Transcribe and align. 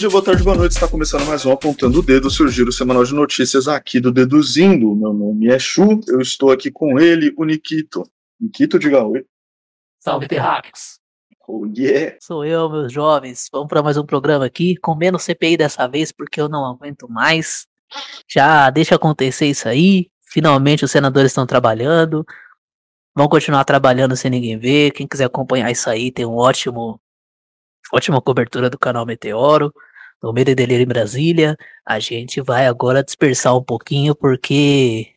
dia, 0.00 0.08
boa 0.08 0.24
tarde, 0.24 0.42
boa 0.42 0.56
noite. 0.56 0.72
Está 0.72 0.88
começando 0.88 1.26
mais 1.26 1.44
um 1.44 1.52
Apontando 1.52 1.98
o 1.98 2.02
Dedo, 2.02 2.30
surgir 2.30 2.66
o 2.66 2.72
semanal 2.72 3.04
de 3.04 3.12
notícias 3.12 3.68
aqui 3.68 4.00
do 4.00 4.10
Deduzindo. 4.10 4.96
Meu 4.96 5.12
nome 5.12 5.48
é 5.48 5.58
Chu, 5.58 6.00
eu 6.08 6.22
estou 6.22 6.50
aqui 6.50 6.70
com 6.70 6.98
ele, 6.98 7.34
o 7.36 7.44
Nikito. 7.44 8.04
Nikito, 8.40 8.78
diga 8.78 9.04
oi. 9.04 9.26
Salve, 9.98 10.26
terráqueos! 10.26 10.98
Oh, 11.46 11.66
yeah! 11.76 12.16
Sou 12.18 12.46
eu, 12.46 12.70
meus 12.70 12.90
jovens. 12.90 13.50
Vamos 13.52 13.68
para 13.68 13.82
mais 13.82 13.98
um 13.98 14.06
programa 14.06 14.46
aqui, 14.46 14.74
com 14.78 14.94
menos 14.94 15.22
CPI 15.22 15.58
dessa 15.58 15.86
vez, 15.86 16.10
porque 16.10 16.40
eu 16.40 16.48
não 16.48 16.64
aguento 16.64 17.06
mais. 17.06 17.66
Já 18.26 18.70
deixa 18.70 18.94
acontecer 18.94 19.48
isso 19.48 19.68
aí. 19.68 20.06
Finalmente 20.24 20.82
os 20.82 20.90
senadores 20.90 21.30
estão 21.30 21.44
trabalhando. 21.44 22.24
Vão 23.14 23.28
continuar 23.28 23.64
trabalhando 23.64 24.16
sem 24.16 24.30
ninguém 24.30 24.58
ver. 24.58 24.92
Quem 24.92 25.06
quiser 25.06 25.26
acompanhar 25.26 25.70
isso 25.70 25.90
aí, 25.90 26.10
tem 26.10 26.24
um 26.24 26.36
ótimo 26.36 26.98
ótima 27.92 28.22
cobertura 28.22 28.70
do 28.70 28.78
canal 28.78 29.04
Meteoro, 29.04 29.74
do 30.22 30.32
Medo 30.32 30.50
e 30.50 30.54
Delírio 30.54 30.84
em 30.84 30.88
Brasília. 30.88 31.56
A 31.86 31.98
gente 31.98 32.40
vai 32.40 32.66
agora 32.66 33.02
dispersar 33.02 33.56
um 33.56 33.62
pouquinho, 33.62 34.14
porque. 34.14 35.08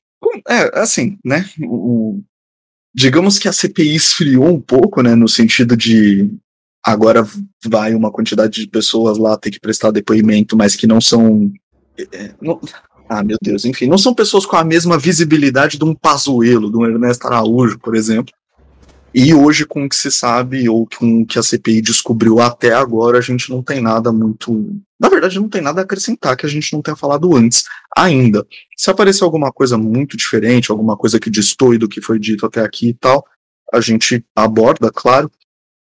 É, 0.48 0.80
assim, 0.80 1.18
né? 1.24 1.46
O, 1.62 2.22
digamos 2.94 3.38
que 3.38 3.48
a 3.48 3.54
CPI 3.54 3.96
esfriou 3.96 4.48
um 4.48 4.62
pouco, 4.62 5.02
né? 5.02 5.16
No 5.16 5.28
sentido 5.28 5.76
de 5.76 6.30
agora 6.86 7.26
vai 7.66 7.96
uma 7.96 8.12
quantidade 8.12 8.62
de 8.62 8.68
pessoas 8.68 9.18
lá 9.18 9.38
ter 9.38 9.52
que 9.52 9.60
prestar 9.60 9.92
depoimento, 9.92 10.56
mas 10.56 10.76
que 10.76 10.88
não 10.88 11.00
são. 11.00 11.52
É, 12.12 12.34
não, 12.42 12.60
ah, 13.10 13.24
meu 13.24 13.38
Deus, 13.42 13.66
enfim, 13.66 13.88
não 13.88 13.98
são 13.98 14.14
pessoas 14.14 14.46
com 14.46 14.56
a 14.56 14.64
mesma 14.64 14.98
visibilidade 14.98 15.78
de 15.78 15.84
um 15.84 15.94
Pazuello, 15.94 16.72
de 16.72 16.78
um 16.78 16.86
Ernesto 16.86 17.28
Araújo, 17.28 17.78
por 17.80 17.96
exemplo. 17.96 18.34
E 19.14 19.34
hoje, 19.34 19.66
com 19.66 19.86
o 19.86 19.90
que 19.90 19.96
se 19.96 20.12
sabe, 20.12 20.68
ou 20.68 20.88
com 20.88 21.22
o 21.22 21.26
que 21.26 21.38
a 21.38 21.44
CPI 21.44 21.82
descobriu 21.82 22.40
até 22.40 22.74
agora, 22.74 23.20
a 23.20 23.22
gente 23.22 23.50
não 23.50 23.62
tem 23.62 23.80
nada 23.80 24.12
muito. 24.12 24.76
Na 25.00 25.08
verdade, 25.08 25.40
não 25.40 25.48
tem 25.48 25.62
nada 25.62 25.82
a 25.82 25.84
acrescentar 25.84 26.36
que 26.36 26.46
a 26.46 26.50
gente 26.50 26.74
não 26.74 26.82
tenha 26.82 26.96
falado 26.96 27.36
antes 27.36 27.66
ainda. 27.96 28.46
Se 28.76 28.90
aparecer 28.90 29.24
alguma 29.24 29.52
coisa 29.52 29.78
muito 29.78 30.18
diferente, 30.18 30.72
alguma 30.72 30.98
coisa 30.98 31.20
que 31.20 31.30
destoe 31.30 31.78
do 31.78 31.88
que 31.88 32.02
foi 32.02 32.18
dito 32.18 32.46
até 32.46 32.62
aqui 32.62 32.90
e 32.90 32.94
tal, 32.96 33.24
a 33.72 33.80
gente 33.80 34.26
aborda, 34.36 34.92
claro, 34.92 35.32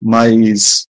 mas 0.00 0.88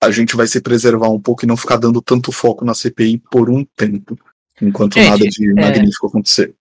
a 0.00 0.10
gente 0.10 0.36
vai 0.36 0.46
se 0.46 0.60
preservar 0.60 1.08
um 1.08 1.20
pouco 1.20 1.44
e 1.44 1.48
não 1.48 1.56
ficar 1.56 1.76
dando 1.76 2.00
tanto 2.00 2.32
foco 2.32 2.64
na 2.64 2.74
CPI 2.74 3.18
por 3.30 3.50
um 3.50 3.64
tempo, 3.76 4.18
enquanto 4.60 4.94
gente, 4.94 5.10
nada 5.10 5.28
de 5.28 5.50
é... 5.50 5.54
magnífico 5.54 6.06
acontecer. 6.06 6.54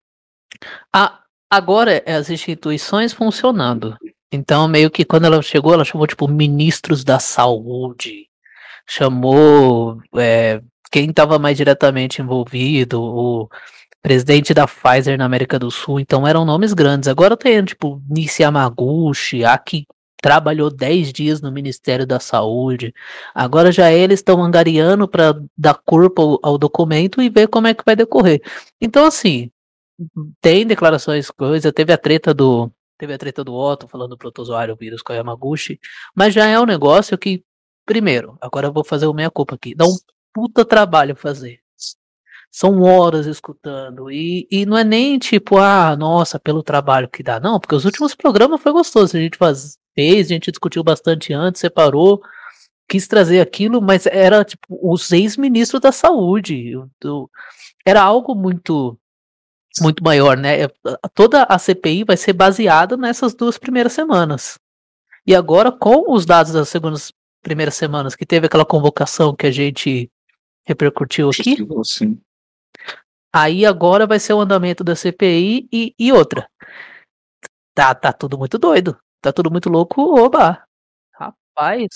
A, 0.93 1.21
agora 1.49 2.03
é 2.05 2.15
as 2.15 2.29
instituições 2.29 3.13
funcionando. 3.13 3.95
Então, 4.35 4.67
meio 4.67 4.91
que 4.91 5.05
quando 5.05 5.25
ela 5.25 5.41
chegou, 5.41 5.73
ela 5.73 5.85
chamou, 5.85 6.05
tipo, 6.07 6.27
ministros 6.27 7.03
da 7.03 7.19
saúde, 7.19 8.27
chamou 8.87 9.99
é, 10.17 10.61
quem 10.91 11.09
estava 11.09 11.39
mais 11.39 11.57
diretamente 11.57 12.21
envolvido, 12.21 13.01
o 13.01 13.49
presidente 14.01 14.53
da 14.53 14.67
Pfizer 14.67 15.17
na 15.17 15.25
América 15.25 15.57
do 15.57 15.71
Sul, 15.71 15.99
então 15.99 16.27
eram 16.27 16.45
nomes 16.45 16.73
grandes. 16.73 17.09
Agora 17.09 17.35
tem, 17.35 17.63
tipo, 17.65 18.01
Nishi 18.07 18.43
Yamaguchi, 18.43 19.43
a 19.43 19.57
que 19.57 19.85
trabalhou 20.21 20.69
10 20.71 21.13
dias 21.13 21.41
no 21.41 21.51
Ministério 21.51 22.05
da 22.05 22.19
Saúde. 22.19 22.93
Agora 23.33 23.71
já 23.71 23.91
eles 23.91 24.19
estão 24.19 24.43
angariando 24.43 25.07
para 25.07 25.39
dar 25.57 25.75
corpo 25.85 26.39
ao, 26.43 26.51
ao 26.51 26.57
documento 26.57 27.21
e 27.21 27.29
ver 27.29 27.47
como 27.47 27.67
é 27.67 27.73
que 27.73 27.83
vai 27.85 27.95
decorrer. 27.95 28.41
Então, 28.81 29.05
assim, 29.05 29.51
tem 30.41 30.65
declarações, 30.65 31.29
coisa, 31.31 31.71
teve 31.71 31.93
a 31.93 31.97
treta 31.97 32.33
do 32.33 32.71
Teve 32.97 33.13
a 33.13 33.17
treta 33.17 33.43
do 33.43 33.53
Otto 33.53 33.87
falando 33.87 34.11
do 34.11 34.17
protozoário 34.17 34.75
vírus 34.75 35.01
com 35.01 35.13
a 35.13 35.15
Yamaguchi. 35.15 35.79
Mas 36.15 36.33
já 36.33 36.45
é 36.45 36.59
um 36.59 36.65
negócio 36.65 37.17
que, 37.17 37.43
primeiro, 37.85 38.37
agora 38.41 38.67
eu 38.67 38.73
vou 38.73 38.83
fazer 38.83 39.07
o 39.07 39.13
meia 39.13 39.29
culpa 39.29 39.55
aqui. 39.55 39.75
Dá 39.75 39.85
um 39.85 39.95
puta 40.33 40.65
trabalho 40.65 41.15
fazer. 41.15 41.59
São 42.51 42.81
horas 42.83 43.25
escutando. 43.25 44.09
E, 44.09 44.47
e 44.49 44.65
não 44.65 44.77
é 44.77 44.83
nem 44.83 45.19
tipo, 45.19 45.57
ah, 45.57 45.95
nossa, 45.97 46.39
pelo 46.39 46.63
trabalho 46.63 47.09
que 47.09 47.21
dá. 47.21 47.39
Não, 47.39 47.59
porque 47.59 47.75
os 47.75 47.83
últimos 47.83 48.15
programas 48.15 48.61
foi 48.61 48.71
gostoso. 48.71 49.17
A 49.17 49.19
gente 49.19 49.37
faz, 49.37 49.77
fez, 49.93 50.27
a 50.27 50.29
gente 50.29 50.51
discutiu 50.51 50.83
bastante 50.83 51.33
antes, 51.33 51.59
separou, 51.59 52.21
quis 52.87 53.07
trazer 53.07 53.41
aquilo, 53.41 53.81
mas 53.81 54.05
era 54.05 54.43
tipo 54.45 54.79
os 54.81 55.11
ex-ministros 55.11 55.81
da 55.81 55.91
saúde. 55.91 56.73
era 57.85 58.01
algo 58.01 58.33
muito 58.35 58.97
muito 59.81 60.03
maior, 60.03 60.37
né? 60.37 60.63
É, 60.63 60.67
toda 61.13 61.43
a 61.43 61.57
CPI 61.57 62.03
vai 62.03 62.17
ser 62.17 62.33
baseada 62.33 62.95
nessas 62.95 63.33
duas 63.33 63.57
primeiras 63.57 63.93
semanas. 63.93 64.57
E 65.25 65.35
agora, 65.35 65.71
com 65.71 66.13
os 66.13 66.25
dados 66.25 66.53
das 66.53 66.69
segundas 66.69 67.11
primeiras 67.41 67.75
semanas, 67.75 68.15
que 68.15 68.25
teve 68.25 68.47
aquela 68.47 68.65
convocação 68.65 69.35
que 69.35 69.45
a 69.45 69.51
gente 69.51 70.09
repercutiu 70.65 71.29
aqui. 71.29 71.55
Sim. 71.83 72.19
Aí 73.31 73.65
agora 73.65 74.07
vai 74.07 74.19
ser 74.19 74.33
o 74.33 74.39
andamento 74.39 74.83
da 74.83 74.95
CPI 74.95 75.67
e, 75.71 75.93
e 75.99 76.11
outra. 76.11 76.49
Tá, 77.75 77.93
tá 77.93 78.11
tudo 78.11 78.37
muito 78.37 78.57
doido. 78.57 78.97
Tá 79.21 79.31
tudo 79.31 79.51
muito 79.51 79.69
louco, 79.69 80.01
oba. 80.19 80.63
Rapaz. 81.13 81.87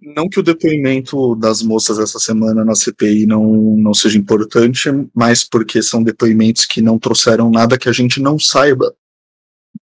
Não 0.00 0.28
que 0.28 0.38
o 0.38 0.42
depoimento 0.42 1.34
das 1.36 1.62
moças 1.62 1.98
essa 1.98 2.18
semana 2.18 2.64
na 2.64 2.74
CPI 2.74 3.26
não, 3.26 3.44
não 3.76 3.94
seja 3.94 4.18
importante, 4.18 4.88
mas 5.14 5.44
porque 5.44 5.82
são 5.82 6.02
depoimentos 6.02 6.66
que 6.66 6.82
não 6.82 6.98
trouxeram 6.98 7.50
nada 7.50 7.78
que 7.78 7.88
a 7.88 7.92
gente 7.92 8.20
não 8.20 8.38
saiba. 8.38 8.94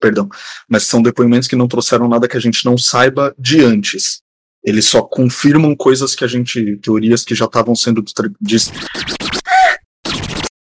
Perdão, 0.00 0.28
mas 0.68 0.82
são 0.82 1.00
depoimentos 1.00 1.48
que 1.48 1.56
não 1.56 1.66
trouxeram 1.66 2.08
nada 2.08 2.28
que 2.28 2.36
a 2.36 2.40
gente 2.40 2.64
não 2.64 2.76
saiba 2.76 3.34
de 3.38 3.62
antes. 3.62 4.20
Eles 4.62 4.84
só 4.86 5.02
confirmam 5.02 5.74
coisas 5.74 6.14
que 6.14 6.24
a 6.24 6.26
gente. 6.26 6.76
teorias 6.78 7.24
que 7.24 7.34
já 7.34 7.44
estavam 7.44 7.74
sendo. 7.74 8.04
Dis, 8.40 8.70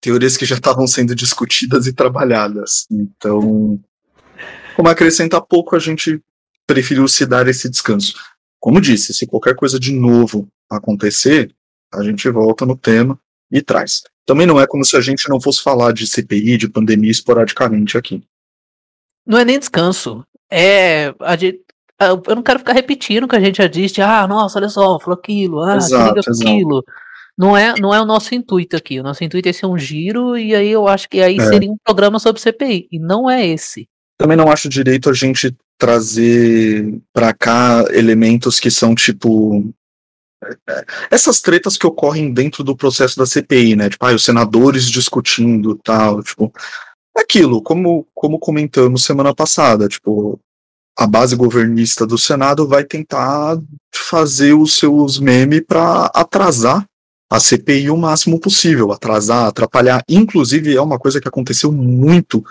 teorias 0.00 0.36
que 0.36 0.46
já 0.46 0.56
estavam 0.56 0.86
sendo 0.86 1.14
discutidas 1.14 1.86
e 1.86 1.92
trabalhadas. 1.92 2.86
Então, 2.90 3.80
como 4.76 4.88
acrescenta 4.88 5.40
pouco, 5.40 5.74
a 5.74 5.78
gente 5.78 6.22
preferiu 6.66 7.08
se 7.08 7.26
dar 7.26 7.48
esse 7.48 7.68
descanso. 7.68 8.14
Como 8.60 8.80
disse, 8.80 9.14
se 9.14 9.26
qualquer 9.26 9.54
coisa 9.54 9.78
de 9.78 9.92
novo 9.92 10.48
acontecer, 10.70 11.54
a 11.92 12.02
gente 12.02 12.28
volta 12.28 12.66
no 12.66 12.76
tema 12.76 13.18
e 13.50 13.62
traz. 13.62 14.02
Também 14.26 14.46
não 14.46 14.60
é 14.60 14.66
como 14.66 14.84
se 14.84 14.96
a 14.96 15.00
gente 15.00 15.28
não 15.28 15.40
fosse 15.40 15.62
falar 15.62 15.92
de 15.92 16.06
CPI, 16.06 16.58
de 16.58 16.68
pandemia 16.68 17.10
esporadicamente 17.10 17.96
aqui. 17.96 18.22
Não 19.26 19.38
é 19.38 19.44
nem 19.44 19.58
descanso. 19.58 20.24
É. 20.50 21.14
Gente, 21.38 21.60
eu 22.00 22.36
não 22.36 22.42
quero 22.42 22.58
ficar 22.58 22.72
repetindo 22.72 23.24
o 23.24 23.28
que 23.28 23.36
a 23.36 23.40
gente 23.40 23.58
já 23.58 23.66
disse. 23.66 24.00
Ah, 24.02 24.26
nossa, 24.26 24.58
olha 24.58 24.68
só, 24.68 24.98
falou 25.00 25.18
aquilo, 25.18 25.62
ah, 25.62 25.76
exato, 25.76 26.20
aquilo. 26.30 26.84
Não 27.36 27.56
é, 27.56 27.74
não 27.78 27.94
é 27.94 28.00
o 28.00 28.04
nosso 28.04 28.34
intuito 28.34 28.76
aqui. 28.76 28.98
O 28.98 29.02
nosso 29.02 29.22
intuito 29.22 29.48
é 29.48 29.52
ser 29.52 29.66
um 29.66 29.78
giro, 29.78 30.36
e 30.36 30.54
aí 30.54 30.68
eu 30.68 30.88
acho 30.88 31.08
que 31.08 31.20
aí 31.20 31.38
é. 31.38 31.46
seria 31.46 31.70
um 31.70 31.76
programa 31.84 32.18
sobre 32.18 32.42
CPI. 32.42 32.88
E 32.90 32.98
não 32.98 33.30
é 33.30 33.46
esse. 33.46 33.88
Também 34.18 34.36
não 34.36 34.50
acho 34.50 34.68
direito 34.68 35.08
a 35.08 35.12
gente 35.12 35.56
trazer 35.78 37.00
para 37.12 37.32
cá 37.32 37.84
elementos 37.90 38.58
que 38.58 38.70
são 38.70 38.94
tipo 38.94 39.72
essas 41.10 41.40
tretas 41.40 41.76
que 41.76 41.86
ocorrem 41.86 42.32
dentro 42.32 42.62
do 42.62 42.76
processo 42.76 43.18
da 43.18 43.26
CPI, 43.26 43.76
né? 43.76 43.90
Tipo, 43.90 44.06
ah, 44.06 44.14
os 44.14 44.24
senadores 44.24 44.88
discutindo 44.88 45.74
tal, 45.82 46.22
tipo, 46.22 46.52
aquilo, 47.16 47.60
como, 47.60 48.06
como 48.14 48.38
comentamos 48.38 49.04
semana 49.04 49.34
passada, 49.34 49.88
tipo, 49.88 50.38
a 50.96 51.06
base 51.06 51.34
governista 51.34 52.06
do 52.06 52.16
Senado 52.16 52.66
vai 52.66 52.84
tentar 52.84 53.58
fazer 53.94 54.54
os 54.54 54.76
seus 54.76 55.18
memes 55.18 55.62
para 55.66 56.06
atrasar 56.14 56.84
a 57.30 57.38
CPI 57.38 57.90
o 57.90 57.96
máximo 57.96 58.40
possível, 58.40 58.90
atrasar, 58.90 59.46
atrapalhar. 59.46 60.02
Inclusive, 60.08 60.74
é 60.74 60.80
uma 60.80 60.98
coisa 60.98 61.20
que 61.20 61.28
aconteceu 61.28 61.70
muito 61.70 62.44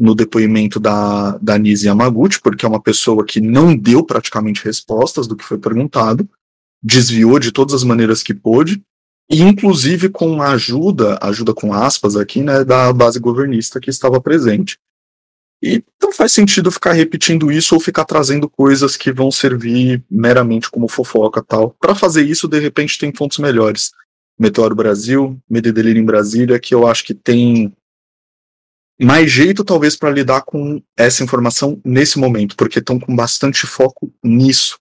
no 0.00 0.14
depoimento 0.14 0.80
da, 0.80 1.36
da 1.42 1.58
Nise 1.58 1.86
Yamaguchi, 1.86 2.40
porque 2.40 2.64
é 2.64 2.68
uma 2.68 2.80
pessoa 2.80 3.22
que 3.22 3.38
não 3.38 3.76
deu 3.76 4.02
praticamente 4.02 4.64
respostas 4.64 5.26
do 5.26 5.36
que 5.36 5.44
foi 5.44 5.58
perguntado, 5.58 6.26
desviou 6.82 7.38
de 7.38 7.52
todas 7.52 7.74
as 7.74 7.84
maneiras 7.84 8.22
que 8.22 8.32
pôde, 8.32 8.82
e 9.30 9.42
inclusive 9.42 10.08
com 10.08 10.40
a 10.40 10.52
ajuda, 10.52 11.18
ajuda 11.20 11.52
com 11.52 11.74
aspas 11.74 12.16
aqui, 12.16 12.42
né, 12.42 12.64
da 12.64 12.90
base 12.94 13.20
governista 13.20 13.78
que 13.78 13.90
estava 13.90 14.18
presente. 14.22 14.78
E 15.62 15.84
não 16.02 16.10
faz 16.10 16.32
sentido 16.32 16.70
ficar 16.70 16.92
repetindo 16.92 17.52
isso 17.52 17.74
ou 17.74 17.80
ficar 17.80 18.06
trazendo 18.06 18.48
coisas 18.48 18.96
que 18.96 19.12
vão 19.12 19.30
servir 19.30 20.02
meramente 20.10 20.70
como 20.70 20.88
fofoca 20.88 21.44
tal. 21.46 21.76
Para 21.78 21.94
fazer 21.94 22.22
isso, 22.22 22.48
de 22.48 22.58
repente, 22.58 22.98
tem 22.98 23.12
fontes 23.14 23.36
melhores. 23.36 23.92
Meteoro 24.38 24.74
Brasil, 24.74 25.38
Mededelírio 25.48 26.00
em 26.00 26.06
Brasília, 26.06 26.58
que 26.58 26.74
eu 26.74 26.86
acho 26.86 27.04
que 27.04 27.12
tem 27.12 27.70
mais 29.04 29.30
jeito, 29.30 29.64
talvez, 29.64 29.96
para 29.96 30.10
lidar 30.10 30.42
com 30.42 30.82
essa 30.96 31.24
informação 31.24 31.80
nesse 31.84 32.18
momento, 32.18 32.56
porque 32.56 32.78
estão 32.78 32.98
com 32.98 33.14
bastante 33.14 33.66
foco 33.66 34.12
nisso. 34.22 34.78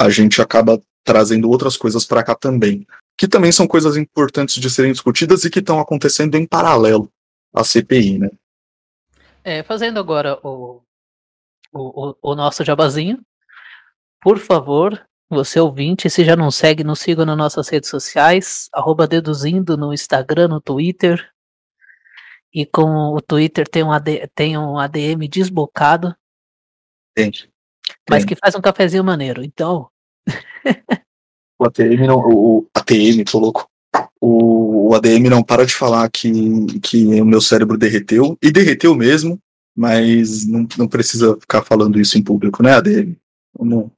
A 0.00 0.08
gente 0.08 0.40
acaba 0.40 0.80
trazendo 1.04 1.48
outras 1.50 1.76
coisas 1.76 2.04
para 2.04 2.22
cá 2.22 2.34
também, 2.34 2.86
que 3.18 3.28
também 3.28 3.52
são 3.52 3.66
coisas 3.66 3.96
importantes 3.96 4.54
de 4.54 4.70
serem 4.70 4.92
discutidas 4.92 5.44
e 5.44 5.50
que 5.50 5.58
estão 5.58 5.78
acontecendo 5.78 6.36
em 6.36 6.46
paralelo 6.46 7.10
à 7.54 7.62
CPI, 7.62 8.18
né? 8.18 8.30
É, 9.44 9.62
fazendo 9.62 10.00
agora 10.00 10.38
o, 10.42 10.80
o, 11.70 12.16
o 12.22 12.34
nosso 12.34 12.64
jabazinho, 12.64 13.20
por 14.22 14.38
favor, 14.38 15.06
você 15.28 15.60
ouvinte, 15.60 16.08
se 16.08 16.24
já 16.24 16.34
não 16.34 16.50
segue, 16.50 16.82
nos 16.82 17.00
siga 17.00 17.26
nas 17.26 17.36
nossas 17.36 17.68
redes 17.68 17.90
sociais, 17.90 18.70
arroba 18.72 19.06
Deduzindo 19.06 19.76
no 19.76 19.92
Instagram, 19.92 20.48
no 20.48 20.60
Twitter. 20.62 21.33
E 22.54 22.64
com 22.64 23.14
o 23.14 23.20
Twitter 23.20 23.66
tem 23.68 23.82
um, 23.82 23.90
AD, 23.90 24.28
tem 24.32 24.56
um 24.56 24.78
ADM 24.78 25.26
desbocado. 25.28 26.14
Gente. 27.18 27.50
Mas 28.08 28.24
que 28.24 28.36
faz 28.36 28.54
um 28.54 28.60
cafezinho 28.60 29.02
maneiro, 29.02 29.42
então. 29.42 29.88
o 31.58 31.66
ATM 31.66 32.06
não. 32.06 32.18
O 32.18 32.68
ATM, 32.74 33.24
tô 33.24 33.38
louco. 33.40 33.68
O, 34.20 34.90
o 34.90 34.94
ADM 34.94 35.28
não 35.28 35.42
para 35.42 35.66
de 35.66 35.74
falar 35.74 36.08
que, 36.10 36.30
que 36.80 37.20
o 37.20 37.24
meu 37.24 37.40
cérebro 37.40 37.76
derreteu. 37.76 38.38
E 38.40 38.52
derreteu 38.52 38.94
mesmo, 38.94 39.38
mas 39.76 40.46
não, 40.46 40.66
não 40.78 40.88
precisa 40.88 41.36
ficar 41.40 41.62
falando 41.62 42.00
isso 42.00 42.16
em 42.16 42.22
público, 42.22 42.62
né, 42.62 42.72
ADM? 42.72 43.16
Vamos, 43.58 43.90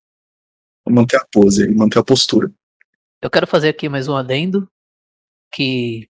vamos 0.84 1.00
manter 1.02 1.16
a 1.16 1.26
pose, 1.30 1.68
manter 1.68 1.98
a 1.98 2.04
postura. 2.04 2.50
Eu 3.20 3.30
quero 3.30 3.46
fazer 3.46 3.68
aqui 3.68 3.88
mais 3.88 4.08
um 4.08 4.16
adendo. 4.16 4.66
Que. 5.52 6.08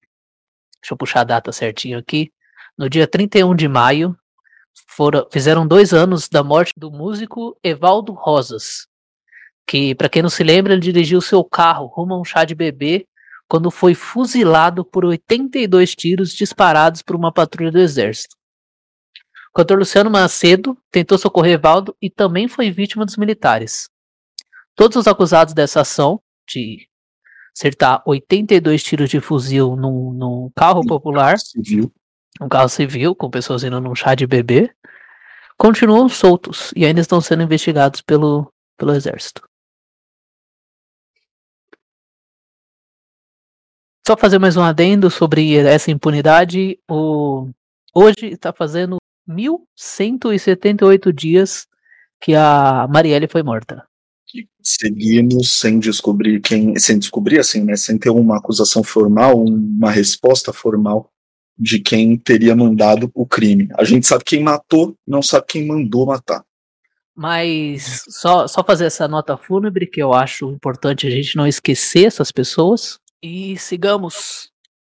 Deixa 0.81 0.95
eu 0.95 0.97
puxar 0.97 1.23
a 1.23 1.25
data 1.25 1.51
certinho 1.51 1.99
aqui. 1.99 2.33
No 2.79 2.91
dia 2.91 3.07
31 3.07 3.55
de 3.55 3.69
maio, 3.69 4.15
foram, 4.87 5.27
fizeram 5.33 5.67
dois 5.67 5.95
anos 5.95 6.29
da 6.29 6.45
morte 6.45 6.75
do 6.77 6.91
músico 6.91 7.59
Evaldo 7.63 8.13
Rosas, 8.13 8.87
que, 9.67 9.95
para 9.95 10.11
quem 10.11 10.21
não 10.21 10.29
se 10.29 10.45
lembra, 10.45 10.75
ele 10.75 10.83
dirigiu 10.83 11.21
seu 11.23 11.43
carro 11.43 11.87
rumo 11.87 12.15
a 12.15 12.21
um 12.21 12.25
chá 12.25 12.45
de 12.45 12.55
bebê 12.55 13.07
quando 13.49 13.71
foi 13.71 13.95
fuzilado 13.95 14.85
por 14.85 15.07
82 15.07 15.95
tiros 15.95 16.33
disparados 16.33 17.01
por 17.01 17.17
uma 17.17 17.33
patrulha 17.33 17.73
do 17.73 17.79
exército. 17.79 18.37
O 19.51 19.57
cantor 19.57 19.79
Luciano 19.79 20.11
Macedo 20.11 20.77
tentou 20.91 21.17
socorrer 21.17 21.55
Evaldo 21.55 21.97
e 22.03 22.11
também 22.11 22.47
foi 22.47 22.71
vítima 22.71 23.07
dos 23.07 23.17
militares. 23.17 23.89
Todos 24.75 24.99
os 24.99 25.07
acusados 25.07 25.55
dessa 25.55 25.81
ação, 25.81 26.21
de 26.47 26.87
acertar 27.57 28.03
82 28.05 28.83
tiros 28.83 29.09
de 29.09 29.19
fuzil 29.19 29.77
num, 29.77 30.13
num 30.13 30.51
carro 30.55 30.87
popular, 30.87 31.39
Civil. 31.39 31.91
Um 32.41 32.49
carro 32.49 32.69
civil, 32.69 33.15
com 33.15 33.31
pessoas 33.31 33.65
indo 33.65 33.81
num 33.81 33.95
chá 33.95 34.15
de 34.15 34.27
bebê, 34.27 34.71
continuam 35.57 36.09
soltos 36.09 36.73
e 36.77 36.85
ainda 36.85 37.01
estão 37.01 37.21
sendo 37.21 37.43
investigados 37.43 38.01
pelo, 38.01 38.53
pelo 38.77 38.93
exército. 38.93 39.43
Só 44.07 44.17
fazer 44.17 44.39
mais 44.39 44.57
um 44.57 44.63
adendo 44.63 45.11
sobre 45.11 45.57
essa 45.57 45.91
impunidade. 45.91 46.79
O... 46.89 47.49
Hoje 47.93 48.27
está 48.27 48.53
fazendo 48.53 48.99
1.178 49.29 51.13
dias 51.13 51.67
que 52.21 52.35
a 52.35 52.87
Marielle 52.89 53.27
foi 53.27 53.43
morta. 53.43 53.85
Seguimos 54.63 55.51
sem 55.53 55.81
descobrir 55.81 56.41
quem. 56.41 56.79
Sem 56.79 56.99
descobrir, 56.99 57.39
assim, 57.41 57.65
né? 57.65 57.77
Sem 57.77 57.99
ter 57.99 58.11
uma 58.11 58.39
acusação 58.39 58.83
formal, 58.83 59.43
uma 59.43 59.91
resposta 59.91 60.53
formal 60.53 61.13
de 61.59 61.79
quem 61.79 62.17
teria 62.17 62.55
mandado 62.55 63.11
o 63.15 63.27
crime. 63.27 63.69
A 63.79 63.85
gente 63.85 64.07
sabe 64.07 64.25
quem 64.25 64.43
matou, 64.43 64.95
não 65.07 65.23
sabe 65.23 65.47
quem 65.49 65.67
mandou 65.67 66.07
matar. 66.07 66.45
Mas 67.15 68.05
só, 68.09 68.47
só 68.47 68.63
fazer 68.63 68.85
essa 68.85 69.09
nota 69.09 69.39
fúnebre, 69.39 69.87
que 69.87 70.03
eu 70.03 70.13
acho 70.13 70.51
importante 70.51 71.07
a 71.07 71.11
gente 71.11 71.35
não 71.35 71.47
esquecer 71.47 72.05
essas 72.05 72.31
pessoas. 72.31 72.99
E 73.23 73.57
sigamos. 73.57 74.51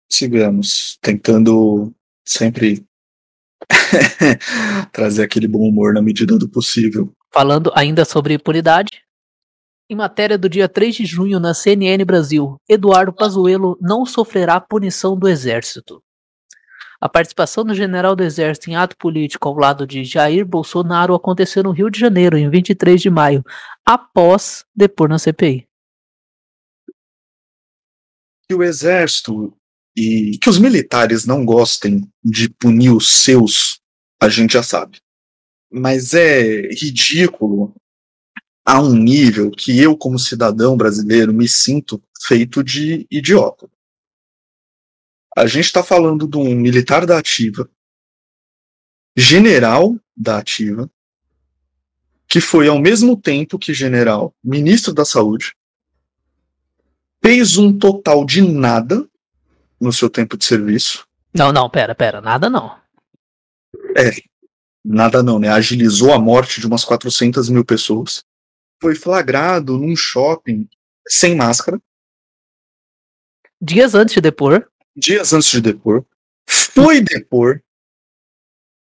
Sigamos, 0.09 0.97
tentando 1.01 1.93
sempre 2.25 2.85
trazer 4.93 5.23
aquele 5.23 5.47
bom 5.47 5.67
humor 5.67 5.93
na 5.93 6.01
medida 6.01 6.37
do 6.37 6.47
possível. 6.47 7.11
Falando 7.31 7.71
ainda 7.75 8.05
sobre 8.05 8.35
impunidade. 8.35 9.03
Em 9.89 9.95
matéria 9.95 10.37
do 10.37 10.47
dia 10.47 10.69
3 10.69 10.95
de 10.95 11.05
junho 11.05 11.41
na 11.41 11.53
CNN 11.53 12.05
Brasil, 12.05 12.55
Eduardo 12.69 13.11
Pazuello 13.11 13.77
não 13.81 14.05
sofrerá 14.05 14.61
punição 14.61 15.17
do 15.17 15.27
Exército. 15.27 16.01
A 17.03 17.09
participação 17.09 17.65
do 17.65 17.75
general 17.75 18.15
do 18.15 18.23
Exército 18.23 18.69
em 18.69 18.77
ato 18.77 18.95
político 18.95 19.49
ao 19.49 19.57
lado 19.57 19.85
de 19.85 20.05
Jair 20.05 20.45
Bolsonaro 20.45 21.13
aconteceu 21.13 21.61
no 21.61 21.71
Rio 21.71 21.89
de 21.89 21.99
Janeiro, 21.99 22.37
em 22.37 22.49
23 22.49 23.01
de 23.01 23.09
maio, 23.09 23.43
após 23.85 24.63
depor 24.73 25.09
na 25.09 25.19
CPI. 25.19 25.67
Que 28.47 28.55
o 28.55 28.63
Exército 28.63 29.53
e 29.93 30.37
que 30.41 30.49
os 30.49 30.57
militares 30.57 31.25
não 31.25 31.43
gostem 31.43 32.09
de 32.23 32.47
punir 32.47 32.91
os 32.91 33.21
seus, 33.21 33.81
a 34.17 34.29
gente 34.29 34.53
já 34.53 34.63
sabe. 34.63 35.01
Mas 35.69 36.13
é 36.13 36.69
ridículo 36.69 37.75
a 38.65 38.81
um 38.81 38.93
nível 38.93 39.51
que 39.51 39.77
eu, 39.77 39.97
como 39.97 40.17
cidadão 40.17 40.77
brasileiro, 40.77 41.33
me 41.33 41.49
sinto 41.49 42.01
feito 42.25 42.63
de 42.63 43.05
idiota. 43.11 43.69
A 45.35 45.47
gente 45.47 45.65
está 45.65 45.83
falando 45.83 46.27
de 46.27 46.37
um 46.37 46.55
militar 46.55 47.05
da 47.05 47.17
ativa, 47.17 47.69
general 49.15 49.95
da 50.15 50.37
ativa, 50.37 50.89
que 52.27 52.39
foi 52.39 52.67
ao 52.67 52.79
mesmo 52.79 53.15
tempo 53.19 53.57
que 53.57 53.73
general, 53.73 54.33
ministro 54.43 54.93
da 54.93 55.05
saúde, 55.05 55.55
fez 57.23 57.57
um 57.57 57.77
total 57.77 58.25
de 58.25 58.41
nada 58.41 59.07
no 59.79 59.91
seu 59.91 60.09
tempo 60.09 60.37
de 60.37 60.45
serviço. 60.45 61.07
Não, 61.33 61.51
não, 61.51 61.69
pera, 61.69 61.95
pera, 61.95 62.21
nada 62.21 62.49
não. 62.49 62.75
É, 63.97 64.11
nada 64.83 65.23
não, 65.23 65.39
né? 65.39 65.49
Agilizou 65.49 66.13
a 66.13 66.19
morte 66.19 66.59
de 66.59 66.67
umas 66.67 66.83
400 66.83 67.49
mil 67.49 67.65
pessoas. 67.65 68.23
Foi 68.81 68.95
flagrado 68.95 69.77
num 69.77 69.95
shopping 69.95 70.67
sem 71.07 71.35
máscara. 71.35 71.81
Dias 73.61 73.95
antes 73.95 74.13
de 74.13 74.21
depor. 74.21 74.67
Dias 74.95 75.33
antes 75.33 75.49
de 75.49 75.61
depor. 75.61 76.05
Foi 76.47 77.01
depor. 77.01 77.61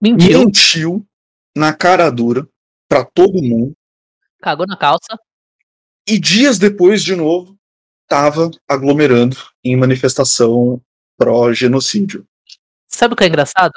Mentiu. 0.02 0.40
Mentiu 0.40 1.08
na 1.56 1.74
cara 1.74 2.10
dura 2.10 2.48
para 2.88 3.06
todo 3.06 3.42
mundo. 3.42 3.74
Cagou 4.42 4.66
na 4.66 4.78
calça. 4.78 5.18
E 6.08 6.20
dias 6.20 6.58
depois, 6.58 7.04
de 7.04 7.16
novo, 7.16 7.58
estava 8.04 8.50
aglomerando 8.68 9.38
em 9.64 9.78
manifestação 9.78 10.82
pró-genocídio. 11.18 12.28
Sabe 12.88 13.14
o 13.14 13.18
que 13.18 13.24
é 13.24 13.28
engraçado? 13.28 13.74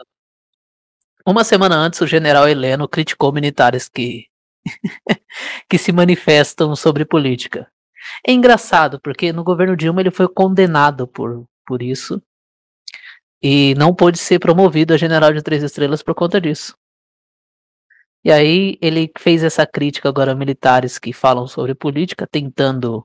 Uma 1.26 1.44
semana 1.44 1.76
antes, 1.76 2.00
o 2.00 2.06
general 2.06 2.48
Heleno 2.48 2.88
criticou 2.88 3.32
militares 3.32 3.88
que, 3.88 4.26
que 5.68 5.78
se 5.78 5.92
manifestam 5.92 6.74
sobre 6.74 7.04
política. 7.04 7.70
É 8.26 8.32
engraçado, 8.32 9.00
porque 9.00 9.32
no 9.32 9.44
governo 9.44 9.76
Dilma 9.76 10.00
ele 10.00 10.10
foi 10.10 10.28
condenado 10.28 11.06
por, 11.06 11.46
por 11.66 11.82
isso 11.82 12.22
e 13.44 13.74
não 13.74 13.94
pôde 13.94 14.18
ser 14.18 14.38
promovido 14.38 14.94
a 14.94 14.96
general 14.96 15.30
de 15.34 15.42
três 15.42 15.62
estrelas 15.62 16.02
por 16.02 16.14
conta 16.14 16.40
disso. 16.40 16.74
E 18.24 18.32
aí 18.32 18.78
ele 18.80 19.12
fez 19.18 19.44
essa 19.44 19.66
crítica 19.66 20.08
agora 20.08 20.32
a 20.32 20.34
militares 20.34 20.98
que 20.98 21.12
falam 21.12 21.46
sobre 21.46 21.74
política, 21.74 22.26
tentando 22.26 23.04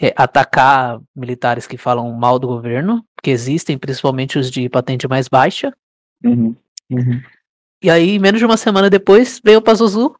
é, 0.00 0.12
atacar 0.16 1.00
militares 1.14 1.68
que 1.68 1.76
falam 1.76 2.12
mal 2.12 2.36
do 2.36 2.48
governo, 2.48 3.06
que 3.22 3.30
existem, 3.30 3.78
principalmente 3.78 4.40
os 4.40 4.50
de 4.50 4.68
patente 4.68 5.06
mais 5.06 5.28
baixa. 5.28 5.72
Uhum, 6.24 6.56
uhum. 6.90 7.22
E 7.80 7.88
aí, 7.88 8.18
menos 8.18 8.40
de 8.40 8.44
uma 8.44 8.56
semana 8.56 8.90
depois, 8.90 9.40
veio 9.44 9.60
o 9.60 9.62
Pazuzu. 9.62 10.16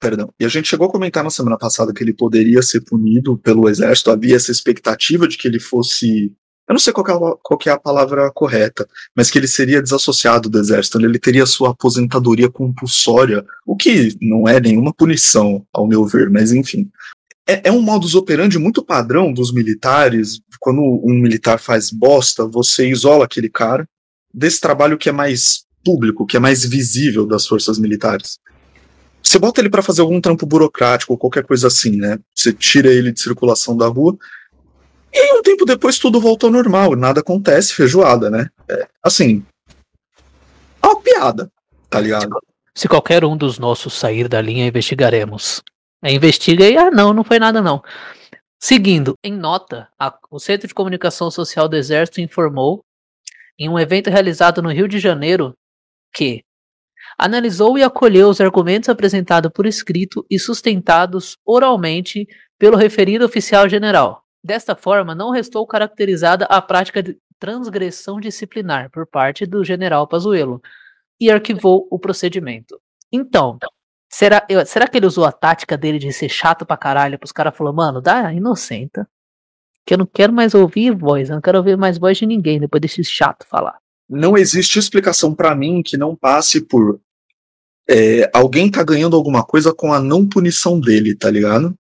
Perdão. 0.00 0.34
E 0.40 0.44
a 0.44 0.48
gente 0.48 0.66
chegou 0.66 0.88
a 0.88 0.90
comentar 0.90 1.22
na 1.22 1.30
semana 1.30 1.56
passada 1.56 1.94
que 1.94 2.02
ele 2.02 2.12
poderia 2.12 2.60
ser 2.62 2.80
punido 2.80 3.38
pelo 3.38 3.68
exército. 3.68 4.10
Havia 4.10 4.34
essa 4.34 4.50
expectativa 4.50 5.28
de 5.28 5.38
que 5.38 5.46
ele 5.46 5.60
fosse. 5.60 6.34
Eu 6.72 6.74
não 6.74 6.80
sei 6.80 6.90
qual 6.90 7.06
é, 7.06 7.36
qual 7.42 7.60
é 7.66 7.68
a 7.68 7.78
palavra 7.78 8.30
correta, 8.32 8.88
mas 9.14 9.30
que 9.30 9.38
ele 9.38 9.46
seria 9.46 9.82
desassociado 9.82 10.48
do 10.48 10.58
exército. 10.58 10.98
Ele 10.98 11.18
teria 11.18 11.44
sua 11.44 11.72
aposentadoria 11.72 12.48
compulsória, 12.48 13.44
o 13.66 13.76
que 13.76 14.16
não 14.22 14.48
é 14.48 14.58
nenhuma 14.58 14.90
punição, 14.90 15.66
ao 15.70 15.86
meu 15.86 16.06
ver, 16.06 16.30
mas 16.30 16.50
enfim 16.50 16.90
é, 17.46 17.68
é 17.68 17.72
um 17.72 17.82
modus 17.82 18.14
operandi 18.14 18.58
muito 18.58 18.82
padrão 18.82 19.34
dos 19.34 19.52
militares. 19.52 20.40
Quando 20.58 20.80
um 20.80 21.12
militar 21.20 21.58
faz 21.58 21.90
bosta, 21.90 22.46
você 22.46 22.88
isola 22.88 23.26
aquele 23.26 23.50
cara 23.50 23.86
desse 24.32 24.58
trabalho 24.58 24.96
que 24.96 25.10
é 25.10 25.12
mais 25.12 25.64
público, 25.84 26.24
que 26.24 26.38
é 26.38 26.40
mais 26.40 26.64
visível 26.64 27.26
das 27.26 27.46
forças 27.46 27.78
militares. 27.78 28.38
Você 29.22 29.38
bota 29.38 29.60
ele 29.60 29.68
para 29.68 29.82
fazer 29.82 30.00
algum 30.00 30.22
trampo 30.22 30.46
burocrático 30.46 31.12
ou 31.12 31.18
qualquer 31.18 31.44
coisa 31.44 31.66
assim, 31.66 31.96
né? 31.96 32.18
Você 32.34 32.50
tira 32.50 32.90
ele 32.90 33.12
de 33.12 33.20
circulação 33.20 33.76
da 33.76 33.88
rua 33.88 34.16
e 35.12 35.38
um 35.38 35.42
tempo 35.42 35.64
depois 35.64 35.98
tudo 35.98 36.20
volta 36.20 36.46
ao 36.46 36.52
normal, 36.52 36.96
nada 36.96 37.20
acontece, 37.20 37.74
feijoada, 37.74 38.30
né? 38.30 38.48
É, 38.68 38.88
assim, 39.02 39.44
é 40.82 40.86
uma 40.86 41.00
piada, 41.00 41.50
tá 41.90 42.00
ligado? 42.00 42.30
Se 42.74 42.88
qualquer 42.88 43.24
um 43.24 43.36
dos 43.36 43.58
nossos 43.58 43.92
sair 43.92 44.28
da 44.28 44.40
linha, 44.40 44.66
investigaremos. 44.66 45.62
Aí 46.02 46.14
investiga 46.14 46.68
e, 46.68 46.76
ah, 46.76 46.90
não, 46.90 47.12
não 47.12 47.22
foi 47.22 47.38
nada 47.38 47.60
não. 47.60 47.82
Seguindo, 48.58 49.14
em 49.22 49.32
nota, 49.32 49.88
a, 49.98 50.16
o 50.30 50.38
Centro 50.38 50.66
de 50.66 50.74
Comunicação 50.74 51.30
Social 51.30 51.68
do 51.68 51.76
Exército 51.76 52.20
informou, 52.20 52.84
em 53.58 53.68
um 53.68 53.78
evento 53.78 54.08
realizado 54.08 54.62
no 54.62 54.70
Rio 54.70 54.88
de 54.88 54.98
Janeiro, 54.98 55.52
que 56.14 56.42
analisou 57.18 57.76
e 57.76 57.82
acolheu 57.82 58.28
os 58.28 58.40
argumentos 58.40 58.88
apresentados 58.88 59.50
por 59.52 59.66
escrito 59.66 60.24
e 60.30 60.38
sustentados 60.38 61.36
oralmente 61.44 62.26
pelo 62.58 62.76
referido 62.76 63.24
oficial 63.24 63.68
general. 63.68 64.22
Desta 64.42 64.74
forma, 64.74 65.14
não 65.14 65.30
restou 65.30 65.66
caracterizada 65.66 66.44
a 66.46 66.60
prática 66.60 67.02
de 67.02 67.16
transgressão 67.38 68.20
disciplinar 68.20 68.90
por 68.90 69.06
parte 69.06 69.46
do 69.46 69.64
general 69.64 70.06
Pazuello 70.06 70.60
e 71.20 71.30
arquivou 71.30 71.86
o 71.90 71.98
procedimento. 71.98 72.80
Então, 73.12 73.58
será, 74.10 74.44
será 74.66 74.88
que 74.88 74.96
ele 74.96 75.06
usou 75.06 75.24
a 75.24 75.32
tática 75.32 75.76
dele 75.76 75.98
de 75.98 76.12
ser 76.12 76.28
chato 76.28 76.66
pra 76.66 76.76
caralho 76.76 77.18
pros 77.18 77.32
caras 77.32 77.56
falou, 77.56 77.72
mano, 77.72 78.00
dá 78.00 78.32
inocenta. 78.32 79.08
Que 79.84 79.94
eu 79.94 79.98
não 79.98 80.06
quero 80.06 80.32
mais 80.32 80.54
ouvir 80.54 80.96
voz, 80.96 81.28
eu 81.28 81.34
não 81.34 81.42
quero 81.42 81.58
ouvir 81.58 81.76
mais 81.76 81.98
voz 81.98 82.16
de 82.16 82.26
ninguém 82.26 82.60
depois 82.60 82.80
desse 82.80 83.02
chato 83.02 83.46
falar. 83.48 83.78
Não 84.08 84.36
existe 84.36 84.78
explicação 84.78 85.34
para 85.34 85.54
mim 85.54 85.82
que 85.82 85.96
não 85.96 86.14
passe 86.14 86.60
por 86.60 87.00
é, 87.88 88.30
alguém 88.32 88.70
tá 88.70 88.82
ganhando 88.82 89.16
alguma 89.16 89.44
coisa 89.44 89.74
com 89.74 89.92
a 89.92 90.00
não 90.00 90.26
punição 90.26 90.80
dele, 90.80 91.16
tá 91.16 91.30
ligado? 91.30 91.74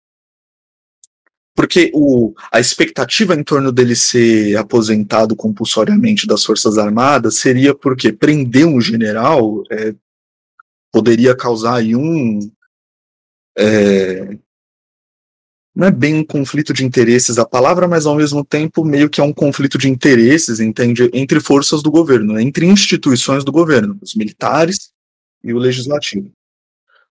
Porque 1.59 1.91
o, 1.93 2.33
a 2.53 2.61
expectativa 2.61 3.35
em 3.35 3.43
torno 3.43 3.69
dele 3.69 3.93
ser 3.93 4.55
aposentado 4.55 5.35
compulsoriamente 5.35 6.25
das 6.25 6.45
Forças 6.45 6.77
Armadas 6.77 7.35
seria 7.35 7.75
porque 7.75 8.13
prender 8.13 8.65
um 8.65 8.79
general 8.79 9.61
é, 9.69 9.93
poderia 10.89 11.35
causar 11.35 11.75
aí 11.75 11.97
um. 11.97 12.49
É, 13.57 14.37
não 15.75 15.87
é 15.87 15.91
bem 15.91 16.15
um 16.15 16.23
conflito 16.23 16.71
de 16.71 16.85
interesses 16.85 17.37
a 17.37 17.45
palavra, 17.45 17.89
mas 17.89 18.05
ao 18.05 18.15
mesmo 18.15 18.45
tempo 18.45 18.85
meio 18.85 19.09
que 19.09 19.19
é 19.19 19.23
um 19.25 19.33
conflito 19.33 19.77
de 19.77 19.89
interesses, 19.89 20.61
entende? 20.61 21.09
Entre 21.13 21.41
forças 21.41 21.83
do 21.83 21.91
governo, 21.91 22.39
entre 22.39 22.67
instituições 22.67 23.43
do 23.43 23.51
governo, 23.51 23.99
os 24.01 24.15
militares 24.15 24.93
e 25.43 25.51
o 25.51 25.57
legislativo. 25.57 26.31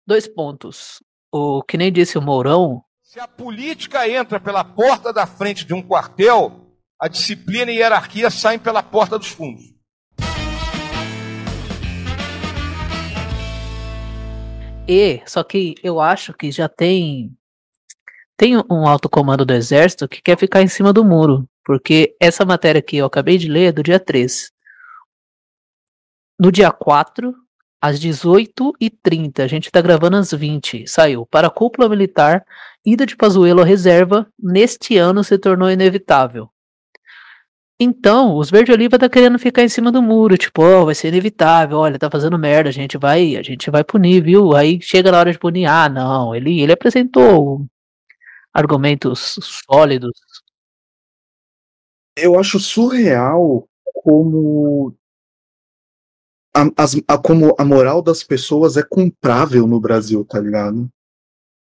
Dois 0.06 0.26
pontos. 0.26 1.02
O 1.30 1.62
que 1.62 1.76
nem 1.76 1.92
disse 1.92 2.16
o 2.16 2.22
Mourão. 2.22 2.82
Se 3.10 3.18
a 3.18 3.26
política 3.26 4.06
entra 4.06 4.38
pela 4.38 4.62
porta 4.62 5.14
da 5.14 5.26
frente 5.26 5.64
de 5.64 5.72
um 5.72 5.80
quartel, 5.80 6.76
a 7.00 7.08
disciplina 7.08 7.72
e 7.72 7.76
a 7.76 7.86
hierarquia 7.86 8.28
saem 8.28 8.58
pela 8.58 8.82
porta 8.82 9.18
dos 9.18 9.28
fundos. 9.28 9.62
E, 14.86 15.22
só 15.26 15.42
que 15.42 15.74
eu 15.82 16.02
acho 16.02 16.34
que 16.34 16.50
já 16.52 16.68
tem 16.68 17.34
tem 18.36 18.58
um 18.70 18.86
alto 18.86 19.08
comando 19.08 19.42
do 19.42 19.54
exército 19.54 20.06
que 20.06 20.20
quer 20.20 20.36
ficar 20.36 20.60
em 20.60 20.68
cima 20.68 20.92
do 20.92 21.02
muro, 21.02 21.48
porque 21.64 22.14
essa 22.20 22.44
matéria 22.44 22.82
que 22.82 22.98
eu 22.98 23.06
acabei 23.06 23.38
de 23.38 23.48
ler 23.48 23.68
é 23.68 23.72
do 23.72 23.82
dia 23.82 23.98
3. 23.98 24.52
No 26.38 26.52
dia 26.52 26.70
4, 26.70 27.34
às 27.80 27.98
18h30, 28.00 29.40
a 29.40 29.46
gente 29.46 29.66
está 29.66 29.80
gravando 29.80 30.16
às 30.16 30.32
20 30.32 30.86
saiu. 30.86 31.24
Para 31.26 31.46
a 31.46 31.50
cúpula 31.50 31.88
militar, 31.88 32.44
ida 32.84 33.06
de 33.06 33.16
Pazuello 33.16 33.60
à 33.60 33.64
reserva, 33.64 34.26
neste 34.38 34.96
ano 34.96 35.22
se 35.22 35.38
tornou 35.38 35.70
inevitável. 35.70 36.50
Então, 37.80 38.36
os 38.36 38.50
verde 38.50 38.72
oliva 38.72 38.98
tá 38.98 39.08
querendo 39.08 39.38
ficar 39.38 39.62
em 39.62 39.68
cima 39.68 39.92
do 39.92 40.02
muro, 40.02 40.36
tipo, 40.36 40.62
oh, 40.62 40.86
vai 40.86 40.96
ser 40.96 41.08
inevitável, 41.08 41.78
olha, 41.78 41.96
tá 41.98 42.10
fazendo 42.10 42.36
merda, 42.36 42.68
a 42.68 42.72
gente 42.72 42.98
vai, 42.98 43.36
a 43.36 43.42
gente 43.42 43.70
vai 43.70 43.84
punir, 43.84 44.20
viu? 44.20 44.52
Aí 44.56 44.80
chega 44.82 45.12
na 45.12 45.18
hora 45.18 45.30
de 45.30 45.38
punir, 45.38 45.66
ah, 45.66 45.88
não, 45.88 46.34
ele, 46.34 46.60
ele 46.60 46.72
apresentou 46.72 47.64
argumentos 48.52 49.38
sólidos. 49.70 50.10
Eu 52.16 52.36
acho 52.36 52.58
surreal 52.58 53.68
como 54.02 54.92
a, 56.58 57.14
a, 57.14 57.18
como 57.18 57.54
a 57.58 57.64
moral 57.64 58.02
das 58.02 58.22
pessoas 58.22 58.76
é 58.76 58.82
comprável 58.82 59.66
no 59.66 59.80
Brasil, 59.80 60.24
tá 60.24 60.40
ligado? 60.40 60.88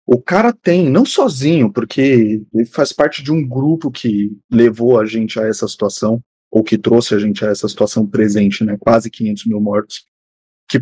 O 0.05 0.21
cara 0.21 0.53
tem, 0.53 0.89
não 0.89 1.05
sozinho, 1.05 1.71
porque 1.71 2.41
ele 2.53 2.65
faz 2.65 2.93
parte 2.93 3.21
de 3.21 3.31
um 3.31 3.45
grupo 3.45 3.91
que 3.91 4.31
levou 4.49 4.97
a 4.99 5.05
gente 5.05 5.37
a 5.37 5.45
essa 5.45 5.67
situação, 5.67 6.21
ou 6.49 6.63
que 6.63 6.77
trouxe 6.77 7.13
a 7.13 7.19
gente 7.19 7.43
a 7.43 7.49
essa 7.49 7.67
situação 7.67 8.07
presente, 8.07 8.63
né? 8.63 8.77
Quase 8.79 9.09
500 9.09 9.45
mil 9.47 9.59
mortos. 9.59 10.05
Que, 10.69 10.79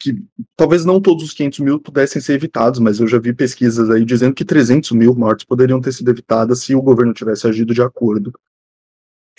que 0.00 0.22
talvez 0.56 0.84
não 0.84 1.00
todos 1.00 1.24
os 1.24 1.32
500 1.32 1.58
mil 1.60 1.80
pudessem 1.80 2.20
ser 2.20 2.34
evitados, 2.34 2.80
mas 2.80 2.98
eu 2.98 3.06
já 3.06 3.18
vi 3.18 3.34
pesquisas 3.34 3.90
aí 3.90 4.04
dizendo 4.04 4.34
que 4.34 4.44
300 4.44 4.92
mil 4.92 5.14
mortes 5.14 5.46
poderiam 5.46 5.80
ter 5.80 5.92
sido 5.92 6.10
evitadas 6.10 6.60
se 6.60 6.74
o 6.74 6.82
governo 6.82 7.12
tivesse 7.12 7.46
agido 7.46 7.74
de 7.74 7.82
acordo. 7.82 8.32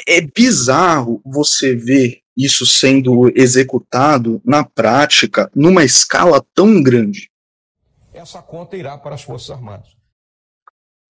É 0.08 0.22
bizarro 0.22 1.22
você 1.25 1.75
ver 1.75 2.22
isso 2.39 2.65
sendo 2.65 3.29
executado 3.36 4.41
na 4.46 4.63
prática 4.63 5.51
numa 5.53 5.84
escala 5.84 6.43
tão 6.55 6.81
grande 6.81 7.29
essa 8.19 8.41
conta 8.41 8.75
irá 8.75 8.98
para 8.98 9.15
as 9.15 9.22
Forças 9.22 9.50
Armadas. 9.50 9.88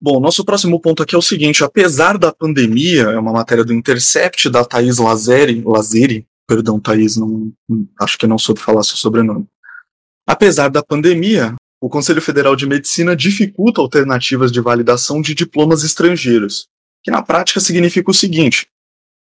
Bom, 0.00 0.20
nosso 0.20 0.44
próximo 0.44 0.80
ponto 0.80 1.02
aqui 1.02 1.14
é 1.14 1.18
o 1.18 1.22
seguinte: 1.22 1.64
apesar 1.64 2.16
da 2.16 2.32
pandemia, 2.32 3.02
é 3.02 3.18
uma 3.18 3.32
matéria 3.32 3.64
do 3.64 3.74
Intercept 3.74 4.48
da 4.48 4.64
Thaís 4.64 4.98
Lazeri, 4.98 5.62
Lazeri 5.62 6.26
perdão, 6.46 6.80
Thaís, 6.80 7.16
não, 7.16 7.52
acho 8.00 8.18
que 8.18 8.26
não 8.26 8.38
soube 8.38 8.60
falar 8.60 8.82
seu 8.82 8.96
sobrenome. 8.96 9.46
Apesar 10.26 10.68
da 10.68 10.82
pandemia, 10.82 11.54
o 11.80 11.88
Conselho 11.88 12.20
Federal 12.20 12.56
de 12.56 12.66
Medicina 12.66 13.14
dificulta 13.14 13.80
alternativas 13.80 14.50
de 14.50 14.60
validação 14.60 15.22
de 15.22 15.32
diplomas 15.32 15.84
estrangeiros, 15.84 16.66
que 17.04 17.10
na 17.10 17.22
prática 17.22 17.60
significa 17.60 18.10
o 18.10 18.14
seguinte: 18.14 18.66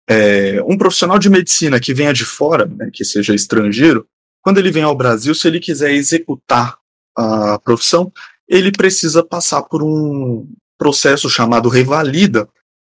é, 0.09 0.61
um 0.63 0.77
profissional 0.77 1.17
de 1.17 1.29
medicina 1.29 1.79
que 1.79 1.93
venha 1.93 2.13
de 2.13 2.25
fora, 2.25 2.65
né, 2.65 2.89
que 2.91 3.05
seja 3.05 3.33
estrangeiro, 3.33 4.07
quando 4.41 4.57
ele 4.57 4.71
vem 4.71 4.83
ao 4.83 4.95
Brasil, 4.95 5.35
se 5.35 5.47
ele 5.47 5.59
quiser 5.59 5.91
executar 5.91 6.77
a 7.15 7.59
profissão, 7.59 8.11
ele 8.47 8.71
precisa 8.71 9.23
passar 9.23 9.61
por 9.63 9.83
um 9.83 10.47
processo 10.77 11.29
chamado 11.29 11.69
revalida, 11.69 12.49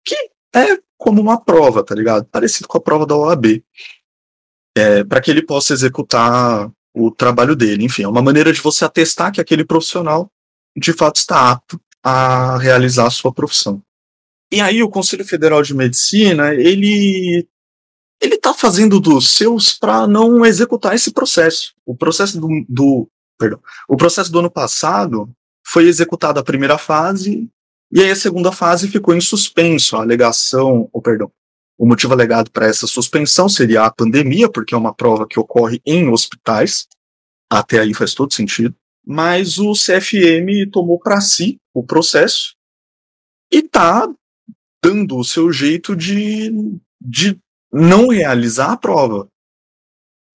que 0.03 0.15
é 0.55 0.79
como 0.97 1.21
uma 1.21 1.39
prova, 1.39 1.83
tá 1.83 1.93
ligado? 1.93 2.25
Parecido 2.25 2.67
com 2.67 2.77
a 2.77 2.81
prova 2.81 3.05
da 3.05 3.15
OAB. 3.15 3.63
É, 4.77 5.03
para 5.03 5.21
que 5.21 5.31
ele 5.31 5.41
possa 5.41 5.73
executar 5.73 6.69
o 6.93 7.11
trabalho 7.11 7.55
dele. 7.55 7.85
Enfim, 7.85 8.03
é 8.03 8.07
uma 8.07 8.21
maneira 8.21 8.51
de 8.51 8.59
você 8.59 8.83
atestar 8.83 9.31
que 9.31 9.39
aquele 9.39 9.63
profissional 9.63 10.29
de 10.75 10.91
fato 10.91 11.17
está 11.17 11.51
apto 11.51 11.79
a 12.03 12.57
realizar 12.57 13.07
a 13.07 13.11
sua 13.11 13.33
profissão. 13.33 13.81
E 14.55 14.61
aí 14.61 14.81
o 14.81 14.89
Conselho 14.89 15.25
Federal 15.25 15.61
de 15.61 15.73
Medicina, 15.73 16.53
ele 16.53 17.45
ele 18.21 18.35
está 18.35 18.53
fazendo 18.53 19.01
dos 19.01 19.31
seus 19.31 19.73
para 19.73 20.07
não 20.07 20.45
executar 20.45 20.95
esse 20.95 21.11
processo. 21.11 21.73
O 21.85 21.93
processo 21.93 22.39
do, 22.39 22.47
do 22.69 23.09
perdão. 23.37 23.59
O 23.85 23.97
processo 23.97 24.31
do 24.31 24.39
ano 24.39 24.49
passado 24.49 25.29
foi 25.67 25.87
executada 25.87 26.39
a 26.39 26.43
primeira 26.43 26.77
fase 26.77 27.49
e 27.91 28.01
aí 28.01 28.09
a 28.09 28.15
segunda 28.15 28.49
fase 28.49 28.87
ficou 28.87 29.13
em 29.13 29.19
suspenso. 29.19 29.97
A 29.97 30.01
alegação, 30.03 30.87
ou 30.93 31.01
perdão, 31.01 31.29
o 31.77 31.85
motivo 31.85 32.13
alegado 32.13 32.49
para 32.49 32.67
essa 32.67 32.87
suspensão 32.87 33.49
seria 33.49 33.83
a 33.83 33.91
pandemia, 33.91 34.49
porque 34.49 34.73
é 34.73 34.77
uma 34.77 34.93
prova 34.93 35.27
que 35.27 35.37
ocorre 35.37 35.81
em 35.85 36.07
hospitais. 36.07 36.87
Até 37.51 37.79
aí 37.81 37.93
faz 37.93 38.13
todo 38.13 38.33
sentido. 38.33 38.73
Mas 39.05 39.59
o 39.59 39.73
CFM 39.73 40.71
tomou 40.71 40.97
para 40.97 41.19
si 41.19 41.59
o 41.73 41.83
processo 41.83 42.55
e 43.51 43.57
está 43.57 44.09
dando 44.85 45.17
o 45.17 45.23
seu 45.23 45.51
jeito 45.51 45.95
de, 45.95 46.51
de 47.01 47.39
não 47.73 48.09
realizar 48.09 48.71
a 48.71 48.77
prova. 48.77 49.27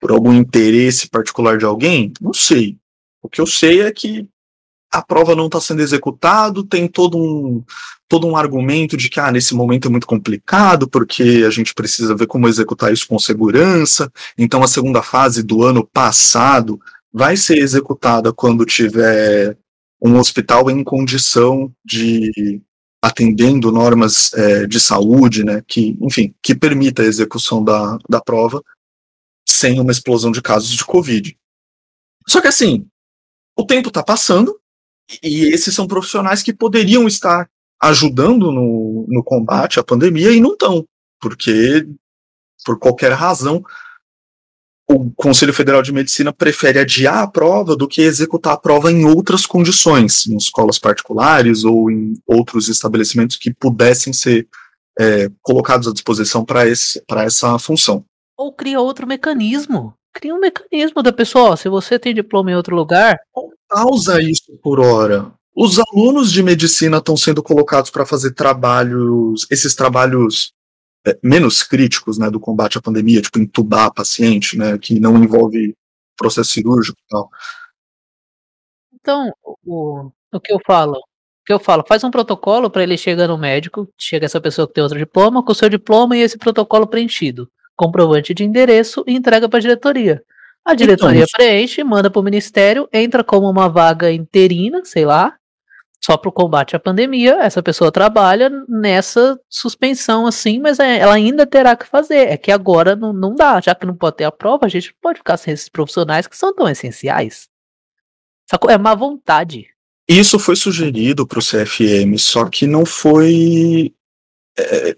Por 0.00 0.10
algum 0.10 0.32
interesse 0.32 1.08
particular 1.08 1.58
de 1.58 1.66
alguém? 1.66 2.12
Não 2.20 2.32
sei. 2.32 2.78
O 3.22 3.28
que 3.28 3.40
eu 3.40 3.46
sei 3.46 3.82
é 3.82 3.92
que 3.92 4.26
a 4.90 5.02
prova 5.02 5.34
não 5.34 5.46
está 5.46 5.60
sendo 5.60 5.82
executado, 5.82 6.64
tem 6.64 6.88
todo 6.88 7.18
um, 7.18 7.62
todo 8.08 8.26
um 8.26 8.36
argumento 8.36 8.96
de 8.96 9.10
que 9.10 9.20
ah, 9.20 9.30
nesse 9.30 9.54
momento 9.54 9.88
é 9.88 9.90
muito 9.90 10.06
complicado, 10.06 10.88
porque 10.88 11.44
a 11.46 11.50
gente 11.50 11.74
precisa 11.74 12.16
ver 12.16 12.26
como 12.26 12.48
executar 12.48 12.90
isso 12.90 13.06
com 13.06 13.18
segurança. 13.18 14.10
Então 14.38 14.62
a 14.62 14.68
segunda 14.68 15.02
fase 15.02 15.42
do 15.42 15.62
ano 15.62 15.86
passado 15.86 16.80
vai 17.12 17.36
ser 17.36 17.58
executada 17.58 18.32
quando 18.32 18.64
tiver 18.64 19.58
um 20.00 20.16
hospital 20.16 20.70
em 20.70 20.82
condição 20.82 21.70
de 21.84 22.62
atendendo 23.02 23.70
normas 23.70 24.32
é, 24.34 24.66
de 24.66 24.80
saúde, 24.80 25.44
né, 25.44 25.62
que, 25.66 25.96
enfim, 26.00 26.34
que 26.42 26.54
permita 26.54 27.02
a 27.02 27.06
execução 27.06 27.62
da, 27.62 27.98
da 28.08 28.20
prova 28.20 28.62
sem 29.48 29.80
uma 29.80 29.92
explosão 29.92 30.30
de 30.30 30.42
casos 30.42 30.70
de 30.70 30.84
Covid. 30.84 31.36
Só 32.26 32.40
que 32.40 32.48
assim, 32.48 32.86
o 33.56 33.64
tempo 33.64 33.88
está 33.88 34.02
passando 34.02 34.58
e 35.22 35.44
esses 35.46 35.74
são 35.74 35.86
profissionais 35.86 36.42
que 36.42 36.52
poderiam 36.52 37.06
estar 37.06 37.48
ajudando 37.80 38.52
no, 38.52 39.06
no 39.08 39.22
combate 39.22 39.78
à 39.78 39.84
pandemia 39.84 40.30
e 40.32 40.40
não 40.40 40.52
estão, 40.52 40.86
porque, 41.20 41.86
por 42.64 42.78
qualquer 42.78 43.12
razão, 43.12 43.64
o 44.90 45.11
Conselho 45.12 45.52
Federal 45.52 45.83
de 45.83 45.92
Medicina 45.92 46.33
prefere 46.33 46.78
adiar 46.78 47.23
a 47.23 47.26
prova 47.26 47.76
do 47.76 47.87
que 47.87 48.00
executar 48.00 48.54
a 48.54 48.59
prova 48.59 48.90
em 48.90 49.04
outras 49.04 49.45
condições, 49.45 50.26
em 50.26 50.37
escolas 50.37 50.78
particulares 50.78 51.64
ou 51.64 51.90
em 51.90 52.14
outros 52.26 52.68
estabelecimentos 52.68 53.37
que 53.37 53.52
pudessem 53.52 54.12
ser 54.12 54.49
é, 54.99 55.30
colocados 55.42 55.87
à 55.87 55.92
disposição 55.92 56.45
para 56.45 56.64
essa 57.25 57.59
função. 57.59 58.04
Ou 58.37 58.52
cria 58.52 58.80
outro 58.80 59.07
mecanismo 59.07 59.95
cria 60.18 60.35
um 60.35 60.40
mecanismo 60.40 61.02
da 61.02 61.12
pessoa, 61.12 61.50
ó, 61.50 61.57
se 61.57 61.68
você 61.68 61.99
tem 61.99 62.14
diploma 62.14 62.50
em 62.50 62.57
outro 62.57 62.75
lugar. 62.75 63.18
Causa 63.68 64.21
isso 64.21 64.59
por 64.62 64.80
hora. 64.80 65.33
Os 65.54 65.78
alunos 65.78 66.33
de 66.33 66.42
medicina 66.42 66.99
estão 66.99 67.16
sendo 67.16 67.42
colocados 67.42 67.90
para 67.90 68.07
fazer 68.07 68.33
trabalhos, 68.33 69.47
esses 69.50 69.75
trabalhos 69.75 70.52
é, 71.06 71.18
menos 71.22 71.62
críticos, 71.62 72.18
né, 72.18 72.30
do 72.30 72.40
combate 72.40 72.78
à 72.78 72.82
pandemia, 72.82 73.22
tipo 73.22 73.38
entubar 73.38 73.92
paciente, 73.92 74.56
né, 74.56 74.76
que 74.78 74.98
não 74.98 75.22
envolve 75.22 75.76
processo 76.16 76.50
cirúrgico 76.50 76.98
e 76.98 77.08
tal. 77.08 77.30
Então, 78.94 79.32
o, 79.42 80.10
o 80.32 80.40
que 80.40 80.52
eu 80.52 80.58
falo, 80.66 80.94
o 80.94 81.44
que 81.46 81.52
eu 81.52 81.60
falo, 81.60 81.84
faz 81.86 82.02
um 82.04 82.10
protocolo 82.10 82.68
para 82.68 82.82
ele 82.82 82.96
chegar 82.96 83.28
no 83.28 83.38
médico, 83.38 83.88
chega 83.96 84.26
essa 84.26 84.40
pessoa 84.40 84.66
que 84.66 84.74
tem 84.74 84.82
outro 84.82 84.98
diploma, 84.98 85.42
com 85.42 85.52
o 85.52 85.54
seu 85.54 85.68
diploma 85.68 86.16
e 86.16 86.20
esse 86.20 86.36
protocolo 86.36 86.86
preenchido, 86.86 87.48
comprovante 87.76 88.34
de 88.34 88.44
endereço 88.44 89.04
e 89.06 89.14
entrega 89.14 89.48
para 89.48 89.58
a 89.58 89.62
diretoria. 89.62 90.22
A 90.64 90.74
diretoria 90.74 91.24
então, 91.24 91.28
preenche, 91.34 91.82
manda 91.82 92.10
para 92.10 92.20
o 92.20 92.24
ministério, 92.24 92.88
entra 92.92 93.24
como 93.24 93.48
uma 93.48 93.68
vaga 93.68 94.12
interina, 94.12 94.84
sei 94.84 95.06
lá, 95.06 95.34
só 96.08 96.16
para 96.16 96.30
o 96.30 96.32
combate 96.32 96.74
à 96.74 96.80
pandemia, 96.80 97.34
essa 97.42 97.62
pessoa 97.62 97.92
trabalha 97.92 98.48
nessa 98.66 99.38
suspensão 99.46 100.26
assim, 100.26 100.58
mas 100.58 100.78
é, 100.78 100.96
ela 100.96 101.12
ainda 101.12 101.46
terá 101.46 101.76
que 101.76 101.86
fazer. 101.86 102.28
É 102.28 102.36
que 102.38 102.50
agora 102.50 102.96
não, 102.96 103.12
não 103.12 103.34
dá, 103.34 103.60
já 103.60 103.74
que 103.74 103.84
não 103.84 103.94
pode 103.94 104.16
ter 104.16 104.24
a 104.24 104.32
prova, 104.32 104.64
a 104.64 104.70
gente 104.70 104.86
não 104.86 104.96
pode 105.02 105.18
ficar 105.18 105.36
sem 105.36 105.52
esses 105.52 105.68
profissionais 105.68 106.26
que 106.26 106.34
são 106.34 106.54
tão 106.54 106.66
essenciais. 106.66 107.50
É 108.70 108.78
má 108.78 108.94
vontade. 108.94 109.66
Isso 110.08 110.38
foi 110.38 110.56
sugerido 110.56 111.26
para 111.26 111.40
o 111.40 111.42
CFM, 111.42 112.16
só 112.18 112.46
que 112.46 112.66
não 112.66 112.86
foi. 112.86 113.92
É, 114.58 114.96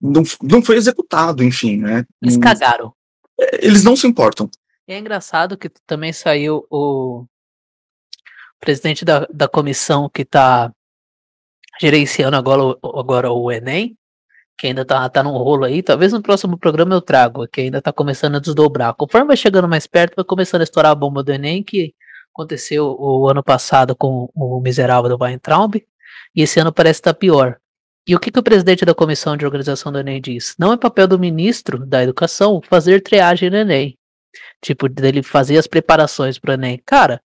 não, 0.00 0.22
não 0.42 0.62
foi 0.62 0.76
executado, 0.76 1.44
enfim, 1.44 1.76
né? 1.76 2.06
Eles 2.22 2.38
cagaram. 2.38 2.94
É, 3.38 3.66
eles 3.66 3.84
não 3.84 3.94
se 3.94 4.06
importam. 4.06 4.48
E 4.88 4.94
é 4.94 4.98
engraçado 4.98 5.58
que 5.58 5.68
também 5.86 6.14
saiu 6.14 6.66
o 6.70 7.26
presidente 8.60 9.04
da, 9.04 9.26
da 9.32 9.48
comissão 9.48 10.08
que 10.08 10.22
está 10.22 10.72
gerenciando 11.80 12.36
agora, 12.36 12.76
agora 12.82 13.30
o 13.30 13.50
Enem, 13.50 13.96
que 14.58 14.66
ainda 14.66 14.84
tá, 14.84 15.08
tá 15.08 15.22
num 15.22 15.30
rolo 15.30 15.64
aí, 15.64 15.82
talvez 15.82 16.12
no 16.12 16.20
próximo 16.20 16.58
programa 16.58 16.94
eu 16.94 17.00
trago, 17.00 17.46
que 17.46 17.60
ainda 17.60 17.80
tá 17.80 17.92
começando 17.92 18.36
a 18.36 18.40
desdobrar. 18.40 18.94
Conforme 18.94 19.28
vai 19.28 19.36
chegando 19.36 19.68
mais 19.68 19.86
perto, 19.86 20.16
vai 20.16 20.24
começando 20.24 20.62
a 20.62 20.64
estourar 20.64 20.92
a 20.92 20.96
bomba 20.96 21.22
do 21.22 21.32
Enem, 21.32 21.62
que 21.62 21.94
aconteceu 22.34 22.96
o 22.98 23.28
ano 23.28 23.42
passado 23.42 23.94
com 23.94 24.28
o 24.34 24.60
miserável 24.60 25.08
do 25.08 25.22
Weintraub, 25.22 25.76
e 26.34 26.42
esse 26.42 26.58
ano 26.58 26.72
parece 26.72 27.00
estar 27.00 27.12
tá 27.12 27.18
pior. 27.18 27.58
E 28.06 28.16
o 28.16 28.18
que, 28.18 28.30
que 28.30 28.38
o 28.38 28.42
presidente 28.42 28.84
da 28.84 28.94
comissão 28.94 29.36
de 29.36 29.44
organização 29.44 29.92
do 29.92 29.98
Enem 29.98 30.20
diz? 30.20 30.54
Não 30.58 30.72
é 30.72 30.76
papel 30.76 31.06
do 31.06 31.18
ministro 31.18 31.84
da 31.84 32.02
educação 32.02 32.60
fazer 32.62 33.02
triagem 33.02 33.50
no 33.50 33.56
Enem. 33.56 33.98
Tipo, 34.62 34.88
dele 34.88 35.22
fazer 35.22 35.58
as 35.58 35.66
preparações 35.66 36.38
para 36.38 36.52
o 36.52 36.54
Enem. 36.54 36.82
Cara, 36.84 37.20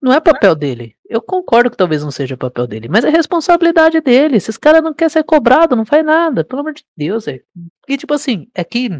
não 0.00 0.12
é 0.12 0.20
papel 0.20 0.54
dele. 0.54 0.94
Eu 1.08 1.20
concordo 1.22 1.70
que 1.70 1.76
talvez 1.76 2.02
não 2.02 2.10
seja 2.10 2.36
papel 2.36 2.66
dele, 2.66 2.88
mas 2.88 3.04
é 3.04 3.10
responsabilidade 3.10 4.00
dele. 4.00 4.36
Esses 4.36 4.56
caras 4.56 4.82
não 4.82 4.92
querem 4.92 5.10
ser 5.10 5.24
cobrado, 5.24 5.76
não 5.76 5.84
faz 5.84 6.04
nada. 6.04 6.44
Pelo 6.44 6.60
amor 6.60 6.74
de 6.74 6.84
Deus, 6.96 7.26
é. 7.28 7.40
E 7.88 7.96
tipo 7.96 8.12
assim, 8.14 8.48
é 8.54 8.62
que, 8.64 8.90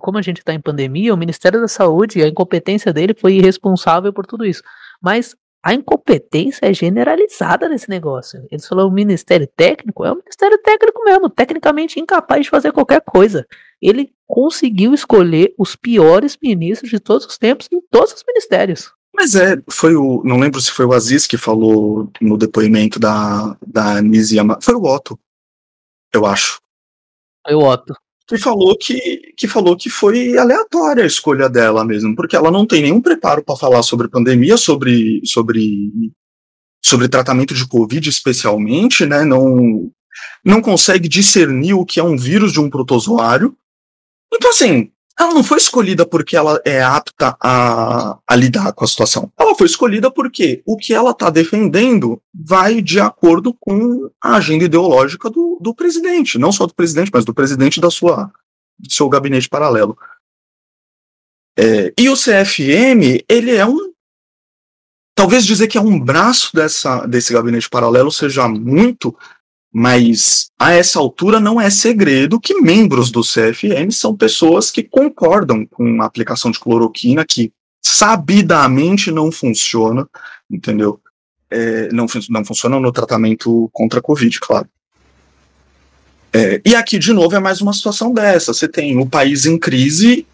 como 0.00 0.18
a 0.18 0.22
gente 0.22 0.42
tá 0.44 0.54
em 0.54 0.60
pandemia, 0.60 1.12
o 1.12 1.16
Ministério 1.16 1.60
da 1.60 1.68
Saúde, 1.68 2.22
a 2.22 2.28
incompetência 2.28 2.92
dele 2.92 3.14
foi 3.18 3.34
irresponsável 3.34 4.12
por 4.12 4.26
tudo 4.26 4.44
isso. 4.44 4.62
Mas 5.02 5.36
a 5.66 5.74
incompetência 5.74 6.66
é 6.66 6.72
generalizada 6.72 7.68
nesse 7.68 7.90
negócio. 7.90 8.46
Eles 8.52 8.68
falaram 8.68 8.88
o 8.88 8.92
Ministério 8.92 9.48
Técnico, 9.56 10.04
é 10.04 10.12
o 10.12 10.16
Ministério 10.16 10.56
Técnico 10.62 11.02
mesmo, 11.02 11.28
tecnicamente 11.28 11.98
incapaz 11.98 12.44
de 12.44 12.50
fazer 12.50 12.70
qualquer 12.70 13.00
coisa. 13.00 13.44
Ele 13.82 14.12
conseguiu 14.28 14.94
escolher 14.94 15.52
os 15.58 15.74
piores 15.74 16.38
ministros 16.40 16.88
de 16.88 17.00
todos 17.00 17.26
os 17.26 17.36
tempos 17.36 17.66
em 17.72 17.80
todos 17.90 18.12
os 18.12 18.22
ministérios. 18.24 18.92
Mas 19.16 19.34
é, 19.34 19.56
foi 19.70 19.96
o. 19.96 20.22
Não 20.24 20.38
lembro 20.38 20.60
se 20.60 20.70
foi 20.70 20.84
o 20.84 20.92
Aziz 20.92 21.26
que 21.26 21.38
falou 21.38 22.12
no 22.20 22.36
depoimento 22.36 23.00
da, 23.00 23.56
da 23.66 23.96
Anise 23.96 24.36
Foi 24.60 24.74
o 24.74 24.84
Otto, 24.84 25.18
eu 26.12 26.26
acho. 26.26 26.60
Foi 27.46 27.56
o 27.56 27.62
Otto. 27.66 27.94
Que 28.28 28.36
falou 28.36 28.76
que, 28.76 29.32
que 29.36 29.46
falou 29.46 29.76
que 29.76 29.88
foi 29.88 30.36
aleatória 30.36 31.04
a 31.04 31.06
escolha 31.06 31.48
dela 31.48 31.84
mesmo, 31.84 32.14
porque 32.16 32.34
ela 32.34 32.50
não 32.50 32.66
tem 32.66 32.82
nenhum 32.82 33.00
preparo 33.00 33.42
para 33.42 33.56
falar 33.56 33.84
sobre 33.84 34.08
pandemia, 34.08 34.56
sobre, 34.56 35.20
sobre, 35.24 36.12
sobre 36.84 37.08
tratamento 37.08 37.54
de 37.54 37.66
Covid 37.68 38.08
especialmente, 38.08 39.06
né? 39.06 39.24
Não, 39.24 39.92
não 40.44 40.60
consegue 40.60 41.08
discernir 41.08 41.74
o 41.74 41.86
que 41.86 42.00
é 42.00 42.02
um 42.02 42.16
vírus 42.16 42.52
de 42.52 42.60
um 42.60 42.68
protozoário. 42.68 43.56
Então, 44.34 44.50
assim, 44.50 44.90
ela 45.18 45.32
não 45.32 45.42
foi 45.42 45.56
escolhida 45.56 46.04
porque 46.04 46.36
ela 46.36 46.60
é 46.64 46.82
apta 46.82 47.36
a, 47.40 48.18
a 48.28 48.36
lidar 48.36 48.72
com 48.74 48.84
a 48.84 48.88
situação. 48.88 49.32
Ela 49.38 49.54
foi 49.54 49.66
escolhida 49.66 50.10
porque 50.10 50.62
o 50.66 50.76
que 50.76 50.92
ela 50.92 51.12
está 51.12 51.30
defendendo 51.30 52.20
vai 52.34 52.82
de 52.82 53.00
acordo 53.00 53.54
com 53.54 54.10
a 54.22 54.36
agenda 54.36 54.64
ideológica 54.64 55.30
do, 55.30 55.58
do 55.60 55.74
presidente. 55.74 56.38
Não 56.38 56.52
só 56.52 56.66
do 56.66 56.74
presidente, 56.74 57.10
mas 57.12 57.24
do 57.24 57.32
presidente 57.32 57.80
da 57.80 57.90
sua, 57.90 58.30
do 58.78 58.92
seu 58.92 59.08
gabinete 59.08 59.48
paralelo. 59.48 59.96
É, 61.58 61.94
e 61.98 62.10
o 62.10 62.14
CFM, 62.14 63.24
ele 63.26 63.56
é 63.56 63.64
um. 63.64 63.92
Talvez 65.14 65.46
dizer 65.46 65.66
que 65.66 65.78
é 65.78 65.80
um 65.80 65.98
braço 65.98 66.54
dessa, 66.54 67.06
desse 67.06 67.32
gabinete 67.32 67.70
paralelo 67.70 68.12
seja 68.12 68.46
muito 68.46 69.16
mas 69.72 70.50
a 70.58 70.72
essa 70.72 70.98
altura 70.98 71.38
não 71.38 71.60
é 71.60 71.68
segredo 71.68 72.40
que 72.40 72.60
membros 72.60 73.10
do 73.10 73.20
CFM 73.20 73.90
são 73.90 74.16
pessoas 74.16 74.70
que 74.70 74.82
concordam 74.82 75.66
com 75.66 76.00
a 76.00 76.06
aplicação 76.06 76.50
de 76.50 76.58
cloroquina, 76.58 77.24
que 77.24 77.52
sabidamente 77.84 79.10
não 79.10 79.30
funciona, 79.30 80.08
entendeu? 80.50 81.00
É, 81.50 81.92
não, 81.92 82.06
não 82.30 82.44
funciona 82.44 82.80
no 82.80 82.90
tratamento 82.90 83.70
contra 83.72 84.00
a 84.00 84.02
Covid, 84.02 84.40
claro. 84.40 84.68
É, 86.32 86.60
e 86.66 86.74
aqui, 86.74 86.98
de 86.98 87.12
novo, 87.12 87.34
é 87.34 87.38
mais 87.38 87.60
uma 87.60 87.72
situação 87.72 88.12
dessa. 88.12 88.52
Você 88.52 88.68
tem 88.68 88.98
o 88.98 89.06
país 89.06 89.46
em 89.46 89.58
crise, 89.58 90.26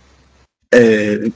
é, 0.72 1.30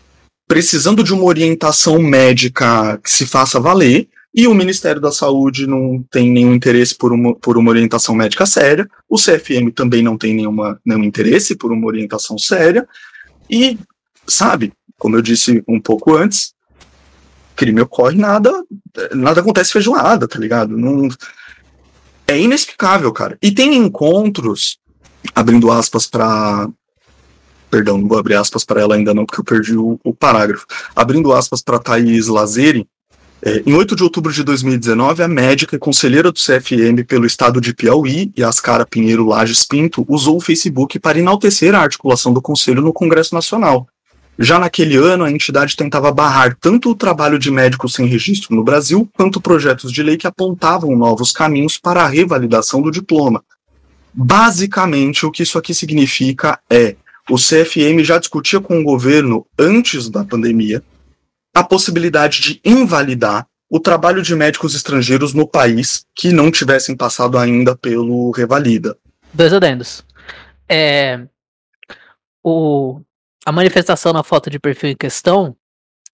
precisando 0.49 1.05
de 1.05 1.13
uma 1.13 1.25
orientação 1.25 1.99
médica 2.01 2.99
que 2.99 3.11
se 3.11 3.27
faça 3.27 3.61
valer, 3.61 4.09
e 4.37 4.46
o 4.46 4.55
Ministério 4.55 5.01
da 5.01 5.11
Saúde 5.11 5.66
não 5.66 6.05
tem 6.11 6.31
nenhum 6.31 6.55
interesse 6.55 6.94
por 6.94 7.11
uma, 7.11 7.35
por 7.35 7.57
uma 7.57 7.70
orientação 7.70 8.14
médica 8.14 8.44
séria, 8.44 8.87
o 9.09 9.16
CFM 9.16 9.72
também 9.75 10.03
não 10.03 10.18
tem 10.18 10.35
nenhuma, 10.35 10.79
nenhum 10.85 11.05
interesse 11.05 11.57
por 11.57 11.72
uma 11.72 11.87
orientação 11.87 12.37
séria, 12.37 12.87
e, 13.49 13.79
sabe, 14.27 14.75
como 14.99 15.16
eu 15.16 15.22
disse 15.22 15.64
um 15.66 15.81
pouco 15.81 16.14
antes, 16.14 16.53
crime 17.57 17.81
ocorre, 17.81 18.18
nada, 18.18 18.53
nada 19.14 19.40
acontece 19.40 19.72
feijoada, 19.72 20.29
tá 20.29 20.38
ligado? 20.38 20.77
Não, 20.77 21.09
é 22.29 22.38
inexplicável, 22.38 23.11
cara. 23.12 23.38
E 23.40 23.51
tem 23.51 23.75
encontros, 23.75 24.79
abrindo 25.35 25.70
aspas 25.70 26.07
para 26.07 26.68
Perdão, 27.68 27.99
não 27.99 28.07
vou 28.07 28.18
abrir 28.18 28.35
aspas 28.35 28.64
para 28.64 28.81
ela 28.81 28.94
ainda 28.94 29.12
não, 29.12 29.27
porque 29.27 29.40
eu 29.40 29.44
perdi 29.44 29.77
o, 29.77 29.99
o 30.05 30.14
parágrafo. 30.14 30.66
Abrindo 30.94 31.33
aspas 31.33 31.61
para 31.61 31.81
Thaís 31.81 32.29
Lazeri, 32.29 32.88
é, 33.47 33.63
em 33.65 33.75
8 33.75 33.95
de 33.95 34.03
outubro 34.03 34.33
de 34.33 34.43
2019, 34.43 35.23
a 35.23 35.29
médica 35.29 35.77
e 35.77 35.79
conselheira 35.79 36.33
do 36.33 36.41
CFM 36.41 37.05
pelo 37.07 37.25
estado 37.25 37.61
de 37.61 37.73
Piauí, 37.73 38.33
Yascara 38.37 38.85
Pinheiro 38.85 39.25
Lages 39.25 39.65
Pinto, 39.65 40.05
usou 40.09 40.39
o 40.39 40.41
Facebook 40.41 40.99
para 40.99 41.21
enaltecer 41.21 41.73
a 41.73 41.79
articulação 41.79 42.33
do 42.33 42.43
conselho 42.43 42.83
no 42.83 42.93
Congresso 42.93 43.37
Nacional. 43.37 43.87
Já 44.37 44.59
naquele 44.59 44.97
ano, 44.97 45.23
a 45.23 45.31
entidade 45.31 45.77
tentava 45.77 46.11
barrar 46.11 46.57
tanto 46.61 46.91
o 46.91 46.95
trabalho 46.97 47.39
de 47.39 47.49
médicos 47.49 47.95
sem 47.95 48.07
registro 48.07 48.53
no 48.53 48.65
Brasil, 48.65 49.09
quanto 49.17 49.41
projetos 49.41 49.93
de 49.93 50.03
lei 50.03 50.17
que 50.17 50.27
apontavam 50.27 50.97
novos 50.97 51.31
caminhos 51.31 51.79
para 51.79 52.03
a 52.03 52.09
revalidação 52.09 52.83
do 52.83 52.91
diploma. 52.91 53.45
Basicamente, 54.13 55.25
o 55.25 55.31
que 55.31 55.45
isso 55.45 55.57
aqui 55.57 55.73
significa 55.73 56.59
é: 56.69 56.97
o 57.31 57.37
CFM 57.37 58.03
já 58.03 58.19
discutia 58.19 58.59
com 58.59 58.81
o 58.81 58.85
governo 58.85 59.47
antes 59.57 60.11
da 60.11 60.25
pandemia 60.25 60.83
a 61.57 61.64
possibilidade 61.64 62.42
de 62.42 62.61
invalidar 62.62 63.49
o 63.71 63.81
trabalho 63.81 64.21
de 64.21 64.35
médicos 64.35 64.75
estrangeiros 64.75 65.33
no 65.33 65.49
país 65.49 66.05
que 66.14 66.31
não 66.31 66.51
tivessem 66.51 66.95
passado 66.95 67.38
ainda 67.38 67.75
pelo 67.75 68.31
Revalida. 68.31 68.95
Dois 69.33 69.55
adendos. 69.55 70.05
É, 70.69 71.27
o, 72.45 73.01
a 73.47 73.51
manifestação 73.51 74.12
na 74.12 74.23
foto 74.23 74.51
de 74.51 74.59
perfil 74.59 74.90
em 74.90 74.97
questão 74.97 75.57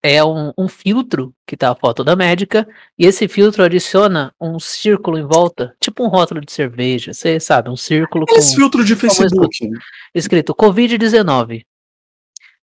é 0.00 0.22
um, 0.22 0.52
um, 0.56 0.68
filtro 0.68 1.34
que 1.44 1.56
tá 1.56 1.72
a 1.72 1.74
foto 1.74 2.04
da 2.04 2.14
médica, 2.14 2.64
e 2.96 3.04
esse 3.04 3.26
filtro 3.26 3.64
adiciona 3.64 4.32
um 4.40 4.60
círculo 4.60 5.18
em 5.18 5.26
volta, 5.26 5.74
tipo 5.80 6.04
um 6.04 6.08
rótulo 6.08 6.40
de 6.40 6.52
cerveja, 6.52 7.12
você 7.12 7.40
sabe, 7.40 7.68
um 7.68 7.76
círculo 7.76 8.26
esse 8.28 8.50
com... 8.50 8.56
filtro 8.58 8.84
de 8.84 8.94
Facebook. 8.94 9.56
Escrito, 9.56 9.84
escrito 10.14 10.54
Covid-19. 10.54 11.64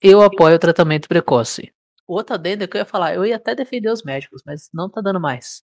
Eu 0.00 0.22
apoio 0.22 0.56
o 0.56 0.58
tratamento 0.58 1.06
precoce. 1.06 1.71
Outra 2.06 2.36
adenda 2.36 2.66
que 2.66 2.76
eu 2.76 2.80
ia 2.80 2.84
falar, 2.84 3.14
eu 3.14 3.24
ia 3.24 3.36
até 3.36 3.54
defender 3.54 3.90
os 3.90 4.02
médicos, 4.02 4.42
mas 4.44 4.68
não 4.72 4.90
tá 4.90 5.00
dando 5.00 5.20
mais. 5.20 5.62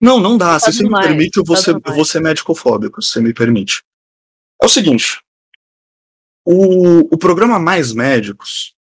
Não, 0.00 0.20
não 0.20 0.36
dá. 0.36 0.52
Não 0.52 0.52
tá 0.52 0.60
se 0.60 0.72
você 0.72 0.82
me 0.82 0.90
mais, 0.90 1.06
permite, 1.06 1.36
eu 1.36 1.44
vou, 1.44 1.56
tá 1.56 1.62
ser, 1.62 1.74
eu 1.74 1.94
vou 1.94 2.04
ser 2.04 2.20
médico-fóbico, 2.20 3.02
se 3.02 3.12
você 3.12 3.20
me 3.20 3.34
permite. 3.34 3.82
É 4.62 4.66
o 4.66 4.68
seguinte. 4.68 5.20
O, 6.44 7.14
o 7.14 7.18
programa 7.18 7.58
Mais 7.58 7.92
Médicos, 7.92 8.74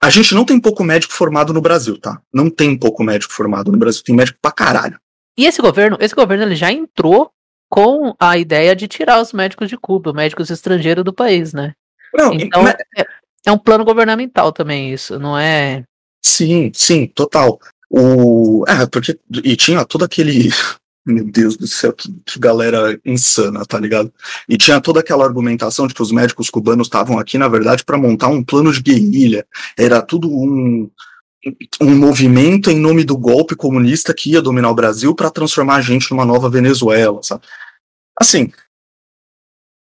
a 0.00 0.08
gente 0.08 0.34
não 0.34 0.44
tem 0.44 0.60
pouco 0.60 0.84
médico 0.84 1.12
formado 1.12 1.52
no 1.52 1.60
Brasil, 1.60 1.98
tá? 1.98 2.22
Não 2.32 2.48
tem 2.48 2.78
pouco 2.78 3.02
médico 3.02 3.32
formado 3.32 3.72
no 3.72 3.78
Brasil, 3.78 4.02
tem 4.04 4.14
médico 4.14 4.38
pra 4.40 4.52
caralho. 4.52 5.00
E 5.36 5.46
esse 5.46 5.60
governo, 5.60 5.96
esse 6.00 6.14
governo 6.14 6.44
ele 6.44 6.54
já 6.54 6.70
entrou 6.70 7.30
com 7.68 8.14
a 8.18 8.38
ideia 8.38 8.76
de 8.76 8.86
tirar 8.86 9.20
os 9.20 9.32
médicos 9.32 9.68
de 9.68 9.76
Cuba, 9.76 10.12
médicos 10.12 10.50
estrangeiros 10.50 11.04
do 11.04 11.12
país, 11.12 11.52
né? 11.52 11.74
Não, 12.14 12.32
então 12.32 12.66
é, 12.66 12.76
é 13.46 13.52
um 13.52 13.58
plano 13.58 13.84
governamental 13.84 14.52
também 14.52 14.92
isso, 14.92 15.18
não 15.18 15.38
é? 15.38 15.84
Sim, 16.22 16.70
sim, 16.74 17.06
total. 17.06 17.60
O, 17.88 18.64
é, 18.66 18.84
porque 18.86 19.16
e 19.44 19.56
tinha 19.56 19.84
todo 19.84 20.04
aquele 20.04 20.50
meu 21.06 21.24
Deus 21.24 21.56
do 21.56 21.68
céu, 21.68 21.92
que, 21.92 22.12
que, 22.26 22.38
galera 22.40 22.98
insana, 23.04 23.64
tá 23.64 23.78
ligado? 23.78 24.12
E 24.48 24.58
tinha 24.58 24.80
toda 24.80 24.98
aquela 24.98 25.24
argumentação 25.24 25.86
de 25.86 25.94
que 25.94 26.02
os 26.02 26.10
médicos 26.10 26.50
cubanos 26.50 26.88
estavam 26.88 27.16
aqui, 27.16 27.38
na 27.38 27.46
verdade, 27.46 27.84
para 27.84 27.96
montar 27.96 28.26
um 28.26 28.42
plano 28.42 28.72
de 28.72 28.82
guerrilha. 28.82 29.46
Era 29.78 30.02
tudo 30.02 30.28
um, 30.28 30.90
um 31.80 31.96
movimento 31.96 32.70
em 32.70 32.80
nome 32.80 33.04
do 33.04 33.16
golpe 33.16 33.54
comunista 33.54 34.12
que 34.12 34.32
ia 34.32 34.42
dominar 34.42 34.70
o 34.70 34.74
Brasil 34.74 35.14
para 35.14 35.30
transformar 35.30 35.76
a 35.76 35.80
gente 35.80 36.10
numa 36.10 36.24
nova 36.24 36.50
Venezuela, 36.50 37.22
sabe? 37.22 37.42
Assim, 38.20 38.50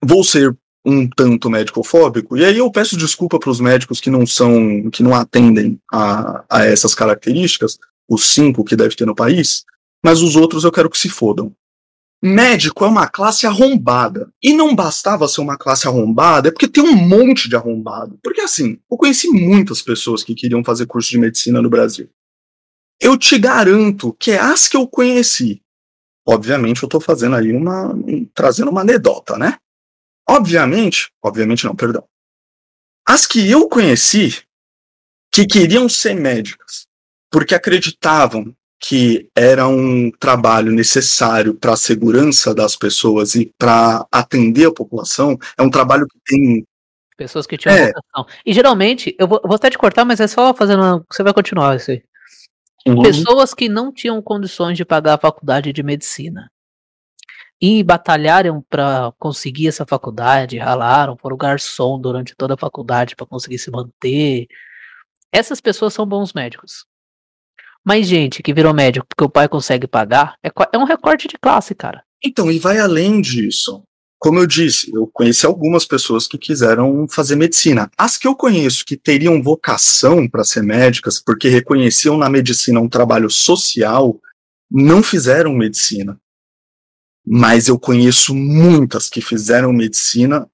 vou 0.03 0.23
ser 0.23 0.55
um 0.87 1.05
tanto 1.05 1.49
médico-fóbico, 1.49 2.37
e 2.37 2.45
aí 2.45 2.57
eu 2.57 2.71
peço 2.71 2.95
desculpa 2.95 3.37
para 3.37 3.49
os 3.49 3.59
médicos 3.59 3.99
que 3.99 4.09
não 4.09 4.25
são, 4.25 4.89
que 4.89 5.03
não 5.03 5.13
atendem 5.13 5.77
a, 5.91 6.45
a 6.49 6.65
essas 6.65 6.95
características, 6.95 7.77
os 8.09 8.25
cinco 8.27 8.63
que 8.63 8.75
deve 8.75 8.95
ter 8.95 9.05
no 9.05 9.13
país, 9.13 9.65
mas 10.01 10.21
os 10.21 10.37
outros 10.37 10.63
eu 10.63 10.71
quero 10.71 10.89
que 10.89 10.97
se 10.97 11.09
fodam. 11.09 11.53
Médico 12.23 12.85
é 12.85 12.87
uma 12.87 13.07
classe 13.07 13.45
arrombada. 13.45 14.31
E 14.41 14.53
não 14.53 14.73
bastava 14.73 15.27
ser 15.27 15.41
uma 15.41 15.57
classe 15.57 15.87
arrombada, 15.87 16.47
é 16.47 16.51
porque 16.51 16.67
tem 16.67 16.83
um 16.83 16.95
monte 16.95 17.49
de 17.49 17.55
arrombado. 17.55 18.17
Porque 18.23 18.41
assim, 18.41 18.79
eu 18.89 18.97
conheci 18.97 19.27
muitas 19.27 19.81
pessoas 19.81 20.23
que 20.23 20.33
queriam 20.33 20.63
fazer 20.63 20.85
curso 20.87 21.09
de 21.09 21.19
medicina 21.19 21.61
no 21.61 21.69
Brasil. 21.69 22.09
Eu 22.99 23.17
te 23.17 23.37
garanto 23.37 24.15
que 24.19 24.31
é 24.31 24.39
as 24.39 24.67
que 24.67 24.77
eu 24.77 24.87
conheci. 24.87 25.61
Obviamente 26.25 26.81
eu 26.81 26.89
tô 26.89 26.99
fazendo 26.99 27.35
aí 27.35 27.51
uma. 27.51 27.93
trazendo 28.33 28.71
uma 28.71 28.81
anedota, 28.81 29.37
né? 29.37 29.57
Obviamente, 30.29 31.11
obviamente 31.23 31.65
não, 31.65 31.75
perdão. 31.75 32.03
As 33.05 33.25
que 33.25 33.49
eu 33.49 33.69
conheci 33.69 34.43
que 35.31 35.45
queriam 35.45 35.87
ser 35.87 36.13
médicas 36.13 36.85
porque 37.31 37.55
acreditavam 37.55 38.55
que 38.79 39.29
era 39.35 39.67
um 39.67 40.11
trabalho 40.11 40.71
necessário 40.71 41.53
para 41.53 41.73
a 41.73 41.77
segurança 41.77 42.53
das 42.53 42.75
pessoas 42.75 43.35
e 43.35 43.51
para 43.57 44.05
atender 44.11 44.67
a 44.67 44.73
população, 44.73 45.37
é 45.57 45.63
um 45.63 45.69
trabalho 45.69 46.05
que 46.07 46.19
tem. 46.25 46.65
Pessoas 47.17 47.47
que 47.47 47.57
tinham 47.57 47.75
é. 47.75 47.87
vocação. 47.87 48.27
E 48.45 48.53
geralmente, 48.53 49.15
eu 49.17 49.27
vou, 49.27 49.41
vou, 49.43 49.55
até 49.55 49.69
te 49.69 49.77
cortar, 49.77 50.05
mas 50.05 50.19
é 50.19 50.27
só 50.27 50.53
fazendo. 50.53 50.83
Uma, 50.83 51.05
você 51.09 51.23
vai 51.23 51.33
continuar 51.33 51.75
isso 51.75 51.91
aí. 51.91 52.03
Uhum. 52.85 53.01
Pessoas 53.01 53.53
que 53.53 53.67
não 53.67 53.91
tinham 53.91 54.21
condições 54.21 54.77
de 54.77 54.85
pagar 54.85 55.15
a 55.15 55.19
faculdade 55.19 55.73
de 55.73 55.81
medicina 55.81 56.49
e 57.61 57.83
batalharam 57.83 58.63
para 58.69 59.11
conseguir 59.17 59.67
essa 59.67 59.85
faculdade, 59.85 60.57
ralaram, 60.57 61.17
foram 61.17 61.35
garçom 61.35 61.99
durante 61.99 62.35
toda 62.35 62.53
a 62.53 62.57
faculdade 62.57 63.15
para 63.15 63.25
conseguir 63.25 63.57
se 63.57 63.71
manter. 63.71 64.47
Essas 65.31 65.59
pessoas 65.59 65.93
são 65.93 66.05
bons 66.05 66.33
médicos. 66.33 66.85
Mas 67.83 68.07
gente 68.07 68.43
que 68.43 68.53
virou 68.53 68.73
médico 68.73 69.07
porque 69.07 69.23
o 69.23 69.29
pai 69.29 69.47
consegue 69.47 69.87
pagar, 69.87 70.35
é, 70.43 70.49
é 70.73 70.77
um 70.77 70.83
recorte 70.83 71.27
de 71.27 71.37
classe, 71.37 71.73
cara. 71.73 72.03
Então, 72.23 72.51
e 72.51 72.59
vai 72.59 72.79
além 72.79 73.21
disso. 73.21 73.83
Como 74.19 74.39
eu 74.39 74.47
disse, 74.47 74.91
eu 74.93 75.07
conheci 75.13 75.45
algumas 75.45 75.85
pessoas 75.85 76.27
que 76.27 76.39
quiseram 76.39 77.07
fazer 77.07 77.35
medicina. 77.35 77.89
As 77.95 78.17
que 78.17 78.27
eu 78.27 78.35
conheço 78.35 78.83
que 78.83 78.97
teriam 78.97 79.41
vocação 79.41 80.27
para 80.27 80.43
ser 80.43 80.63
médicas, 80.63 81.21
porque 81.23 81.47
reconheciam 81.49 82.17
na 82.17 82.27
medicina 82.27 82.79
um 82.79 82.89
trabalho 82.89 83.29
social, 83.29 84.19
não 84.69 85.03
fizeram 85.03 85.53
medicina. 85.53 86.19
Mas 87.29 87.67
eu 87.67 87.77
conheço 87.77 88.33
muitas 88.33 89.09
que 89.09 89.19
fizeram 89.19 89.73
medicina 89.73 90.49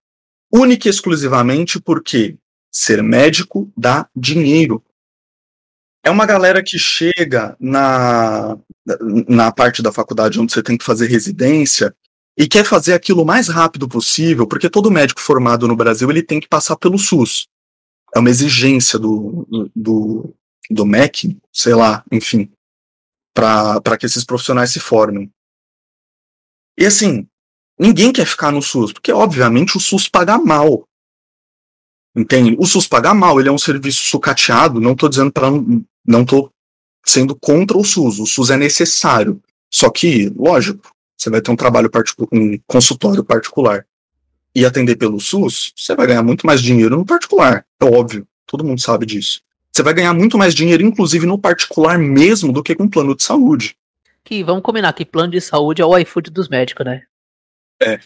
única 0.51 0.87
e 0.87 0.89
exclusivamente 0.89 1.79
porque 1.79 2.35
ser 2.71 3.03
médico 3.03 3.71
dá 3.77 4.09
dinheiro. 4.15 4.83
É 6.03 6.09
uma 6.09 6.25
galera 6.25 6.63
que 6.63 6.79
chega 6.79 7.55
na, 7.59 8.57
na 9.27 9.51
parte 9.51 9.83
da 9.83 9.91
faculdade 9.91 10.39
onde 10.39 10.51
você 10.51 10.63
tem 10.63 10.75
que 10.75 10.83
fazer 10.83 11.07
residência 11.07 11.95
e 12.35 12.47
quer 12.47 12.65
fazer 12.65 12.93
aquilo 12.93 13.21
o 13.21 13.25
mais 13.25 13.47
rápido 13.47 13.87
possível, 13.87 14.47
porque 14.47 14.69
todo 14.69 14.89
médico 14.89 15.21
formado 15.21 15.67
no 15.67 15.75
Brasil 15.75 16.09
ele 16.09 16.23
tem 16.23 16.39
que 16.39 16.47
passar 16.47 16.75
pelo 16.75 16.97
SUS. 16.97 17.47
É 18.15 18.19
uma 18.19 18.29
exigência 18.29 18.97
do, 18.97 19.47
do, 19.75 20.33
do 20.69 20.85
MEC, 20.85 21.37
sei 21.51 21.75
lá, 21.75 22.03
enfim, 22.11 22.51
para 23.33 23.97
que 23.97 24.05
esses 24.05 24.23
profissionais 24.23 24.71
se 24.71 24.79
formem. 24.79 25.31
E 26.77 26.85
assim, 26.85 27.27
ninguém 27.79 28.11
quer 28.11 28.25
ficar 28.25 28.51
no 28.51 28.61
SUS, 28.61 28.91
porque 28.93 29.11
obviamente 29.11 29.77
o 29.77 29.79
SUS 29.79 30.07
paga 30.07 30.37
mal. 30.37 30.87
Entende? 32.15 32.55
O 32.59 32.65
SUS 32.65 32.87
paga 32.87 33.13
mal, 33.13 33.39
ele 33.39 33.49
é 33.49 33.51
um 33.51 33.57
serviço 33.57 34.03
sucateado, 34.03 34.79
não 34.79 34.93
estou 34.93 35.09
dizendo 35.09 35.31
para 35.31 35.47
não 36.05 36.21
estou 36.21 36.51
sendo 37.05 37.35
contra 37.35 37.77
o 37.77 37.83
SUS. 37.83 38.19
O 38.19 38.25
SUS 38.25 38.49
é 38.49 38.57
necessário. 38.57 39.41
Só 39.71 39.89
que, 39.89 40.31
lógico, 40.35 40.93
você 41.17 41.29
vai 41.29 41.41
ter 41.41 41.51
um 41.51 41.55
trabalho 41.55 41.89
particular, 41.89 42.29
um 42.31 42.59
consultório 42.67 43.23
particular 43.23 43.85
e 44.55 44.65
atender 44.65 44.95
pelo 44.95 45.19
SUS, 45.19 45.73
você 45.75 45.95
vai 45.95 46.05
ganhar 46.05 46.21
muito 46.21 46.45
mais 46.45 46.61
dinheiro 46.61 46.95
no 46.95 47.05
particular. 47.05 47.65
É 47.81 47.85
óbvio, 47.85 48.27
todo 48.45 48.63
mundo 48.63 48.79
sabe 48.79 49.05
disso. 49.05 49.41
Você 49.71 49.81
vai 49.81 49.93
ganhar 49.93 50.13
muito 50.13 50.37
mais 50.37 50.53
dinheiro, 50.53 50.83
inclusive 50.83 51.25
no 51.25 51.39
particular 51.39 51.97
mesmo, 51.97 52.53
do 52.53 52.61
que 52.61 52.75
com 52.75 52.87
plano 52.87 53.15
de 53.15 53.23
saúde. 53.23 53.75
Que 54.33 54.43
vamos 54.43 54.63
combinar 54.63 54.91
que 54.93 55.05
plano 55.05 55.31
de 55.31 55.39
saúde 55.39 55.83
é 55.83 55.85
o 55.85 55.95
iFood 55.95 56.31
dos 56.31 56.49
médicos, 56.49 56.83
né? 56.83 57.03
É. 57.79 57.99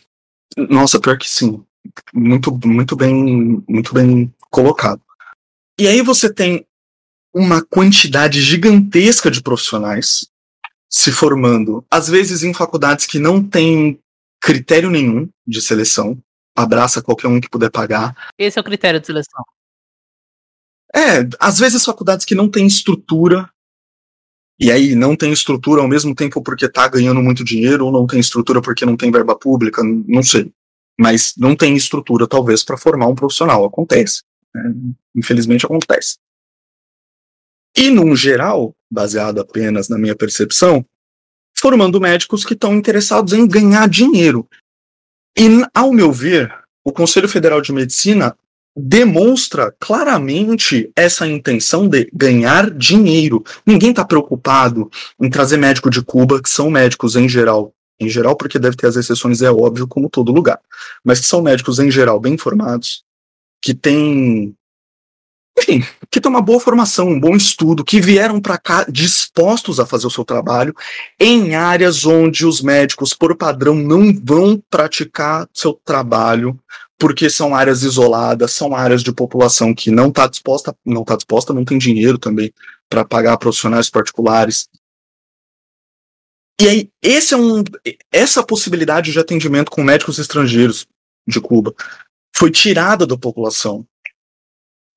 Nossa, 0.57 0.99
pior 0.99 1.17
que 1.17 1.29
sim. 1.29 1.63
Muito, 2.13 2.51
muito 2.67 2.97
bem, 2.97 3.63
muito 3.65 3.93
bem 3.93 4.35
colocado. 4.49 5.01
E 5.79 5.87
aí 5.87 6.01
você 6.01 6.33
tem 6.33 6.67
uma 7.33 7.63
quantidade 7.63 8.41
gigantesca 8.41 9.31
de 9.31 9.41
profissionais 9.41 10.27
se 10.91 11.13
formando, 11.13 11.85
às 11.89 12.09
vezes 12.09 12.43
em 12.43 12.53
faculdades 12.53 13.05
que 13.05 13.19
não 13.19 13.41
têm 13.41 13.97
critério 14.41 14.89
nenhum 14.89 15.29
de 15.47 15.61
seleção, 15.61 16.21
abraça 16.53 17.01
qualquer 17.01 17.29
um 17.29 17.39
que 17.39 17.49
puder 17.49 17.71
pagar. 17.71 18.13
Esse 18.37 18.59
é 18.59 18.61
o 18.61 18.65
critério 18.65 18.99
de 18.99 19.07
seleção. 19.07 19.45
É, 20.93 21.19
às 21.39 21.57
vezes 21.57 21.85
faculdades 21.85 22.25
que 22.25 22.35
não 22.35 22.49
têm 22.49 22.67
estrutura, 22.67 23.49
e 24.59 24.71
aí 24.71 24.95
não 24.95 25.15
tem 25.15 25.31
estrutura 25.31 25.81
ao 25.81 25.87
mesmo 25.87 26.15
tempo 26.15 26.41
porque 26.41 26.67
tá 26.67 26.87
ganhando 26.87 27.21
muito 27.21 27.43
dinheiro, 27.43 27.85
ou 27.85 27.91
não 27.91 28.07
tem 28.07 28.19
estrutura 28.19 28.61
porque 28.61 28.85
não 28.85 28.97
tem 28.97 29.11
verba 29.11 29.37
pública, 29.37 29.83
não 29.83 30.23
sei. 30.23 30.51
Mas 30.99 31.33
não 31.37 31.55
tem 31.55 31.75
estrutura, 31.75 32.27
talvez, 32.27 32.63
para 32.63 32.77
formar 32.77 33.07
um 33.07 33.13
profissional. 33.13 33.63
Acontece. 33.65 34.23
Né? 34.53 34.73
Infelizmente 35.15 35.65
acontece. 35.65 36.17
E, 37.75 37.91
num 37.91 38.15
geral, 38.15 38.73
baseado 38.89 39.39
apenas 39.39 39.87
na 39.87 39.99
minha 39.99 40.15
percepção, 40.15 40.83
formando 41.55 42.01
médicos 42.01 42.43
que 42.43 42.53
estão 42.53 42.73
interessados 42.73 43.33
em 43.33 43.47
ganhar 43.47 43.87
dinheiro. 43.87 44.47
E, 45.37 45.47
ao 45.71 45.93
meu 45.93 46.11
ver, 46.11 46.51
o 46.83 46.91
Conselho 46.91 47.29
Federal 47.29 47.61
de 47.61 47.71
Medicina 47.71 48.35
demonstra 48.77 49.73
claramente 49.79 50.91
essa 50.95 51.27
intenção 51.27 51.89
de 51.89 52.07
ganhar 52.13 52.69
dinheiro. 52.69 53.43
Ninguém 53.65 53.89
está 53.89 54.05
preocupado 54.05 54.89
em 55.19 55.29
trazer 55.29 55.57
médico 55.57 55.89
de 55.89 56.03
Cuba, 56.03 56.41
que 56.41 56.49
são 56.49 56.69
médicos 56.69 57.15
em 57.15 57.27
geral, 57.27 57.73
em 57.99 58.07
geral, 58.07 58.35
porque 58.35 58.59
deve 58.59 58.77
ter 58.77 58.85
as 58.85 58.95
exceções, 58.95 59.41
é 59.41 59.51
óbvio, 59.51 59.87
como 59.87 60.09
todo 60.09 60.31
lugar, 60.31 60.59
mas 61.03 61.19
que 61.19 61.25
são 61.25 61.41
médicos 61.41 61.79
em 61.79 61.89
geral 61.89 62.19
bem 62.19 62.37
formados, 62.37 63.03
que 63.61 63.73
têm 63.73 64.55
enfim, 65.59 65.83
que 66.11 66.21
tem 66.21 66.29
uma 66.29 66.41
boa 66.41 66.59
formação, 66.59 67.09
um 67.09 67.19
bom 67.19 67.35
estudo, 67.35 67.83
que 67.83 67.99
vieram 67.99 68.39
para 68.39 68.59
cá 68.59 68.85
dispostos 68.87 69.79
a 69.79 69.87
fazer 69.87 70.05
o 70.05 70.11
seu 70.11 70.23
trabalho 70.23 70.73
em 71.19 71.55
áreas 71.55 72.05
onde 72.05 72.45
os 72.45 72.61
médicos, 72.61 73.11
por 73.11 73.35
padrão, 73.35 73.73
não 73.73 74.13
vão 74.23 74.61
praticar 74.69 75.49
seu 75.51 75.73
trabalho, 75.83 76.59
porque 76.97 77.29
são 77.29 77.55
áreas 77.55 77.83
isoladas, 77.83 78.51
são 78.51 78.75
áreas 78.75 79.03
de 79.03 79.11
população 79.11 79.73
que 79.73 79.91
não 79.91 80.09
está 80.09 80.27
disposta, 80.27 80.75
não 80.85 81.01
está 81.01 81.15
disposta, 81.15 81.53
não 81.53 81.65
tem 81.65 81.77
dinheiro 81.77 82.17
também 82.17 82.53
para 82.89 83.05
pagar 83.05 83.37
profissionais 83.37 83.89
particulares. 83.89 84.67
E 86.59 86.67
aí, 86.67 86.89
esse 87.01 87.33
é 87.33 87.37
um, 87.37 87.63
essa 88.11 88.43
possibilidade 88.43 89.11
de 89.11 89.19
atendimento 89.19 89.69
com 89.69 89.83
médicos 89.83 90.17
estrangeiros 90.17 90.87
de 91.27 91.39
Cuba 91.39 91.73
foi 92.35 92.49
tirada 92.49 93.05
da 93.05 93.17
população 93.17 93.85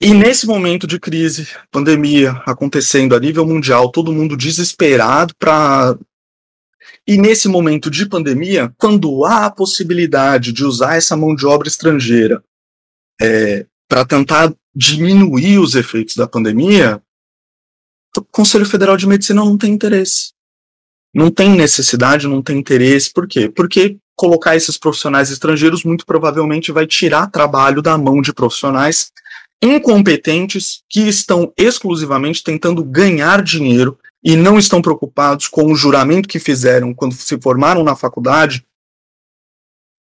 e 0.03 0.15
nesse 0.15 0.47
momento 0.47 0.87
de 0.87 0.99
crise, 0.99 1.47
pandemia 1.71 2.31
acontecendo 2.47 3.15
a 3.15 3.21
nível 3.21 3.47
mundial, 3.47 3.91
todo 3.91 4.13
mundo 4.13 4.35
desesperado 4.35 5.35
para. 5.39 5.95
E 7.07 7.17
nesse 7.17 7.49
momento 7.49 7.91
de 7.91 8.07
pandemia, 8.07 8.73
quando 8.77 9.25
há 9.25 9.47
a 9.47 9.51
possibilidade 9.51 10.53
de 10.53 10.65
usar 10.65 10.97
essa 10.97 11.17
mão 11.17 11.35
de 11.35 11.47
obra 11.47 11.69
estrangeira 11.69 12.43
é, 13.21 13.67
para 13.89 14.05
tentar 14.05 14.55
diminuir 14.75 15.59
os 15.59 15.75
efeitos 15.75 16.15
da 16.15 16.29
pandemia, 16.29 17.03
o 18.17 18.23
Conselho 18.23 18.67
Federal 18.67 18.97
de 18.97 19.07
Medicina 19.07 19.45
não 19.45 19.57
tem 19.57 19.73
interesse. 19.73 20.33
Não 21.15 21.31
tem 21.31 21.51
necessidade, 21.51 22.29
não 22.29 22.43
tem 22.43 22.59
interesse. 22.59 23.13
Por 23.13 23.27
quê? 23.27 23.49
Porque 23.49 23.99
colocar 24.15 24.55
esses 24.55 24.77
profissionais 24.77 25.31
estrangeiros 25.31 25.83
muito 25.83 26.05
provavelmente 26.05 26.71
vai 26.71 26.87
tirar 26.87 27.31
trabalho 27.31 27.83
da 27.83 27.97
mão 27.97 28.21
de 28.21 28.33
profissionais 28.33 29.11
incompetentes 29.63 30.83
que 30.89 31.09
estão 31.09 31.53
exclusivamente 31.57 32.43
tentando 32.43 32.85
ganhar 32.85 33.43
dinheiro 33.43 33.99
e 34.23 34.37
não 34.37 34.59
estão 34.59 34.83
preocupados 34.83 35.49
com 35.49 35.65
o 35.65 35.75
juramento 35.75 36.29
que 36.29 36.39
fizeram 36.39 36.95
quando 36.95 37.15
se 37.15 37.41
formaram 37.41 37.83
na 37.83 37.97
faculdade 37.97 38.67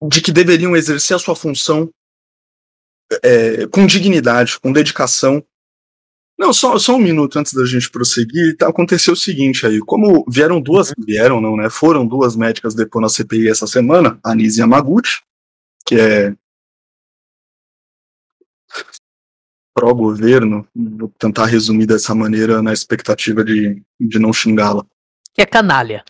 de 0.07 0.21
que 0.21 0.31
deveriam 0.31 0.75
exercer 0.75 1.15
a 1.15 1.19
sua 1.19 1.35
função 1.35 1.89
é, 3.23 3.67
com 3.67 3.85
dignidade, 3.85 4.59
com 4.59 4.71
dedicação. 4.71 5.43
Não, 6.37 6.53
só, 6.53 6.77
só 6.79 6.95
um 6.95 6.99
minuto 6.99 7.37
antes 7.37 7.53
da 7.53 7.65
gente 7.65 7.91
prosseguir, 7.91 8.55
tá, 8.57 8.69
aconteceu 8.69 9.13
o 9.13 9.17
seguinte 9.17 9.65
aí, 9.65 9.79
como 9.79 10.25
vieram 10.29 10.61
duas, 10.61 10.93
vieram 10.97 11.41
não, 11.41 11.57
né, 11.57 11.69
foram 11.69 12.07
duas 12.07 12.35
médicas 12.35 12.73
depois 12.73 13.01
na 13.01 13.09
CPI 13.09 13.49
essa 13.49 13.67
semana, 13.67 14.17
a 14.23 14.33
Nise 14.33 14.61
Yamaguchi, 14.61 15.21
que 15.85 15.95
é 15.95 16.33
pró-governo, 19.73 20.67
vou 20.75 21.11
tentar 21.17 21.45
resumir 21.45 21.85
dessa 21.85 22.13
maneira 22.13 22.61
na 22.61 22.73
expectativa 22.73 23.43
de, 23.43 23.81
de 23.99 24.19
não 24.19 24.33
xingá-la. 24.33 24.85
Que 25.33 25.41
é 25.41 25.45
canalha. 25.45 26.03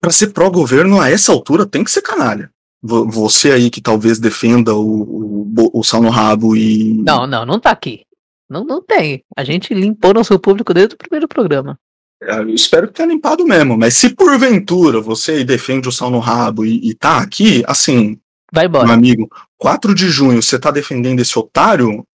Para 0.00 0.10
ser 0.10 0.28
pró-governo, 0.28 1.00
a 1.00 1.10
essa 1.10 1.32
altura, 1.32 1.64
tem 1.64 1.82
que 1.82 1.90
ser 1.90 2.02
canalha. 2.02 2.50
Você 2.82 3.52
aí 3.52 3.70
que 3.70 3.80
talvez 3.80 4.18
defenda 4.18 4.74
o, 4.74 5.48
o, 5.56 5.80
o 5.80 5.82
sal 5.82 6.02
no 6.02 6.10
rabo 6.10 6.54
e. 6.54 7.02
Não, 7.02 7.26
não, 7.26 7.46
não 7.46 7.58
tá 7.58 7.70
aqui. 7.70 8.04
Não, 8.50 8.62
não 8.62 8.82
tem. 8.82 9.24
A 9.34 9.42
gente 9.42 9.72
limpou 9.72 10.12
nosso 10.12 10.38
público 10.38 10.74
desde 10.74 10.94
o 10.94 10.98
primeiro 10.98 11.26
programa. 11.26 11.78
É, 12.22 12.38
eu 12.38 12.50
espero 12.50 12.88
que 12.88 12.94
tenha 12.94 13.08
limpado 13.08 13.44
mesmo, 13.44 13.76
mas 13.76 13.94
se 13.94 14.10
porventura 14.10 15.00
você 15.00 15.44
defende 15.44 15.88
o 15.88 15.92
sal 15.92 16.10
no 16.10 16.18
rabo 16.18 16.64
e, 16.64 16.90
e 16.90 16.94
tá 16.94 17.18
aqui, 17.18 17.64
assim. 17.66 18.18
Vai 18.52 18.66
embora. 18.66 18.84
Meu 18.84 18.94
amigo, 18.94 19.28
4 19.64 19.94
de 19.94 20.10
junho 20.10 20.42
você 20.42 20.58
tá 20.58 20.70
defendendo 20.70 21.20
esse 21.20 21.38
otário, 21.38 22.06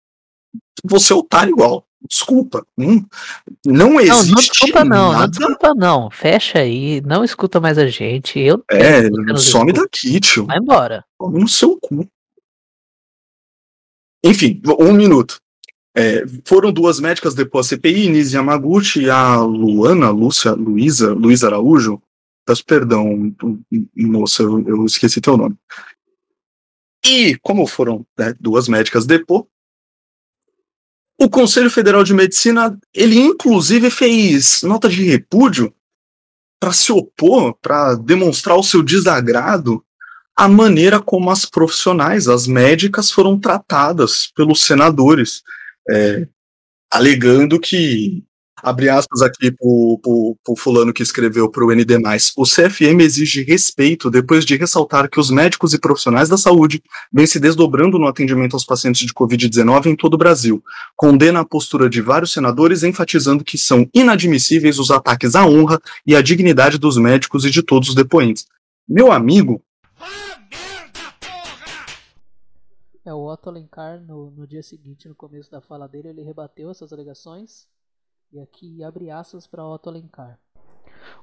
você 0.85 1.15
é 1.15 1.17
otário 1.17 1.51
igual. 1.51 1.83
Desculpa. 2.07 2.63
Não, 2.77 3.07
não 3.65 3.99
existe. 3.99 4.27
Não, 4.27 4.35
não 4.35 4.41
desculpa, 4.43 4.85
não. 4.85 5.13
Nada... 5.13 5.19
Não 5.19 5.31
desculpa, 5.31 5.75
não. 5.75 6.11
Fecha 6.11 6.59
aí. 6.59 7.01
Não 7.01 7.25
escuta 7.25 7.59
mais 7.59 7.79
a 7.79 7.87
gente. 7.87 8.39
Eu 8.39 8.63
é, 8.71 9.09
some 9.39 9.73
daqui, 9.73 10.21
tio. 10.21 10.45
Vai 10.45 10.59
embora. 10.59 11.03
Come 11.17 11.41
no 11.41 11.49
seu 11.49 11.79
cu. 11.81 12.07
Enfim, 14.23 14.61
um 14.79 14.93
minuto. 14.93 15.41
É, 15.97 16.27
foram 16.45 16.71
duas 16.71 17.01
médicas 17.01 17.35
depois 17.35 17.65
a 17.65 17.69
CPI, 17.71 18.11
Nise 18.11 18.37
Yamaguchi 18.37 19.05
e 19.05 19.11
a 19.11 19.37
Luana, 19.41 20.11
Lúcia, 20.11 20.53
Luísa, 20.53 21.15
Luísa 21.15 21.47
Araújo. 21.47 21.99
Peço 22.45 22.65
perdão, 22.65 23.35
moça, 23.97 24.43
eu, 24.43 24.69
eu 24.69 24.85
esqueci 24.85 25.19
teu 25.19 25.37
nome. 25.39 25.57
E, 27.09 27.39
como 27.39 27.67
foram 27.67 28.07
né, 28.19 28.35
duas 28.39 28.69
médicas 28.69 29.07
depois, 29.07 29.45
o 31.19 31.29
Conselho 31.29 31.71
Federal 31.71 32.05
de 32.05 32.13
Medicina, 32.13 32.79
ele 32.93 33.19
inclusive 33.19 33.91
fez 33.91 34.63
nota 34.63 34.91
de 34.91 35.03
repúdio 35.03 35.75
para 36.61 36.73
se 36.73 36.93
opor, 36.93 37.55
para 37.63 37.95
demonstrar 37.95 38.57
o 38.57 38.63
seu 38.63 38.83
desagrado 38.83 39.83
à 40.37 40.47
maneira 40.47 41.01
como 41.01 41.31
as 41.31 41.47
profissionais, 41.47 42.29
as 42.29 42.47
médicas, 42.47 43.11
foram 43.11 43.41
tratadas 43.41 44.31
pelos 44.37 44.61
senadores, 44.61 45.43
é, 45.91 46.29
alegando 46.91 47.59
que 47.59 48.23
Abre 48.63 48.89
aspas 48.89 49.23
aqui 49.23 49.53
pro, 49.53 50.01
pro, 50.03 50.37
pro 50.45 50.57
fulano 50.57 50.93
que 50.93 51.03
escreveu 51.03 51.51
pro 51.51 51.75
ND+. 51.75 51.97
O 52.37 52.45
CFM 52.45 53.01
exige 53.01 53.43
respeito 53.43 54.11
depois 54.11 54.45
de 54.45 54.57
ressaltar 54.57 55.09
que 55.09 55.21
os 55.21 55.31
médicos 55.31 55.73
e 55.75 55.79
profissionais 55.79 56.29
da 56.29 56.37
saúde 56.37 56.83
vêm 57.13 57.27
se 57.27 57.39
desdobrando 57.39 57.99
no 57.99 58.07
atendimento 58.07 58.55
aos 58.55 58.65
pacientes 58.65 59.07
de 59.07 59.15
Covid-19 59.15 59.87
em 59.87 59.97
todo 59.97 60.15
o 60.15 60.19
Brasil. 60.19 60.63
Condena 60.97 61.41
a 61.41 61.45
postura 61.45 61.89
de 61.89 62.01
vários 62.01 62.33
senadores, 62.33 62.83
enfatizando 62.83 63.45
que 63.45 63.57
são 63.57 63.89
inadmissíveis 63.95 64.79
os 64.79 64.91
ataques 64.91 65.35
à 65.35 65.47
honra 65.47 65.81
e 66.07 66.17
à 66.17 66.23
dignidade 66.23 66.79
dos 66.79 66.97
médicos 66.97 67.45
e 67.45 67.51
de 67.51 67.63
todos 67.63 67.91
os 67.91 67.95
depoentes. 67.95 68.47
Meu 68.89 69.13
amigo, 69.13 69.63
É, 73.05 73.15
o 73.15 73.25
Otto 73.25 73.49
Alencar, 73.49 74.03
no, 74.03 74.31
no 74.33 74.47
dia 74.47 74.63
seguinte, 74.63 75.09
no 75.09 75.15
começo 75.15 75.51
da 75.51 75.63
fala 75.63 75.89
dele, 75.89 76.09
ele 76.09 76.23
rebateu 76.23 76.71
essas 76.71 76.93
alegações 76.93 77.67
e 78.33 78.39
aqui 78.39 78.83
abre 78.85 79.11
aspas 79.11 79.47
para 79.47 79.67
Otto 79.67 79.89
Alencar. 79.89 80.39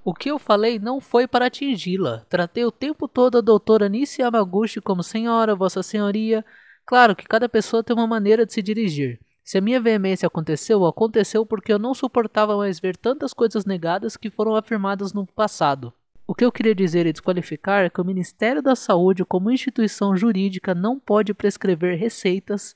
O 0.03 0.13
que 0.13 0.29
eu 0.29 0.39
falei 0.39 0.79
não 0.79 0.99
foi 0.99 1.27
para 1.27 1.47
atingi-la. 1.47 2.25
Tratei 2.29 2.65
o 2.65 2.71
tempo 2.71 3.07
todo 3.07 3.37
a 3.37 3.41
doutora 3.41 3.87
Nishi 3.89 4.21
Yamaguchi 4.21 4.81
como 4.81 5.03
senhora, 5.03 5.55
vossa 5.55 5.83
senhoria. 5.83 6.43
Claro 6.85 7.15
que 7.15 7.27
cada 7.27 7.49
pessoa 7.49 7.83
tem 7.83 7.95
uma 7.95 8.07
maneira 8.07 8.45
de 8.45 8.53
se 8.53 8.61
dirigir. 8.61 9.19
Se 9.43 9.57
a 9.57 9.61
minha 9.61 9.79
veemência 9.79 10.25
aconteceu, 10.25 10.85
aconteceu 10.85 11.45
porque 11.45 11.71
eu 11.71 11.77
não 11.77 11.93
suportava 11.93 12.57
mais 12.57 12.79
ver 12.79 12.97
tantas 12.97 13.33
coisas 13.33 13.65
negadas 13.65 14.17
que 14.17 14.31
foram 14.31 14.55
afirmadas 14.55 15.13
no 15.13 15.25
passado. 15.27 15.93
O 16.25 16.33
que 16.33 16.43
eu 16.43 16.51
queria 16.51 16.73
dizer 16.73 17.05
e 17.05 17.11
desqualificar 17.11 17.85
é 17.85 17.89
que 17.89 18.01
o 18.01 18.05
Ministério 18.05 18.63
da 18.63 18.75
Saúde, 18.75 19.23
como 19.23 19.51
instituição 19.51 20.17
jurídica, 20.17 20.73
não 20.73 20.99
pode 20.99 21.35
prescrever 21.35 21.99
receitas 21.99 22.75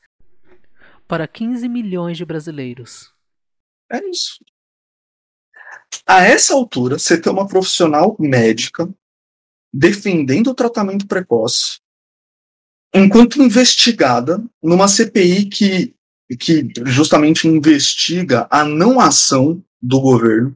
para 1.08 1.28
15 1.28 1.68
milhões 1.68 2.16
de 2.16 2.26
brasileiros. 2.26 3.12
É 3.92 4.08
isso. 4.10 4.44
A 6.06 6.24
essa 6.24 6.54
altura, 6.54 7.00
você 7.00 7.20
tem 7.20 7.32
uma 7.32 7.48
profissional 7.48 8.16
médica 8.20 8.88
defendendo 9.74 10.48
o 10.48 10.56
tratamento 10.56 11.08
precoce, 11.08 11.80
enquanto 12.94 13.42
investigada 13.42 14.44
numa 14.62 14.88
CPI 14.88 15.46
que, 15.46 15.96
que 16.40 16.68
justamente 16.86 17.48
investiga 17.48 18.48
a 18.50 18.64
não 18.64 19.00
ação 19.00 19.64
do 19.82 20.00
governo, 20.02 20.56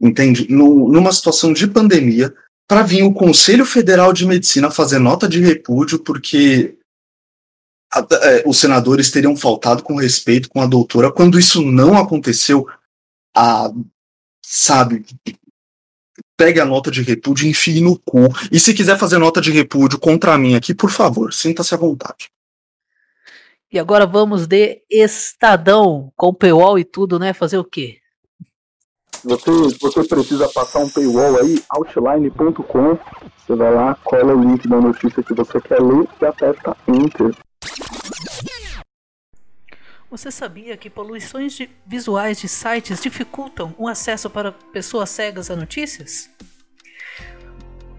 entende? 0.00 0.50
No, 0.50 0.88
numa 0.88 1.12
situação 1.12 1.52
de 1.52 1.66
pandemia, 1.66 2.34
para 2.66 2.82
vir 2.82 3.02
o 3.02 3.12
Conselho 3.12 3.66
Federal 3.66 4.12
de 4.12 4.26
Medicina 4.26 4.70
fazer 4.70 4.98
nota 4.98 5.28
de 5.28 5.40
repúdio 5.40 5.98
porque 5.98 6.78
os 8.46 8.58
senadores 8.58 9.10
teriam 9.10 9.36
faltado 9.36 9.82
com 9.82 9.96
respeito 9.96 10.48
com 10.48 10.60
a 10.60 10.66
doutora 10.66 11.12
quando 11.12 11.38
isso 11.38 11.62
não 11.62 11.96
aconteceu. 11.96 12.66
A, 13.34 13.70
sabe, 14.44 15.04
pegue 16.36 16.60
a 16.60 16.64
nota 16.64 16.90
de 16.90 17.02
repúdio 17.02 17.46
e 17.46 17.50
enfie 17.50 17.80
no 17.80 17.98
cu. 17.98 18.28
E 18.50 18.58
se 18.58 18.74
quiser 18.74 18.98
fazer 18.98 19.18
nota 19.18 19.40
de 19.40 19.50
repúdio 19.50 19.98
contra 19.98 20.36
mim 20.36 20.54
aqui, 20.54 20.74
por 20.74 20.90
favor, 20.90 21.32
sinta-se 21.32 21.74
à 21.74 21.78
vontade. 21.78 22.30
E 23.70 23.78
agora 23.78 24.06
vamos 24.06 24.46
de 24.46 24.82
Estadão, 24.90 26.12
com 26.14 26.34
paywall 26.34 26.78
e 26.78 26.84
tudo, 26.84 27.18
né? 27.18 27.32
Fazer 27.32 27.56
o 27.56 27.64
quê? 27.64 27.98
Você, 29.24 29.50
você 29.80 30.04
precisa 30.04 30.48
passar 30.48 30.80
um 30.80 30.90
paywall 30.90 31.38
aí, 31.38 31.62
outline.com. 31.70 32.98
Você 33.38 33.54
vai 33.54 33.72
lá, 33.72 33.94
cola 34.04 34.34
o 34.34 34.40
link 34.42 34.68
da 34.68 34.80
notícia 34.80 35.22
que 35.22 35.32
você 35.32 35.60
quer 35.60 35.80
ler 35.80 36.06
e 36.20 36.26
aperta 36.26 36.76
Enter. 36.88 37.34
Você 40.10 40.30
sabia 40.30 40.76
que 40.76 40.90
poluições 40.90 41.54
de 41.54 41.70
visuais 41.86 42.38
de 42.38 42.46
sites 42.46 43.00
dificultam 43.00 43.74
o 43.78 43.88
acesso 43.88 44.28
para 44.28 44.52
pessoas 44.52 45.08
cegas 45.08 45.50
a 45.50 45.56
notícias? 45.56 46.28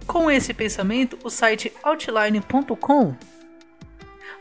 Com 0.05 0.29
esse 0.29 0.53
pensamento, 0.53 1.17
o 1.23 1.29
site 1.31 1.73
Outline.com 1.81 3.15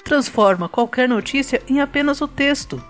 transforma 0.04 0.68
qualquer 0.68 1.08
notícia 1.08 1.62
em 1.66 1.80
apenas 1.80 2.20
o 2.20 2.28
texto. 2.28 2.82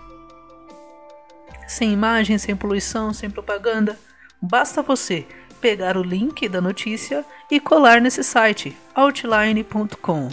Sem 1.68 1.92
imagem, 1.92 2.37
sem 2.38 2.57
poluição, 2.57 3.14
sem 3.14 3.31
propaganda. 3.31 3.97
Basta 4.40 4.83
você 4.83 5.27
pegar 5.61 5.97
o 5.97 6.03
link 6.03 6.49
da 6.49 6.61
notícia 6.61 7.25
e 7.49 7.61
colar 7.61 8.01
nesse 8.01 8.25
site 8.25 8.77
outline.com 8.97 10.29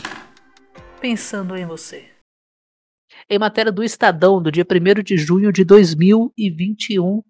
pensando 1.00 1.56
em 1.56 1.66
você. 1.66 2.14
Em 3.30 3.40
matéria 3.40 3.72
do 3.72 3.84
Estadão, 3.84 4.42
do 4.42 4.52
dia 4.52 4.66
1 4.66 5.04
de 5.04 5.18
junho 5.18 5.52
de 5.52 5.64
2021, 5.64 7.24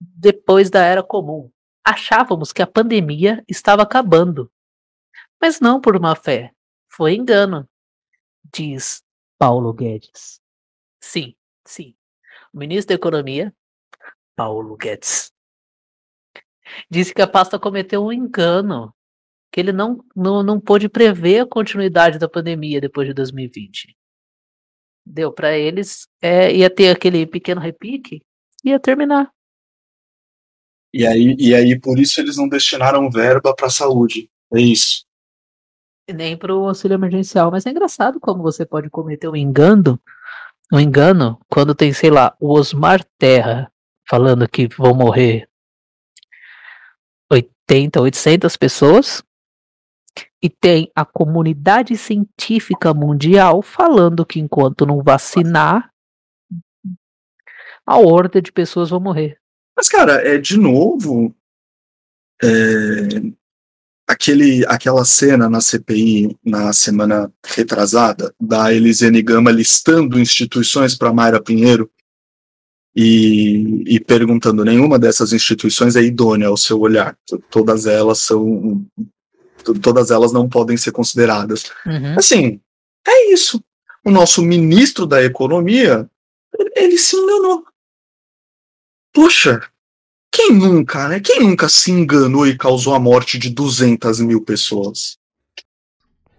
depois 0.00 0.70
da 0.70 0.84
Era 0.84 1.02
Comum, 1.02 1.50
achávamos 1.84 2.52
que 2.52 2.62
a 2.62 2.66
pandemia 2.66 3.42
estava 3.48 3.82
acabando. 3.82 4.50
Mas 5.40 5.60
não 5.60 5.80
por 5.80 5.98
má 6.00 6.14
fé, 6.14 6.52
foi 6.88 7.14
engano, 7.14 7.68
diz 8.52 9.02
Paulo 9.38 9.72
Guedes. 9.72 10.40
Sim, 11.00 11.34
sim. 11.66 11.94
O 12.52 12.58
ministro 12.58 12.88
da 12.88 12.94
Economia, 12.94 13.54
Paulo 14.34 14.76
Guedes, 14.76 15.32
disse 16.90 17.14
que 17.14 17.22
a 17.22 17.26
pasta 17.26 17.58
cometeu 17.58 18.04
um 18.04 18.12
engano 18.12 18.95
que 19.52 19.60
ele 19.60 19.72
não, 19.72 20.04
não, 20.14 20.42
não 20.42 20.60
pôde 20.60 20.88
prever 20.88 21.40
a 21.40 21.46
continuidade 21.46 22.18
da 22.18 22.28
pandemia 22.28 22.80
depois 22.80 23.08
de 23.08 23.14
2020. 23.14 23.96
Deu 25.04 25.32
para 25.32 25.56
eles, 25.56 26.08
é, 26.20 26.52
ia 26.52 26.68
ter 26.68 26.90
aquele 26.90 27.26
pequeno 27.26 27.60
repique, 27.60 28.22
ia 28.64 28.78
terminar. 28.80 29.30
E 30.92 31.06
aí, 31.06 31.36
e 31.38 31.54
aí 31.54 31.78
por 31.78 31.98
isso 31.98 32.20
eles 32.20 32.36
não 32.36 32.48
destinaram 32.48 33.10
verba 33.10 33.54
para 33.54 33.70
saúde. 33.70 34.30
É 34.52 34.60
isso. 34.60 35.04
Nem 36.10 36.36
para 36.36 36.54
o 36.54 36.68
auxílio 36.68 36.94
emergencial. 36.94 37.50
Mas 37.50 37.66
é 37.66 37.70
engraçado 37.70 38.18
como 38.20 38.42
você 38.42 38.64
pode 38.64 38.88
cometer 38.88 39.28
um 39.28 39.36
engano, 39.36 40.00
um 40.72 40.80
engano, 40.80 41.38
quando 41.48 41.74
tem, 41.74 41.92
sei 41.92 42.10
lá, 42.10 42.34
o 42.40 42.52
Osmar 42.52 43.04
Terra 43.18 43.70
falando 44.08 44.48
que 44.48 44.68
vão 44.68 44.94
morrer 44.94 45.48
80, 47.30 48.00
800 48.00 48.56
pessoas, 48.56 49.22
e 50.46 50.48
tem 50.48 50.88
a 50.94 51.04
comunidade 51.04 51.96
científica 51.96 52.94
mundial 52.94 53.62
falando 53.62 54.24
que 54.24 54.38
enquanto 54.38 54.86
não 54.86 55.02
vacinar, 55.02 55.90
a 57.84 57.98
horda 57.98 58.40
de 58.40 58.52
pessoas 58.52 58.90
vão 58.90 59.00
morrer. 59.00 59.40
Mas, 59.76 59.88
cara, 59.88 60.24
é 60.24 60.38
de 60.38 60.56
novo. 60.56 61.34
É, 62.40 62.48
aquele, 64.06 64.64
aquela 64.66 65.04
cena 65.04 65.50
na 65.50 65.60
CPI 65.60 66.38
na 66.44 66.72
semana 66.72 67.32
retrasada, 67.44 68.32
da 68.40 68.72
Elisiane 68.72 69.20
Gama 69.20 69.50
listando 69.50 70.20
instituições 70.20 70.94
para 70.94 71.12
Mayra 71.12 71.42
Pinheiro 71.42 71.90
e, 72.94 73.82
e 73.96 73.98
perguntando: 73.98 74.64
nenhuma 74.64 74.96
dessas 74.96 75.32
instituições 75.32 75.96
é 75.96 76.02
idônea 76.02 76.46
ao 76.46 76.56
seu 76.56 76.78
olhar. 76.78 77.18
Todas 77.50 77.86
elas 77.86 78.18
são. 78.20 78.86
Todas 79.74 80.10
elas 80.10 80.32
não 80.32 80.48
podem 80.48 80.76
ser 80.76 80.92
consideradas. 80.92 81.64
Uhum. 81.84 82.18
Assim, 82.18 82.60
é 83.06 83.32
isso. 83.32 83.62
O 84.04 84.10
nosso 84.10 84.42
ministro 84.42 85.06
da 85.06 85.22
Economia, 85.22 86.08
ele 86.74 86.98
se 86.98 87.16
enganou. 87.16 87.64
Poxa, 89.12 89.62
quem 90.30 90.52
nunca, 90.52 91.08
né? 91.08 91.20
Quem 91.20 91.40
nunca 91.40 91.68
se 91.68 91.90
enganou 91.90 92.46
e 92.46 92.56
causou 92.56 92.94
a 92.94 93.00
morte 93.00 93.38
de 93.38 93.48
200 93.50 94.20
mil 94.20 94.42
pessoas? 94.42 95.16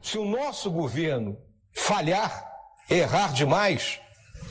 Se 0.02 0.18
o 0.18 0.26
nosso 0.26 0.70
governo 0.70 1.36
falhar, 1.74 2.46
errar 2.90 3.34
demais, 3.34 4.00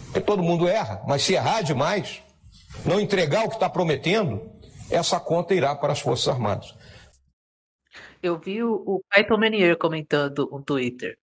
porque 0.07 0.21
todo 0.21 0.43
mundo 0.43 0.69
erra, 0.69 1.03
mas 1.07 1.23
se 1.23 1.35
errar 1.35 1.63
demais, 1.63 2.21
não 2.85 3.01
entregar 3.01 3.45
o 3.45 3.49
que 3.49 3.55
está 3.55 3.69
prometendo, 3.69 4.43
essa 4.91 5.19
conta 5.19 5.55
irá 5.55 5.75
para 5.75 5.93
as 5.93 6.01
Forças 6.01 6.29
Armadas. 6.29 6.75
Eu 8.23 8.39
vi 8.39 8.63
o, 8.63 9.03
Python 9.11 9.39
Menier 9.39 9.77
comentando 9.77 10.49
no 10.51 10.63
Twitter. 10.63 11.19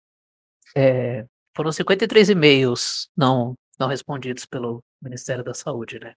É, 0.75 1.25
foram 1.55 1.71
53 1.71 2.29
e-mails 2.29 3.09
não, 3.15 3.55
não 3.79 3.87
respondidos 3.87 4.45
pelo 4.45 4.83
Ministério 5.01 5.43
da 5.43 5.53
Saúde, 5.53 5.99
né? 5.99 6.15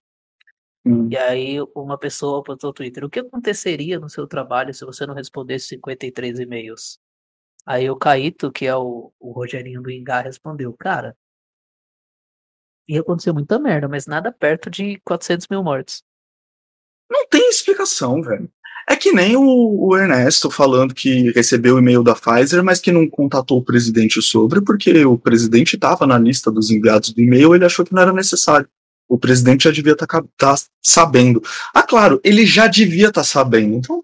Hum. 0.84 1.08
E 1.10 1.16
aí 1.16 1.56
uma 1.74 1.98
pessoa 1.98 2.42
postou 2.42 2.68
no 2.68 2.74
Twitter, 2.74 3.04
o 3.04 3.10
que 3.10 3.20
aconteceria 3.20 3.98
no 3.98 4.08
seu 4.08 4.26
trabalho 4.26 4.72
se 4.72 4.84
você 4.84 5.04
não 5.04 5.14
respondesse 5.14 5.68
53 5.68 6.38
e-mails? 6.38 6.98
Aí 7.66 7.90
o 7.90 7.96
Caíto, 7.96 8.52
que 8.52 8.66
é 8.66 8.76
o, 8.76 9.12
o 9.18 9.32
Rogerinho 9.32 9.82
do 9.82 9.90
Ingá, 9.90 10.20
respondeu, 10.20 10.72
cara, 10.72 11.16
ia 12.88 13.00
acontecer 13.00 13.32
muita 13.32 13.58
merda, 13.58 13.88
mas 13.88 14.06
nada 14.06 14.30
perto 14.30 14.70
de 14.70 15.00
400 15.00 15.48
mil 15.48 15.62
mortes. 15.62 16.04
Não 17.10 17.26
tem 17.28 17.48
explicação, 17.50 18.22
velho. 18.22 18.50
É 18.88 18.94
que 18.94 19.11
nem 19.11 19.37
o, 19.37 19.42
o 19.42 19.96
Ernesto 19.96 20.49
falando 20.49 20.94
que 20.94 21.33
recebeu 21.33 21.75
o 21.75 21.79
e-mail 21.79 22.05
da 22.05 22.14
Pfizer, 22.14 22.62
mas 22.62 22.79
que 22.79 22.92
não 22.92 23.09
contatou 23.09 23.59
o 23.59 23.64
presidente 23.64 24.22
sobre, 24.22 24.61
porque 24.61 25.05
o 25.05 25.18
presidente 25.18 25.75
estava 25.75 26.07
na 26.07 26.16
lista 26.16 26.53
dos 26.53 26.70
enviados 26.70 27.12
do 27.12 27.20
e-mail, 27.20 27.55
ele 27.55 27.64
achou 27.64 27.85
que 27.85 27.92
não 27.92 28.03
era 28.03 28.12
necessário. 28.12 28.68
O 29.09 29.18
presidente 29.18 29.64
já 29.64 29.70
devia 29.72 29.92
estar 29.92 30.07
tá, 30.07 30.25
tá 30.37 30.55
sabendo. 30.83 31.42
Ah, 31.75 31.83
claro, 31.83 32.20
ele 32.22 32.46
já 32.46 32.68
devia 32.68 33.09
estar 33.09 33.22
tá 33.22 33.25
sabendo. 33.25 33.75
Então, 33.75 34.03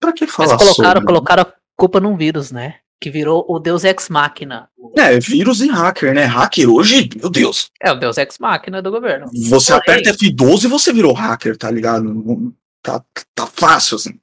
pra 0.00 0.12
que 0.12 0.26
falar 0.26 0.50
Mas 0.50 0.58
colocaram, 0.58 1.00
sobre? 1.00 1.06
colocaram 1.06 1.42
a 1.42 1.52
culpa 1.76 2.00
num 2.00 2.16
vírus, 2.16 2.52
né? 2.52 2.76
Que 3.00 3.10
virou 3.10 3.44
o 3.48 3.58
Deus 3.58 3.82
Ex 3.82 4.08
Machina. 4.08 4.68
É, 4.96 5.18
vírus 5.18 5.60
e 5.60 5.68
hacker, 5.68 6.14
né? 6.14 6.24
Hacker 6.24 6.68
hoje, 6.70 7.10
meu 7.16 7.28
Deus. 7.28 7.70
É 7.80 7.90
o 7.90 7.96
Deus 7.96 8.16
Ex 8.18 8.38
Machina 8.38 8.80
do 8.80 8.90
governo. 8.90 9.26
Você 9.48 9.72
Porém- 9.72 9.98
aperta 9.98 10.12
F12 10.16 10.64
e 10.64 10.68
você 10.68 10.92
virou 10.92 11.12
hacker, 11.12 11.56
tá 11.56 11.70
ligado? 11.70 12.54
Tá, 12.82 13.04
tá 13.34 13.46
fácil, 13.46 13.96
assim. 13.96 14.20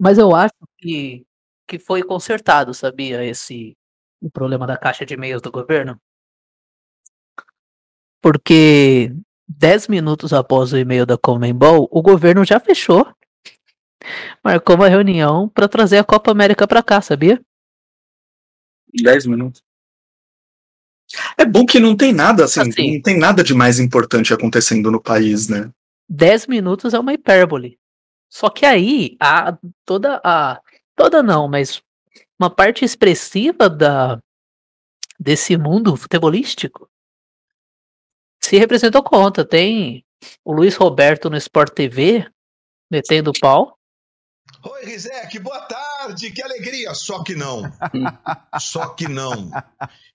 Mas 0.00 0.18
eu 0.18 0.34
acho 0.34 0.54
que, 0.78 1.26
que 1.68 1.78
foi 1.78 2.02
consertado, 2.02 2.72
sabia? 2.72 3.24
Esse 3.24 3.76
o 4.20 4.30
problema 4.30 4.66
da 4.66 4.76
caixa 4.76 5.04
de 5.04 5.14
e-mails 5.14 5.42
do 5.42 5.50
governo. 5.50 6.00
Porque 8.22 9.14
10 9.46 9.88
minutos 9.88 10.32
após 10.32 10.72
o 10.72 10.78
e-mail 10.78 11.06
da 11.06 11.18
Comembol, 11.18 11.88
o 11.90 12.02
governo 12.02 12.44
já 12.44 12.58
fechou. 12.58 13.06
Marcou 14.42 14.76
uma 14.76 14.88
reunião 14.88 15.48
para 15.48 15.68
trazer 15.68 15.98
a 15.98 16.04
Copa 16.04 16.30
América 16.30 16.66
para 16.66 16.82
cá, 16.82 17.00
sabia? 17.00 17.40
10 18.92 19.26
minutos. 19.26 19.62
É 21.38 21.44
bom 21.44 21.64
que 21.64 21.78
não 21.78 21.96
tem 21.96 22.12
nada, 22.12 22.44
assim, 22.44 22.60
Assim. 22.60 22.94
não 22.94 23.02
tem 23.02 23.18
nada 23.18 23.44
de 23.44 23.54
mais 23.54 23.78
importante 23.78 24.34
acontecendo 24.34 24.90
no 24.90 25.00
país, 25.00 25.48
né? 25.48 25.70
10 26.08 26.46
minutos 26.46 26.94
é 26.94 26.98
uma 26.98 27.12
hipérbole. 27.12 27.78
Só 28.28 28.50
que 28.50 28.66
aí, 28.66 29.16
a, 29.20 29.56
toda 29.84 30.20
a. 30.24 30.60
Toda 30.94 31.22
não, 31.22 31.46
mas 31.46 31.82
uma 32.38 32.48
parte 32.48 32.84
expressiva 32.84 33.68
da, 33.68 34.18
desse 35.18 35.56
mundo 35.56 35.96
futebolístico 35.96 36.88
se 38.42 38.56
representou 38.56 39.02
contra. 39.02 39.44
Tem 39.44 40.04
o 40.44 40.52
Luiz 40.52 40.76
Roberto 40.76 41.28
no 41.28 41.36
Sport 41.36 41.74
TV 41.74 42.30
metendo 42.90 43.32
pau. 43.40 43.76
Oi, 44.64 44.84
Rizek, 44.84 45.38
boa 45.38 45.60
tarde, 45.62 46.30
que 46.30 46.42
alegria. 46.42 46.94
Só 46.94 47.22
que 47.22 47.34
não. 47.34 47.62
Só 48.60 48.88
que 48.88 49.08
não. 49.08 49.50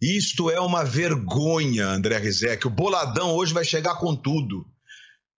Isto 0.01 0.49
é 0.49 0.59
uma 0.59 0.83
vergonha, 0.83 1.87
André 1.87 2.17
Rizek. 2.17 2.65
O 2.65 2.69
Boladão 2.69 3.33
hoje 3.35 3.53
vai 3.53 3.63
chegar 3.63 3.95
com 3.95 4.15
tudo. 4.15 4.65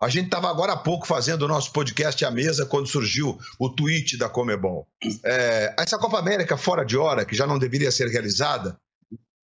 A 0.03 0.09
gente 0.09 0.25
estava 0.25 0.49
agora 0.49 0.73
há 0.73 0.77
pouco 0.77 1.07
fazendo 1.07 1.43
o 1.43 1.47
nosso 1.47 1.71
podcast 1.71 2.25
à 2.25 2.29
mesa 2.29 2.65
quando 2.65 2.87
surgiu 2.87 3.39
o 3.57 3.69
tweet 3.69 4.17
da 4.17 4.27
Comebol. 4.27 4.85
É, 5.23 5.73
essa 5.79 5.97
Copa 5.97 6.19
América 6.19 6.57
fora 6.57 6.83
de 6.83 6.97
hora, 6.97 7.23
que 7.23 7.33
já 7.33 7.47
não 7.47 7.57
deveria 7.57 7.89
ser 7.89 8.09
realizada, 8.09 8.77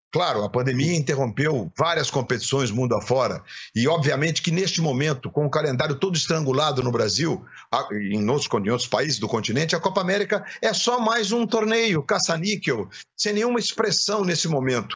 Claro, 0.09 0.41
a 0.41 0.49
pandemia 0.49 0.95
interrompeu 0.95 1.69
várias 1.77 2.09
competições 2.09 2.71
mundo 2.71 2.95
afora. 2.95 3.43
E, 3.75 3.89
obviamente, 3.89 4.41
que 4.41 4.51
neste 4.51 4.79
momento, 4.81 5.29
com 5.29 5.45
o 5.45 5.49
calendário 5.49 5.99
todo 5.99 6.15
estrangulado 6.15 6.81
no 6.81 6.91
Brasil, 6.91 7.45
em 7.91 8.27
outros, 8.27 8.47
em 8.47 8.69
outros 8.69 8.87
países 8.87 9.19
do 9.19 9.27
continente, 9.27 9.75
a 9.75 9.81
Copa 9.81 9.99
América 9.99 10.45
é 10.61 10.73
só 10.73 10.97
mais 10.97 11.33
um 11.33 11.45
torneio 11.45 12.01
caça-níquel, 12.01 12.89
sem 13.17 13.33
nenhuma 13.33 13.59
expressão 13.59 14.23
nesse 14.23 14.47
momento. 14.47 14.95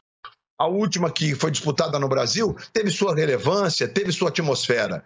A 0.58 0.67
última 0.67 1.12
que 1.12 1.36
foi 1.36 1.52
disputada 1.52 2.00
no 2.00 2.08
Brasil 2.08 2.56
teve 2.71 2.89
sua 2.89 3.13
relevância, 3.13 3.88
teve 3.88 4.12
sua 4.12 4.30
atmosfera. 4.30 5.04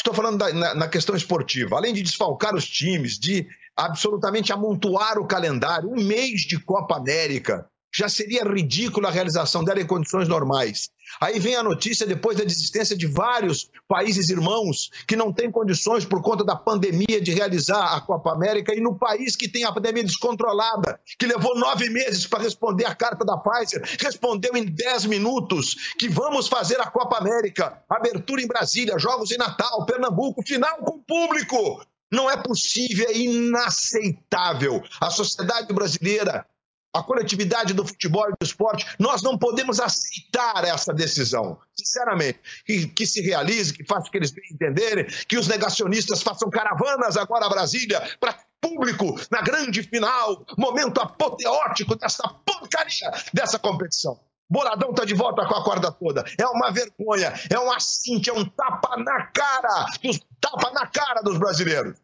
Estou 0.00 0.14
falando 0.14 0.38
da- 0.38 0.50
na, 0.52 0.74
na 0.74 0.88
questão 0.88 1.14
esportiva. 1.14 1.76
Além 1.76 1.92
de 1.92 2.00
desfalcar 2.02 2.54
os 2.54 2.66
times, 2.66 3.18
de 3.18 3.46
absolutamente 3.76 4.50
amontoar 4.50 5.18
o 5.18 5.26
calendário, 5.26 5.90
um 5.90 6.02
mês 6.02 6.40
de 6.40 6.58
Copa 6.58 6.96
América. 6.96 7.68
Já 7.92 8.08
seria 8.08 8.44
ridícula 8.44 9.08
a 9.08 9.12
realização 9.12 9.64
dela 9.64 9.80
em 9.80 9.86
condições 9.86 10.28
normais. 10.28 10.90
Aí 11.20 11.40
vem 11.40 11.56
a 11.56 11.62
notícia 11.62 12.06
depois 12.06 12.36
da 12.36 12.44
desistência 12.44 12.96
de 12.96 13.06
vários 13.06 13.70
países 13.88 14.28
irmãos 14.28 14.90
que 15.06 15.16
não 15.16 15.32
têm 15.32 15.50
condições 15.50 16.04
por 16.04 16.22
conta 16.22 16.44
da 16.44 16.54
pandemia 16.54 17.20
de 17.20 17.32
realizar 17.32 17.96
a 17.96 18.00
Copa 18.00 18.32
América 18.32 18.74
e 18.74 18.80
no 18.80 18.96
país 18.96 19.34
que 19.34 19.48
tem 19.48 19.64
a 19.64 19.72
pandemia 19.72 20.04
descontrolada, 20.04 21.00
que 21.18 21.26
levou 21.26 21.58
nove 21.58 21.88
meses 21.90 22.26
para 22.26 22.42
responder 22.42 22.84
a 22.84 22.94
carta 22.94 23.24
da 23.24 23.36
Pfizer, 23.36 23.82
respondeu 23.98 24.56
em 24.56 24.64
dez 24.64 25.04
minutos 25.04 25.94
que 25.98 26.08
vamos 26.08 26.46
fazer 26.46 26.80
a 26.80 26.86
Copa 26.86 27.18
América, 27.18 27.82
abertura 27.88 28.42
em 28.42 28.46
Brasília, 28.46 28.98
jogos 28.98 29.30
em 29.30 29.38
Natal, 29.38 29.84
Pernambuco, 29.86 30.42
final 30.46 30.78
com 30.78 31.00
público. 31.00 31.84
Não 32.12 32.28
é 32.28 32.36
possível, 32.36 33.06
é 33.08 33.16
inaceitável. 33.16 34.82
A 35.00 35.10
sociedade 35.10 35.72
brasileira 35.72 36.44
a 36.92 37.02
coletividade 37.02 37.72
do 37.72 37.86
futebol 37.86 38.26
e 38.28 38.32
do 38.40 38.44
esporte, 38.44 38.86
nós 38.98 39.22
não 39.22 39.38
podemos 39.38 39.80
aceitar 39.80 40.64
essa 40.64 40.92
decisão, 40.92 41.58
sinceramente. 41.76 42.40
Que, 42.66 42.88
que 42.88 43.06
se 43.06 43.20
realize, 43.20 43.72
que 43.72 43.84
faça 43.84 44.08
o 44.08 44.10
que 44.10 44.18
eles 44.18 44.34
entenderem, 44.52 45.06
que 45.28 45.38
os 45.38 45.46
negacionistas 45.46 46.22
façam 46.22 46.50
caravanas 46.50 47.16
agora 47.16 47.46
a 47.46 47.50
Brasília 47.50 48.00
para 48.18 48.38
público 48.60 49.18
na 49.30 49.40
grande 49.40 49.82
final, 49.82 50.44
momento 50.58 51.00
apoteótico 51.00 51.96
dessa 51.96 52.28
porcaria 52.44 53.10
dessa 53.32 53.58
competição. 53.58 54.20
Boladão 54.50 54.92
tá 54.92 55.04
de 55.04 55.14
volta 55.14 55.46
com 55.46 55.54
a 55.54 55.64
corda 55.64 55.92
toda. 55.92 56.24
É 56.36 56.46
uma 56.46 56.72
vergonha, 56.72 57.32
é 57.48 57.58
um 57.58 57.70
assinte, 57.70 58.28
é 58.28 58.32
um 58.32 58.44
tapa 58.44 58.96
na 58.96 59.26
cara, 59.26 59.86
dos, 60.02 60.20
tapa 60.40 60.72
na 60.72 60.86
cara 60.86 61.22
dos 61.22 61.38
brasileiros. 61.38 61.96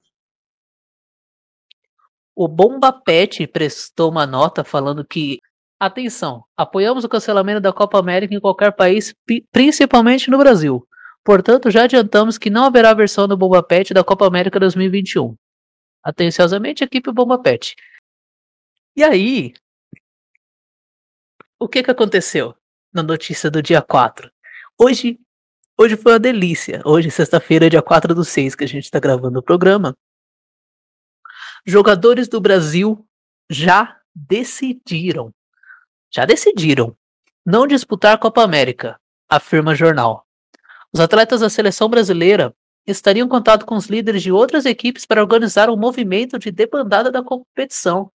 O 2.36 2.46
Bomba 2.46 2.92
Pet 2.92 3.46
prestou 3.48 4.10
uma 4.10 4.26
nota 4.26 4.62
falando 4.62 5.04
que 5.04 5.40
Atenção, 5.78 6.42
apoiamos 6.56 7.04
o 7.04 7.08
cancelamento 7.08 7.60
da 7.60 7.70
Copa 7.70 7.98
América 7.98 8.34
em 8.34 8.40
qualquer 8.40 8.72
país, 8.72 9.14
principalmente 9.52 10.30
no 10.30 10.38
Brasil. 10.38 10.86
Portanto, 11.22 11.70
já 11.70 11.84
adiantamos 11.84 12.38
que 12.38 12.48
não 12.48 12.64
haverá 12.64 12.94
versão 12.94 13.28
do 13.28 13.36
Bomba 13.36 13.62
Pet 13.62 13.92
da 13.92 14.02
Copa 14.02 14.26
América 14.26 14.58
2021. 14.58 15.36
Atenciosamente, 16.02 16.82
equipe 16.82 17.12
Bomba 17.12 17.38
Pet. 17.38 17.76
E 18.96 19.04
aí, 19.04 19.52
o 21.60 21.68
que 21.68 21.82
que 21.82 21.90
aconteceu 21.90 22.54
na 22.90 23.02
notícia 23.02 23.50
do 23.50 23.60
dia 23.60 23.82
4? 23.82 24.30
Hoje, 24.80 25.18
hoje 25.78 25.94
foi 25.94 26.12
uma 26.12 26.18
delícia. 26.18 26.80
Hoje, 26.86 27.10
sexta-feira, 27.10 27.68
dia 27.68 27.82
4 27.82 28.14
do 28.14 28.24
6, 28.24 28.54
que 28.54 28.64
a 28.64 28.68
gente 28.68 28.84
está 28.84 28.98
gravando 28.98 29.40
o 29.40 29.42
programa. 29.42 29.94
Jogadores 31.68 32.28
do 32.28 32.40
Brasil 32.40 33.04
já 33.50 34.00
decidiram, 34.14 35.34
já 36.08 36.24
decidiram 36.24 36.96
não 37.44 37.66
disputar 37.66 38.14
a 38.14 38.18
Copa 38.18 38.40
América, 38.40 39.00
afirma 39.28 39.74
jornal. 39.74 40.24
Os 40.92 41.00
atletas 41.00 41.40
da 41.40 41.50
seleção 41.50 41.88
brasileira 41.88 42.54
estariam 42.86 43.26
em 43.26 43.28
contato 43.28 43.66
com 43.66 43.74
os 43.74 43.86
líderes 43.86 44.22
de 44.22 44.30
outras 44.30 44.64
equipes 44.64 45.04
para 45.04 45.20
organizar 45.20 45.68
um 45.68 45.76
movimento 45.76 46.38
de 46.38 46.52
debandada 46.52 47.10
da 47.10 47.20
competição. 47.20 48.12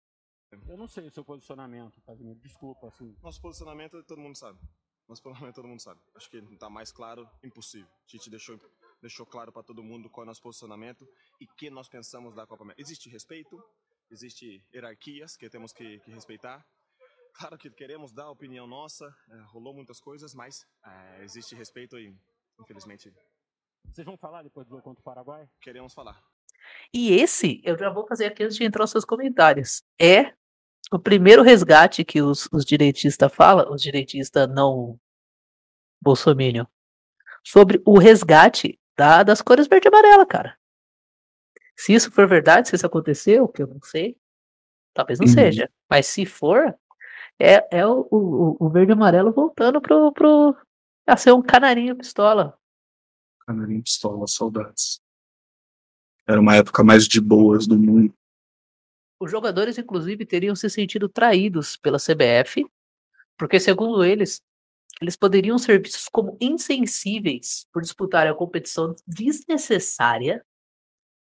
Eu 0.68 0.76
não 0.76 0.86
sei 0.86 1.08
o 1.08 1.10
seu 1.10 1.24
posicionamento, 1.24 2.00
Tadinho. 2.06 2.36
Desculpa, 2.36 2.86
assim. 2.86 3.16
Nosso 3.20 3.40
posicionamento 3.40 4.00
todo 4.04 4.20
mundo 4.20 4.36
sabe. 4.36 4.60
Nosso 5.08 5.22
posicionamento 5.22 5.56
todo 5.56 5.66
mundo 5.66 5.80
sabe. 5.80 5.98
Acho 6.14 6.30
que 6.30 6.36
está 6.36 6.70
mais 6.70 6.92
claro, 6.92 7.28
impossível. 7.42 7.88
A 7.88 8.10
gente 8.16 8.30
deixou, 8.30 8.56
deixou 9.00 9.26
claro 9.26 9.52
para 9.52 9.62
todo 9.62 9.82
mundo 9.82 10.10
qual 10.10 10.24
é 10.24 10.26
o 10.26 10.26
nosso 10.26 10.42
posicionamento 10.42 11.06
e 11.40 11.44
o 11.44 11.54
que 11.56 11.70
nós 11.70 11.88
pensamos 11.88 12.34
da 12.34 12.46
Copa 12.46 12.64
América. 12.64 12.82
Existe 12.82 13.08
respeito, 13.08 13.62
existe 14.10 14.62
hierarquias 14.72 15.36
que 15.36 15.48
temos 15.48 15.72
que, 15.72 15.98
que 16.00 16.10
respeitar. 16.10 16.64
Claro 17.32 17.56
que 17.56 17.70
queremos 17.70 18.12
dar 18.12 18.24
a 18.24 18.30
opinião 18.30 18.66
nossa, 18.66 19.14
é, 19.30 19.40
rolou 19.46 19.72
muitas 19.72 20.00
coisas, 20.00 20.34
mas 20.34 20.66
é, 20.84 21.22
existe 21.22 21.54
respeito 21.54 21.98
e 21.98 22.14
infelizmente. 22.60 23.12
Vocês 23.84 24.04
vão 24.04 24.16
falar 24.16 24.42
depois 24.42 24.66
do 24.66 24.70
jogo 24.70 24.82
contra 24.82 25.00
o 25.00 25.04
Paraguai? 25.04 25.48
Queremos 25.60 25.94
falar. 25.94 26.22
E 26.92 27.12
esse, 27.12 27.60
eu 27.64 27.76
já 27.78 27.90
vou 27.90 28.06
fazer 28.06 28.26
aqui 28.26 28.44
antes 28.44 28.56
de 28.56 28.64
entrar 28.64 28.84
os 28.84 28.90
seus 28.90 29.04
comentários, 29.04 29.82
é 29.98 30.34
o 30.92 30.98
primeiro 30.98 31.42
resgate 31.42 32.04
que 32.04 32.20
os, 32.20 32.48
os 32.52 32.64
direitistas 32.64 33.32
falam, 33.34 33.72
os 33.72 33.80
direitistas 33.80 34.48
não 34.48 34.98
bolsominion, 36.02 36.64
sobre 37.44 37.80
o 37.86 37.98
resgate 37.98 38.78
da, 39.00 39.22
das 39.22 39.40
cores 39.40 39.66
verde 39.66 39.86
e 39.86 39.88
amarela, 39.88 40.26
cara. 40.26 40.58
Se 41.74 41.94
isso 41.94 42.12
for 42.12 42.28
verdade, 42.28 42.68
se 42.68 42.76
isso 42.76 42.84
aconteceu, 42.84 43.48
que 43.48 43.62
eu 43.62 43.66
não 43.66 43.80
sei, 43.82 44.14
talvez 44.92 45.18
não 45.18 45.26
uhum. 45.26 45.32
seja, 45.32 45.70
mas 45.88 46.04
se 46.04 46.26
for, 46.26 46.76
é, 47.38 47.78
é 47.78 47.86
o, 47.86 48.06
o, 48.10 48.56
o 48.60 48.68
verde 48.68 48.92
e 48.92 48.94
amarelo 48.94 49.32
voltando 49.32 49.80
pro, 49.80 50.12
pro, 50.12 50.54
a 51.06 51.16
ser 51.16 51.32
um 51.32 51.40
canarinho 51.40 51.96
pistola. 51.96 52.58
Canarinho 53.46 53.82
pistola, 53.82 54.26
saudades. 54.26 55.00
Era 56.26 56.38
uma 56.38 56.56
época 56.56 56.84
mais 56.84 57.08
de 57.08 57.22
boas 57.22 57.66
do 57.66 57.78
mundo. 57.78 58.12
Os 59.18 59.30
jogadores, 59.30 59.78
inclusive, 59.78 60.26
teriam 60.26 60.54
se 60.54 60.68
sentido 60.68 61.08
traídos 61.08 61.74
pela 61.78 61.96
CBF, 61.96 62.70
porque, 63.38 63.58
segundo 63.58 64.04
eles, 64.04 64.42
eles 65.00 65.16
poderiam 65.16 65.58
ser 65.58 65.80
vistos 65.80 66.08
como 66.10 66.36
insensíveis 66.40 67.66
por 67.72 67.82
disputarem 67.82 68.32
a 68.32 68.36
competição 68.36 68.94
desnecessária 69.06 70.44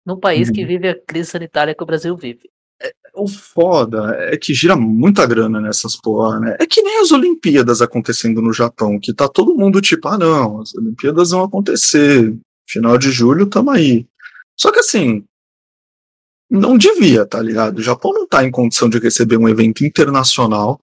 no 0.05 0.19
país 0.19 0.47
uhum. 0.47 0.53
que 0.55 0.65
vive 0.65 0.89
a 0.89 0.99
crise 0.99 1.31
sanitária 1.31 1.75
que 1.75 1.83
o 1.83 1.87
Brasil 1.87 2.15
vive 2.17 2.49
o 3.13 3.27
foda 3.27 4.15
é 4.31 4.37
que 4.37 4.53
gira 4.53 4.75
muita 4.75 5.25
grana 5.25 5.59
nessas 5.59 5.95
porra, 5.95 6.39
né? 6.39 6.57
É 6.59 6.65
que 6.65 6.81
nem 6.81 7.01
as 7.01 7.11
Olimpíadas 7.11 7.81
acontecendo 7.81 8.41
no 8.41 8.53
Japão, 8.53 8.99
que 8.99 9.13
tá 9.13 9.27
todo 9.27 9.55
mundo 9.55 9.81
tipo, 9.81 10.07
ah 10.07 10.17
não, 10.17 10.61
as 10.61 10.73
Olimpíadas 10.75 11.31
vão 11.31 11.43
acontecer, 11.43 12.35
final 12.67 12.97
de 12.97 13.11
julho 13.11 13.49
tamo 13.49 13.71
aí. 13.71 14.07
Só 14.57 14.71
que 14.71 14.79
assim, 14.79 15.23
não 16.49 16.77
devia, 16.77 17.25
tá 17.25 17.41
ligado? 17.41 17.79
O 17.79 17.83
Japão 17.83 18.13
não 18.13 18.27
tá 18.27 18.43
em 18.43 18.51
condição 18.51 18.89
de 18.89 18.99
receber 18.99 19.37
um 19.37 19.49
evento 19.49 19.83
internacional, 19.85 20.79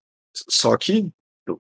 só 0.49 0.77
que 0.77 1.09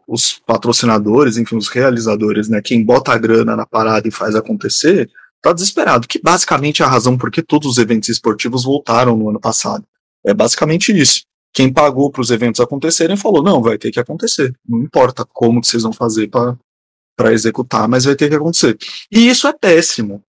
os 0.06 0.38
patrocinadores, 0.46 1.36
enfim, 1.36 1.56
os 1.56 1.68
realizadores, 1.68 2.48
né, 2.48 2.60
quem 2.62 2.84
bota 2.84 3.12
a 3.12 3.18
grana 3.18 3.56
na 3.56 3.66
parada 3.66 4.08
e 4.08 4.10
faz 4.10 4.34
acontecer, 4.34 5.10
tá 5.40 5.52
desesperado, 5.52 6.08
que 6.08 6.20
basicamente 6.20 6.82
é 6.82 6.84
a 6.84 6.88
razão 6.88 7.16
por 7.16 7.30
que 7.30 7.42
todos 7.42 7.68
os 7.68 7.78
eventos 7.78 8.08
esportivos 8.08 8.64
voltaram 8.64 9.16
no 9.16 9.30
ano 9.30 9.40
passado. 9.40 9.84
É 10.24 10.34
basicamente 10.34 10.96
isso. 10.96 11.22
Quem 11.52 11.72
pagou 11.72 12.10
para 12.10 12.20
os 12.20 12.30
eventos 12.30 12.60
acontecerem 12.60 13.16
falou: 13.16 13.42
não, 13.42 13.62
vai 13.62 13.78
ter 13.78 13.90
que 13.90 14.00
acontecer. 14.00 14.54
Não 14.68 14.82
importa 14.82 15.24
como 15.24 15.60
que 15.60 15.66
vocês 15.66 15.84
vão 15.84 15.92
fazer 15.92 16.28
para 16.28 17.32
executar, 17.32 17.88
mas 17.88 18.04
vai 18.04 18.14
ter 18.14 18.28
que 18.28 18.34
acontecer. 18.34 18.76
E 19.10 19.28
isso 19.28 19.46
é 19.46 19.52
péssimo. 19.52 20.22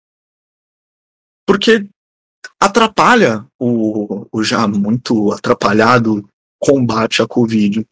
Porque 1.48 1.88
atrapalha 2.60 3.46
o, 3.60 4.28
o 4.32 4.44
já 4.44 4.68
muito 4.68 5.32
atrapalhado 5.32 6.28
combate 6.60 7.22
à 7.22 7.28
Covid. 7.28 7.86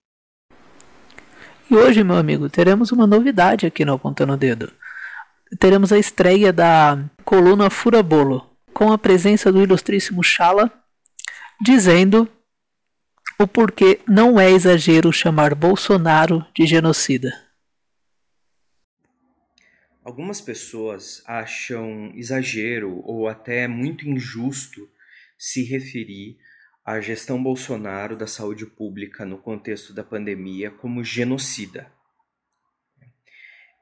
E 1.73 1.75
hoje, 1.75 2.03
meu 2.03 2.17
amigo, 2.17 2.47
teremos 2.51 2.91
uma 2.91 3.07
novidade 3.07 3.65
aqui 3.65 3.83
no 3.83 3.93
Apontando 3.93 4.33
o 4.33 4.37
Dedo. 4.37 4.71
Teremos 5.59 5.91
a 5.91 5.97
estreia 5.97 6.53
da 6.53 7.03
coluna 7.25 7.67
Fura 7.67 8.03
Bolo, 8.03 8.47
com 8.71 8.91
a 8.91 8.97
presença 8.99 9.51
do 9.51 9.59
ilustríssimo 9.59 10.23
Chala 10.23 10.71
dizendo 11.59 12.29
o 13.39 13.47
porquê 13.47 13.99
não 14.07 14.39
é 14.39 14.51
exagero 14.51 15.11
chamar 15.11 15.55
Bolsonaro 15.55 16.45
de 16.55 16.67
genocida. 16.67 17.33
Algumas 20.03 20.39
pessoas 20.39 21.23
acham 21.25 22.11
exagero 22.13 23.01
ou 23.03 23.27
até 23.27 23.67
muito 23.67 24.07
injusto 24.07 24.87
se 25.39 25.63
referir 25.63 26.37
à 26.85 26.99
gestão 26.99 27.41
Bolsonaro 27.41 28.15
da 28.15 28.27
saúde 28.27 28.65
pública 28.65 29.25
no 29.25 29.37
contexto 29.37 29.93
da 29.93 30.03
pandemia 30.03 30.69
como 30.69 31.03
genocida. 31.03 31.91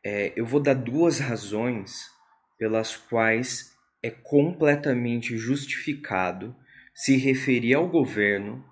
É, 0.04 0.34
eu 0.36 0.46
vou 0.46 0.60
dar 0.60 0.76
duas 0.76 1.20
razões 1.20 2.10
pelas 2.58 2.96
quais 2.96 3.76
é 4.04 4.10
completamente 4.10 5.38
justificado 5.38 6.56
se 6.94 7.16
referir 7.18 7.74
ao 7.74 7.88
governo 7.88 8.64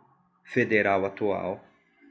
federal 0.44 1.06
atual, 1.06 1.64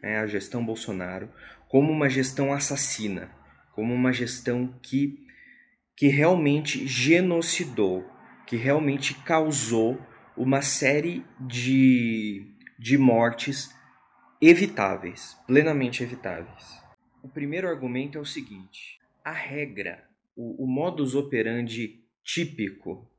né, 0.02 0.18
a 0.18 0.26
gestão 0.26 0.64
Bolsonaro, 0.64 1.30
como 1.68 1.92
uma 1.92 2.08
gestão 2.08 2.52
assassina, 2.52 3.30
como 3.72 3.92
uma 3.92 4.12
gestão 4.12 4.76
que, 4.82 5.18
que 5.96 6.08
realmente 6.08 6.86
genocidou, 6.86 8.08
que 8.46 8.56
realmente 8.56 9.14
causou 9.14 10.00
uma 10.38 10.62
série 10.62 11.24
de, 11.40 12.46
de 12.78 12.96
mortes 12.96 13.74
evitáveis, 14.40 15.36
plenamente 15.46 16.02
evitáveis. 16.02 16.80
O 17.22 17.28
primeiro 17.28 17.68
argumento 17.68 18.16
é 18.16 18.20
o 18.20 18.24
seguinte: 18.24 19.00
a 19.24 19.32
regra, 19.32 20.04
o, 20.36 20.64
o 20.64 20.66
modus 20.66 21.14
operandi 21.14 22.04
típico 22.24 23.10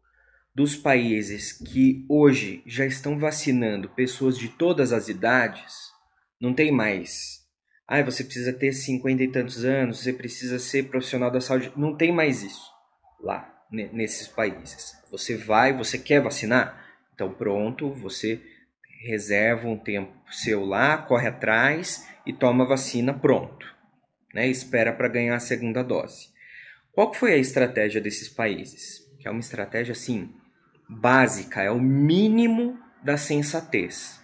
dos 0.56 0.76
países 0.76 1.52
que 1.52 2.06
hoje 2.10 2.64
já 2.66 2.86
estão 2.86 3.20
vacinando 3.20 3.90
pessoas 3.90 4.38
de 4.38 4.50
todas 4.50 4.92
as 4.92 5.10
idades, 5.10 5.92
não 6.40 6.54
tem 6.54 6.72
mais. 6.72 7.40
Ah, 7.88 8.04
você 8.04 8.24
precisa 8.24 8.54
ter 8.54 8.72
cinquenta 8.72 9.24
e 9.24 9.32
tantos 9.32 9.66
anos, 9.66 10.00
você 10.00 10.14
precisa 10.14 10.60
ser 10.60 10.90
profissional 10.90 11.32
da 11.32 11.42
saúde. 11.42 11.72
Não 11.76 11.98
tem 11.98 12.12
mais 12.12 12.44
isso 12.44 12.70
lá, 13.20 13.52
nesses 13.72 14.28
países. 14.28 14.94
Você 15.12 15.36
vai, 15.36 15.76
você 15.76 15.98
quer 15.98 16.22
vacinar? 16.22 16.89
Então 17.20 17.34
pronto, 17.34 17.92
você 17.92 18.42
reserva 19.02 19.68
um 19.68 19.78
tempo 19.78 20.14
seu 20.32 20.64
lá, 20.64 20.98
corre 20.98 21.28
atrás 21.28 22.08
e 22.26 22.32
toma 22.32 22.64
a 22.64 22.68
vacina 22.68 23.14
pronto. 23.14 23.68
Né? 24.34 24.48
Espera 24.48 24.94
para 24.94 25.10
ganhar 25.10 25.36
a 25.36 25.40
segunda 25.42 25.84
dose. 25.84 26.30
Qual 26.94 27.14
foi 27.14 27.34
a 27.34 27.38
estratégia 27.38 28.00
desses 28.00 28.30
países? 28.30 29.06
Que 29.20 29.28
é 29.28 29.32
uma 29.32 29.42
estratégia 29.42 29.92
assim, 29.92 30.34
básica, 30.88 31.62
é 31.62 31.70
o 31.70 31.78
mínimo 31.78 32.80
da 33.04 33.18
sensatez. 33.18 34.24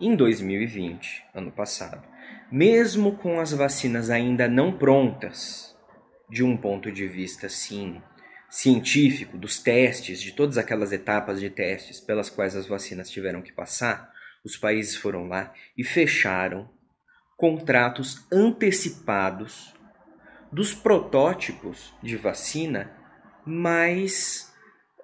Em 0.00 0.16
2020, 0.16 1.26
ano 1.32 1.52
passado, 1.52 2.02
mesmo 2.50 3.16
com 3.16 3.38
as 3.38 3.52
vacinas 3.52 4.10
ainda 4.10 4.48
não 4.48 4.76
prontas, 4.76 5.78
de 6.28 6.42
um 6.42 6.56
ponto 6.56 6.90
de 6.90 7.06
vista 7.06 7.48
sim 7.48 8.02
científico, 8.54 9.36
dos 9.36 9.58
testes, 9.58 10.22
de 10.22 10.30
todas 10.30 10.56
aquelas 10.56 10.92
etapas 10.92 11.40
de 11.40 11.50
testes 11.50 11.98
pelas 11.98 12.30
quais 12.30 12.54
as 12.54 12.68
vacinas 12.68 13.10
tiveram 13.10 13.42
que 13.42 13.52
passar, 13.52 14.12
os 14.44 14.56
países 14.56 14.94
foram 14.94 15.26
lá 15.26 15.52
e 15.76 15.82
fecharam 15.82 16.70
contratos 17.36 18.24
antecipados 18.32 19.74
dos 20.52 20.72
protótipos 20.72 21.92
de 22.00 22.16
vacina 22.16 22.92
mais 23.44 24.54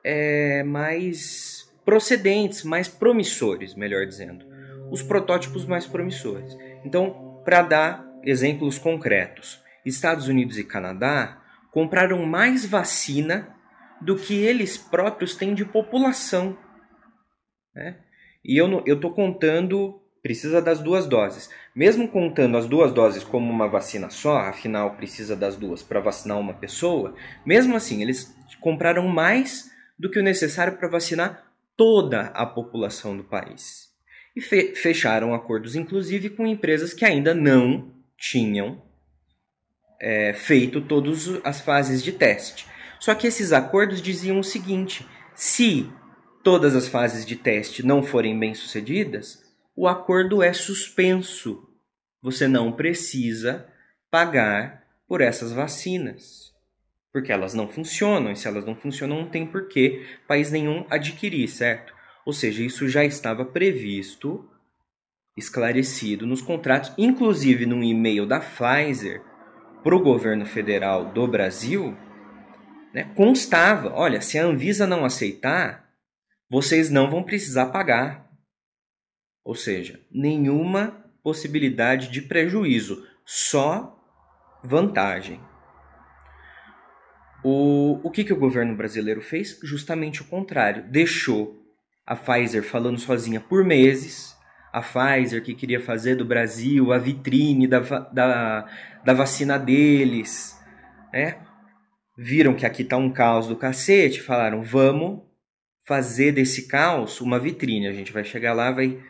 é, 0.05 0.62
mais 0.62 1.68
procedentes, 1.84 2.62
mais 2.62 2.86
promissores, 2.86 3.74
melhor 3.74 4.07
dizendo. 4.07 4.46
Os 4.92 5.03
protótipos 5.03 5.66
mais 5.66 5.88
promissores. 5.88 6.57
Então, 6.84 7.42
Para 7.44 7.62
dar 7.62 8.07
exemplos 8.22 8.78
concretos, 8.78 9.61
Estados 9.84 10.28
Unidos 10.28 10.57
e 10.57 10.62
Canadá 10.62 11.39
compraram 11.70 12.24
mais 12.26 12.64
vacina 12.64 13.54
do 14.00 14.16
que 14.16 14.34
eles 14.34 14.76
próprios 14.76 15.34
têm 15.36 15.54
de 15.54 15.64
população. 15.64 16.56
Né? 17.74 17.98
E 18.44 18.56
eu 18.56 18.82
estou 18.86 19.12
contando, 19.12 20.00
precisa 20.22 20.62
das 20.62 20.80
duas 20.80 21.06
doses. 21.06 21.50
Mesmo 21.74 22.08
contando 22.08 22.56
as 22.56 22.66
duas 22.66 22.92
doses 22.92 23.22
como 23.22 23.50
uma 23.50 23.68
vacina 23.68 24.10
só, 24.10 24.38
afinal 24.38 24.96
precisa 24.96 25.36
das 25.36 25.56
duas 25.56 25.82
para 25.82 26.00
vacinar 26.00 26.38
uma 26.38 26.54
pessoa, 26.54 27.14
mesmo 27.44 27.76
assim, 27.76 28.02
eles 28.02 28.34
compraram 28.60 29.06
mais 29.06 29.70
do 29.98 30.10
que 30.10 30.18
o 30.18 30.22
necessário 30.22 30.76
para 30.78 30.88
vacinar 30.88 31.52
toda 31.76 32.22
a 32.28 32.46
população 32.46 33.16
do 33.16 33.24
país. 33.24 33.90
E 34.34 34.40
fe 34.40 34.74
fecharam 34.74 35.34
acordos, 35.34 35.76
inclusive, 35.76 36.30
com 36.30 36.46
empresas 36.46 36.94
que 36.94 37.04
ainda 37.04 37.34
não 37.34 37.92
tinham 38.16 38.82
é, 40.01 40.32
feito 40.32 40.80
todas 40.80 41.28
as 41.44 41.61
fases 41.61 42.03
de 42.03 42.12
teste. 42.12 42.66
Só 42.98 43.14
que 43.14 43.26
esses 43.26 43.53
acordos 43.53 44.01
diziam 44.01 44.40
o 44.40 44.44
seguinte: 44.44 45.07
se 45.34 45.90
todas 46.42 46.74
as 46.74 46.88
fases 46.88 47.26
de 47.26 47.36
teste 47.36 47.84
não 47.84 48.03
forem 48.03 48.38
bem 48.38 48.55
sucedidas, 48.55 49.42
o 49.76 49.86
acordo 49.86 50.42
é 50.42 50.53
suspenso. 50.53 51.68
Você 52.22 52.48
não 52.48 52.72
precisa 52.72 53.66
pagar 54.11 54.84
por 55.07 55.20
essas 55.20 55.53
vacinas. 55.53 56.51
Porque 57.12 57.32
elas 57.32 57.55
não 57.55 57.66
funcionam, 57.66 58.30
e 58.30 58.36
se 58.36 58.46
elas 58.46 58.64
não 58.64 58.76
funcionam, 58.76 59.22
não 59.22 59.28
tem 59.28 59.44
porquê 59.44 60.07
país 60.28 60.51
nenhum 60.51 60.86
adquirir, 60.88 61.48
certo? 61.48 61.92
Ou 62.24 62.32
seja, 62.32 62.62
isso 62.62 62.88
já 62.88 63.05
estava 63.05 63.44
previsto, 63.44 64.48
esclarecido 65.36 66.26
nos 66.26 66.40
contratos, 66.40 66.92
inclusive 66.96 67.66
num 67.66 67.82
e-mail 67.82 68.26
da 68.26 68.38
Pfizer 68.38 69.30
para 69.83 69.95
o 69.95 70.03
governo 70.03 70.45
federal 70.47 71.12
do 71.12 71.26
Brasil, 71.26 71.97
né, 72.93 73.05
constava: 73.14 73.93
olha, 73.95 74.20
se 74.20 74.39
a 74.39 74.45
Anvisa 74.45 74.87
não 74.87 75.05
aceitar, 75.05 75.89
vocês 76.49 76.91
não 76.91 77.11
vão 77.11 77.22
precisar 77.22 77.66
pagar. 77.66 78.28
Ou 79.45 79.55
seja, 79.55 80.01
nenhuma 80.11 81.05
possibilidade 81.22 82.11
de 82.11 82.22
prejuízo, 82.22 83.07
só 83.24 83.97
vantagem. 84.62 85.41
O, 87.43 88.01
o 88.07 88.11
que, 88.11 88.24
que 88.24 88.33
o 88.33 88.39
governo 88.39 88.76
brasileiro 88.76 89.22
fez? 89.22 89.59
Justamente 89.62 90.20
o 90.20 90.26
contrário. 90.26 90.85
Deixou 90.91 91.59
a 92.05 92.14
Pfizer 92.14 92.62
falando 92.62 92.99
sozinha 92.99 93.41
por 93.41 93.64
meses. 93.64 94.37
A 94.72 94.80
Pfizer 94.80 95.42
que 95.42 95.54
queria 95.54 95.80
fazer 95.80 96.14
do 96.14 96.24
Brasil 96.24 96.92
a 96.92 96.98
vitrine 96.98 97.66
da, 97.66 97.80
da, 97.80 98.66
da 99.04 99.12
vacina 99.12 99.58
deles. 99.58 100.58
Né? 101.12 101.38
Viram 102.16 102.54
que 102.54 102.66
aqui 102.66 102.84
tá 102.84 102.96
um 102.96 103.10
caos 103.10 103.46
do 103.46 103.56
cacete, 103.56 104.20
falaram: 104.20 104.62
vamos 104.62 105.22
fazer 105.86 106.32
desse 106.32 106.68
caos 106.68 107.20
uma 107.20 107.38
vitrine. 107.38 107.88
A 107.88 107.92
gente 107.92 108.12
vai 108.12 108.24
chegar 108.24 108.52
lá, 108.52 108.70
vai 108.70 109.00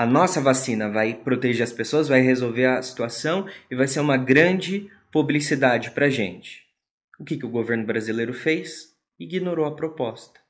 a 0.00 0.06
nossa 0.06 0.40
vacina 0.40 0.88
vai 0.88 1.12
proteger 1.12 1.62
as 1.62 1.74
pessoas, 1.74 2.08
vai 2.08 2.22
resolver 2.22 2.64
a 2.64 2.80
situação 2.80 3.46
e 3.70 3.76
vai 3.76 3.86
ser 3.86 4.00
uma 4.00 4.16
grande 4.16 4.90
publicidade 5.12 5.90
para 5.90 6.08
gente. 6.08 6.62
O 7.18 7.24
que, 7.24 7.36
que 7.36 7.44
o 7.44 7.50
governo 7.50 7.84
brasileiro 7.84 8.32
fez? 8.32 8.94
Ignorou 9.18 9.66
a 9.66 9.76
proposta. 9.76 10.40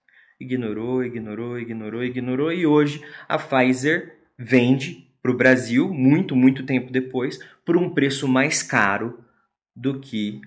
Ignorou, 0.40 1.04
ignorou, 1.04 1.58
ignorou, 1.58 2.04
ignorou 2.04 2.52
e 2.52 2.64
hoje 2.64 3.04
a 3.28 3.38
Pfizer 3.38 4.19
vende 4.41 5.07
para 5.22 5.30
o 5.30 5.36
Brasil, 5.36 5.93
muito, 5.93 6.34
muito 6.34 6.64
tempo 6.64 6.91
depois, 6.91 7.38
por 7.62 7.76
um 7.76 7.91
preço 7.91 8.26
mais 8.26 8.62
caro 8.62 9.22
do 9.76 10.01
que 10.01 10.41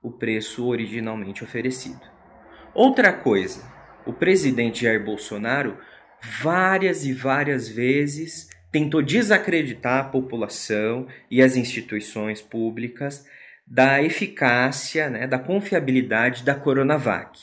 o 0.00 0.12
preço 0.12 0.64
originalmente 0.66 1.42
oferecido. 1.42 2.00
Outra 2.72 3.12
coisa, 3.12 3.68
o 4.06 4.12
presidente 4.12 4.82
Jair 4.82 5.04
Bolsonaro 5.04 5.76
várias 6.40 7.04
e 7.04 7.12
várias 7.12 7.68
vezes 7.68 8.48
tentou 8.70 9.02
desacreditar 9.02 10.00
a 10.00 10.08
população 10.08 11.08
e 11.28 11.42
as 11.42 11.56
instituições 11.56 12.40
públicas 12.40 13.26
da 13.66 14.02
eficácia, 14.02 15.10
né, 15.10 15.26
da 15.26 15.38
confiabilidade 15.38 16.44
da 16.44 16.54
Coronavac, 16.54 17.38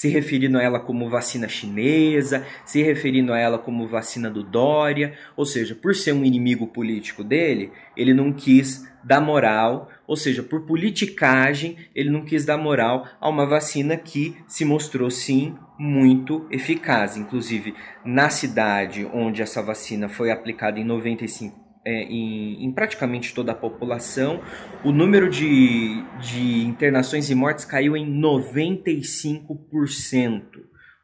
se 0.00 0.08
referindo 0.08 0.56
a 0.56 0.62
ela 0.62 0.80
como 0.80 1.10
vacina 1.10 1.46
chinesa, 1.46 2.46
se 2.64 2.82
referindo 2.82 3.34
a 3.34 3.38
ela 3.38 3.58
como 3.58 3.86
vacina 3.86 4.30
do 4.30 4.42
Dória, 4.42 5.12
ou 5.36 5.44
seja, 5.44 5.74
por 5.74 5.94
ser 5.94 6.12
um 6.12 6.24
inimigo 6.24 6.66
político 6.66 7.22
dele, 7.22 7.70
ele 7.94 8.14
não 8.14 8.32
quis 8.32 8.90
dar 9.04 9.20
moral, 9.20 9.90
ou 10.06 10.16
seja, 10.16 10.42
por 10.42 10.62
politicagem, 10.62 11.76
ele 11.94 12.08
não 12.08 12.24
quis 12.24 12.46
dar 12.46 12.56
moral 12.56 13.06
a 13.20 13.28
uma 13.28 13.44
vacina 13.44 13.94
que 13.94 14.34
se 14.46 14.64
mostrou 14.64 15.10
sim 15.10 15.54
muito 15.78 16.46
eficaz. 16.50 17.18
Inclusive, 17.18 17.74
na 18.02 18.30
cidade 18.30 19.06
onde 19.12 19.42
essa 19.42 19.62
vacina 19.62 20.08
foi 20.08 20.30
aplicada 20.30 20.80
em 20.80 20.84
95 20.84 21.59
é, 21.84 22.02
em, 22.02 22.64
em, 22.64 22.72
praticamente 22.72 23.34
toda 23.34 23.52
a 23.52 23.54
população, 23.54 24.42
o 24.84 24.90
número 24.92 25.30
de, 25.30 26.02
de 26.20 26.64
internações 26.64 27.30
e 27.30 27.34
mortes 27.34 27.64
caiu 27.64 27.96
em 27.96 28.06
95%. 28.20 30.42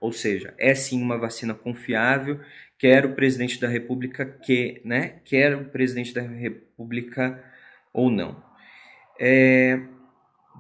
Ou 0.01 0.13
seja, 0.13 0.55
é 0.59 0.75
sim 0.75 1.03
uma 1.03 1.19
vacina 1.19 1.55
confiável, 1.55 2.39
quer 2.79 3.07
o 3.07 3.15
presidente 3.15 3.59
da 3.61 3.69
República 3.69 4.27
que, 4.27 4.81
né, 4.85 5.21
quer 5.25 5.57
o 5.57 5.65
presidente 5.65 6.13
da 6.13 6.21
República 6.21 7.43
ou 7.93 8.11
não. 8.11 8.45
É, 9.19 9.81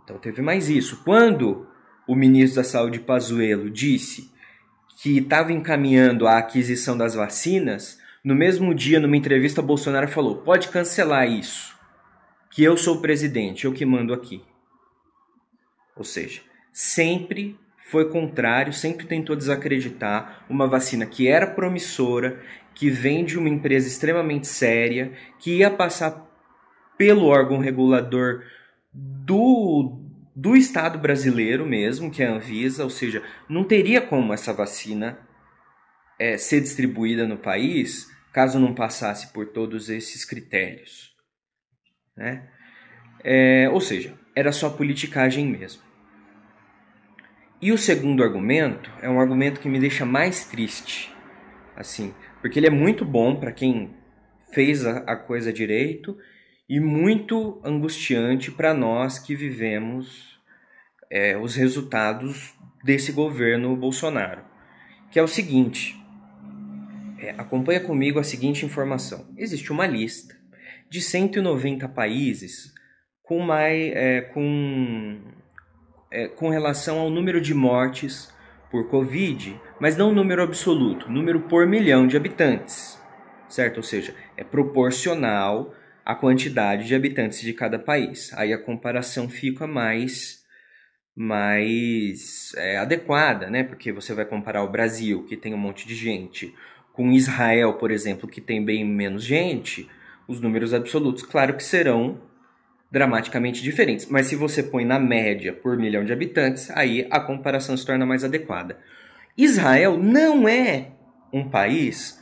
então 0.02 0.18
teve 0.18 0.40
mais 0.40 0.70
isso. 0.70 1.04
Quando 1.04 1.68
o 2.08 2.14
ministro 2.14 2.62
da 2.62 2.64
Saúde 2.64 3.00
Pazuello 3.00 3.68
disse 3.68 4.32
que 5.02 5.18
estava 5.18 5.52
encaminhando 5.52 6.26
a 6.26 6.38
aquisição 6.38 6.96
das 6.96 7.14
vacinas, 7.14 8.00
no 8.27 8.35
mesmo 8.35 8.74
dia, 8.74 8.99
numa 8.99 9.16
entrevista, 9.16 9.62
Bolsonaro 9.62 10.09
falou: 10.09 10.39
pode 10.39 10.66
cancelar 10.66 11.31
isso, 11.31 11.79
que 12.51 12.64
eu 12.64 12.77
sou 12.77 12.97
o 12.97 13.01
presidente, 13.01 13.66
eu 13.66 13.72
que 13.72 13.87
mando 13.87 14.12
aqui. 14.12 14.43
Ou 15.95 16.03
seja, 16.03 16.41
sempre 16.72 17.57
foi 17.89 18.11
contrário, 18.11 18.72
sempre 18.72 19.07
tentou 19.07 19.37
desacreditar 19.37 20.45
uma 20.51 20.66
vacina 20.66 21.07
que 21.07 21.29
era 21.29 21.47
promissora, 21.47 22.43
que 22.74 22.91
vem 22.91 23.24
de 23.24 23.39
uma 23.39 23.49
empresa 23.49 23.87
extremamente 23.87 24.49
séria, 24.49 25.12
que 25.39 25.59
ia 25.59 25.70
passar 25.70 26.27
pelo 26.99 27.27
órgão 27.27 27.59
regulador 27.59 28.43
do, 28.93 30.01
do 30.35 30.57
Estado 30.57 30.99
brasileiro 30.99 31.64
mesmo, 31.64 32.11
que 32.11 32.24
é 32.24 32.27
a 32.27 32.33
Anvisa, 32.33 32.83
ou 32.83 32.91
seja, 32.91 33.22
não 33.49 33.62
teria 33.62 34.01
como 34.01 34.35
essa 34.35 34.53
vacina 34.53 35.16
é, 36.18 36.37
ser 36.37 36.61
distribuída 36.61 37.24
no 37.24 37.37
país 37.37 38.15
caso 38.37 38.61
não 38.61 38.74
passasse 38.74 39.32
por 39.32 39.47
todos 39.47 39.89
esses 39.89 40.22
critérios. 40.22 41.16
Né? 42.14 42.47
É, 43.24 43.66
ou 43.70 43.80
seja, 43.80 44.12
era 44.34 44.53
só 44.53 44.68
politicagem 44.68 45.47
mesmo. 45.47 45.80
E 47.62 47.72
o 47.72 47.78
segundo 47.78 48.22
argumento 48.22 48.91
é 49.01 49.09
um 49.09 49.18
argumento 49.18 49.59
que 49.59 49.70
me 49.70 49.80
deixa 49.80 50.05
mais 50.05 50.45
triste, 50.45 51.11
assim, 51.74 52.14
porque 52.43 52.59
ele 52.59 52.66
é 52.66 52.70
muito 52.70 53.07
bom 53.07 53.41
para 53.41 53.53
quem 53.53 53.97
fez 54.53 54.84
a, 54.84 54.99
a, 54.99 55.16
coisa 55.16 55.51
direito 55.51 56.14
e 56.68 56.78
muito 56.78 57.59
angustiante 57.64 58.51
para 58.51 58.74
nós 58.74 59.18
que 59.18 59.34
vivemos 59.34 60.39
é, 61.11 61.39
os 61.39 61.55
resultados 61.55 62.55
desse 62.84 63.12
governo 63.12 63.74
Bolsonaro, 63.74 64.45
que 65.11 65.18
é 65.18 65.22
o 65.22 65.28
seguinte: 65.28 65.97
é, 67.18 67.30
acompanha 67.30 67.80
comigo 67.80 68.18
a 68.18 68.24
seguinte 68.24 68.64
informação. 68.64 69.26
Existe 69.36 69.72
uma 69.72 69.86
lista 69.86 70.34
de 70.88 71.00
190 71.00 71.88
países 71.88 72.72
com, 73.22 73.40
mais, 73.40 73.92
é, 73.94 74.20
com, 74.20 75.20
é, 76.10 76.28
com 76.28 76.48
relação 76.48 76.98
ao 76.98 77.10
número 77.10 77.40
de 77.40 77.54
mortes 77.54 78.32
por 78.70 78.88
Covid, 78.88 79.60
mas 79.80 79.96
não 79.96 80.12
número 80.12 80.42
absoluto, 80.42 81.10
número 81.10 81.40
por 81.42 81.66
milhão 81.66 82.06
de 82.06 82.16
habitantes, 82.16 83.00
certo? 83.48 83.78
Ou 83.78 83.82
seja, 83.82 84.14
é 84.36 84.44
proporcional 84.44 85.74
à 86.04 86.14
quantidade 86.14 86.86
de 86.86 86.94
habitantes 86.94 87.40
de 87.40 87.52
cada 87.52 87.78
país. 87.78 88.32
Aí 88.34 88.52
a 88.52 88.58
comparação 88.58 89.28
fica 89.28 89.66
mais 89.66 90.44
mais 91.18 92.52
é, 92.56 92.76
adequada, 92.76 93.48
né? 93.48 93.64
Porque 93.64 93.90
você 93.90 94.12
vai 94.12 94.26
comparar 94.26 94.62
o 94.62 94.70
Brasil, 94.70 95.24
que 95.24 95.34
tem 95.34 95.54
um 95.54 95.58
monte 95.58 95.88
de 95.88 95.94
gente, 95.94 96.54
com 96.97 97.12
Israel, 97.12 97.74
por 97.74 97.90
exemplo, 97.90 98.26
que 98.26 98.40
tem 98.40 98.64
bem 98.64 98.82
menos 98.82 99.22
gente, 99.22 99.86
os 100.26 100.40
números 100.40 100.72
absolutos, 100.72 101.22
claro 101.22 101.55
que 101.55 101.62
serão 101.62 102.18
dramaticamente 102.90 103.62
diferentes. 103.62 104.07
Mas 104.07 104.28
se 104.28 104.34
você 104.34 104.62
põe 104.62 104.86
na 104.86 104.99
média 104.99 105.53
por 105.53 105.76
milhão 105.76 106.07
de 106.07 106.12
habitantes, 106.12 106.70
aí 106.70 107.07
a 107.11 107.20
comparação 107.20 107.76
se 107.76 107.84
torna 107.84 108.07
mais 108.07 108.24
adequada. 108.24 108.78
Israel 109.36 109.99
não 109.99 110.49
é 110.49 110.92
um 111.30 111.47
país 111.47 112.18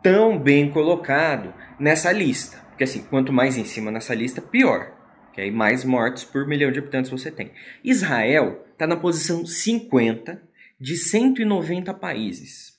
tão 0.00 0.38
bem 0.38 0.70
colocado 0.70 1.52
nessa 1.80 2.12
lista. 2.12 2.58
Porque 2.68 2.84
assim, 2.84 3.02
quanto 3.02 3.32
mais 3.32 3.56
em 3.56 3.64
cima 3.64 3.90
nessa 3.90 4.14
lista, 4.14 4.40
pior. 4.40 4.92
Que 5.32 5.40
aí 5.40 5.50
mais 5.50 5.84
mortes 5.84 6.22
por 6.22 6.46
milhão 6.46 6.70
de 6.70 6.78
habitantes 6.78 7.10
você 7.10 7.32
tem. 7.32 7.50
Israel 7.82 8.64
está 8.72 8.86
na 8.86 8.96
posição 8.96 9.44
50 9.44 10.40
de 10.78 10.96
190 10.96 11.92
países. 11.94 12.73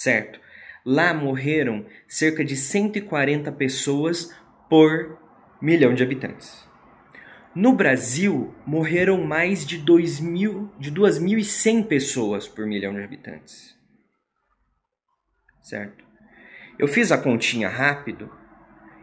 Certo? 0.00 0.40
Lá 0.82 1.12
morreram 1.12 1.84
cerca 2.08 2.42
de 2.42 2.56
140 2.56 3.52
pessoas 3.52 4.34
por 4.66 5.18
milhão 5.60 5.92
de 5.92 6.02
habitantes. 6.02 6.66
No 7.54 7.74
Brasil, 7.74 8.54
morreram 8.64 9.22
mais 9.22 9.66
de 9.66 9.78
2.000, 9.78 10.70
de 10.78 10.90
2.100 10.90 11.86
pessoas 11.86 12.48
por 12.48 12.66
milhão 12.66 12.94
de 12.94 13.02
habitantes. 13.02 13.76
Certo? 15.60 16.02
Eu 16.78 16.88
fiz 16.88 17.12
a 17.12 17.18
continha 17.18 17.68
rápido. 17.68 18.32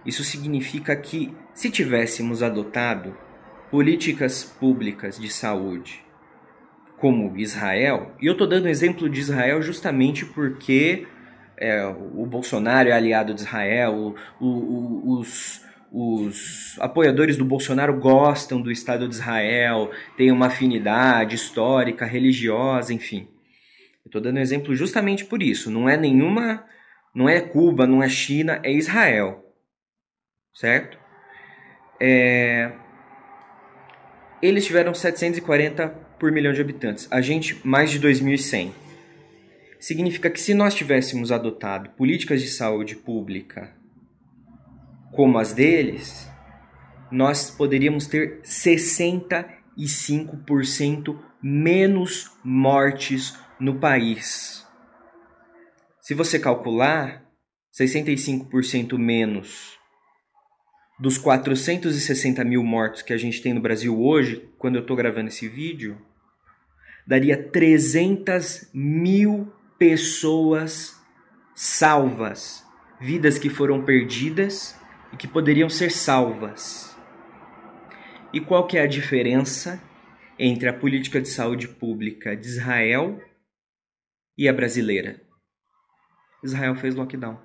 Isso 0.04 0.24
significa 0.24 0.96
que 0.96 1.32
se 1.54 1.70
tivéssemos 1.70 2.42
adotado 2.42 3.16
políticas 3.70 4.44
públicas 4.44 5.20
de 5.20 5.32
saúde 5.32 6.07
como 6.98 7.38
Israel, 7.38 8.12
e 8.20 8.26
eu 8.26 8.34
estou 8.34 8.48
dando 8.48 8.68
exemplo 8.68 9.10
de 9.10 9.20
Israel 9.20 9.62
justamente 9.62 10.26
porque 10.26 11.08
é, 11.56 11.86
o 11.86 12.26
Bolsonaro 12.26 12.90
é 12.90 12.92
aliado 12.92 13.34
de 13.34 13.42
Israel, 13.42 14.16
o, 14.40 14.46
o, 14.46 15.20
os, 15.20 15.62
os 15.92 16.78
apoiadores 16.80 17.38
do 17.38 17.46
Bolsonaro 17.46 18.00
gostam 18.00 18.62
do 18.62 18.72
Estado 18.72 19.08
de 19.08 19.16
Israel, 19.16 19.92
têm 20.16 20.32
uma 20.32 20.48
afinidade 20.48 21.36
histórica, 21.36 22.06
religiosa, 22.06 22.94
enfim. 22.94 23.28
Eu 24.06 24.10
estou 24.10 24.22
dando 24.22 24.40
exemplo 24.40 24.76
justamente 24.76 25.26
por 25.26 25.42
isso. 25.44 25.70
Não 25.70 25.90
é 25.90 25.98
nenhuma, 25.98 26.64
não 27.14 27.28
é 27.28 27.42
Cuba, 27.42 27.86
não 27.86 28.02
é 28.02 28.10
China, 28.10 28.60
é 28.64 28.72
Israel, 28.72 29.44
certo? 30.54 30.98
É... 32.00 32.72
Eles 34.42 34.66
tiveram 34.66 34.94
740 34.94 36.07
por 36.20 36.32
milhão 36.32 36.54
de 36.54 36.62
habitantes. 36.62 37.08
A 37.12 37.22
gente 37.22 37.60
mais 37.66 37.90
de 37.92 38.00
2.100 38.00 38.72
significa 39.80 40.30
que 40.30 40.40
se 40.40 40.54
nós 40.54 40.76
tivéssemos 40.76 41.32
adotado 41.32 41.90
políticas 41.92 42.42
de 42.42 42.50
saúde 42.50 42.96
pública 42.96 43.74
como 45.12 45.40
as 45.40 45.54
deles, 45.54 46.30
nós 47.12 47.50
poderíamos 47.50 48.06
ter 48.08 48.42
65% 48.42 51.18
menos 51.42 52.30
mortes 52.44 53.34
no 53.60 53.80
país. 53.80 54.68
Se 56.02 56.14
você 56.14 56.38
calcular 56.40 57.26
65% 57.74 58.98
menos 58.98 59.78
dos 61.00 61.18
460 61.18 62.44
mil 62.44 62.64
mortos 62.64 63.02
que 63.02 63.14
a 63.14 63.18
gente 63.18 63.42
tem 63.42 63.54
no 63.54 63.62
Brasil 63.62 64.00
hoje, 64.00 64.50
quando 64.58 64.76
eu 64.76 64.82
estou 64.82 64.96
gravando 64.96 65.28
esse 65.28 65.48
vídeo, 65.48 66.02
daria 67.08 67.42
300 67.42 68.70
mil 68.74 69.52
pessoas 69.80 71.02
salvas, 71.56 72.66
vidas 73.00 73.40
que 73.40 73.50
foram 73.50 73.86
perdidas 73.86 74.78
e 75.14 75.16
que 75.16 75.28
poderiam 75.28 75.70
ser 75.70 75.90
salvas. 75.90 76.96
E 78.34 78.42
qual 78.42 78.68
que 78.68 78.78
é 78.78 78.82
a 78.82 78.88
diferença 78.88 79.82
entre 80.38 80.68
a 80.68 80.74
política 80.74 81.22
de 81.22 81.30
saúde 81.30 81.70
pública 81.70 82.36
de 82.36 82.46
Israel 82.46 83.20
e 84.38 84.50
a 84.50 84.54
brasileira? 84.54 85.22
Israel 86.44 86.76
fez 86.76 86.94
lockdown. 86.94 87.40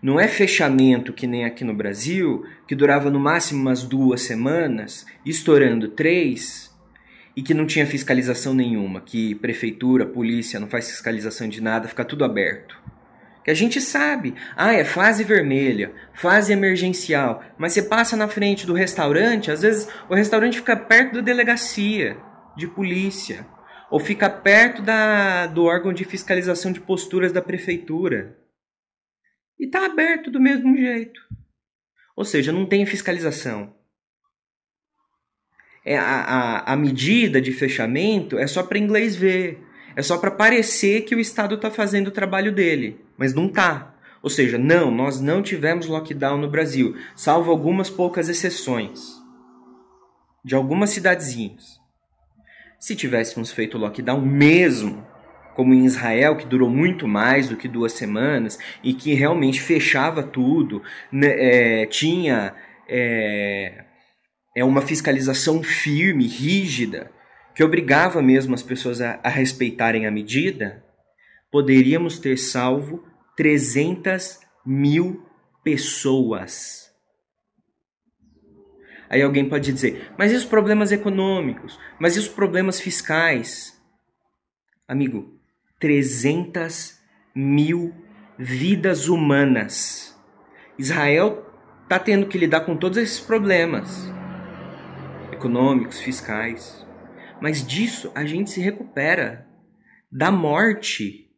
Não 0.00 0.18
é 0.18 0.28
fechamento 0.28 1.12
que 1.12 1.26
nem 1.26 1.44
aqui 1.44 1.64
no 1.64 1.74
Brasil, 1.74 2.46
que 2.68 2.76
durava 2.76 3.10
no 3.10 3.18
máximo 3.18 3.60
umas 3.60 3.82
duas 3.82 4.22
semanas, 4.22 5.04
estourando 5.26 5.88
três, 5.88 6.67
e 7.38 7.42
que 7.42 7.54
não 7.54 7.66
tinha 7.66 7.86
fiscalização 7.86 8.52
nenhuma, 8.52 9.00
que 9.00 9.36
prefeitura, 9.36 10.04
polícia 10.04 10.58
não 10.58 10.66
faz 10.66 10.90
fiscalização 10.90 11.48
de 11.48 11.60
nada, 11.60 11.86
fica 11.86 12.04
tudo 12.04 12.24
aberto. 12.24 12.76
Que 13.44 13.50
a 13.52 13.54
gente 13.54 13.80
sabe, 13.80 14.34
ah, 14.56 14.74
é 14.74 14.84
fase 14.84 15.22
vermelha, 15.22 15.92
fase 16.14 16.52
emergencial, 16.52 17.44
mas 17.56 17.72
você 17.72 17.82
passa 17.82 18.16
na 18.16 18.26
frente 18.26 18.66
do 18.66 18.72
restaurante, 18.72 19.52
às 19.52 19.62
vezes 19.62 19.88
o 20.08 20.16
restaurante 20.16 20.58
fica 20.58 20.76
perto 20.76 21.14
da 21.14 21.20
delegacia 21.20 22.16
de 22.56 22.66
polícia, 22.66 23.46
ou 23.88 24.00
fica 24.00 24.28
perto 24.28 24.82
da, 24.82 25.46
do 25.46 25.62
órgão 25.62 25.92
de 25.92 26.02
fiscalização 26.02 26.72
de 26.72 26.80
posturas 26.80 27.30
da 27.30 27.40
prefeitura. 27.40 28.36
E 29.60 29.66
está 29.66 29.86
aberto 29.86 30.28
do 30.28 30.40
mesmo 30.40 30.76
jeito. 30.76 31.20
Ou 32.16 32.24
seja, 32.24 32.50
não 32.50 32.66
tem 32.66 32.84
fiscalização 32.84 33.77
a, 35.86 36.02
a, 36.02 36.72
a 36.72 36.76
medida 36.76 37.40
de 37.40 37.52
fechamento 37.52 38.38
é 38.38 38.46
só 38.46 38.62
para 38.62 38.78
inglês 38.78 39.16
ver. 39.16 39.62
É 39.96 40.02
só 40.02 40.16
para 40.16 40.30
parecer 40.30 41.02
que 41.02 41.14
o 41.14 41.20
Estado 41.20 41.56
está 41.56 41.70
fazendo 41.70 42.08
o 42.08 42.12
trabalho 42.12 42.52
dele, 42.52 43.00
mas 43.16 43.34
não 43.34 43.46
está. 43.46 43.94
Ou 44.22 44.30
seja, 44.30 44.58
não, 44.58 44.90
nós 44.90 45.20
não 45.20 45.42
tivemos 45.42 45.86
lockdown 45.86 46.38
no 46.38 46.50
Brasil, 46.50 46.96
salvo 47.14 47.50
algumas 47.50 47.88
poucas 47.88 48.28
exceções 48.28 49.18
de 50.44 50.54
algumas 50.54 50.90
cidadezinhas. 50.90 51.78
Se 52.78 52.94
tivéssemos 52.94 53.50
feito 53.50 53.76
lockdown 53.76 54.20
mesmo, 54.20 55.06
como 55.54 55.74
em 55.74 55.84
Israel, 55.84 56.36
que 56.36 56.46
durou 56.46 56.70
muito 56.70 57.08
mais 57.08 57.48
do 57.48 57.56
que 57.56 57.66
duas 57.66 57.92
semanas 57.92 58.58
e 58.82 58.94
que 58.94 59.14
realmente 59.14 59.60
fechava 59.60 60.22
tudo, 60.22 60.82
né, 61.10 61.82
é, 61.82 61.86
tinha 61.86 62.54
é, 62.88 63.84
é 64.54 64.64
uma 64.64 64.82
fiscalização 64.82 65.62
firme, 65.62 66.26
rígida, 66.26 67.10
que 67.54 67.64
obrigava 67.64 68.22
mesmo 68.22 68.54
as 68.54 68.62
pessoas 68.62 69.00
a, 69.00 69.20
a 69.22 69.28
respeitarem 69.28 70.06
a 70.06 70.10
medida, 70.10 70.84
poderíamos 71.50 72.18
ter 72.18 72.36
salvo 72.36 73.04
300 73.36 74.40
mil 74.64 75.26
pessoas. 75.64 76.88
Aí 79.08 79.22
alguém 79.22 79.48
pode 79.48 79.72
dizer, 79.72 80.12
mas 80.18 80.32
e 80.32 80.36
os 80.36 80.44
problemas 80.44 80.92
econômicos? 80.92 81.78
Mas 81.98 82.16
e 82.16 82.18
os 82.18 82.28
problemas 82.28 82.80
fiscais? 82.80 83.80
Amigo, 84.86 85.38
300 85.80 86.98
mil 87.34 87.94
vidas 88.38 89.08
humanas. 89.08 90.16
Israel 90.78 91.46
está 91.84 91.98
tendo 91.98 92.26
que 92.26 92.38
lidar 92.38 92.60
com 92.60 92.76
todos 92.76 92.98
esses 92.98 93.18
problemas 93.18 94.17
econômicos, 95.38 96.00
fiscais. 96.00 96.84
Mas 97.40 97.66
disso 97.66 98.10
a 98.14 98.26
gente 98.26 98.50
se 98.50 98.60
recupera. 98.60 99.46
Da 100.10 100.30
morte, 100.30 101.28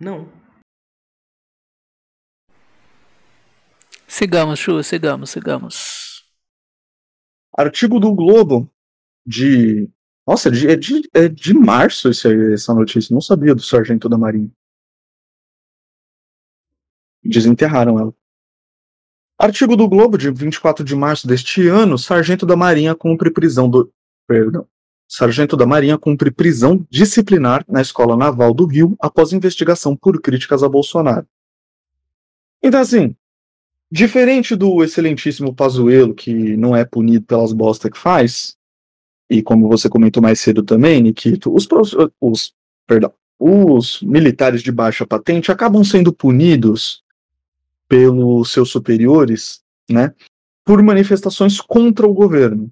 não. 0.00 0.30
Sigamos, 4.06 4.58
Chu, 4.58 4.82
sigamos, 4.82 5.30
sigamos. 5.30 6.24
Artigo 7.56 7.98
do 7.98 8.14
Globo 8.14 8.70
de. 9.24 9.90
Nossa, 10.26 10.48
é 10.48 10.76
de, 10.76 11.08
é 11.14 11.28
de 11.28 11.54
março 11.54 12.08
esse, 12.08 12.52
essa 12.52 12.74
notícia. 12.74 13.14
Não 13.14 13.20
sabia 13.20 13.54
do 13.54 13.62
sargento 13.62 14.08
da 14.08 14.18
Marinha. 14.18 14.50
Desenterraram 17.22 17.98
ela. 17.98 18.14
Artigo 19.38 19.76
do 19.76 19.86
Globo, 19.86 20.16
de 20.16 20.30
24 20.30 20.82
de 20.82 20.96
março 20.96 21.26
deste 21.26 21.68
ano, 21.68 21.98
Sargento 21.98 22.46
da 22.46 22.56
Marinha 22.56 22.94
cumpre 22.94 23.30
prisão 23.30 23.68
do. 23.68 23.92
Perdão. 24.26 24.66
Sargento 25.06 25.56
da 25.56 25.66
Marinha 25.66 25.98
cumpre 25.98 26.30
prisão 26.30 26.84
disciplinar 26.90 27.64
na 27.68 27.80
Escola 27.80 28.16
Naval 28.16 28.52
do 28.54 28.66
Rio 28.66 28.96
após 28.98 29.32
investigação 29.32 29.94
por 29.94 30.20
críticas 30.20 30.62
a 30.62 30.68
Bolsonaro. 30.68 31.26
Então, 32.62 32.80
assim, 32.80 33.14
diferente 33.90 34.56
do 34.56 34.82
excelentíssimo 34.82 35.54
Pazuello, 35.54 36.14
que 36.14 36.56
não 36.56 36.74
é 36.74 36.84
punido 36.84 37.24
pelas 37.24 37.52
bostas 37.52 37.90
que 37.90 37.98
faz, 37.98 38.56
e 39.28 39.42
como 39.42 39.68
você 39.68 39.88
comentou 39.88 40.22
mais 40.22 40.40
cedo 40.40 40.62
também, 40.62 41.02
Nikito, 41.02 41.54
os, 41.54 41.68
os, 42.20 42.54
perdão, 42.86 43.12
os 43.38 44.00
militares 44.02 44.62
de 44.62 44.72
baixa 44.72 45.06
patente 45.06 45.52
acabam 45.52 45.84
sendo 45.84 46.12
punidos 46.12 47.04
pelos 47.88 48.50
seus 48.50 48.70
superiores, 48.70 49.60
né, 49.90 50.12
por 50.64 50.82
manifestações 50.82 51.60
contra 51.60 52.06
o 52.06 52.14
governo. 52.14 52.70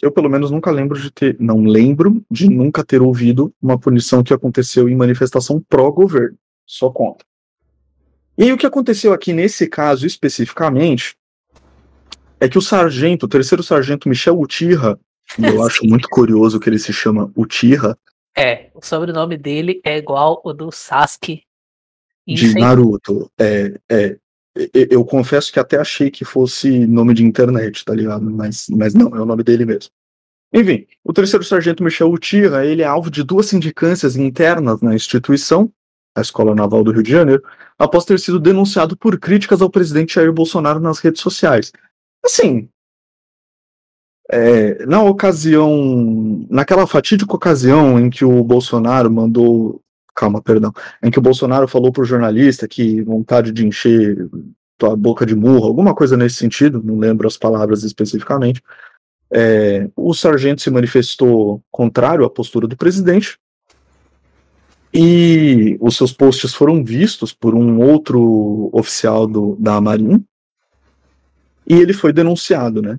Eu, 0.00 0.10
pelo 0.10 0.28
menos, 0.28 0.50
nunca 0.50 0.70
lembro 0.70 1.00
de 1.00 1.10
ter, 1.10 1.36
não 1.38 1.64
lembro 1.64 2.24
de 2.30 2.48
nunca 2.48 2.84
ter 2.84 3.00
ouvido 3.00 3.54
uma 3.62 3.78
punição 3.78 4.22
que 4.22 4.34
aconteceu 4.34 4.88
em 4.88 4.96
manifestação 4.96 5.60
pró-governo, 5.68 6.36
só 6.66 6.90
contra. 6.90 7.24
E 8.36 8.44
aí, 8.44 8.52
o 8.52 8.58
que 8.58 8.66
aconteceu 8.66 9.12
aqui 9.12 9.32
nesse 9.32 9.68
caso 9.68 10.06
especificamente 10.06 11.16
é 12.40 12.48
que 12.48 12.58
o 12.58 12.62
sargento, 12.62 13.26
o 13.26 13.28
terceiro 13.28 13.62
sargento 13.62 14.08
Michel 14.08 14.40
Utirra, 14.40 14.98
eu 15.38 15.62
acho 15.64 15.84
muito 15.86 16.08
curioso 16.08 16.58
que 16.58 16.68
ele 16.68 16.78
se 16.78 16.92
chama 16.92 17.30
Utirra. 17.36 17.96
É, 18.36 18.70
o 18.74 18.84
sobrenome 18.84 19.36
dele 19.36 19.80
é 19.84 19.96
igual 19.96 20.40
o 20.44 20.52
do 20.52 20.72
Sasuke 20.72 21.44
de 22.26 22.54
Naruto. 22.54 23.30
É, 23.38 23.78
é, 23.88 24.18
eu, 24.72 25.04
confesso 25.04 25.52
que 25.52 25.58
até 25.58 25.78
achei 25.78 26.10
que 26.10 26.24
fosse 26.24 26.86
nome 26.86 27.14
de 27.14 27.24
internet, 27.24 27.84
tá 27.84 27.94
ligado? 27.94 28.24
Mas, 28.30 28.66
mas 28.68 28.94
não, 28.94 29.08
é 29.16 29.20
o 29.20 29.26
nome 29.26 29.42
dele 29.42 29.64
mesmo. 29.64 29.90
Enfim, 30.52 30.86
o 31.02 31.12
terceiro 31.12 31.44
sargento 31.44 31.82
Michel 31.82 32.10
Utira, 32.10 32.66
ele 32.66 32.82
é 32.82 32.84
alvo 32.84 33.10
de 33.10 33.22
duas 33.22 33.46
sindicâncias 33.46 34.16
internas 34.16 34.82
na 34.82 34.94
instituição, 34.94 35.72
a 36.14 36.20
Escola 36.20 36.54
Naval 36.54 36.84
do 36.84 36.92
Rio 36.92 37.02
de 37.02 37.10
Janeiro, 37.10 37.42
após 37.78 38.04
ter 38.04 38.20
sido 38.20 38.38
denunciado 38.38 38.94
por 38.96 39.18
críticas 39.18 39.62
ao 39.62 39.70
presidente 39.70 40.14
Jair 40.14 40.32
Bolsonaro 40.32 40.78
nas 40.78 40.98
redes 40.98 41.22
sociais. 41.22 41.72
Assim, 42.22 42.68
é, 44.30 44.84
na 44.86 45.02
ocasião, 45.02 46.46
naquela 46.48 46.86
fatídica 46.86 47.34
ocasião 47.34 47.98
em 47.98 48.08
que 48.08 48.24
o 48.24 48.44
Bolsonaro 48.44 49.10
mandou, 49.10 49.80
calma, 50.14 50.42
perdão, 50.42 50.72
em 51.02 51.10
que 51.10 51.18
o 51.18 51.22
Bolsonaro 51.22 51.66
falou 51.66 51.92
para 51.92 52.02
o 52.02 52.06
jornalista 52.06 52.68
que 52.68 53.02
vontade 53.02 53.52
de 53.52 53.66
encher 53.66 54.28
tua 54.78 54.96
boca 54.96 55.24
de 55.24 55.34
murro, 55.34 55.66
alguma 55.66 55.94
coisa 55.94 56.16
nesse 56.16 56.36
sentido, 56.36 56.82
não 56.82 56.98
lembro 56.98 57.26
as 57.26 57.36
palavras 57.36 57.84
especificamente. 57.84 58.62
É, 59.30 59.88
o 59.96 60.12
sargento 60.12 60.60
se 60.60 60.70
manifestou 60.70 61.62
contrário 61.70 62.24
à 62.24 62.30
postura 62.30 62.66
do 62.66 62.76
presidente 62.76 63.38
e 64.92 65.78
os 65.80 65.96
seus 65.96 66.12
posts 66.12 66.52
foram 66.52 66.84
vistos 66.84 67.32
por 67.32 67.54
um 67.54 67.80
outro 67.80 68.68
oficial 68.72 69.26
do, 69.26 69.56
da 69.58 69.80
Marinha 69.80 70.20
e 71.66 71.74
ele 71.74 71.92
foi 71.92 72.12
denunciado, 72.12 72.82
né? 72.82 72.98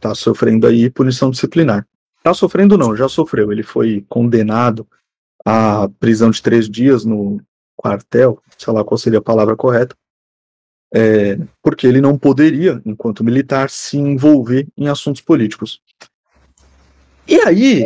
Tá 0.00 0.14
sofrendo 0.14 0.66
aí 0.66 0.90
punição 0.90 1.30
disciplinar. 1.30 1.86
Tá 2.22 2.34
sofrendo 2.34 2.76
não, 2.76 2.96
já 2.96 3.08
sofreu. 3.08 3.52
Ele 3.52 3.62
foi 3.62 4.04
condenado 4.08 4.86
à 5.46 5.88
prisão 6.00 6.30
de 6.30 6.42
três 6.42 6.68
dias 6.68 7.04
no 7.04 7.40
quartel, 7.76 8.42
sei 8.58 8.72
lá 8.72 8.82
qual 8.84 8.98
seria 8.98 9.20
a 9.20 9.22
palavra 9.22 9.54
correta, 9.54 9.94
é, 10.92 11.38
porque 11.62 11.86
ele 11.86 12.00
não 12.00 12.18
poderia, 12.18 12.82
enquanto 12.84 13.22
militar, 13.22 13.70
se 13.70 13.96
envolver 13.96 14.66
em 14.76 14.88
assuntos 14.88 15.20
políticos. 15.20 15.80
E 17.28 17.36
aí, 17.42 17.84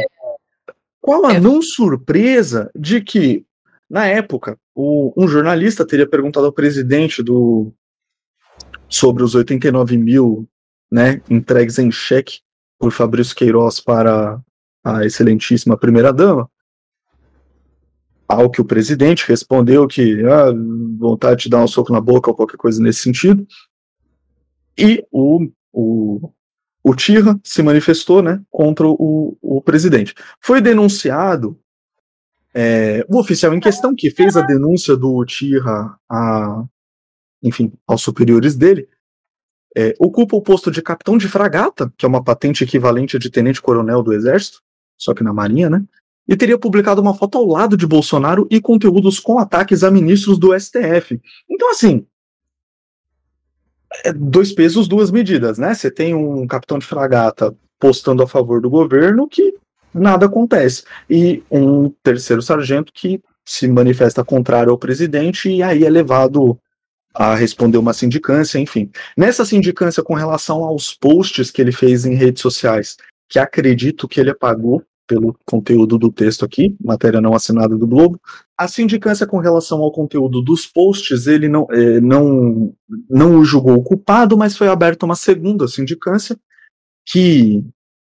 qual 1.03 1.27
a 1.27 1.39
não 1.39 1.61
surpresa 1.61 2.71
de 2.75 3.03
que, 3.03 3.45
na 3.89 4.07
época, 4.07 4.57
o- 4.75 5.13
um 5.17 5.29
jornalista 5.29 5.87
teria 5.87 6.09
perguntado 6.09 6.47
ao 6.47 6.53
presidente 6.53 7.23
do 7.23 7.73
sobre 8.89 9.23
os 9.23 9.35
89 9.35 9.97
mil 9.97 10.49
né, 10.91 11.21
entregues 11.29 11.79
em 11.79 11.91
cheque 11.91 12.41
por 12.79 12.91
Fabrício 12.91 13.37
Queiroz 13.37 13.81
para 13.81 14.41
a 14.83 15.05
excelentíssima 15.05 15.77
primeira-dama, 15.77 16.51
ao 18.31 18.49
que 18.49 18.61
o 18.61 18.65
presidente 18.65 19.27
respondeu 19.27 19.89
que 19.89 20.25
ah, 20.25 20.53
vontade 20.99 21.43
de 21.43 21.49
dar 21.51 21.65
um 21.65 21.67
soco 21.67 21.93
na 21.93 22.01
boca 22.01 22.31
ou 22.31 22.37
qualquer 22.37 22.57
coisa 22.57 22.81
nesse 22.81 23.01
sentido. 23.01 23.45
E 24.79 25.05
o, 25.11 25.49
o, 25.73 26.33
o 26.85 26.95
Tirra 26.95 27.39
se 27.43 27.61
manifestou 27.61 28.23
né, 28.23 28.41
contra 28.49 28.87
o, 28.87 29.37
o 29.43 29.61
presidente. 29.61 30.15
Foi 30.41 30.61
denunciado 30.61 31.59
é, 32.55 33.05
o 33.09 33.19
oficial 33.19 33.53
em 33.53 33.59
questão 33.59 33.95
que 33.97 34.13
fez 34.13 34.37
a 34.37 34.43
denúncia 34.43 34.97
do 34.97 35.25
Tirra 35.25 35.99
a, 36.09 36.65
enfim, 37.43 37.73
aos 37.85 38.01
superiores 38.01 38.55
dele, 38.55 38.89
é, 39.77 39.93
ocupa 39.99 40.37
o 40.37 40.43
posto 40.43 40.71
de 40.71 40.81
capitão 40.81 41.19
de 41.19 41.29
fragata, 41.29 41.93
que 41.97 42.05
é 42.05 42.09
uma 42.09 42.23
patente 42.23 42.63
equivalente 42.63 43.17
a 43.17 43.21
de 43.21 43.29
tenente-coronel 43.29 44.05
do 44.05 44.13
Exército, 44.13 44.63
só 44.97 45.15
que 45.15 45.25
na 45.25 45.33
Marinha, 45.33 45.69
né? 45.69 45.85
E 46.31 46.37
teria 46.37 46.57
publicado 46.57 47.03
uma 47.03 47.13
foto 47.13 47.37
ao 47.37 47.45
lado 47.45 47.77
de 47.77 47.89
Bolsonaro 47.89 48.47
e 48.49 48.61
conteúdos 48.61 49.19
com 49.19 49.37
ataques 49.37 49.83
a 49.83 49.91
ministros 49.91 50.39
do 50.39 50.59
STF. 50.59 51.21
Então, 51.51 51.73
assim, 51.73 52.07
é 54.05 54.13
dois 54.13 54.53
pesos, 54.53 54.87
duas 54.87 55.11
medidas, 55.11 55.59
né? 55.59 55.75
Você 55.75 55.91
tem 55.91 56.15
um 56.15 56.47
capitão 56.47 56.79
de 56.79 56.87
fragata 56.87 57.53
postando 57.81 58.23
a 58.23 58.29
favor 58.29 58.61
do 58.61 58.71
governo 58.71 59.27
que 59.27 59.55
nada 59.93 60.27
acontece. 60.27 60.85
E 61.09 61.43
um 61.51 61.91
terceiro 62.03 62.41
sargento 62.41 62.93
que 62.93 63.21
se 63.45 63.67
manifesta 63.67 64.25
contrário 64.25 64.71
ao 64.71 64.79
presidente 64.79 65.51
e 65.51 65.65
aí 65.65 65.85
é 65.85 65.91
levado 65.91 66.57
a 67.13 67.35
responder 67.35 67.79
uma 67.79 67.93
sindicância, 67.93 68.61
enfim. 68.61 68.89
Nessa 69.17 69.45
sindicância 69.45 70.01
com 70.01 70.15
relação 70.15 70.63
aos 70.63 70.95
posts 70.95 71.51
que 71.51 71.61
ele 71.61 71.73
fez 71.73 72.07
em 72.07 72.15
redes 72.15 72.41
sociais, 72.41 72.97
que 73.29 73.39
acredito 73.39 74.07
que 74.07 74.21
ele 74.21 74.31
apagou 74.31 74.85
pelo 75.11 75.37
conteúdo 75.45 75.99
do 75.99 76.09
texto 76.09 76.45
aqui, 76.45 76.77
matéria 76.81 77.21
não 77.21 77.35
assinada 77.35 77.77
do 77.77 77.85
Globo, 77.85 78.21
a 78.57 78.69
sindicância 78.69 79.27
com 79.27 79.39
relação 79.39 79.81
ao 79.81 79.91
conteúdo 79.91 80.41
dos 80.41 80.67
posts, 80.67 81.27
ele 81.27 81.49
não, 81.49 81.67
eh, 81.73 82.01
não, 82.01 82.73
não 83.09 83.41
o 83.41 83.45
julgou 83.45 83.83
culpado, 83.83 84.39
mas 84.39 84.57
foi 84.57 84.69
aberta 84.69 85.05
uma 85.05 85.17
segunda 85.17 85.67
sindicância 85.67 86.39
que 87.05 87.65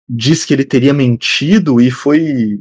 diz 0.09 0.45
que 0.45 0.53
ele 0.53 0.65
teria 0.65 0.93
mentido 0.93 1.81
e 1.81 1.93
foi 1.93 2.61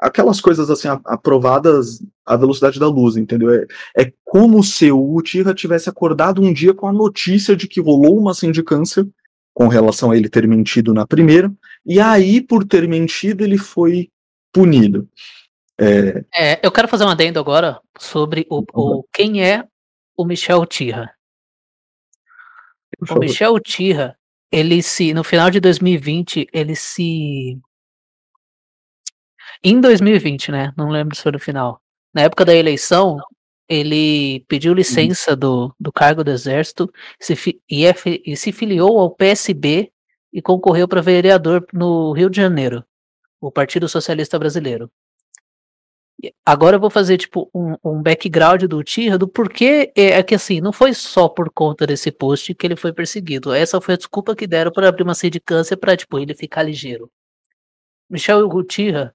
aquelas 0.00 0.40
coisas 0.40 0.70
assim 0.70 0.88
aprovadas 1.04 2.02
à 2.24 2.34
velocidade 2.34 2.80
da 2.80 2.88
luz, 2.88 3.18
entendeu? 3.18 3.50
É, 3.50 3.66
é 3.98 4.12
como 4.24 4.64
se 4.64 4.90
o 4.90 5.20
Tira 5.20 5.52
tivesse 5.52 5.90
acordado 5.90 6.40
um 6.40 6.54
dia 6.54 6.72
com 6.72 6.88
a 6.88 6.92
notícia 6.92 7.54
de 7.54 7.68
que 7.68 7.82
rolou 7.82 8.18
uma 8.18 8.32
sindicância 8.32 9.06
com 9.52 9.68
relação 9.68 10.10
a 10.10 10.16
ele 10.16 10.30
ter 10.30 10.48
mentido 10.48 10.94
na 10.94 11.06
primeira, 11.06 11.52
e 11.84 12.00
aí, 12.00 12.40
por 12.40 12.64
ter 12.66 12.86
mentido, 12.88 13.42
ele 13.44 13.58
foi 13.58 14.10
punido. 14.52 15.08
É, 15.78 16.24
É, 16.34 16.60
eu 16.66 16.70
quero 16.70 16.86
fazer 16.88 17.04
um 17.04 17.08
adendo 17.08 17.40
agora 17.40 17.80
sobre 17.98 18.46
o, 18.50 18.62
o- 18.74 19.04
quem 19.12 19.42
é 19.44 19.64
o 20.16 20.24
Michel 20.24 20.64
Tirra. 20.66 21.12
O. 23.10 23.18
Michel 23.18 23.58
Tirra, 23.58 24.16
ele 24.50 24.82
se, 24.82 25.12
no 25.14 25.24
final 25.24 25.50
de 25.50 25.58
2020, 25.60 26.46
ele 26.52 26.76
se. 26.76 27.58
Em 29.62 29.80
2020, 29.80 30.50
né? 30.50 30.72
Não 30.76 30.88
lembro 30.90 31.14
se 31.16 31.22
foi 31.22 31.32
no 31.32 31.38
final. 31.38 31.80
Na 32.14 32.22
época 32.22 32.44
da 32.44 32.54
eleição, 32.54 33.16
ele 33.68 34.44
pediu 34.48 34.74
licença 34.74 35.34
do, 35.36 35.74
do 35.80 35.92
cargo 35.92 36.22
do 36.22 36.30
Exército 36.30 36.92
se 37.20 37.34
fi- 37.34 37.60
e, 37.68 37.86
é 37.86 37.94
e 38.24 38.36
se 38.36 38.52
filiou 38.52 38.98
ao 38.98 39.10
PSB 39.10 39.90
e 40.32 40.40
concorreu 40.40 40.88
para 40.88 41.02
vereador 41.02 41.66
no 41.72 42.12
Rio 42.12 42.30
de 42.30 42.36
Janeiro, 42.36 42.84
o 43.40 43.50
Partido 43.50 43.88
Socialista 43.88 44.38
Brasileiro. 44.38 44.90
Agora 46.46 46.76
eu 46.76 46.80
vou 46.80 46.90
fazer 46.90 47.18
tipo 47.18 47.50
um, 47.52 47.74
um 47.84 48.00
background 48.00 48.62
do 48.64 48.82
Tirra 48.84 49.18
do 49.18 49.26
porquê 49.26 49.92
é, 49.96 50.12
é 50.12 50.22
que 50.22 50.34
assim, 50.34 50.60
não 50.60 50.72
foi 50.72 50.94
só 50.94 51.28
por 51.28 51.50
conta 51.50 51.86
desse 51.86 52.12
post 52.12 52.54
que 52.54 52.66
ele 52.66 52.76
foi 52.76 52.92
perseguido. 52.92 53.52
Essa 53.52 53.80
foi 53.80 53.94
a 53.94 53.96
desculpa 53.96 54.36
que 54.36 54.46
deram 54.46 54.70
para 54.70 54.88
abrir 54.88 55.02
uma 55.02 55.14
sindicância 55.14 55.76
para 55.76 55.96
tipo 55.96 56.18
ele 56.18 56.34
ficar 56.34 56.62
ligeiro. 56.62 57.10
Michel 58.08 58.48
Tirra, 58.64 59.12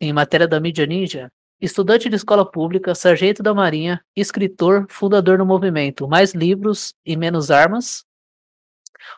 em 0.00 0.12
matéria 0.12 0.46
da 0.46 0.60
mídia 0.60 0.86
ninja, 0.86 1.32
estudante 1.60 2.08
de 2.08 2.16
escola 2.16 2.48
pública, 2.48 2.94
sargento 2.94 3.42
da 3.42 3.52
Marinha, 3.52 4.00
escritor, 4.14 4.86
fundador 4.88 5.38
do 5.38 5.46
movimento 5.46 6.06
Mais 6.06 6.32
Livros 6.32 6.94
e 7.04 7.16
Menos 7.16 7.50
Armas, 7.50 8.04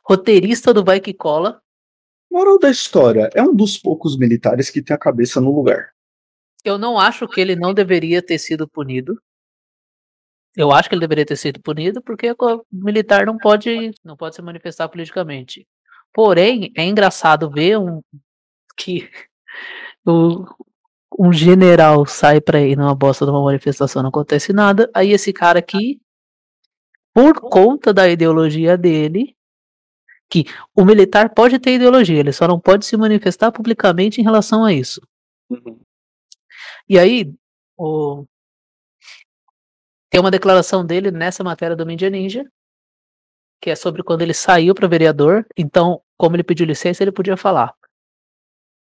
roteirista 0.05 0.73
do 0.73 0.85
Vai 0.85 1.01
Que 1.01 1.15
Cola, 1.15 1.63
Moral 2.33 2.59
da 2.59 2.71
história, 2.71 3.29
é 3.35 3.43
um 3.43 3.55
dos 3.55 3.77
poucos 3.77 4.17
militares 4.17 4.71
que 4.71 4.81
tem 4.81 4.95
a 4.97 4.99
cabeça 4.99 5.39
no 5.39 5.55
lugar. 5.55 5.93
Eu 6.65 6.79
não 6.79 6.99
acho 6.99 7.29
que 7.29 7.39
ele 7.39 7.55
não 7.55 7.75
deveria 7.75 8.23
ter 8.23 8.39
sido 8.39 8.67
punido. 8.67 9.21
Eu 10.57 10.73
acho 10.73 10.89
que 10.89 10.95
ele 10.95 11.03
deveria 11.03 11.27
ter 11.27 11.37
sido 11.37 11.61
punido 11.61 12.01
porque 12.01 12.31
o 12.31 12.65
militar 12.73 13.27
não 13.27 13.37
pode, 13.37 13.91
não 14.03 14.17
pode 14.17 14.35
se 14.35 14.41
manifestar 14.41 14.89
politicamente. 14.89 15.69
Porém, 16.11 16.73
é 16.75 16.83
engraçado 16.83 17.51
ver 17.51 17.79
um 17.79 18.01
que 18.79 19.11
o, 20.07 20.47
um 21.19 21.35
general 21.35 22.07
sai 22.07 22.41
pra 22.41 22.63
ir 22.63 22.79
numa 22.79 22.95
bosta 22.95 23.27
de 23.27 23.31
uma 23.31 23.45
manifestação, 23.45 24.01
não 24.01 24.09
acontece 24.09 24.55
nada. 24.55 24.91
Aí 24.95 25.13
esse 25.13 25.35
cara 25.35 25.59
aqui, 25.59 26.01
por 27.13 27.35
conta 27.35 27.93
da 27.93 28.09
ideologia 28.09 28.79
dele, 28.79 29.37
que 30.33 30.47
o 30.75 30.83
militar 30.83 31.35
pode 31.35 31.59
ter 31.59 31.75
ideologia, 31.75 32.19
ele 32.19 32.33
só 32.33 32.49
não 32.49 32.59
pode 32.59 32.87
se 32.87 32.97
manifestar 32.97 33.53
publicamente 33.53 34.19
em 34.19 34.25
relação 34.25 34.65
a 34.65 34.73
isso. 34.73 35.07
E 36.89 36.99
aí, 36.99 37.31
o... 37.77 38.25
tem 40.09 40.19
uma 40.19 40.31
declaração 40.31 40.87
dele 40.87 41.11
nessa 41.11 41.45
matéria 41.45 41.77
do 41.77 41.85
Mídia 41.85 42.09
Ninja, 42.09 42.51
que 43.61 43.69
é 43.69 43.77
sobre 43.77 44.03
quando 44.03 44.23
ele 44.23 44.33
saiu 44.33 44.75
para 44.75 44.89
vereador. 44.89 45.47
Então, 45.55 46.01
como 46.17 46.35
ele 46.35 46.43
pediu 46.43 46.65
licença, 46.65 47.05
ele 47.05 47.13
podia 47.13 47.37
falar. 47.37 47.75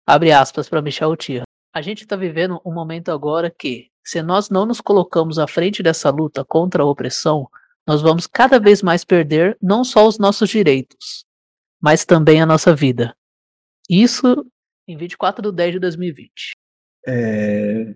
Abre 0.04 0.32
aspas 0.32 0.68
para 0.68 0.82
Michel 0.82 1.14
Tia. 1.14 1.44
A 1.72 1.80
gente 1.80 2.02
está 2.02 2.16
vivendo 2.16 2.60
um 2.64 2.74
momento 2.74 3.12
agora 3.12 3.48
que, 3.48 3.92
se 4.04 4.20
nós 4.22 4.50
não 4.50 4.66
nos 4.66 4.80
colocamos 4.80 5.38
à 5.38 5.46
frente 5.46 5.84
dessa 5.84 6.10
luta 6.10 6.44
contra 6.44 6.82
a 6.82 6.86
opressão, 6.86 7.48
nós 7.86 8.02
vamos 8.02 8.26
cada 8.26 8.58
vez 8.58 8.82
mais 8.82 9.04
perder 9.04 9.56
não 9.62 9.84
só 9.84 10.04
os 10.08 10.18
nossos 10.18 10.50
direitos, 10.50 11.27
mas 11.80 12.04
também 12.04 12.40
a 12.40 12.46
nossa 12.46 12.74
vida. 12.74 13.14
Isso 13.88 14.44
em 14.86 14.96
24 14.96 15.50
de 15.50 15.56
10 15.56 15.72
de 15.74 15.78
2020. 15.80 16.52
É, 17.06 17.94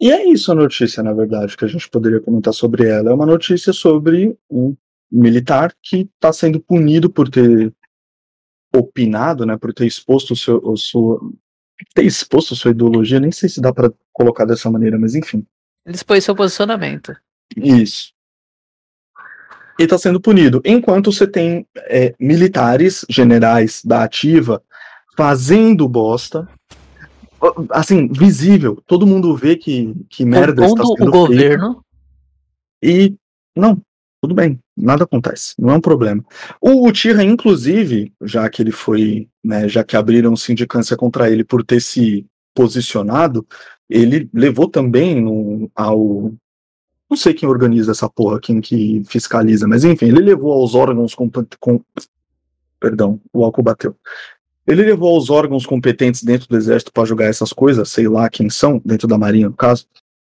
E 0.00 0.10
é 0.10 0.28
isso 0.28 0.50
a 0.50 0.54
notícia, 0.54 1.02
na 1.02 1.12
verdade, 1.12 1.56
que 1.56 1.64
a 1.64 1.68
gente 1.68 1.88
poderia 1.88 2.20
comentar 2.20 2.52
sobre 2.52 2.88
ela. 2.88 3.10
É 3.10 3.14
uma 3.14 3.26
notícia 3.26 3.72
sobre 3.72 4.36
um 4.50 4.76
militar 5.10 5.74
que 5.82 6.08
está 6.14 6.32
sendo 6.32 6.60
punido 6.60 7.08
por 7.08 7.28
ter 7.28 7.72
opinado, 8.74 9.46
né, 9.46 9.56
por 9.56 9.72
ter 9.72 9.86
exposto 9.86 10.32
o 10.32 10.36
seu, 10.36 10.58
o 10.62 10.76
sua, 10.76 11.20
ter 11.94 12.04
exposto 12.04 12.54
sua 12.54 12.72
ideologia, 12.72 13.20
nem 13.20 13.32
sei 13.32 13.48
se 13.48 13.60
dá 13.60 13.72
para 13.72 13.92
colocar 14.12 14.44
dessa 14.44 14.70
maneira, 14.70 14.98
mas 14.98 15.14
enfim. 15.14 15.46
Ele 15.86 15.94
expôs 15.94 16.24
seu 16.24 16.34
posicionamento. 16.34 17.14
Isso. 17.56 18.12
E 19.78 19.82
está 19.82 19.98
sendo 19.98 20.20
punido. 20.20 20.60
Enquanto 20.64 21.12
você 21.12 21.26
tem 21.26 21.66
é, 21.88 22.14
militares, 22.18 23.04
generais 23.08 23.82
da 23.84 24.04
ativa, 24.04 24.62
fazendo 25.16 25.88
bosta, 25.88 26.48
assim, 27.70 28.08
visível. 28.08 28.82
Todo 28.86 29.06
mundo 29.06 29.36
vê 29.36 29.56
que, 29.56 29.94
que 30.08 30.24
merda 30.24 30.64
está 30.64 30.84
sendo 30.84 31.08
o 31.08 31.10
governo. 31.10 31.84
E 32.82 33.14
não, 33.54 33.80
tudo 34.20 34.34
bem, 34.34 34.58
nada 34.76 35.04
acontece, 35.04 35.54
não 35.58 35.70
é 35.70 35.76
um 35.76 35.80
problema. 35.80 36.24
O 36.60 36.88
Uchiha, 36.88 37.22
inclusive, 37.22 38.12
já 38.22 38.48
que 38.48 38.62
ele 38.62 38.72
foi, 38.72 39.28
né, 39.44 39.68
já 39.68 39.84
que 39.84 39.96
abriram 39.96 40.36
sindicância 40.36 40.96
contra 40.96 41.30
ele 41.30 41.44
por 41.44 41.64
ter 41.64 41.80
se 41.80 42.26
posicionado, 42.54 43.46
ele 43.88 44.28
levou 44.32 44.68
também 44.68 45.20
no, 45.20 45.70
ao. 45.74 46.32
Não 47.08 47.16
sei 47.16 47.32
quem 47.34 47.48
organiza 47.48 47.92
essa 47.92 48.08
porra, 48.08 48.40
quem 48.40 48.60
que 48.60 49.02
fiscaliza, 49.06 49.68
mas 49.68 49.84
enfim, 49.84 50.06
ele 50.06 50.20
levou 50.20 50.52
aos 50.52 50.74
órgãos 50.74 51.14
com, 51.14 51.30
com 51.60 51.80
perdão, 52.80 53.20
o 53.32 53.44
álcool 53.44 53.62
bateu. 53.62 53.96
Ele 54.66 54.82
levou 54.82 55.14
aos 55.14 55.30
órgãos 55.30 55.64
competentes 55.64 56.24
dentro 56.24 56.48
do 56.48 56.56
exército 56.56 56.92
para 56.92 57.04
julgar 57.04 57.28
essas 57.28 57.52
coisas, 57.52 57.88
sei 57.88 58.08
lá 58.08 58.28
quem 58.28 58.50
são, 58.50 58.82
dentro 58.84 59.06
da 59.06 59.16
marinha 59.16 59.48
no 59.48 59.54
caso, 59.54 59.86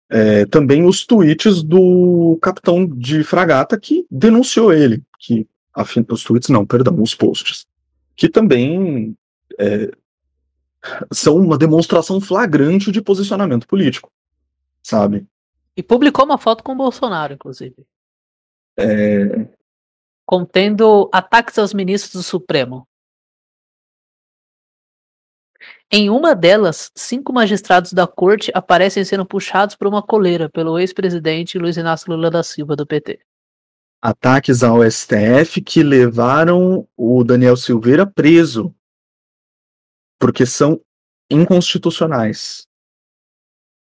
é, 0.09 0.45
também 0.47 0.85
os 0.85 1.05
tweets 1.05 1.63
do 1.63 2.39
capitão 2.43 2.87
de 2.87 3.23
fragata 3.23 3.79
que 3.79 4.07
denunciou 4.11 4.73
ele, 4.73 5.03
que 5.19 5.47
afim, 5.73 6.05
os 6.09 6.25
tweets 6.25 6.49
não, 6.49 6.65
perdão, 6.65 7.01
os 7.01 7.15
posts, 7.15 7.67
que 8.17 8.29
também 8.29 9.17
é, 9.59 9.91
são 11.13 11.37
uma 11.37 11.59
demonstração 11.59 12.21
flagrante 12.21 12.91
de 12.91 13.03
posicionamento 13.03 13.67
político, 13.67 14.11
sabe? 14.83 15.27
E 15.77 15.83
publicou 15.83 16.25
uma 16.25 16.39
foto 16.39 16.65
com 16.65 16.73
o 16.73 16.77
Bolsonaro, 16.77 17.35
inclusive. 17.35 17.87
É, 18.79 19.49
Contendo 20.25 21.09
ataques 21.13 21.59
aos 21.59 21.75
ministros 21.75 22.15
do 22.15 22.23
Supremo. 22.23 22.87
Em 25.91 26.11
uma 26.11 26.35
delas, 26.35 26.91
cinco 26.97 27.33
magistrados 27.33 27.93
da 27.93 28.07
corte 28.09 28.51
aparecem 28.55 29.05
sendo 29.05 29.25
puxados 29.25 29.77
por 29.77 29.87
uma 29.87 30.03
coleira 30.03 30.51
pelo 30.51 30.79
ex-presidente 30.79 31.59
Luiz 31.59 31.77
Inácio 31.77 32.11
Lula 32.13 32.31
da 32.31 32.43
Silva, 32.43 32.75
do 32.75 32.87
PT. 32.87 33.21
ataques 34.03 34.63
ao 34.63 34.83
STF 34.89 35.63
que 35.63 35.83
levaram 35.83 36.89
o 36.97 37.23
Daniel 37.23 37.57
Silveira 37.57 38.05
preso, 38.07 38.75
porque 40.19 40.45
são 40.45 40.81
inconstitucionais. 41.31 42.67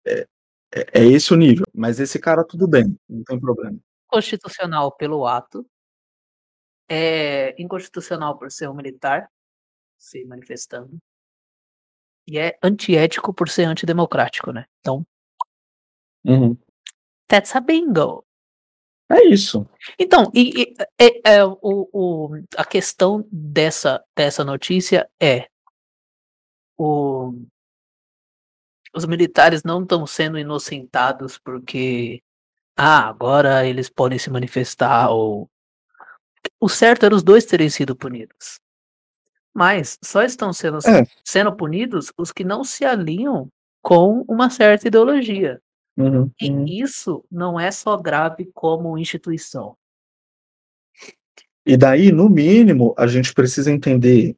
É, 0.06 0.28
é, 0.74 1.02
é 1.02 1.06
esse 1.06 1.34
o 1.34 1.38
nível. 1.38 1.66
Mas 1.74 2.00
esse 2.00 2.20
cara, 2.20 2.44
tudo 2.46 2.68
bem, 2.68 2.98
não 3.10 3.24
tem 3.24 3.40
problema. 3.40 3.78
Constitucional 4.08 4.92
pelo 4.96 5.26
ato. 5.26 5.66
É 6.90 7.56
inconstitucional 7.62 8.38
por 8.38 8.52
ser 8.52 8.70
um 8.70 8.74
militar 8.74 9.30
se 9.98 10.26
manifestando. 10.26 10.98
E 12.28 12.38
é 12.38 12.58
antiético 12.62 13.34
por 13.34 13.50
ser 13.50 13.64
antidemocrático, 13.64 14.52
né? 14.52 14.66
Então, 14.80 15.06
Uhum. 16.26 16.56
that's 17.28 17.56
a 17.56 17.60
bingo. 17.60 18.26
É 19.10 19.24
isso. 19.26 19.68
Então, 20.00 20.32
e, 20.34 20.64
e- 20.64 20.76
é- 21.00 21.36
é 21.38 21.46
o, 21.46 21.58
o- 21.62 22.30
a 22.58 22.64
questão 22.66 23.28
dessa, 23.32 24.04
dessa 24.16 24.44
notícia 24.44 25.10
é 25.20 25.48
o, 26.78 27.34
os 28.94 29.06
militares 29.06 29.64
não 29.64 29.84
estão 29.84 30.06
sendo 30.06 30.38
inocentados 30.38 31.38
porque 31.38 32.22
ah, 32.78 33.08
agora 33.08 33.66
eles 33.66 33.90
podem 33.90 34.18
se 34.20 34.30
manifestar 34.30 35.10
ou 35.10 35.50
o 36.60 36.70
certo 36.70 37.06
era 37.06 37.16
os 37.16 37.24
dois 37.24 37.46
terem 37.46 37.70
sido 37.70 37.96
punidos. 37.96 38.60
Mas 39.54 39.98
só 40.04 40.24
estão 40.24 40.54
sendo, 40.54 40.78
É. 40.80 41.06
sendo 41.26 41.56
punidos 41.56 42.12
os 42.18 42.32
que 42.32 42.44
não 42.44 42.64
se 42.64 42.86
alinham 42.86 43.50
com 43.82 44.24
uma 44.28 44.50
certa 44.50 44.88
ideologia. 44.88 45.62
Uhum, 45.98 46.32
E 46.40 46.50
uhum. 46.50 46.66
isso 46.68 47.24
não 47.30 47.60
é 47.60 47.70
só 47.72 47.98
grave 47.98 48.50
como 48.54 48.98
instituição. 48.98 49.76
E 51.66 51.78
daí, 51.78 52.12
no 52.12 52.30
mínimo, 52.30 52.96
a 52.98 53.06
gente 53.06 53.34
precisa 53.34 53.72
entender. 53.72 54.36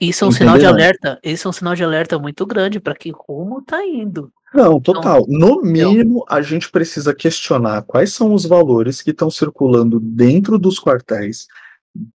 Isso 0.00 0.24
é 0.24 0.28
um 0.28 0.32
sinal 0.32 0.58
de 0.58 0.64
Entendeu? 0.64 0.84
alerta. 0.84 1.20
Isso 1.22 1.48
é 1.48 1.50
um 1.50 1.52
sinal 1.52 1.74
de 1.74 1.82
alerta 1.82 2.18
muito 2.18 2.44
grande 2.44 2.78
para 2.78 2.94
que 2.94 3.10
rumo 3.10 3.62
tá 3.62 3.84
indo. 3.84 4.32
Não, 4.54 4.80
total. 4.80 5.24
No 5.28 5.62
mínimo, 5.62 6.24
a 6.28 6.40
gente 6.40 6.70
precisa 6.70 7.14
questionar 7.14 7.82
quais 7.82 8.12
são 8.12 8.32
os 8.32 8.44
valores 8.44 9.02
que 9.02 9.10
estão 9.10 9.30
circulando 9.30 9.98
dentro 9.98 10.58
dos 10.58 10.78
quartéis, 10.78 11.46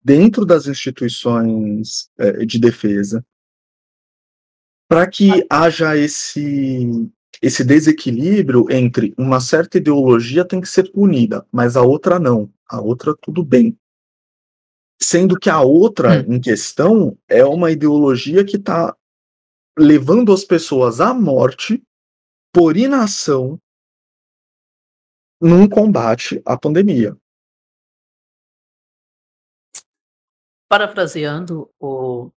dentro 0.04 0.44
das 0.44 0.66
instituições 0.66 2.08
eh, 2.18 2.44
de 2.44 2.58
defesa, 2.58 3.24
para 4.88 5.06
que 5.06 5.44
haja 5.50 5.96
esse, 5.96 7.10
esse 7.42 7.62
desequilíbrio 7.62 8.66
entre 8.70 9.14
uma 9.18 9.40
certa 9.40 9.78
ideologia 9.78 10.44
tem 10.44 10.60
que 10.60 10.68
ser 10.68 10.90
punida, 10.90 11.46
mas 11.52 11.76
a 11.76 11.82
outra 11.82 12.18
não. 12.18 12.50
A 12.68 12.80
outra, 12.80 13.14
tudo 13.20 13.44
bem. 13.44 13.76
Sendo 15.00 15.38
que 15.38 15.48
a 15.48 15.60
outra 15.60 16.20
em 16.20 16.40
questão 16.40 17.16
é 17.28 17.44
uma 17.44 17.70
ideologia 17.70 18.44
que 18.44 18.56
está 18.56 18.96
levando 19.78 20.32
as 20.32 20.44
pessoas 20.44 21.00
à 21.00 21.14
morte 21.14 21.82
por 22.52 22.76
inação 22.76 23.60
num 25.40 25.68
combate 25.68 26.42
à 26.44 26.58
pandemia. 26.58 27.16
Parafraseando 30.68 31.72
o, 31.78 32.30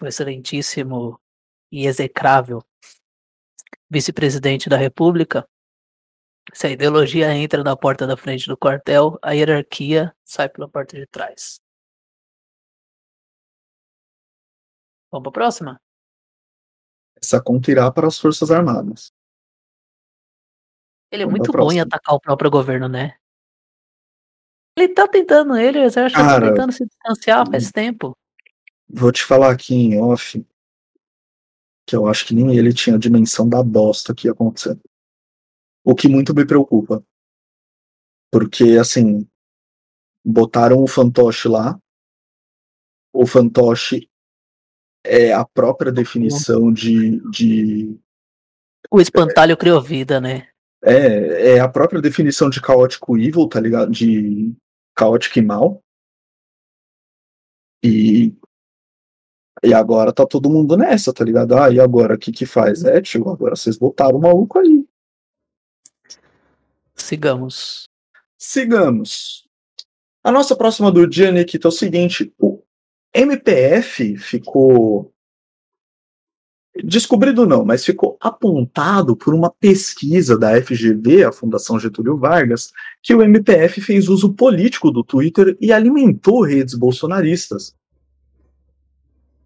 o 0.00 0.06
excelentíssimo 0.06 1.18
e 1.72 1.86
execrável 1.86 2.62
vice-presidente 3.90 4.68
da 4.68 4.76
República, 4.76 5.48
se 6.52 6.66
a 6.66 6.70
ideologia 6.70 7.34
entra 7.34 7.64
na 7.64 7.76
porta 7.76 8.06
da 8.06 8.16
frente 8.16 8.46
do 8.46 8.56
quartel, 8.56 9.18
a 9.22 9.32
hierarquia 9.32 10.14
sai 10.24 10.48
pela 10.48 10.68
porta 10.68 10.96
de 10.96 11.06
trás. 11.06 11.60
Vamos 15.10 15.24
para 15.24 15.30
a 15.30 15.32
próxima? 15.32 15.80
Essa 17.20 17.42
conta 17.42 17.70
irá 17.70 17.90
para 17.90 18.06
as 18.06 18.18
Forças 18.18 18.50
Armadas. 18.50 19.12
Ele 21.10 21.22
é 21.22 21.26
Vamos 21.26 21.38
muito 21.38 21.52
bom 21.52 21.72
em 21.72 21.80
atacar 21.80 22.14
o 22.14 22.20
próprio 22.20 22.50
governo, 22.50 22.88
né? 22.88 23.16
Ele 24.76 24.94
tá 24.94 25.08
tentando, 25.08 25.56
ele, 25.56 25.80
o 25.80 25.84
exército 25.84 26.20
tá 26.20 26.26
Cara, 26.26 26.50
tentando 26.50 26.72
se 26.72 26.86
distanciar 26.86 27.50
faz 27.50 27.72
tempo. 27.72 28.16
Vou 28.88 29.10
te 29.10 29.24
falar 29.24 29.50
aqui 29.52 29.74
em 29.74 30.00
off 30.00 30.46
que 31.86 31.96
eu 31.96 32.06
acho 32.06 32.26
que 32.26 32.34
nem 32.34 32.56
ele 32.56 32.72
tinha 32.72 32.96
a 32.96 32.98
dimensão 32.98 33.48
da 33.48 33.62
bosta 33.62 34.14
que 34.14 34.28
ia 34.28 34.32
acontecer. 34.32 34.78
O 35.82 35.94
que 35.94 36.06
muito 36.06 36.34
me 36.34 36.46
preocupa. 36.46 37.02
Porque, 38.30 38.76
assim, 38.78 39.26
botaram 40.22 40.82
o 40.82 40.86
fantoche 40.86 41.48
lá. 41.48 41.80
O 43.10 43.26
fantoche 43.26 44.07
é 45.04 45.32
a 45.32 45.44
própria 45.44 45.92
definição 45.92 46.72
de, 46.72 47.20
de 47.30 47.98
O 48.90 49.00
espantalho 49.00 49.56
criou 49.56 49.80
vida, 49.80 50.20
né? 50.20 50.48
É, 50.82 51.56
é 51.56 51.60
a 51.60 51.68
própria 51.68 52.00
definição 52.00 52.48
de 52.48 52.60
caótico 52.60 53.16
evil, 53.16 53.48
tá 53.48 53.60
ligado? 53.60 53.90
De 53.90 54.54
caótico 54.94 55.38
e 55.38 55.42
mal. 55.42 55.82
E, 57.82 58.34
e 59.62 59.74
agora 59.74 60.12
tá 60.12 60.26
todo 60.26 60.50
mundo 60.50 60.76
nessa, 60.76 61.12
tá 61.12 61.24
ligado? 61.24 61.56
Ah, 61.56 61.70
e 61.70 61.80
agora 61.80 62.14
o 62.14 62.18
que 62.18 62.32
que 62.32 62.46
faz? 62.46 62.84
É, 62.84 63.00
tio, 63.00 63.28
agora 63.28 63.56
vocês 63.56 63.76
botaram 63.76 64.18
o 64.18 64.20
maluco 64.20 64.58
aí. 64.58 64.86
Sigamos. 66.94 67.88
Sigamos. 68.36 69.48
A 70.22 70.30
nossa 70.30 70.56
próxima 70.56 70.92
do 70.92 71.06
dia, 71.06 71.30
Nikita, 71.30 71.68
é 71.68 71.70
o 71.70 71.72
seguinte: 71.72 72.32
o 72.38 72.47
MPF 73.14 74.16
ficou. 74.16 75.12
Descobrido 76.84 77.44
não, 77.44 77.64
mas 77.64 77.84
ficou 77.84 78.16
apontado 78.20 79.16
por 79.16 79.34
uma 79.34 79.50
pesquisa 79.50 80.38
da 80.38 80.60
FGV, 80.62 81.24
a 81.24 81.32
Fundação 81.32 81.80
Getúlio 81.80 82.16
Vargas, 82.16 82.70
que 83.02 83.12
o 83.12 83.22
MPF 83.22 83.80
fez 83.80 84.08
uso 84.08 84.32
político 84.32 84.90
do 84.92 85.02
Twitter 85.02 85.56
e 85.60 85.72
alimentou 85.72 86.44
redes 86.44 86.74
bolsonaristas. 86.74 87.74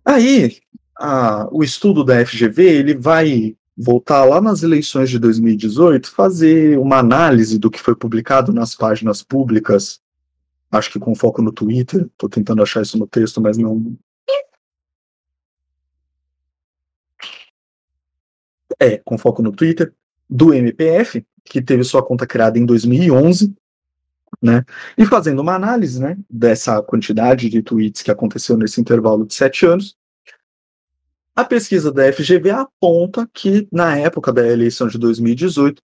Aí, 0.05 0.59
a- 0.99 1.49
o 1.51 1.65
estudo 1.65 2.05
da 2.05 2.21
FGV 2.21 2.65
ele 2.65 2.95
vai 2.95 3.57
voltar 3.75 4.25
lá 4.25 4.39
nas 4.39 4.63
eleições 4.63 5.09
de 5.09 5.19
2018, 5.19 6.11
fazer 6.11 6.79
uma 6.79 6.99
análise 6.99 7.59
do 7.59 7.71
que 7.71 7.81
foi 7.81 7.97
publicado 7.97 8.53
nas 8.53 8.75
páginas 8.75 9.23
públicas, 9.23 10.02
acho 10.73 10.91
que 10.91 10.99
com 10.99 11.15
foco 11.15 11.43
no 11.43 11.53
Twitter, 11.53 12.07
estou 12.07 12.29
tentando 12.29 12.63
achar 12.63 12.83
isso 12.83 12.99
no 12.99 13.07
texto, 13.07 13.41
mas 13.41 13.59
não. 13.59 13.95
É, 18.81 18.97
com 18.99 19.19
foco 19.19 19.43
no 19.43 19.53
Twitter, 19.53 19.93
do 20.29 20.55
MPF, 20.55 21.25
que 21.45 21.61
teve 21.61 21.85
sua 21.85 22.03
conta 22.03 22.27
criada 22.27 22.59
em 22.59 22.65
2011, 22.65 23.55
né? 24.41 24.65
E 24.97 25.05
fazendo 25.05 25.41
uma 25.41 25.55
análise, 25.55 26.01
né, 26.01 26.17
dessa 26.29 26.83
quantidade 26.83 27.51
de 27.51 27.63
tweets 27.63 28.03
que 28.03 28.11
aconteceu 28.11 28.57
nesse 28.57 28.81
intervalo 28.81 29.27
de 29.27 29.35
sete 29.35 29.67
anos, 29.67 29.97
a 31.37 31.45
pesquisa 31.45 31.93
da 31.93 32.11
FGV 32.13 32.51
aponta 32.51 33.29
que, 33.33 33.69
na 33.71 33.97
época 33.97 34.33
da 34.33 34.47
eleição 34.47 34.89
de 34.89 34.99
2018, 34.99 35.83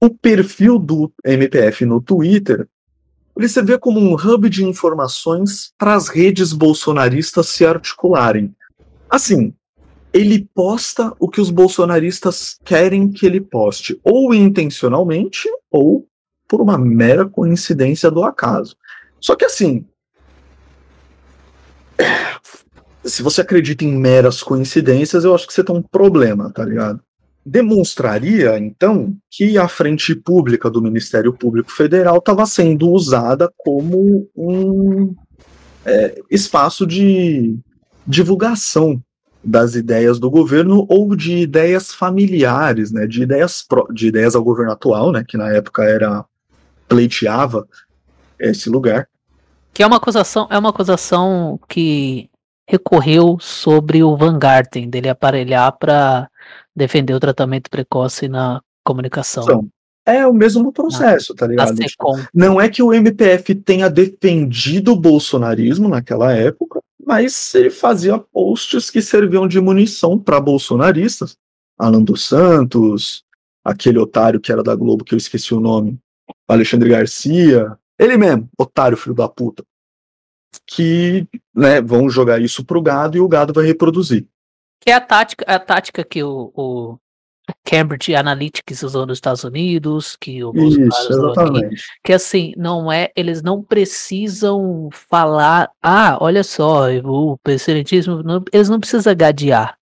o 0.00 0.10
perfil 0.10 0.78
do 0.78 1.12
MPF 1.24 1.84
no 1.84 2.00
Twitter 2.00 2.68
ele 3.36 3.48
se 3.48 3.62
vê 3.62 3.78
como 3.78 3.98
um 3.98 4.14
hub 4.14 4.48
de 4.48 4.64
informações 4.64 5.72
para 5.78 5.94
as 5.94 6.08
redes 6.08 6.52
bolsonaristas 6.52 7.48
se 7.48 7.64
articularem. 7.64 8.54
Assim, 9.08 9.54
ele 10.12 10.48
posta 10.54 11.12
o 11.18 11.28
que 11.28 11.40
os 11.40 11.50
bolsonaristas 11.50 12.58
querem 12.64 13.10
que 13.10 13.24
ele 13.24 13.40
poste, 13.40 13.98
ou 14.04 14.34
intencionalmente, 14.34 15.48
ou 15.70 16.06
por 16.46 16.60
uma 16.60 16.76
mera 16.76 17.26
coincidência 17.26 18.10
do 18.10 18.22
acaso. 18.22 18.76
Só 19.18 19.34
que 19.34 19.44
assim, 19.44 19.86
se 23.04 23.22
você 23.22 23.40
acredita 23.40 23.84
em 23.84 23.96
meras 23.96 24.42
coincidências, 24.42 25.24
eu 25.24 25.34
acho 25.34 25.46
que 25.46 25.52
você 25.52 25.64
tem 25.64 25.74
um 25.74 25.82
problema, 25.82 26.52
tá 26.52 26.64
ligado? 26.64 27.00
Demonstraria, 27.44 28.56
então, 28.58 29.16
que 29.30 29.58
a 29.58 29.66
frente 29.66 30.14
pública 30.14 30.70
do 30.70 30.80
Ministério 30.80 31.32
Público 31.32 31.72
Federal 31.72 32.18
estava 32.18 32.46
sendo 32.46 32.88
usada 32.90 33.52
como 33.58 34.28
um 34.36 35.14
é, 35.84 36.20
espaço 36.30 36.86
de 36.86 37.58
divulgação 38.06 39.02
das 39.44 39.74
ideias 39.74 40.20
do 40.20 40.30
governo 40.30 40.86
ou 40.88 41.16
de 41.16 41.38
ideias 41.38 41.92
familiares, 41.92 42.92
né, 42.92 43.06
de 43.06 43.22
ideias 43.22 43.66
de 43.92 44.06
ideias 44.06 44.36
ao 44.36 44.44
governo 44.44 44.72
atual, 44.72 45.10
né, 45.10 45.24
que 45.26 45.36
na 45.36 45.50
época 45.50 45.82
era 45.82 46.24
pleiteava 46.88 47.66
esse 48.38 48.68
lugar. 48.68 49.08
Que 49.74 49.82
é 49.82 49.86
uma 49.86 49.96
acusação, 49.96 50.46
é 50.50 50.58
uma 50.58 50.70
acusação 50.70 51.58
que 51.68 52.30
recorreu 52.68 53.38
sobre 53.40 54.02
o 54.02 54.16
Van 54.16 54.38
Garten, 54.38 54.88
dele 54.88 55.08
aparelhar 55.08 55.76
para 55.78 56.28
defender 56.74 57.14
o 57.14 57.20
tratamento 57.20 57.70
precoce 57.70 58.28
na 58.28 58.60
comunicação. 58.84 59.44
Então, 59.44 59.68
é 60.04 60.26
o 60.26 60.32
mesmo 60.32 60.72
processo, 60.72 61.34
tá 61.34 61.46
ligado? 61.46 61.76
Tipo, 61.76 62.18
não 62.34 62.60
é 62.60 62.68
que 62.68 62.82
o 62.82 62.92
MPF 62.92 63.54
tenha 63.54 63.88
defendido 63.88 64.92
o 64.92 64.96
bolsonarismo 64.96 65.88
naquela 65.88 66.32
época, 66.32 66.80
mas 67.04 67.54
ele 67.54 67.70
fazia 67.70 68.18
posts 68.18 68.90
que 68.90 69.00
serviam 69.00 69.46
de 69.46 69.60
munição 69.60 70.18
para 70.18 70.40
bolsonaristas. 70.40 71.36
Alan 71.78 72.02
dos 72.02 72.26
Santos, 72.26 73.24
aquele 73.64 73.98
otário 73.98 74.40
que 74.40 74.52
era 74.52 74.62
da 74.62 74.74
Globo, 74.74 75.04
que 75.04 75.14
eu 75.14 75.18
esqueci 75.18 75.54
o 75.54 75.60
nome, 75.60 75.98
Alexandre 76.48 76.88
Garcia, 76.88 77.76
ele 77.98 78.16
mesmo, 78.16 78.48
otário, 78.58 78.96
filho 78.96 79.14
da 79.14 79.28
puta 79.28 79.64
que 80.66 81.26
né, 81.54 81.80
vão 81.80 82.08
jogar 82.08 82.40
isso 82.40 82.64
pro 82.64 82.82
gado 82.82 83.16
e 83.16 83.20
o 83.20 83.28
gado 83.28 83.52
vai 83.52 83.64
reproduzir. 83.64 84.26
Que 84.82 84.90
é 84.90 84.94
a 84.94 85.00
tática, 85.00 85.44
a 85.46 85.60
tática 85.60 86.02
que 86.02 86.24
o, 86.24 86.52
o 86.56 86.98
Cambridge 87.64 88.16
Analytics 88.16 88.82
usou 88.82 89.06
nos 89.06 89.18
Estados 89.18 89.44
Unidos, 89.44 90.16
que 90.16 90.42
o 90.42 90.52
Bolsonaro 90.52 90.88
isso, 90.88 91.08
usou 91.08 91.30
aqui, 91.30 91.76
que 92.02 92.12
assim, 92.12 92.52
não 92.56 92.90
é, 92.90 93.12
eles 93.14 93.42
não 93.42 93.62
precisam 93.62 94.88
falar, 94.90 95.70
ah, 95.80 96.18
olha 96.20 96.42
só, 96.42 96.90
o 97.04 97.38
presidentismo, 97.38 98.24
não, 98.24 98.42
eles 98.52 98.68
não 98.68 98.80
precisam 98.80 99.14
gadear. 99.14 99.78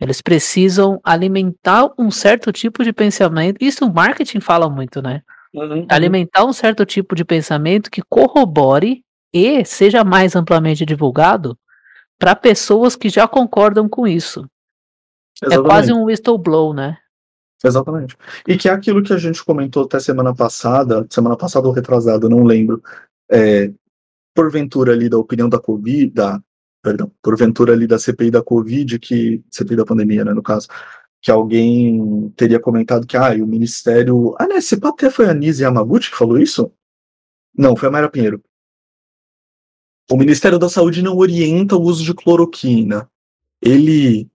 Eles 0.00 0.22
precisam 0.22 1.00
alimentar 1.02 1.90
um 1.98 2.10
certo 2.10 2.52
tipo 2.52 2.84
de 2.84 2.92
pensamento. 2.92 3.58
Isso 3.60 3.84
o 3.84 3.92
marketing 3.92 4.40
fala 4.40 4.70
muito, 4.70 5.02
né? 5.02 5.22
Uhum. 5.52 5.86
Alimentar 5.90 6.44
um 6.44 6.52
certo 6.52 6.86
tipo 6.86 7.16
de 7.16 7.24
pensamento 7.24 7.90
que 7.90 8.00
corrobore 8.08 9.04
e 9.32 9.64
seja 9.64 10.04
mais 10.04 10.36
amplamente 10.36 10.86
divulgado 10.86 11.58
para 12.20 12.36
pessoas 12.36 12.94
que 12.94 13.08
já 13.08 13.26
concordam 13.26 13.88
com 13.88 14.06
isso. 14.06 14.46
É 15.42 15.46
Exatamente. 15.46 15.66
É 15.66 15.68
quase 15.68 15.92
um 15.92 16.04
whistleblow, 16.04 16.74
né? 16.74 16.98
Exatamente. 17.64 18.16
E 18.46 18.56
que 18.58 18.68
é 18.68 18.72
aquilo 18.72 19.02
que 19.02 19.12
a 19.12 19.18
gente 19.18 19.42
comentou 19.42 19.84
até 19.84 19.98
semana 19.98 20.34
passada, 20.34 21.06
semana 21.08 21.36
passada 21.36 21.66
ou 21.66 21.72
retrasada, 21.72 22.28
não 22.28 22.44
lembro. 22.44 22.82
É, 23.30 23.72
porventura 24.34 24.92
ali 24.92 25.08
da 25.08 25.16
opinião 25.16 25.48
da 25.48 25.58
Covid, 25.58 26.12
da, 26.12 26.42
perdão, 26.82 27.10
porventura 27.22 27.72
ali 27.72 27.86
da 27.86 27.98
CPI 27.98 28.30
da 28.30 28.42
Covid, 28.42 28.98
que 28.98 29.42
CPI 29.50 29.76
da 29.76 29.84
pandemia, 29.84 30.24
né, 30.24 30.34
no 30.34 30.42
caso, 30.42 30.68
que 31.22 31.30
alguém 31.30 32.30
teria 32.36 32.60
comentado 32.60 33.06
que 33.06 33.16
ah, 33.16 33.32
o 33.32 33.46
Ministério, 33.46 34.34
ah, 34.38 34.46
né, 34.46 34.56
esse 34.56 34.78
até 34.82 35.10
foi 35.10 35.26
a 35.26 35.34
Nise 35.34 35.62
Yamaguchi 35.62 36.10
que 36.10 36.16
falou 36.16 36.38
isso? 36.38 36.70
Não, 37.56 37.74
foi 37.76 37.88
a 37.88 37.92
Mayra 37.92 38.10
Pinheiro. 38.10 38.42
O 40.10 40.16
Ministério 40.16 40.58
da 40.58 40.68
Saúde 40.68 41.02
não 41.02 41.16
orienta 41.16 41.76
o 41.76 41.82
uso 41.82 42.04
de 42.04 42.12
cloroquina. 42.12 43.08
Ele. 43.62 44.28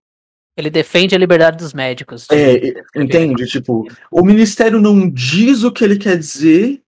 Ele 0.57 0.69
defende 0.69 1.13
a 1.13 1.17
liberdade 1.17 1.57
dos 1.57 1.73
médicos. 1.73 2.27
É, 2.31 2.73
entende? 2.95 3.45
Tipo, 3.45 3.85
o 4.09 4.23
Ministério 4.23 4.79
não 4.79 5.09
diz 5.09 5.63
o 5.63 5.71
que 5.71 5.83
ele 5.83 5.97
quer 5.97 6.17
dizer, 6.17 6.81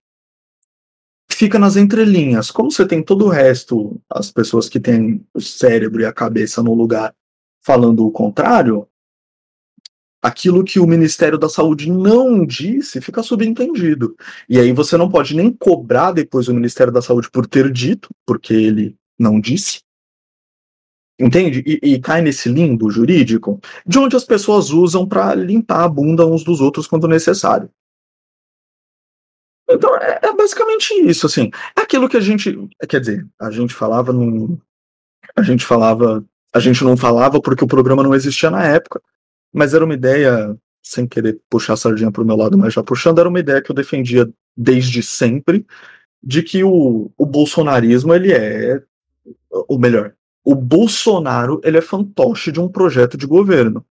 fica 1.30 1.60
nas 1.60 1.76
entrelinhas. 1.76 2.50
Como 2.50 2.72
você 2.72 2.88
tem 2.88 3.04
todo 3.04 3.26
o 3.26 3.30
resto, 3.30 4.02
as 4.10 4.32
pessoas 4.32 4.70
que 4.70 4.80
têm 4.80 5.26
o 5.34 5.42
cérebro 5.42 6.02
e 6.02 6.06
a 6.06 6.14
cabeça 6.14 6.64
no 6.64 6.74
lugar 6.74 7.14
falando 7.62 8.06
o 8.06 8.12
contrário, 8.12 8.88
aquilo 10.22 10.64
que 10.64 10.80
o 10.80 10.88
Ministério 10.88 11.38
da 11.38 11.50
Saúde 11.50 11.92
não 11.92 12.46
disse 12.46 13.02
fica 13.02 13.24
subentendido. 13.24 14.16
E 14.50 14.60
aí 14.60 14.72
você 14.72 14.98
não 14.98 15.10
pode 15.10 15.36
nem 15.36 15.52
cobrar 15.52 16.12
depois 16.12 16.48
o 16.48 16.54
Ministério 16.54 16.92
da 16.92 17.02
Saúde 17.02 17.30
por 17.30 17.48
ter 17.48 17.72
dito, 17.72 18.10
porque 18.26 18.54
ele 18.54 18.96
não 19.18 19.40
disse. 19.40 19.82
Entende? 21.20 21.64
E, 21.66 21.94
e 21.94 22.00
cai 22.00 22.22
nesse 22.22 22.48
limbo 22.48 22.92
jurídico 22.92 23.60
de 23.86 23.98
onde 23.98 24.16
as 24.16 24.24
pessoas 24.24 24.70
usam 24.70 25.08
para 25.08 25.34
limpar 25.34 25.84
a 25.84 25.90
bunda 25.90 26.26
uns 26.26 26.44
dos 26.44 26.62
outros 26.62 26.86
quando 26.86 27.08
necessário. 27.08 27.70
Então 29.70 29.96
é, 29.98 30.20
é, 30.24 30.34
basicamente 30.34 30.94
isso, 30.94 31.26
assim. 31.26 31.50
É 31.76 31.82
aquilo 31.82 32.08
que 32.08 32.18
a 32.18 32.22
gente. 32.22 32.56
Quer 32.88 33.00
dizer, 33.00 33.28
a 33.40 33.52
gente 33.52 33.74
falava 33.74 34.14
num. 34.14 34.58
A 35.36 35.42
gente 35.42 35.66
falava. 35.66 36.24
A 36.54 36.60
gente 36.60 36.84
não 36.84 36.96
falava 36.96 37.42
porque 37.42 37.64
o 37.64 37.68
programa 37.68 38.04
não 38.04 38.16
existia 38.16 38.50
na 38.50 38.64
época. 38.64 39.02
Mas 39.54 39.74
era 39.74 39.86
uma 39.86 39.94
ideia, 39.94 40.56
sem 40.82 41.08
querer 41.08 41.40
puxar 41.50 41.74
a 41.74 41.78
sardinha 41.78 42.12
para 42.12 42.22
o 42.22 42.26
meu 42.26 42.36
lado, 42.36 42.58
mas 42.58 42.74
já 42.74 42.84
puxando, 42.84 43.20
era 43.20 43.30
uma 43.30 43.40
ideia 43.40 43.62
que 43.62 43.72
eu 43.72 43.76
defendia 43.76 44.30
desde 44.56 45.02
sempre, 45.04 45.66
de 46.22 46.44
que 46.44 46.64
o, 46.64 47.12
o 47.18 47.26
bolsonarismo, 47.26 48.14
ele 48.14 48.34
é, 48.34 48.82
o 49.68 49.78
melhor, 49.78 50.14
o 50.44 50.56
Bolsonaro, 50.56 51.60
ele 51.64 51.78
é 51.78 51.82
fantoche 51.82 52.52
de 52.52 52.60
um 52.60 52.70
projeto 52.70 53.18
de 53.18 53.28
governo. 53.28 53.86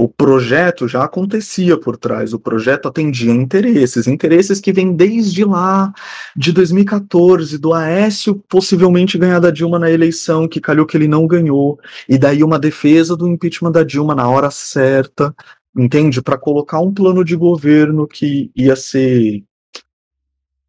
O 0.00 0.08
projeto 0.08 0.86
já 0.86 1.02
acontecia 1.02 1.76
por 1.76 1.96
trás, 1.96 2.32
o 2.32 2.38
projeto 2.38 2.86
atendia 2.86 3.32
interesses, 3.32 4.06
interesses 4.06 4.60
que 4.60 4.72
vêm 4.72 4.94
desde 4.94 5.44
lá, 5.44 5.92
de 6.36 6.52
2014, 6.52 7.58
do 7.58 7.74
Aécio 7.74 8.36
possivelmente 8.48 9.18
ganhar 9.18 9.40
da 9.40 9.50
Dilma 9.50 9.76
na 9.76 9.90
eleição, 9.90 10.46
que 10.46 10.60
calhou 10.60 10.86
que 10.86 10.96
ele 10.96 11.08
não 11.08 11.26
ganhou, 11.26 11.80
e 12.08 12.16
daí 12.16 12.44
uma 12.44 12.60
defesa 12.60 13.16
do 13.16 13.26
impeachment 13.26 13.72
da 13.72 13.82
Dilma 13.82 14.14
na 14.14 14.28
hora 14.28 14.52
certa, 14.52 15.34
entende? 15.76 16.22
Para 16.22 16.38
colocar 16.38 16.78
um 16.78 16.94
plano 16.94 17.24
de 17.24 17.34
governo 17.34 18.06
que 18.06 18.52
ia 18.54 18.76
ser 18.76 19.42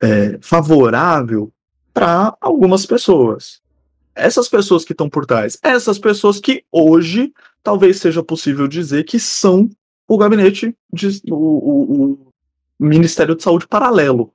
é, 0.02 0.40
favorável 0.42 1.54
para 1.94 2.36
algumas 2.42 2.84
pessoas. 2.84 3.62
Essas 4.16 4.50
pessoas 4.50 4.84
que 4.84 4.94
estão 4.94 5.08
por 5.08 5.28
trás, 5.28 5.56
essas 5.62 6.00
pessoas 6.00 6.40
que 6.40 6.64
hoje 6.72 7.32
talvez 7.64 7.98
seja 7.98 8.24
possível 8.24 8.68
dizer 8.68 9.04
que 9.04 9.20
são 9.20 9.70
o 10.08 10.18
gabinete 10.18 10.76
de 10.92 11.22
o, 11.30 11.36
o, 11.36 12.12
o 12.14 12.34
Ministério 12.80 13.36
de 13.36 13.44
Saúde 13.44 13.68
paralelo. 13.68 14.34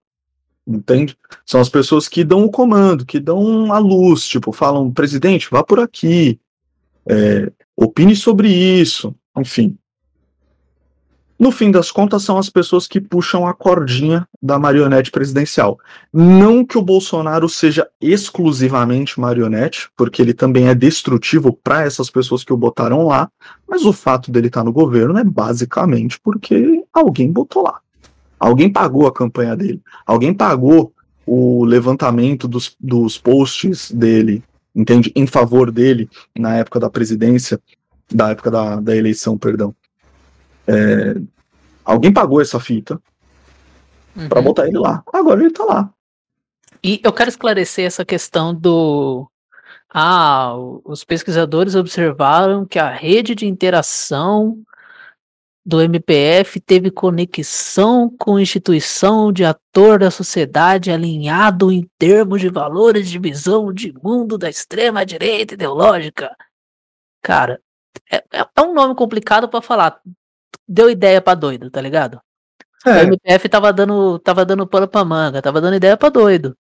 Entende? 0.66 1.16
São 1.45 1.61
as 1.61 1.68
pessoas 1.68 2.09
que 2.09 2.25
dão 2.25 2.45
o 2.45 2.51
comando, 2.51 3.05
que 3.05 3.20
dão 3.20 3.72
a 3.72 3.79
luz, 3.79 4.27
tipo, 4.27 4.51
falam, 4.51 4.91
presidente, 4.91 5.49
vá 5.51 5.62
por 5.62 5.79
aqui, 5.79 6.41
é, 7.07 7.53
opine 7.77 8.16
sobre 8.16 8.49
isso, 8.49 9.14
enfim. 9.37 9.77
No 11.39 11.51
fim 11.51 11.70
das 11.70 11.91
contas, 11.91 12.22
são 12.22 12.39
as 12.39 12.49
pessoas 12.49 12.87
que 12.87 13.01
puxam 13.01 13.47
a 13.47 13.53
cordinha 13.53 14.26
da 14.41 14.59
marionete 14.59 15.11
presidencial. 15.11 15.78
Não 16.12 16.64
que 16.64 16.78
o 16.78 16.82
Bolsonaro 16.82 17.49
seja 17.49 17.89
exclusivamente 18.01 19.18
marionete, 19.18 19.89
porque 19.97 20.22
ele 20.22 20.32
também 20.32 20.68
é 20.68 20.74
destrutivo 20.74 21.53
para 21.53 21.82
essas 21.82 22.09
pessoas 22.09 22.45
que 22.45 22.53
o 22.53 22.57
botaram 22.57 23.07
lá, 23.07 23.28
mas 23.68 23.85
o 23.85 23.93
fato 23.93 24.30
dele 24.30 24.47
estar 24.47 24.61
tá 24.61 24.64
no 24.64 24.72
governo 24.72 25.18
é 25.18 25.24
basicamente 25.24 26.20
porque 26.22 26.85
alguém 26.93 27.32
botou 27.32 27.64
lá. 27.64 27.80
Alguém 28.39 28.70
pagou 28.70 29.07
a 29.07 29.12
campanha 29.12 29.57
dele. 29.57 29.82
Alguém 30.07 30.32
pagou 30.32 30.93
o 31.26 31.64
levantamento 31.64 32.47
dos, 32.47 32.76
dos 32.78 33.18
posts 33.18 33.91
dele, 33.91 34.43
entende? 34.74 35.11
Em 35.16 35.26
favor 35.26 35.72
dele 35.72 36.09
na 36.39 36.57
época 36.57 36.78
da 36.78 36.91
presidência, 36.91 37.61
da 38.12 38.30
época 38.30 38.51
da, 38.51 38.76
da 38.76 38.95
eleição, 38.95 39.37
perdão. 39.37 39.74
É, 40.67 41.15
alguém 41.85 42.12
pagou 42.12 42.41
essa 42.41 42.59
fita 42.59 43.01
uhum. 44.17 44.29
para 44.29 44.43
botar 44.43 44.67
ele 44.67 44.79
lá. 44.79 45.03
Agora 45.12 45.41
ele 45.41 45.53
tá 45.53 45.65
lá. 45.65 45.91
E 46.83 47.01
eu 47.03 47.12
quero 47.12 47.31
esclarecer 47.31 47.87
essa 47.87 48.05
questão 48.05 48.55
do. 48.55 49.29
Ah, 49.89 50.55
os 50.85 51.05
pesquisadores 51.05 51.75
observaram 51.75 52.67
que 52.67 52.79
a 52.79 52.91
rede 52.91 53.35
de 53.35 53.47
interação 53.47 54.62
do 55.65 55.81
MPF 55.81 56.61
teve 56.61 56.91
conexão 56.91 58.15
com 58.19 58.39
instituição 58.39 59.33
de 59.33 59.45
ator 59.45 59.99
da 59.99 60.11
sociedade 60.11 60.91
alinhado 60.91 61.73
em 61.73 61.89
termos 61.97 62.41
de 62.41 62.51
valores 62.51 63.09
de 63.09 63.19
visão 63.19 63.73
de 63.73 63.95
mundo 64.03 64.37
da 64.37 64.51
extrema 64.51 65.07
direita 65.07 65.55
ideológica. 65.55 66.37
Cara, 67.23 67.62
é, 68.12 68.23
é 68.31 68.61
um 68.61 68.75
nome 68.75 68.95
complicado 68.95 69.49
para 69.49 69.62
falar 69.62 69.99
deu 70.67 70.91
ideia 70.91 71.21
pra 71.21 71.35
doido, 71.35 71.71
tá 71.71 71.81
ligado? 71.81 72.21
É. 72.87 73.03
O 73.03 73.07
MPF 73.07 73.49
tava 73.49 73.73
dando, 73.73 74.19
tava 74.19 74.45
dando 74.45 74.67
pano 74.67 74.87
pra 74.87 75.05
manga, 75.05 75.41
tava 75.41 75.61
dando 75.61 75.77
ideia 75.77 75.97
pra 75.97 76.11
doido. 76.11 76.57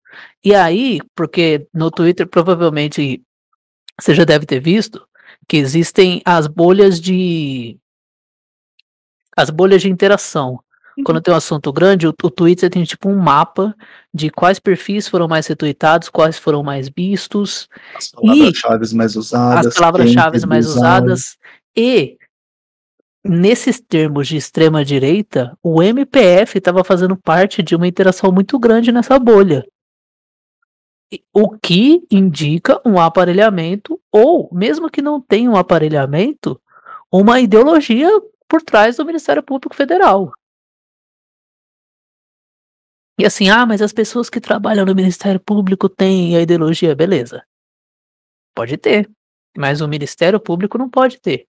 E 0.43 0.53
aí, 0.53 0.99
porque 1.15 1.67
no 1.73 1.89
Twitter 1.89 2.27
provavelmente 2.27 3.21
você 3.99 4.13
já 4.13 4.23
deve 4.23 4.45
ter 4.45 4.59
visto 4.59 5.05
que 5.47 5.57
existem 5.57 6.21
as 6.25 6.47
bolhas 6.47 6.99
de 6.99 7.77
as 9.35 9.49
bolhas 9.49 9.81
de 9.81 9.89
interação. 9.89 10.59
Uhum. 10.97 11.03
Quando 11.03 11.21
tem 11.21 11.33
um 11.33 11.37
assunto 11.37 11.71
grande, 11.71 12.07
o, 12.07 12.13
o 12.21 12.29
Twitter 12.29 12.69
tem 12.69 12.83
tipo 12.83 13.09
um 13.09 13.17
mapa 13.17 13.73
de 14.13 14.29
quais 14.29 14.59
perfis 14.59 15.07
foram 15.07 15.27
mais 15.27 15.47
retweetados, 15.47 16.09
quais 16.09 16.37
foram 16.37 16.61
mais 16.61 16.89
vistos. 16.89 17.69
As 17.95 18.09
palavras-chave 18.11 18.95
mais 18.95 19.15
usadas. 19.15 19.67
As 19.67 19.73
palavras-chave 19.73 20.45
mais 20.45 20.67
usadas. 20.67 21.37
E 21.75 22.17
nesses 23.23 23.79
termos 23.79 24.27
de 24.27 24.37
extrema 24.37 24.83
direita, 24.83 25.57
o 25.61 25.81
MPF 25.83 26.57
estava 26.57 26.83
fazendo 26.83 27.17
parte 27.17 27.61
de 27.61 27.75
uma 27.75 27.87
interação 27.87 28.31
muito 28.31 28.57
grande 28.57 28.91
nessa 28.91 29.19
bolha. 29.19 29.65
O 31.33 31.57
que 31.57 32.05
indica 32.11 32.81
um 32.85 32.99
aparelhamento, 32.99 33.99
ou, 34.11 34.49
mesmo 34.53 34.89
que 34.89 35.01
não 35.01 35.19
tenha 35.19 35.49
um 35.49 35.55
aparelhamento, 35.55 36.61
uma 37.11 37.39
ideologia 37.39 38.09
por 38.47 38.61
trás 38.61 38.97
do 38.97 39.05
Ministério 39.05 39.41
Público 39.41 39.75
Federal. 39.75 40.31
E 43.19 43.25
assim, 43.25 43.49
ah, 43.49 43.65
mas 43.65 43.81
as 43.81 43.91
pessoas 43.91 44.29
que 44.29 44.39
trabalham 44.39 44.85
no 44.85 44.95
Ministério 44.95 45.39
Público 45.39 45.89
têm 45.89 46.37
a 46.37 46.41
ideologia, 46.41 46.95
beleza. 46.95 47.43
Pode 48.55 48.77
ter. 48.77 49.09
Mas 49.57 49.81
o 49.81 49.87
Ministério 49.87 50.39
Público 50.39 50.77
não 50.77 50.89
pode 50.89 51.19
ter. 51.19 51.45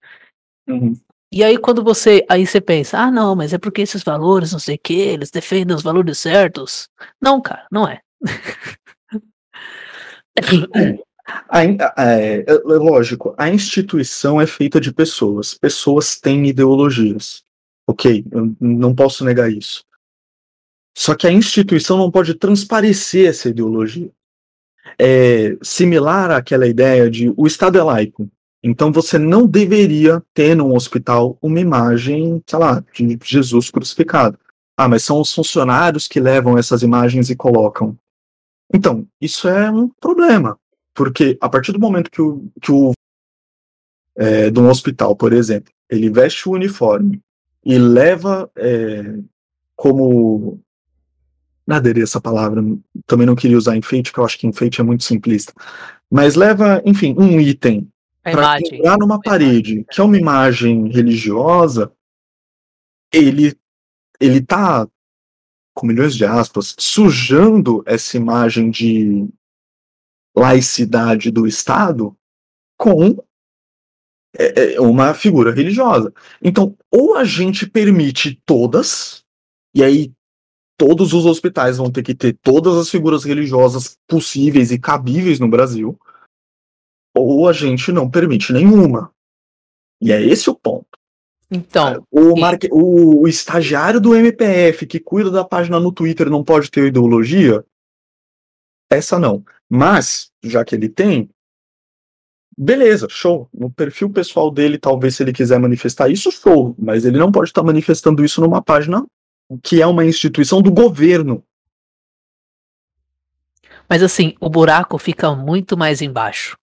Uhum. 0.66 0.94
E 1.32 1.44
aí 1.44 1.56
quando 1.56 1.84
você 1.84 2.24
aí 2.28 2.46
você 2.46 2.60
pensa, 2.60 2.98
ah 2.98 3.10
não, 3.10 3.36
mas 3.36 3.52
é 3.52 3.58
porque 3.58 3.82
esses 3.82 4.02
valores, 4.02 4.52
não 4.52 4.58
sei 4.58 4.74
o 4.76 4.80
que, 4.82 4.94
eles 4.94 5.30
defendem 5.30 5.76
os 5.76 5.82
valores 5.82 6.18
certos. 6.18 6.88
Não, 7.20 7.40
cara, 7.40 7.66
não 7.70 7.86
é. 7.86 8.00
Ainda, 11.48 11.94
é, 11.96 12.44
é, 12.46 12.52
lógico, 12.64 13.34
a 13.38 13.48
instituição 13.48 14.40
é 14.40 14.46
feita 14.46 14.80
de 14.80 14.92
pessoas. 14.92 15.54
Pessoas 15.54 16.18
têm 16.18 16.46
ideologias. 16.48 17.44
Ok, 17.86 18.24
eu 18.32 18.54
não 18.60 18.94
posso 18.94 19.24
negar 19.24 19.50
isso. 19.50 19.84
Só 20.96 21.14
que 21.14 21.26
a 21.26 21.32
instituição 21.32 21.96
não 21.96 22.10
pode 22.10 22.34
transparecer 22.34 23.28
essa 23.28 23.48
ideologia. 23.48 24.10
É 24.98 25.56
similar 25.62 26.30
àquela 26.30 26.66
ideia 26.66 27.08
de 27.10 27.32
o 27.36 27.46
Estado 27.46 27.78
é 27.78 27.82
laico. 27.82 28.28
Então 28.62 28.92
você 28.92 29.18
não 29.18 29.46
deveria 29.46 30.22
ter 30.34 30.54
num 30.54 30.74
hospital 30.74 31.38
uma 31.40 31.60
imagem, 31.60 32.42
sei 32.46 32.58
lá, 32.58 32.84
de 32.94 33.18
Jesus 33.24 33.70
crucificado. 33.70 34.38
Ah, 34.76 34.88
mas 34.88 35.02
são 35.02 35.20
os 35.20 35.32
funcionários 35.32 36.06
que 36.06 36.20
levam 36.20 36.56
essas 36.56 36.82
imagens 36.82 37.30
e 37.30 37.36
colocam. 37.36 37.96
Então, 38.72 39.06
isso 39.20 39.48
é 39.48 39.70
um 39.70 39.88
problema, 40.00 40.58
porque 40.94 41.36
a 41.40 41.48
partir 41.48 41.72
do 41.72 41.80
momento 41.80 42.10
que 42.10 42.22
o, 42.22 42.50
que 42.60 42.70
o 42.70 42.92
é, 44.16 44.50
de 44.50 44.60
um 44.60 44.68
hospital, 44.68 45.16
por 45.16 45.32
exemplo, 45.32 45.72
ele 45.88 46.10
veste 46.10 46.48
o 46.48 46.52
uniforme 46.52 47.20
e 47.64 47.78
leva 47.78 48.50
é, 48.56 49.18
como 49.74 50.60
nada 51.66 51.90
essa 52.00 52.20
palavra, 52.20 52.62
também 53.06 53.26
não 53.26 53.36
queria 53.36 53.56
usar 53.56 53.76
enfeite, 53.76 54.10
porque 54.10 54.20
eu 54.20 54.24
acho 54.24 54.38
que 54.38 54.46
enfeite 54.46 54.80
é 54.80 54.84
muito 54.84 55.04
simplista, 55.04 55.52
mas 56.10 56.34
leva, 56.34 56.82
enfim, 56.84 57.14
um 57.18 57.40
item 57.40 57.88
para 58.22 58.58
entrar 58.58 58.98
numa 58.98 59.20
parede, 59.20 59.84
que 59.90 60.00
é 60.00 60.04
uma 60.04 60.18
imagem 60.18 60.88
religiosa, 60.88 61.92
ele 63.12 63.58
ele 64.20 64.42
tá 64.42 64.86
com 65.74 65.86
milhões 65.86 66.14
de 66.14 66.26
aspas 66.26 66.74
sujando 66.78 67.82
essa 67.86 68.16
imagem 68.16 68.70
de 68.70 69.26
laicidade 70.36 71.30
do 71.30 71.46
Estado 71.46 72.14
com 72.76 73.16
é, 74.36 74.74
é, 74.74 74.80
uma 74.80 75.14
figura 75.14 75.52
religiosa. 75.52 76.12
Então, 76.42 76.76
ou 76.90 77.16
a 77.16 77.24
gente 77.24 77.68
permite 77.68 78.40
todas, 78.44 79.24
e 79.74 79.82
aí 79.82 80.12
todos 80.76 81.12
os 81.12 81.26
hospitais 81.26 81.78
vão 81.78 81.90
ter 81.90 82.02
que 82.02 82.14
ter 82.14 82.38
todas 82.42 82.76
as 82.76 82.88
figuras 82.88 83.24
religiosas 83.24 83.98
possíveis 84.06 84.70
e 84.70 84.78
cabíveis 84.78 85.40
no 85.40 85.48
Brasil, 85.48 85.98
ou 87.14 87.48
a 87.48 87.52
gente 87.52 87.92
não 87.92 88.08
permite 88.08 88.52
nenhuma. 88.52 89.12
E 90.00 90.12
é 90.12 90.20
esse 90.20 90.48
o 90.48 90.54
ponto. 90.54 90.86
Então. 91.50 92.06
O, 92.10 92.38
marque... 92.38 92.68
o, 92.70 93.22
o 93.22 93.28
estagiário 93.28 94.00
do 94.00 94.14
MPF 94.14 94.86
que 94.86 95.00
cuida 95.00 95.30
da 95.30 95.44
página 95.44 95.80
no 95.80 95.92
Twitter 95.92 96.30
não 96.30 96.44
pode 96.44 96.70
ter 96.70 96.86
ideologia? 96.86 97.64
Essa 98.90 99.18
não. 99.18 99.44
Mas, 99.68 100.30
já 100.42 100.64
que 100.64 100.74
ele 100.74 100.88
tem, 100.88 101.28
beleza, 102.56 103.08
show. 103.08 103.48
No 103.52 103.70
perfil 103.70 104.10
pessoal 104.10 104.50
dele, 104.50 104.78
talvez 104.78 105.16
se 105.16 105.22
ele 105.22 105.32
quiser 105.32 105.58
manifestar 105.58 106.08
isso, 106.08 106.30
show. 106.30 106.74
Mas 106.78 107.04
ele 107.04 107.18
não 107.18 107.32
pode 107.32 107.50
estar 107.50 107.62
manifestando 107.62 108.24
isso 108.24 108.40
numa 108.40 108.62
página 108.62 109.04
que 109.62 109.82
é 109.82 109.86
uma 109.86 110.04
instituição 110.04 110.62
do 110.62 110.70
governo. 110.70 111.44
Mas 113.88 114.00
assim, 114.00 114.34
o 114.40 114.48
buraco 114.48 114.96
fica 114.98 115.34
muito 115.34 115.76
mais 115.76 116.00
embaixo 116.00 116.59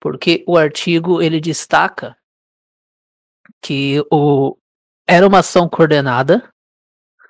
porque 0.00 0.42
o 0.46 0.56
artigo 0.56 1.20
ele 1.20 1.40
destaca 1.40 2.16
que 3.60 4.02
o 4.10 4.56
era 5.06 5.26
uma 5.26 5.40
ação 5.40 5.68
coordenada, 5.68 6.48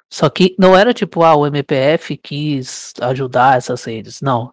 só 0.08 0.28
que 0.30 0.54
não 0.58 0.76
era 0.76 0.94
tipo 0.94 1.22
ah, 1.22 1.34
o 1.34 1.46
MPF 1.46 2.16
quis 2.16 2.92
ajudar 3.00 3.58
essas 3.58 3.82
redes, 3.84 4.20
não. 4.20 4.52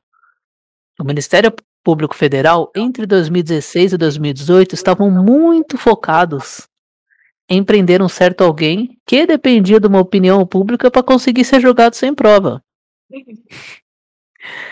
O 0.99 1.03
Ministério 1.03 1.53
Público 1.83 2.15
Federal 2.15 2.71
entre 2.75 3.05
2016 3.05 3.93
e 3.93 3.97
2018 3.97 4.73
estavam 4.73 5.11
muito 5.11 5.77
focados 5.77 6.67
em 7.49 7.63
prender 7.63 8.01
um 8.01 8.09
certo 8.09 8.43
alguém 8.43 8.99
que 9.05 9.25
dependia 9.25 9.79
de 9.79 9.87
uma 9.87 9.99
opinião 9.99 10.45
pública 10.45 10.91
para 10.91 11.03
conseguir 11.03 11.45
ser 11.45 11.61
jogado 11.61 11.93
sem 11.93 12.13
prova. 12.13 12.61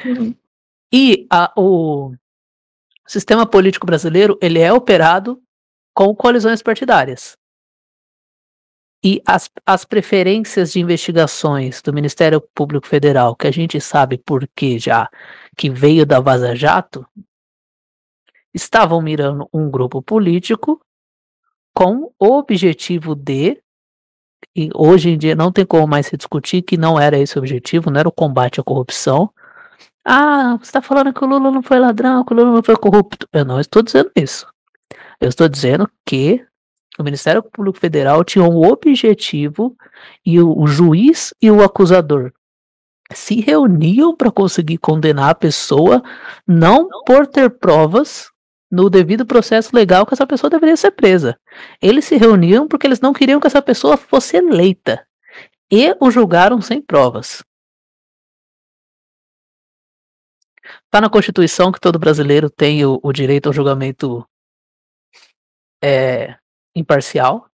Uhum. 0.03 0.35
E 0.91 1.25
a, 1.29 1.53
o, 1.57 2.13
o 3.07 3.11
sistema 3.11 3.45
político 3.45 3.85
brasileiro 3.85 4.37
ele 4.41 4.59
é 4.59 4.73
operado 4.73 5.41
com 5.93 6.13
coalizões 6.15 6.61
partidárias. 6.61 7.37
E 9.03 9.21
as, 9.25 9.49
as 9.65 9.85
preferências 9.85 10.73
de 10.73 10.79
investigações 10.79 11.81
do 11.81 11.93
Ministério 11.93 12.41
Público 12.55 12.87
Federal, 12.87 13.35
que 13.35 13.45
a 13.45 13.51
gente 13.51 13.79
sabe 13.79 14.17
por 14.17 14.47
que 14.55 14.79
já, 14.79 15.07
que 15.55 15.69
veio 15.69 16.05
da 16.05 16.19
Vaza 16.19 16.55
Jato, 16.55 17.05
estavam 18.51 18.99
mirando 19.01 19.47
um 19.53 19.69
grupo 19.69 20.01
político 20.01 20.81
com 21.71 22.11
o 22.17 22.37
objetivo 22.37 23.13
de, 23.13 23.61
e 24.55 24.69
hoje 24.73 25.09
em 25.09 25.17
dia 25.17 25.35
não 25.35 25.51
tem 25.51 25.65
como 25.65 25.85
mais 25.85 26.07
se 26.07 26.17
discutir 26.17 26.63
que 26.63 26.77
não 26.77 26.99
era 26.99 27.19
esse 27.19 27.37
o 27.37 27.39
objetivo, 27.39 27.91
não 27.91 27.99
era 27.99 28.09
o 28.09 28.13
combate 28.13 28.59
à 28.59 28.63
corrupção, 28.63 29.29
ah, 30.05 30.57
você 30.59 30.65
está 30.65 30.81
falando 30.81 31.13
que 31.13 31.23
o 31.23 31.27
Lula 31.27 31.51
não 31.51 31.63
foi 31.63 31.79
ladrão, 31.79 32.23
que 32.23 32.33
o 32.33 32.35
Lula 32.35 32.51
não 32.53 32.63
foi 32.63 32.75
corrupto. 32.77 33.27
Eu 33.33 33.43
não 33.45 33.59
estou 33.59 33.81
dizendo 33.81 34.11
isso. 34.15 34.47
Eu 35.19 35.29
estou 35.29 35.49
dizendo 35.49 35.89
que 36.05 36.45
O 36.97 37.03
Ministério 37.03 37.43
Público 37.43 37.77
Federal 37.77 38.23
tinha 38.23 38.45
um 38.45 38.65
objetivo 38.65 39.75
e 40.25 40.39
o, 40.39 40.57
o 40.57 40.67
juiz 40.67 41.33
e 41.41 41.51
o 41.51 41.61
acusador 41.61 42.31
se 43.13 43.39
reuniam 43.41 44.15
para 44.15 44.31
conseguir 44.31 44.77
condenar 44.77 45.29
a 45.31 45.35
pessoa, 45.35 46.01
não 46.47 46.87
por 47.05 47.27
ter 47.27 47.49
provas 47.51 48.31
no 48.71 48.89
devido 48.89 49.25
processo 49.25 49.75
legal 49.75 50.05
que 50.05 50.13
essa 50.13 50.25
pessoa 50.25 50.49
deveria 50.49 50.75
ser 50.77 50.91
presa. 50.91 51.37
Eles 51.81 52.05
se 52.05 52.17
reuniam 52.17 52.67
porque 52.67 52.87
eles 52.87 53.01
não 53.01 53.13
queriam 53.13 53.39
que 53.39 53.47
essa 53.47 53.61
pessoa 53.61 53.97
fosse 53.97 54.37
eleita 54.37 55.05
e 55.71 55.95
o 55.99 56.09
julgaram 56.09 56.61
sem 56.61 56.81
provas. 56.81 57.43
Está 60.95 61.01
na 61.01 61.09
Constituição 61.09 61.73
que 61.73 61.81
todo 61.81 61.99
brasileiro 61.99 62.49
tem 62.49 62.85
o, 62.85 63.01
o 63.03 63.11
direito 63.11 63.47
ao 63.47 63.53
julgamento 63.53 64.25
é, 65.83 66.37
imparcial. 66.73 67.49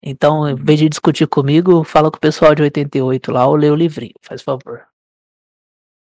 Então, 0.00 0.48
em 0.48 0.54
vez 0.54 0.78
de 0.78 0.88
discutir 0.88 1.26
comigo, 1.26 1.82
fala 1.82 2.08
com 2.08 2.16
o 2.16 2.20
pessoal 2.20 2.54
de 2.54 2.62
88 2.62 3.32
lá 3.32 3.44
ou 3.44 3.56
lê 3.56 3.68
o 3.68 3.74
livrinho, 3.74 4.14
faz 4.22 4.40
favor. 4.40 4.86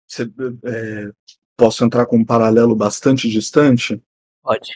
Você, 0.06 0.23
é, 0.65 1.10
posso 1.56 1.85
entrar 1.85 2.06
com 2.06 2.18
um 2.18 2.26
paralelo 2.26 2.76
bastante 2.76 3.30
distante? 3.30 4.03
Pode. 4.43 4.73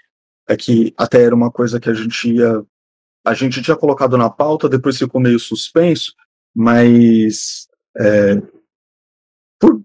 É 0.47 0.55
que 0.55 0.93
até 0.95 1.23
era 1.23 1.35
uma 1.35 1.51
coisa 1.51 1.77
que 1.77 1.89
a 1.89 1.93
gente 1.93 2.35
ia. 2.35 2.65
A 3.25 3.33
gente 3.33 3.61
tinha 3.61 3.75
colocado 3.75 4.17
na 4.17 4.29
pauta, 4.29 4.69
depois 4.69 4.97
ficou 4.97 5.19
meio 5.19 5.39
suspenso, 5.41 6.15
mas. 6.55 7.67
É, 7.97 8.35
por, 9.59 9.83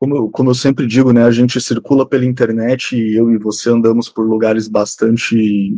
como, 0.00 0.16
eu, 0.16 0.30
como 0.30 0.50
eu 0.50 0.54
sempre 0.54 0.86
digo, 0.86 1.12
né, 1.12 1.24
a 1.24 1.30
gente 1.30 1.60
circula 1.60 2.08
pela 2.08 2.24
internet 2.24 2.96
e 2.96 3.14
eu 3.14 3.30
e 3.30 3.36
você 3.36 3.68
andamos 3.68 4.08
por 4.08 4.26
lugares 4.26 4.66
bastante. 4.66 5.76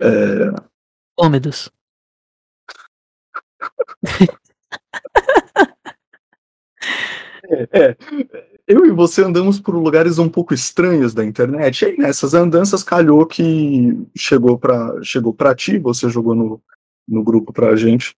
É... 0.00 0.50
Úmidos. 1.20 1.70
É, 7.54 7.68
é, 7.90 7.96
eu 8.66 8.86
e 8.86 8.90
você 8.90 9.22
andamos 9.22 9.60
por 9.60 9.74
lugares 9.74 10.18
um 10.18 10.28
pouco 10.28 10.54
estranhos 10.54 11.12
da 11.12 11.22
internet. 11.22 11.82
E 11.82 11.84
aí, 11.84 11.98
nessas 11.98 12.32
andanças, 12.32 12.82
calhou 12.82 13.26
que 13.26 14.06
chegou 14.16 14.58
para 14.58 15.02
chegou 15.02 15.34
pra 15.34 15.54
ti, 15.54 15.78
você 15.78 16.08
jogou 16.08 16.34
no, 16.34 16.62
no 17.06 17.22
grupo 17.22 17.52
pra 17.52 17.76
gente, 17.76 18.16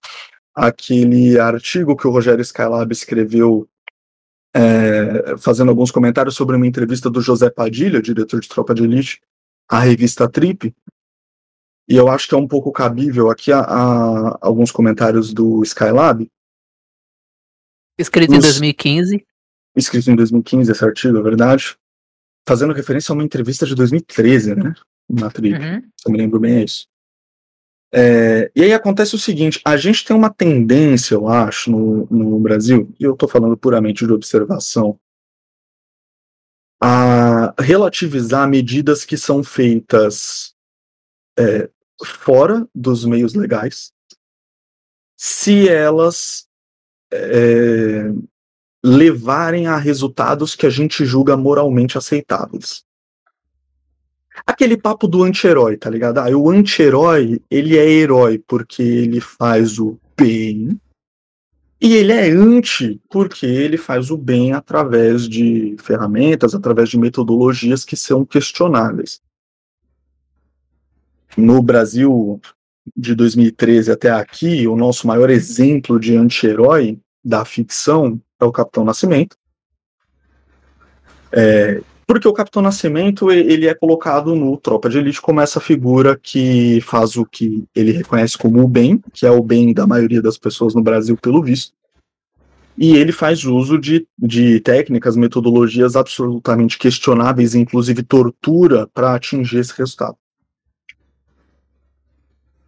aquele 0.54 1.36
artigo 1.40 1.96
que 1.96 2.06
o 2.06 2.10
Rogério 2.10 2.42
Skylab 2.42 2.92
escreveu 2.92 3.68
é, 4.54 5.36
fazendo 5.38 5.70
alguns 5.70 5.90
comentários 5.90 6.34
sobre 6.34 6.56
uma 6.56 6.66
entrevista 6.66 7.10
do 7.10 7.20
José 7.20 7.50
Padilha, 7.50 8.00
diretor 8.00 8.40
de 8.40 8.48
Tropa 8.48 8.74
de 8.74 8.84
Elite, 8.84 9.20
à 9.68 9.80
revista 9.80 10.28
Trip. 10.28 10.74
E 11.88 11.96
eu 11.96 12.08
acho 12.08 12.28
que 12.28 12.34
é 12.34 12.38
um 12.38 12.48
pouco 12.48 12.72
cabível 12.72 13.30
aqui 13.30 13.52
a, 13.52 13.60
a 13.60 14.38
alguns 14.40 14.70
comentários 14.70 15.34
do 15.34 15.62
Skylab, 15.62 16.26
Escrito 17.98 18.34
em 18.34 18.40
2015. 18.40 19.24
Escrito 19.76 20.10
em 20.10 20.16
2015 20.16 20.70
esse 20.70 20.84
artigo, 20.84 21.18
é 21.18 21.22
verdade. 21.22 21.76
Fazendo 22.46 22.72
referência 22.72 23.12
a 23.12 23.14
uma 23.14 23.24
entrevista 23.24 23.64
de 23.64 23.74
2013, 23.74 24.54
né? 24.54 24.74
Na 25.08 25.30
Trip. 25.30 25.56
Uhum. 25.56 25.82
Eu 26.06 26.12
me 26.12 26.18
lembro 26.18 26.40
bem, 26.40 26.56
é 26.56 26.64
isso. 26.64 26.86
É, 27.96 28.50
e 28.56 28.64
aí 28.64 28.72
acontece 28.72 29.14
o 29.14 29.18
seguinte: 29.18 29.60
a 29.64 29.76
gente 29.76 30.04
tem 30.04 30.16
uma 30.16 30.28
tendência, 30.28 31.14
eu 31.14 31.28
acho, 31.28 31.70
no, 31.70 32.06
no 32.06 32.40
Brasil, 32.40 32.92
e 32.98 33.04
eu 33.04 33.12
estou 33.12 33.28
falando 33.28 33.56
puramente 33.56 34.04
de 34.04 34.12
observação, 34.12 34.98
a 36.82 37.54
relativizar 37.62 38.48
medidas 38.48 39.04
que 39.04 39.16
são 39.16 39.44
feitas 39.44 40.56
é, 41.38 41.70
fora 42.04 42.68
dos 42.74 43.04
meios 43.04 43.34
legais, 43.34 43.92
se 45.16 45.68
elas 45.68 46.48
é, 47.12 48.12
levarem 48.84 49.68
a 49.68 49.76
resultados 49.76 50.56
que 50.56 50.66
a 50.66 50.70
gente 50.70 51.04
julga 51.04 51.36
moralmente 51.36 51.96
aceitáveis. 51.96 52.83
Aquele 54.46 54.76
papo 54.76 55.06
do 55.06 55.22
anti-herói, 55.22 55.76
tá 55.76 55.88
ligado? 55.88 56.18
Ah, 56.18 56.28
o 56.36 56.50
anti-herói, 56.50 57.40
ele 57.50 57.78
é 57.78 57.88
herói 57.88 58.42
porque 58.46 58.82
ele 58.82 59.20
faz 59.20 59.78
o 59.78 59.98
bem, 60.16 60.78
e 61.84 61.92
ele 61.96 62.12
é 62.12 62.30
anti 62.30 62.98
porque 63.10 63.44
ele 63.44 63.76
faz 63.76 64.10
o 64.10 64.16
bem 64.16 64.54
através 64.54 65.28
de 65.28 65.76
ferramentas, 65.78 66.54
através 66.54 66.88
de 66.88 66.98
metodologias 66.98 67.84
que 67.84 67.94
são 67.94 68.24
questionáveis. 68.24 69.20
No 71.36 71.62
Brasil, 71.62 72.40
de 72.96 73.14
2013 73.14 73.92
até 73.92 74.10
aqui, 74.10 74.66
o 74.66 74.76
nosso 74.76 75.06
maior 75.06 75.28
exemplo 75.28 76.00
de 76.00 76.16
anti-herói 76.16 76.98
da 77.22 77.44
ficção 77.44 78.18
é 78.40 78.44
o 78.46 78.52
Capitão 78.52 78.82
Nascimento. 78.82 79.36
É, 81.30 81.82
porque 82.06 82.28
o 82.28 82.32
Capitão 82.32 82.62
Nascimento 82.62 83.30
ele 83.30 83.66
é 83.66 83.74
colocado 83.74 84.34
no 84.34 84.56
Tropa 84.56 84.88
de 84.88 84.98
Elite 84.98 85.20
como 85.20 85.40
essa 85.40 85.60
figura 85.60 86.18
que 86.20 86.80
faz 86.82 87.16
o 87.16 87.24
que 87.24 87.64
ele 87.74 87.92
reconhece 87.92 88.36
como 88.36 88.62
o 88.62 88.68
bem, 88.68 89.02
que 89.12 89.26
é 89.26 89.30
o 89.30 89.42
bem 89.42 89.72
da 89.72 89.86
maioria 89.86 90.20
das 90.20 90.36
pessoas 90.36 90.74
no 90.74 90.82
Brasil, 90.82 91.16
pelo 91.16 91.42
visto. 91.42 91.72
E 92.76 92.96
ele 92.96 93.12
faz 93.12 93.44
uso 93.44 93.78
de, 93.78 94.06
de 94.18 94.60
técnicas, 94.60 95.16
metodologias 95.16 95.94
absolutamente 95.94 96.76
questionáveis, 96.76 97.54
inclusive 97.54 98.02
tortura, 98.02 98.88
para 98.92 99.14
atingir 99.14 99.58
esse 99.58 99.72
resultado. 99.78 100.16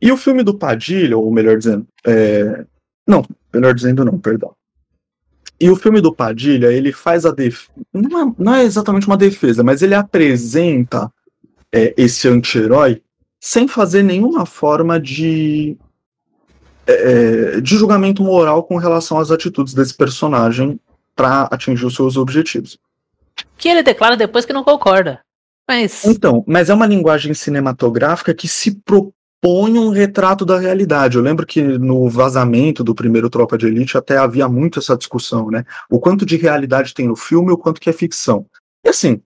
E 0.01 0.13
o 0.13 0.17
filme 0.17 0.43
do 0.43 0.57
Padilha, 0.57 1.19
ou 1.19 1.33
melhor 1.33 1.59
dizendo, 1.59 1.87
é... 2.07 2.65
não, 3.07 3.25
melhor 3.53 3.75
dizendo 3.75 4.05
não, 4.05 4.19
perdão. 4.19 4.56
E 5.59 5.71
o 5.71 5.77
filme 5.77 6.01
do 6.01 6.13
Padilha, 6.13 6.71
ele 6.71 6.93
faz 6.93 7.25
a 7.25 7.31
defesa. 7.31 7.71
Não, 7.93 8.21
é, 8.21 8.33
não 8.39 8.55
é, 8.55 8.65
exatamente 8.65 9.07
uma 9.07 9.17
defesa, 9.17 9.63
mas 9.63 9.81
ele 9.83 9.95
apresenta 9.95 11.11
é, 11.73 11.95
esse 11.97 12.29
anti-herói 12.29 13.03
sem 13.41 13.67
fazer 13.67 14.03
nenhuma 14.03 14.45
forma 14.45 15.01
de, 15.01 15.77
é, 16.87 17.61
de 17.61 17.77
julgamento 17.77 18.23
moral 18.23 18.65
com 18.65 18.77
relação 18.77 19.19
às 19.19 19.31
atitudes 19.31 19.73
desse 19.73 19.95
personagem 19.95 20.79
para 21.15 21.43
atingir 21.45 21.87
os 21.87 21.95
seus 21.95 22.17
objetivos. 22.17 22.79
Que 23.57 23.69
ele 23.69 23.83
declara 23.83 24.17
depois 24.17 24.45
que 24.45 24.53
não 24.53 24.65
concorda. 24.65 25.21
Mas... 25.67 26.05
Então, 26.05 26.45
mas 26.47 26.69
é 26.69 26.75
uma 26.75 26.87
linguagem 26.87 27.33
cinematográfica 27.35 28.35
que 28.35 28.47
se 28.47 28.77
propõe 28.85 29.13
põe 29.47 29.79
um 29.79 29.91
retrato 29.91 30.45
da 30.45 30.59
realidade. 30.59 31.17
Eu 31.17 31.23
lembro 31.23 31.47
que 31.47 31.63
no 31.63 32.11
vazamento 32.11 32.83
do 32.83 32.97
primeiro 32.97 33.31
Tropa 33.31 33.57
de 33.57 33.69
Elite 33.69 33.97
até 33.97 34.19
havia 34.19 34.49
muito 34.49 34.81
essa 34.81 34.97
discussão, 34.97 35.53
né? 35.53 35.65
O 35.89 36.01
quanto 36.01 36.27
de 36.27 36.37
realidade 36.37 36.93
tem 36.93 37.07
no 37.07 37.15
filme 37.15 37.53
o 37.53 37.57
quanto 37.57 37.81
que 37.81 37.89
é 37.89 37.93
ficção. 37.93 38.45
E 38.85 38.89
assim, 38.89 39.23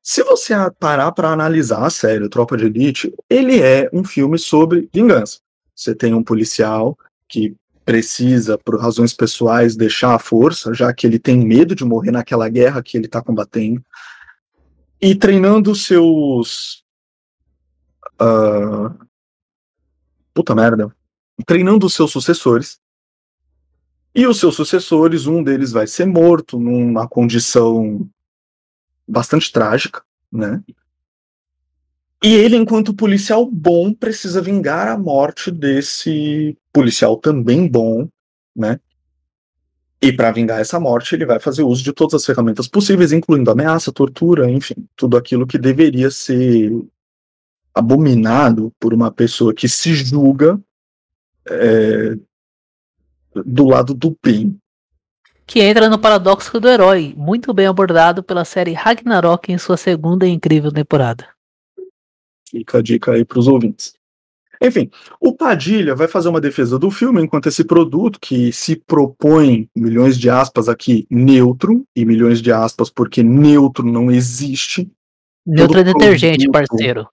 se 0.00 0.22
você 0.22 0.54
parar 0.78 1.10
para 1.10 1.28
analisar 1.30 1.84
a 1.84 1.90
série 1.90 2.28
Tropa 2.28 2.56
de 2.56 2.66
Elite, 2.66 3.12
ele 3.28 3.60
é 3.60 3.90
um 3.92 4.04
filme 4.04 4.38
sobre 4.38 4.88
vingança. 4.94 5.40
Você 5.74 5.92
tem 5.92 6.14
um 6.14 6.22
policial 6.22 6.96
que 7.28 7.56
precisa, 7.84 8.56
por 8.56 8.80
razões 8.80 9.12
pessoais, 9.12 9.74
deixar 9.74 10.14
a 10.14 10.20
força, 10.20 10.72
já 10.72 10.94
que 10.94 11.04
ele 11.04 11.18
tem 11.18 11.44
medo 11.44 11.74
de 11.74 11.84
morrer 11.84 12.12
naquela 12.12 12.48
guerra 12.48 12.80
que 12.80 12.96
ele 12.96 13.06
está 13.06 13.20
combatendo, 13.20 13.82
e 15.02 15.16
treinando 15.16 15.74
seus 15.74 16.84
uh, 18.22 19.04
puta 20.34 20.54
merda, 20.54 20.94
treinando 21.46 21.86
os 21.86 21.94
seus 21.94 22.10
sucessores. 22.10 22.78
E 24.14 24.26
os 24.26 24.38
seus 24.38 24.54
sucessores, 24.54 25.26
um 25.26 25.42
deles 25.42 25.72
vai 25.72 25.86
ser 25.86 26.04
morto 26.04 26.58
numa 26.58 27.08
condição 27.08 28.08
bastante 29.08 29.50
trágica, 29.50 30.02
né? 30.30 30.62
E 32.22 32.34
ele, 32.34 32.56
enquanto 32.56 32.94
policial 32.94 33.44
bom, 33.50 33.92
precisa 33.92 34.40
vingar 34.40 34.88
a 34.88 34.98
morte 34.98 35.50
desse 35.50 36.56
policial 36.72 37.16
também 37.16 37.68
bom, 37.68 38.08
né? 38.56 38.80
E 40.00 40.12
para 40.12 40.32
vingar 40.32 40.60
essa 40.60 40.78
morte, 40.78 41.14
ele 41.14 41.26
vai 41.26 41.40
fazer 41.40 41.62
uso 41.62 41.82
de 41.82 41.92
todas 41.92 42.14
as 42.14 42.26
ferramentas 42.26 42.68
possíveis, 42.68 43.12
incluindo 43.12 43.50
ameaça, 43.50 43.92
tortura, 43.92 44.50
enfim, 44.50 44.74
tudo 44.96 45.16
aquilo 45.16 45.46
que 45.46 45.58
deveria 45.58 46.10
ser 46.10 46.70
abominado 47.74 48.72
por 48.78 48.94
uma 48.94 49.10
pessoa 49.10 49.52
que 49.52 49.68
se 49.68 49.94
julga 49.94 50.60
é, 51.48 52.16
do 53.44 53.66
lado 53.66 53.92
do 53.92 54.16
bem. 54.22 54.56
Que 55.46 55.60
entra 55.60 55.90
no 55.90 55.98
paradoxo 55.98 56.58
do 56.58 56.68
herói, 56.68 57.12
muito 57.16 57.52
bem 57.52 57.66
abordado 57.66 58.22
pela 58.22 58.44
série 58.44 58.72
Ragnarok 58.72 59.52
em 59.52 59.58
sua 59.58 59.76
segunda 59.76 60.26
e 60.26 60.30
incrível 60.30 60.72
temporada. 60.72 61.28
Fica 62.48 62.78
a 62.78 62.82
dica 62.82 63.12
aí 63.12 63.24
para 63.24 63.38
os 63.38 63.48
ouvintes. 63.48 63.94
Enfim, 64.62 64.88
o 65.20 65.34
Padilha 65.34 65.94
vai 65.94 66.08
fazer 66.08 66.28
uma 66.28 66.40
defesa 66.40 66.78
do 66.78 66.90
filme 66.90 67.22
enquanto 67.22 67.48
esse 67.48 67.64
produto 67.64 68.18
que 68.18 68.52
se 68.52 68.76
propõe, 68.76 69.68
milhões 69.76 70.18
de 70.18 70.30
aspas 70.30 70.68
aqui, 70.68 71.06
neutro, 71.10 71.84
e 71.94 72.04
milhões 72.04 72.40
de 72.40 72.50
aspas 72.50 72.88
porque 72.88 73.22
neutro 73.22 73.84
não 73.84 74.10
existe. 74.10 74.90
Neutro 75.44 75.80
é 75.80 75.84
detergente, 75.84 76.48
parceiro. 76.48 77.06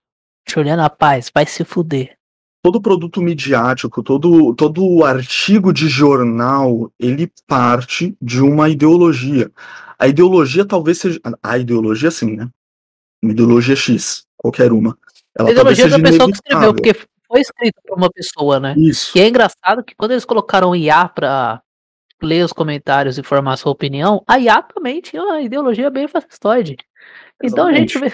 Juliana 0.51 0.89
Paz, 0.89 1.31
vai 1.33 1.45
se 1.45 1.63
fuder. 1.63 2.15
Todo 2.63 2.81
produto 2.81 3.21
midiático, 3.21 4.03
todo, 4.03 4.53
todo 4.53 5.03
artigo 5.03 5.73
de 5.73 5.87
jornal, 5.87 6.91
ele 6.99 7.31
parte 7.47 8.15
de 8.21 8.41
uma 8.41 8.69
ideologia. 8.69 9.51
A 9.97 10.07
ideologia 10.07 10.65
talvez 10.65 10.99
seja. 10.99 11.19
A 11.41 11.57
ideologia, 11.57 12.11
sim, 12.11 12.35
né? 12.35 12.49
Uma 13.21 13.31
ideologia 13.31 13.75
X, 13.75 14.25
qualquer 14.37 14.71
uma. 14.71 14.97
Ela 15.37 15.49
a 15.49 15.51
ideologia 15.51 15.85
da 15.85 15.91
seja 15.91 16.03
pessoa 16.03 16.27
que 16.27 16.35
escreveu, 16.35 16.69
inevitável. 16.69 16.73
porque 16.75 17.07
foi 17.27 17.41
escrito 17.41 17.81
por 17.87 17.97
uma 17.97 18.11
pessoa, 18.11 18.59
né? 18.59 18.75
Isso. 18.77 19.17
E 19.17 19.21
é 19.21 19.27
engraçado 19.27 19.83
que 19.83 19.95
quando 19.95 20.11
eles 20.11 20.25
colocaram 20.25 20.75
IA 20.75 21.07
pra 21.07 21.61
ler 22.21 22.45
os 22.45 22.53
comentários 22.53 23.17
e 23.17 23.23
formar 23.23 23.57
sua 23.57 23.71
opinião, 23.71 24.23
a 24.27 24.39
IA 24.39 24.61
também 24.61 25.01
tinha 25.01 25.23
uma 25.23 25.41
ideologia 25.41 25.89
bem 25.89 26.07
fascistoide. 26.07 26.77
Então 27.43 27.67
a 27.67 27.73
gente 27.73 27.97
vê. 27.97 28.11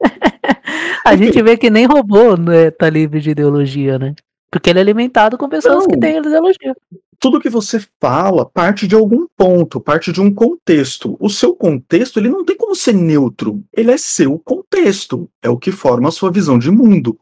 a 1.04 1.16
gente 1.16 1.40
vê 1.42 1.56
que 1.56 1.70
nem 1.70 1.86
robô 1.86 2.36
né, 2.36 2.70
tá 2.70 2.88
livre 2.88 3.20
de 3.20 3.30
ideologia, 3.30 3.98
né? 3.98 4.14
Porque 4.50 4.70
ele 4.70 4.78
é 4.78 4.82
alimentado 4.82 5.36
com 5.36 5.48
pessoas 5.48 5.86
que 5.86 5.94
Não. 5.94 6.00
têm 6.00 6.18
ideologia. 6.18 6.76
tudo 7.18 7.40
que 7.40 7.48
você 7.48 7.84
fala 8.00 8.44
parte 8.46 8.86
de 8.86 8.94
algum 8.94 9.26
ponto, 9.36 9.80
parte 9.80 10.12
de 10.12 10.20
um 10.20 10.32
contexto. 10.32 11.16
O 11.18 11.28
seu 11.28 11.56
contexto, 11.56 12.20
ele 12.20 12.28
não 12.28 12.44
tem 12.44 12.56
como 12.56 12.76
ser 12.76 12.92
neutro. 12.92 13.64
Ele 13.72 13.90
é 13.90 13.96
seu 13.96 14.38
contexto. 14.38 15.28
É 15.42 15.48
o 15.48 15.58
que 15.58 15.72
forma 15.72 16.08
a 16.08 16.12
sua 16.12 16.30
visão 16.30 16.58
de 16.58 16.70
mundo. 16.70 17.18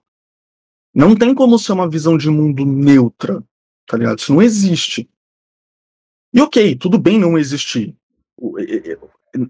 Não 0.94 1.16
tem 1.16 1.34
como 1.34 1.58
ser 1.58 1.72
uma 1.72 1.88
visão 1.88 2.18
de 2.18 2.28
mundo 2.28 2.66
neutra, 2.66 3.42
tá 3.86 3.96
ligado? 3.96 4.18
Isso 4.18 4.34
não 4.34 4.42
existe. 4.42 5.08
E 6.34 6.40
ok, 6.40 6.74
tudo 6.76 6.98
bem 6.98 7.18
não 7.18 7.38
existir. 7.38 7.94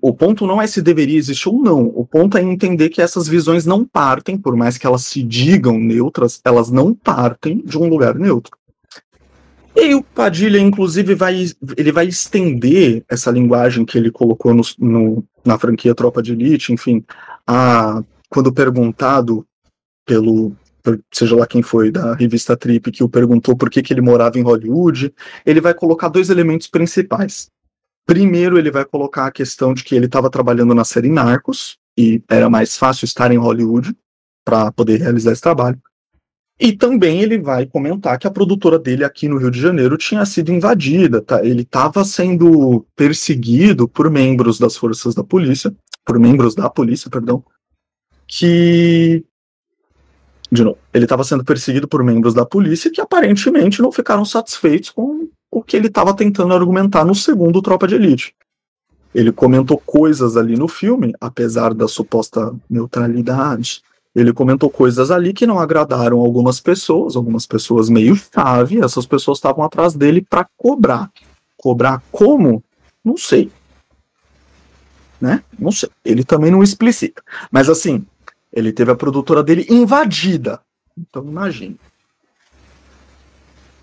O, 0.00 0.14
ponto 0.14 0.46
não 0.46 0.62
é 0.62 0.66
se 0.66 0.80
deveria 0.80 1.18
existir 1.18 1.48
ou 1.48 1.60
não. 1.60 1.86
O 1.86 2.06
ponto 2.06 2.38
é 2.38 2.42
entender 2.42 2.88
que 2.88 3.02
essas 3.02 3.26
visões 3.26 3.66
não 3.66 3.84
partem, 3.84 4.38
por 4.38 4.54
mais 4.54 4.78
que 4.78 4.86
elas 4.86 5.02
se 5.04 5.22
digam 5.22 5.78
neutras, 5.78 6.40
elas 6.44 6.70
não 6.70 6.94
partem 6.94 7.58
de 7.64 7.76
um 7.76 7.88
lugar 7.88 8.14
neutro. 8.14 8.56
E 9.74 9.80
aí 9.80 9.94
o 9.94 10.02
Padilha, 10.02 10.58
inclusive, 10.58 11.14
vai, 11.14 11.46
ele 11.76 11.90
vai 11.90 12.06
estender 12.06 13.02
essa 13.08 13.30
linguagem 13.30 13.84
que 13.84 13.96
ele 13.98 14.10
colocou 14.10 14.54
no, 14.54 14.62
no- 14.78 15.24
na 15.44 15.58
franquia 15.58 15.94
Tropa 15.94 16.22
de 16.22 16.32
Elite, 16.32 16.72
enfim, 16.72 17.02
a, 17.46 18.02
quando 18.28 18.52
perguntado 18.52 19.44
pelo, 20.06 20.52
seja 21.12 21.34
lá 21.34 21.46
quem 21.46 21.62
foi, 21.62 21.90
da 21.90 22.14
revista 22.14 22.56
Trip, 22.56 22.92
que 22.92 23.02
o 23.02 23.08
perguntou 23.08 23.56
por 23.56 23.70
que, 23.70 23.82
que 23.82 23.92
ele 23.92 24.00
morava 24.00 24.38
em 24.38 24.42
Hollywood, 24.42 25.12
ele 25.44 25.60
vai 25.60 25.74
colocar 25.74 26.08
dois 26.08 26.28
elementos 26.28 26.68
principais. 26.68 27.50
Primeiro, 28.06 28.58
ele 28.58 28.70
vai 28.70 28.84
colocar 28.84 29.26
a 29.26 29.32
questão 29.32 29.72
de 29.72 29.84
que 29.84 29.94
ele 29.94 30.06
estava 30.06 30.30
trabalhando 30.30 30.74
na 30.74 30.84
série 30.84 31.08
Narcos, 31.08 31.78
e 31.96 32.22
era 32.28 32.48
mais 32.48 32.76
fácil 32.76 33.04
estar 33.04 33.30
em 33.30 33.36
Hollywood 33.36 33.94
para 34.44 34.72
poder 34.72 35.00
realizar 35.00 35.32
esse 35.32 35.42
trabalho. 35.42 35.80
E 36.58 36.72
também 36.72 37.20
ele 37.20 37.38
vai 37.38 37.66
comentar 37.66 38.18
que 38.18 38.26
a 38.26 38.30
produtora 38.30 38.78
dele 38.78 39.04
aqui 39.04 39.28
no 39.28 39.36
Rio 39.36 39.50
de 39.50 39.60
Janeiro 39.60 39.96
tinha 39.96 40.24
sido 40.24 40.52
invadida, 40.52 41.20
tá? 41.20 41.44
Ele 41.44 41.62
estava 41.62 42.04
sendo 42.04 42.86
perseguido 42.94 43.88
por 43.88 44.10
membros 44.10 44.58
das 44.58 44.76
forças 44.76 45.14
da 45.14 45.24
polícia, 45.24 45.74
por 46.04 46.18
membros 46.18 46.54
da 46.54 46.70
polícia, 46.70 47.10
perdão, 47.10 47.44
que 48.26 49.24
de 50.50 50.62
novo, 50.62 50.78
ele 50.92 51.06
estava 51.06 51.24
sendo 51.24 51.42
perseguido 51.44 51.88
por 51.88 52.04
membros 52.04 52.34
da 52.34 52.44
polícia 52.44 52.90
que 52.90 53.00
aparentemente 53.00 53.80
não 53.80 53.90
ficaram 53.90 54.22
satisfeitos 54.22 54.90
com 54.90 55.30
o 55.52 55.62
que 55.62 55.76
ele 55.76 55.88
estava 55.88 56.16
tentando 56.16 56.54
argumentar 56.54 57.04
no 57.04 57.14
segundo 57.14 57.60
Tropa 57.60 57.86
de 57.86 57.94
Elite. 57.94 58.34
Ele 59.14 59.30
comentou 59.30 59.76
coisas 59.76 60.38
ali 60.38 60.56
no 60.56 60.66
filme, 60.66 61.12
apesar 61.20 61.74
da 61.74 61.86
suposta 61.86 62.54
neutralidade, 62.70 63.82
ele 64.14 64.32
comentou 64.32 64.70
coisas 64.70 65.10
ali 65.10 65.34
que 65.34 65.46
não 65.46 65.58
agradaram 65.58 66.20
algumas 66.20 66.58
pessoas, 66.58 67.16
algumas 67.16 67.46
pessoas 67.46 67.90
meio 67.90 68.16
chave, 68.16 68.82
essas 68.82 69.04
pessoas 69.04 69.38
estavam 69.38 69.62
atrás 69.62 69.94
dele 69.94 70.22
para 70.22 70.48
cobrar. 70.56 71.10
Cobrar 71.56 72.02
como? 72.10 72.64
Não 73.04 73.16
sei. 73.18 73.50
Né? 75.20 75.42
Não 75.58 75.70
sei. 75.70 75.90
Ele 76.04 76.24
também 76.24 76.50
não 76.50 76.62
explicita. 76.62 77.22
Mas 77.50 77.68
assim, 77.68 78.04
ele 78.52 78.72
teve 78.72 78.90
a 78.90 78.96
produtora 78.96 79.42
dele 79.42 79.66
invadida. 79.68 80.60
Então 80.96 81.22
imagine. 81.22 81.78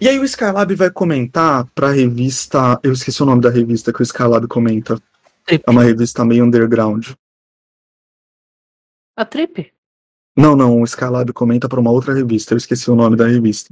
E 0.02 0.08
aí 0.08 0.18
o 0.18 0.24
Skylab 0.24 0.74
vai 0.76 0.90
comentar 0.90 1.66
pra 1.76 1.92
revista. 1.92 2.80
Eu 2.82 2.94
esqueci 2.94 3.22
o 3.22 3.26
nome 3.26 3.42
da 3.42 3.50
revista 3.50 3.92
que 3.92 4.02
o 4.02 4.04
Skylab 4.04 4.48
comenta. 4.48 4.98
Trip. 5.46 5.64
É 5.68 5.70
uma 5.70 5.84
revista 5.84 6.24
meio 6.24 6.46
underground. 6.46 7.10
A 9.18 9.26
Trip? 9.26 9.74
Não, 10.38 10.56
não, 10.56 10.80
o 10.80 10.86
Skylab 10.86 11.34
comenta 11.34 11.68
para 11.68 11.82
uma 11.82 11.92
outra 11.92 12.14
revista, 12.14 12.54
eu 12.54 12.58
esqueci 12.58 12.90
o 12.90 12.96
nome 12.96 13.18
da 13.18 13.28
revista. 13.28 13.70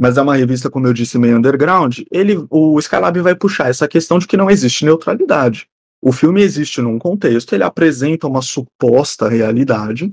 Mas 0.00 0.16
é 0.16 0.22
uma 0.22 0.34
revista, 0.34 0.70
como 0.70 0.86
eu 0.86 0.94
disse, 0.94 1.18
meio 1.18 1.36
underground. 1.36 1.98
Ele, 2.10 2.46
o 2.48 2.78
Skylab 2.78 3.20
vai 3.20 3.34
puxar 3.34 3.68
essa 3.68 3.86
questão 3.86 4.18
de 4.18 4.26
que 4.26 4.36
não 4.36 4.48
existe 4.48 4.86
neutralidade. 4.86 5.68
O 6.00 6.10
filme 6.10 6.40
existe 6.40 6.80
num 6.80 6.98
contexto, 6.98 7.52
ele 7.52 7.64
apresenta 7.64 8.26
uma 8.26 8.40
suposta 8.40 9.28
realidade, 9.28 10.10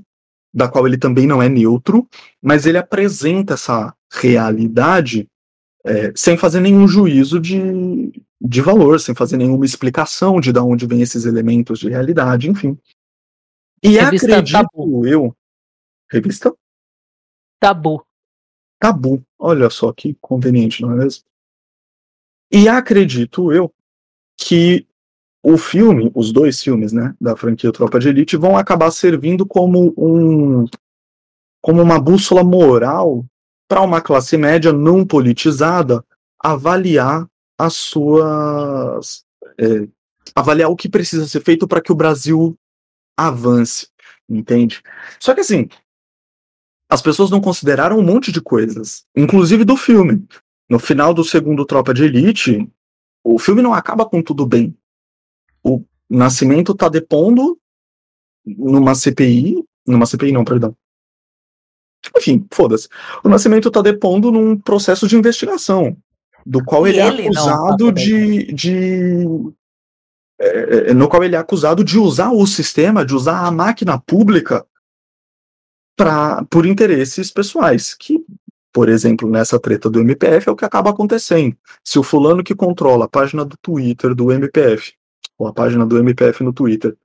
da 0.56 0.68
qual 0.68 0.86
ele 0.86 0.96
também 0.96 1.26
não 1.26 1.42
é 1.42 1.50
neutro, 1.50 2.08
mas 2.40 2.64
ele 2.64 2.78
apresenta 2.78 3.52
essa 3.52 3.94
realidade 4.10 5.28
é, 5.84 6.10
sem 6.16 6.38
fazer 6.38 6.60
nenhum 6.60 6.88
juízo 6.88 7.38
de, 7.38 8.10
de 8.40 8.62
valor, 8.62 8.98
sem 8.98 9.14
fazer 9.14 9.36
nenhuma 9.36 9.66
explicação 9.66 10.40
de 10.40 10.50
de 10.50 10.58
onde 10.58 10.86
vem 10.86 11.02
esses 11.02 11.26
elementos 11.26 11.78
de 11.78 11.90
realidade, 11.90 12.48
enfim. 12.48 12.78
E 13.82 13.90
Revista 13.98 14.26
acredito 14.28 14.52
Tabu. 14.52 15.06
eu. 15.06 15.36
Revista 16.10 16.56
Tabu. 17.60 18.02
Tabu. 18.80 19.22
Olha 19.38 19.68
só 19.68 19.92
que 19.92 20.16
conveniente, 20.22 20.80
não 20.80 20.92
é 20.92 20.96
mesmo? 20.96 21.22
E 22.50 22.66
acredito 22.66 23.52
eu 23.52 23.70
que 24.38 24.86
o 25.48 25.56
filme, 25.56 26.10
os 26.12 26.32
dois 26.32 26.60
filmes, 26.60 26.92
né, 26.92 27.14
da 27.20 27.36
franquia 27.36 27.70
Tropa 27.70 28.00
de 28.00 28.08
Elite, 28.08 28.36
vão 28.36 28.58
acabar 28.58 28.90
servindo 28.90 29.46
como 29.46 29.94
um 29.96 30.64
como 31.62 31.80
uma 31.80 32.00
bússola 32.00 32.42
moral 32.42 33.24
para 33.68 33.80
uma 33.80 34.00
classe 34.00 34.36
média 34.36 34.72
não 34.72 35.06
politizada 35.06 36.04
avaliar 36.42 37.28
as 37.56 37.74
suas 37.74 39.24
é, 39.56 39.86
avaliar 40.34 40.68
o 40.68 40.74
que 40.74 40.88
precisa 40.88 41.28
ser 41.28 41.40
feito 41.44 41.68
para 41.68 41.80
que 41.80 41.92
o 41.92 41.96
Brasil 41.96 42.58
avance, 43.16 43.86
entende? 44.28 44.82
Só 45.20 45.32
que 45.32 45.42
assim, 45.42 45.68
as 46.90 47.00
pessoas 47.00 47.30
não 47.30 47.40
consideraram 47.40 48.00
um 48.00 48.04
monte 48.04 48.32
de 48.32 48.40
coisas, 48.40 49.04
inclusive 49.16 49.64
do 49.64 49.76
filme. 49.76 50.26
No 50.68 50.80
final 50.80 51.14
do 51.14 51.22
segundo 51.22 51.64
Tropa 51.64 51.94
de 51.94 52.02
Elite, 52.02 52.68
o 53.22 53.38
filme 53.38 53.62
não 53.62 53.72
acaba 53.72 54.04
com 54.04 54.20
tudo 54.20 54.44
bem. 54.44 54.76
O 55.66 55.84
Nascimento 56.08 56.74
tá 56.74 56.88
depondo 56.88 57.58
numa 58.46 58.94
CPI, 58.94 59.64
numa 59.84 60.06
CPI 60.06 60.30
não, 60.30 60.44
perdão. 60.44 60.76
Enfim, 62.16 62.46
foda-se. 62.52 62.88
O 63.24 63.28
Nascimento 63.28 63.68
tá 63.68 63.82
depondo 63.82 64.30
num 64.30 64.56
processo 64.56 65.08
de 65.08 65.16
investigação, 65.16 65.96
do 66.44 66.64
qual 66.64 66.86
ele 66.86 67.00
é 67.00 67.08
ele 67.08 67.24
não 67.24 67.32
tá 67.32 67.40
acusado 67.40 67.86
podendo. 67.86 67.94
de, 67.94 68.52
de 68.52 69.26
é, 70.38 70.90
é, 70.90 70.94
no 70.94 71.08
qual 71.08 71.24
ele 71.24 71.34
é 71.34 71.38
acusado 71.38 71.82
de 71.82 71.98
usar 71.98 72.30
o 72.30 72.46
sistema, 72.46 73.04
de 73.04 73.14
usar 73.14 73.40
a 73.40 73.50
máquina 73.50 73.98
pública 73.98 74.64
pra, 75.96 76.44
por 76.44 76.64
interesses 76.64 77.32
pessoais, 77.32 77.94
que, 77.94 78.24
por 78.72 78.88
exemplo, 78.88 79.28
nessa 79.28 79.58
treta 79.58 79.90
do 79.90 80.00
MPF 80.00 80.48
é 80.48 80.52
o 80.52 80.56
que 80.56 80.64
acaba 80.64 80.90
acontecendo. 80.90 81.56
Se 81.82 81.98
o 81.98 82.04
fulano 82.04 82.44
que 82.44 82.54
controla 82.54 83.06
a 83.06 83.08
página 83.08 83.44
do 83.44 83.56
Twitter 83.56 84.14
do 84.14 84.30
MPF, 84.30 84.94
ou 85.38 85.46
a 85.46 85.52
página 85.52 85.84
do 85.86 85.98
MPF 85.98 86.42
no 86.42 86.52
Twitter, 86.52 86.96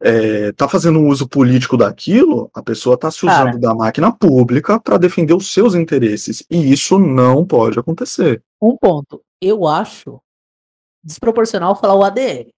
é, 0.00 0.52
tá 0.52 0.68
fazendo 0.68 0.98
um 0.98 1.08
uso 1.08 1.26
político 1.28 1.76
daquilo, 1.76 2.50
a 2.54 2.62
pessoa 2.62 2.98
tá 2.98 3.10
se 3.10 3.24
usando 3.24 3.44
Cara. 3.46 3.58
da 3.58 3.74
máquina 3.74 4.12
pública 4.12 4.78
para 4.78 4.98
defender 4.98 5.34
os 5.34 5.52
seus 5.52 5.74
interesses. 5.74 6.44
E 6.50 6.70
isso 6.72 6.98
não 6.98 7.44
pode 7.46 7.78
acontecer. 7.78 8.42
Um 8.60 8.76
ponto. 8.76 9.22
Eu 9.40 9.66
acho 9.66 10.20
desproporcional 11.02 11.76
falar 11.76 11.94
o 11.94 12.04
ADM. 12.04 12.48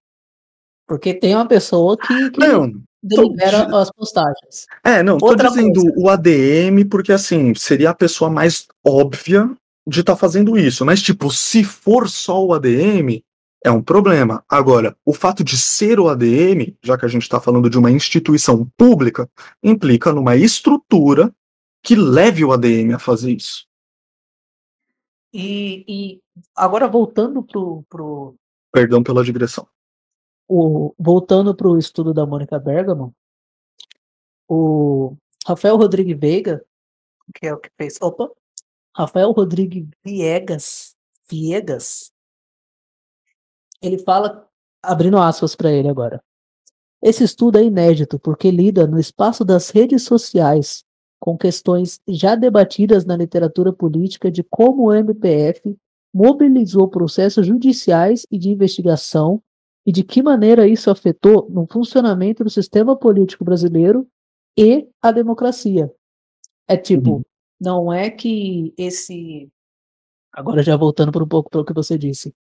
Porque 0.87 1.13
tem 1.13 1.35
uma 1.35 1.47
pessoa 1.47 1.95
que, 1.97 2.31
que 2.31 2.39
Não, 2.39 2.71
delibera 3.01 3.69
tô- 3.69 3.75
as 3.77 3.91
postagens. 3.91 4.65
É, 4.83 5.03
não, 5.03 5.17
tô 5.17 5.27
Outra 5.27 5.49
dizendo 5.49 5.81
coisa. 5.81 5.95
o 5.99 6.09
ADM 6.09 6.83
porque, 6.89 7.11
assim, 7.11 7.53
seria 7.53 7.91
a 7.91 7.95
pessoa 7.95 8.29
mais 8.29 8.67
óbvia 8.85 9.49
de 9.87 9.99
estar 10.01 10.15
fazendo 10.15 10.57
isso. 10.57 10.83
Mas, 10.85 11.01
tipo, 11.01 11.29
se 11.31 11.63
for 11.63 12.09
só 12.09 12.43
o 12.43 12.53
ADM, 12.53 13.21
é 13.63 13.69
um 13.71 13.81
problema. 13.81 14.43
Agora, 14.47 14.95
o 15.05 15.13
fato 15.13 15.43
de 15.43 15.57
ser 15.57 15.99
o 15.99 16.07
ADM, 16.07 16.75
já 16.81 16.97
que 16.97 17.05
a 17.05 17.09
gente 17.09 17.23
está 17.23 17.39
falando 17.39 17.69
de 17.69 17.77
uma 17.77 17.91
instituição 17.91 18.65
pública, 18.77 19.29
implica 19.61 20.13
numa 20.13 20.35
estrutura 20.35 21.33
que 21.83 21.95
leve 21.95 22.43
o 22.43 22.51
ADM 22.51 22.93
a 22.93 22.99
fazer 22.99 23.31
isso. 23.31 23.67
E, 25.33 25.85
e 25.87 26.21
agora 26.55 26.87
voltando 26.87 27.43
pro, 27.43 27.83
pro, 27.87 28.35
Perdão 28.71 29.03
pela 29.03 29.23
digressão. 29.23 29.67
o, 30.47 30.93
voltando 30.97 31.55
pro 31.55 31.77
estudo 31.77 32.13
da 32.13 32.25
Mônica 32.25 32.57
Bergamo, 32.57 33.13
o, 34.47 35.15
Rafael 35.45 35.77
Rodrigues 35.77 36.19
Veiga, 36.19 36.65
que 37.35 37.47
é 37.47 37.53
o 37.53 37.59
que 37.59 37.69
fez. 37.77 37.97
Opa! 38.01 38.29
Rafael 38.95 39.31
Rodrigues 39.31 39.87
Viegas, 40.03 40.95
Viegas, 41.29 42.11
ele 43.81 43.97
fala, 43.99 44.47
abrindo 44.83 45.17
aspas 45.17 45.55
para 45.55 45.71
ele 45.71 45.87
agora. 45.87 46.21
Esse 47.01 47.23
estudo 47.23 47.57
é 47.57 47.63
inédito 47.63 48.19
porque 48.19 48.51
lida 48.51 48.85
no 48.85 48.99
espaço 48.99 49.45
das 49.45 49.69
redes 49.69 50.03
sociais 50.03 50.83
com 51.19 51.37
questões 51.37 51.99
já 52.07 52.35
debatidas 52.35 53.05
na 53.05 53.15
literatura 53.15 53.73
política 53.73 54.31
de 54.31 54.43
como 54.43 54.87
o 54.87 54.93
MPF 54.93 55.77
mobilizou 56.13 56.87
processos 56.87 57.45
judiciais 57.45 58.25
e 58.31 58.37
de 58.37 58.49
investigação 58.49 59.41
e 59.85 59.91
de 59.91 60.03
que 60.03 60.23
maneira 60.23 60.67
isso 60.67 60.89
afetou 60.89 61.49
no 61.49 61.67
funcionamento 61.67 62.43
do 62.43 62.49
sistema 62.49 62.95
político 62.97 63.43
brasileiro 63.43 64.07
e 64.57 64.87
a 65.01 65.11
democracia. 65.11 65.91
É 66.67 66.77
tipo, 66.77 67.15
uhum. 67.15 67.21
não 67.59 67.93
é 67.93 68.09
que 68.09 68.73
esse. 68.77 69.49
Agora 70.31 70.61
já 70.61 70.77
voltando 70.77 71.11
por 71.11 71.23
um 71.23 71.27
pouco 71.27 71.49
para 71.49 71.61
o 71.61 71.65
que 71.65 71.73
você 71.73 71.97
disse. 71.97 72.33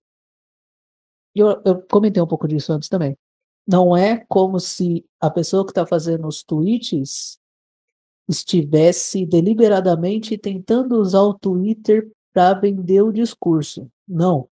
Eu, 1.40 1.60
eu 1.64 1.82
comentei 1.82 2.22
um 2.22 2.26
pouco 2.26 2.48
disso 2.48 2.72
antes 2.72 2.88
também. 2.88 3.16
Não 3.66 3.96
é 3.96 4.24
como 4.28 4.58
se 4.58 5.04
a 5.20 5.30
pessoa 5.30 5.64
que 5.64 5.70
está 5.70 5.86
fazendo 5.86 6.26
os 6.26 6.42
tweets 6.42 7.38
estivesse 8.28 9.24
deliberadamente 9.26 10.36
tentando 10.36 11.00
usar 11.00 11.22
o 11.22 11.34
Twitter 11.34 12.10
para 12.32 12.54
vender 12.54 13.02
o 13.02 13.12
discurso. 13.12 13.90
Não. 14.06 14.48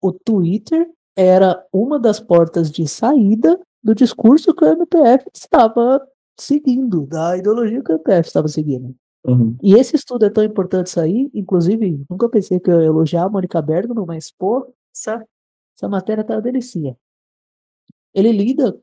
O 0.00 0.12
Twitter 0.12 0.88
era 1.16 1.64
uma 1.72 1.98
das 1.98 2.20
portas 2.20 2.70
de 2.70 2.86
saída 2.86 3.58
do 3.82 3.94
discurso 3.94 4.54
que 4.54 4.64
o 4.64 4.68
MPF 4.68 5.26
estava 5.32 6.06
seguindo, 6.38 7.06
da 7.06 7.36
ideologia 7.36 7.82
que 7.82 7.92
o 7.92 7.94
MPF 7.94 8.28
estava 8.28 8.48
seguindo. 8.48 8.94
Uhum. 9.24 9.56
E 9.62 9.74
esse 9.74 9.96
estudo 9.96 10.26
é 10.26 10.30
tão 10.30 10.44
importante 10.44 10.90
sair, 10.90 11.30
inclusive, 11.34 12.04
nunca 12.08 12.28
pensei 12.28 12.60
que 12.60 12.70
eu 12.70 12.80
ia 12.80 12.86
elogiar 12.86 13.24
a 13.24 13.28
Mônica 13.28 13.60
Bergman, 13.60 14.06
mas, 14.06 14.30
pô, 14.30 14.72
essa, 14.94 15.24
essa 15.76 15.88
matéria 15.88 16.24
tá 16.24 16.34
uma 16.34 16.42
delicinha. 16.42 16.96
Ele 18.14 18.32
lida 18.32 18.80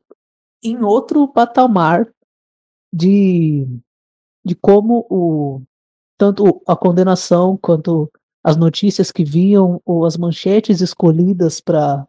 em 0.62 0.82
outro 0.82 1.26
patamar 1.26 2.08
de, 2.92 3.66
de 4.44 4.54
como 4.54 5.04
o, 5.10 5.62
tanto 6.16 6.62
a 6.66 6.76
condenação 6.76 7.56
quanto 7.56 8.10
as 8.44 8.56
notícias 8.56 9.10
que 9.10 9.24
vinham 9.24 9.82
ou 9.84 10.06
as 10.06 10.16
manchetes 10.16 10.80
escolhidas 10.80 11.60
para 11.60 12.06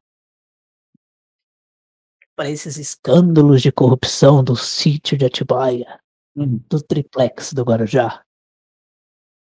para 2.36 2.50
esses 2.50 2.78
escândalos 2.78 3.62
de 3.62 3.72
corrupção 3.72 4.44
do 4.44 4.58
sítio 4.58 5.18
de 5.18 5.24
Atibaia, 5.24 6.02
uhum. 6.36 6.60
do 6.70 6.82
triplex 6.82 7.54
do 7.54 7.64
Guarujá, 7.64 8.26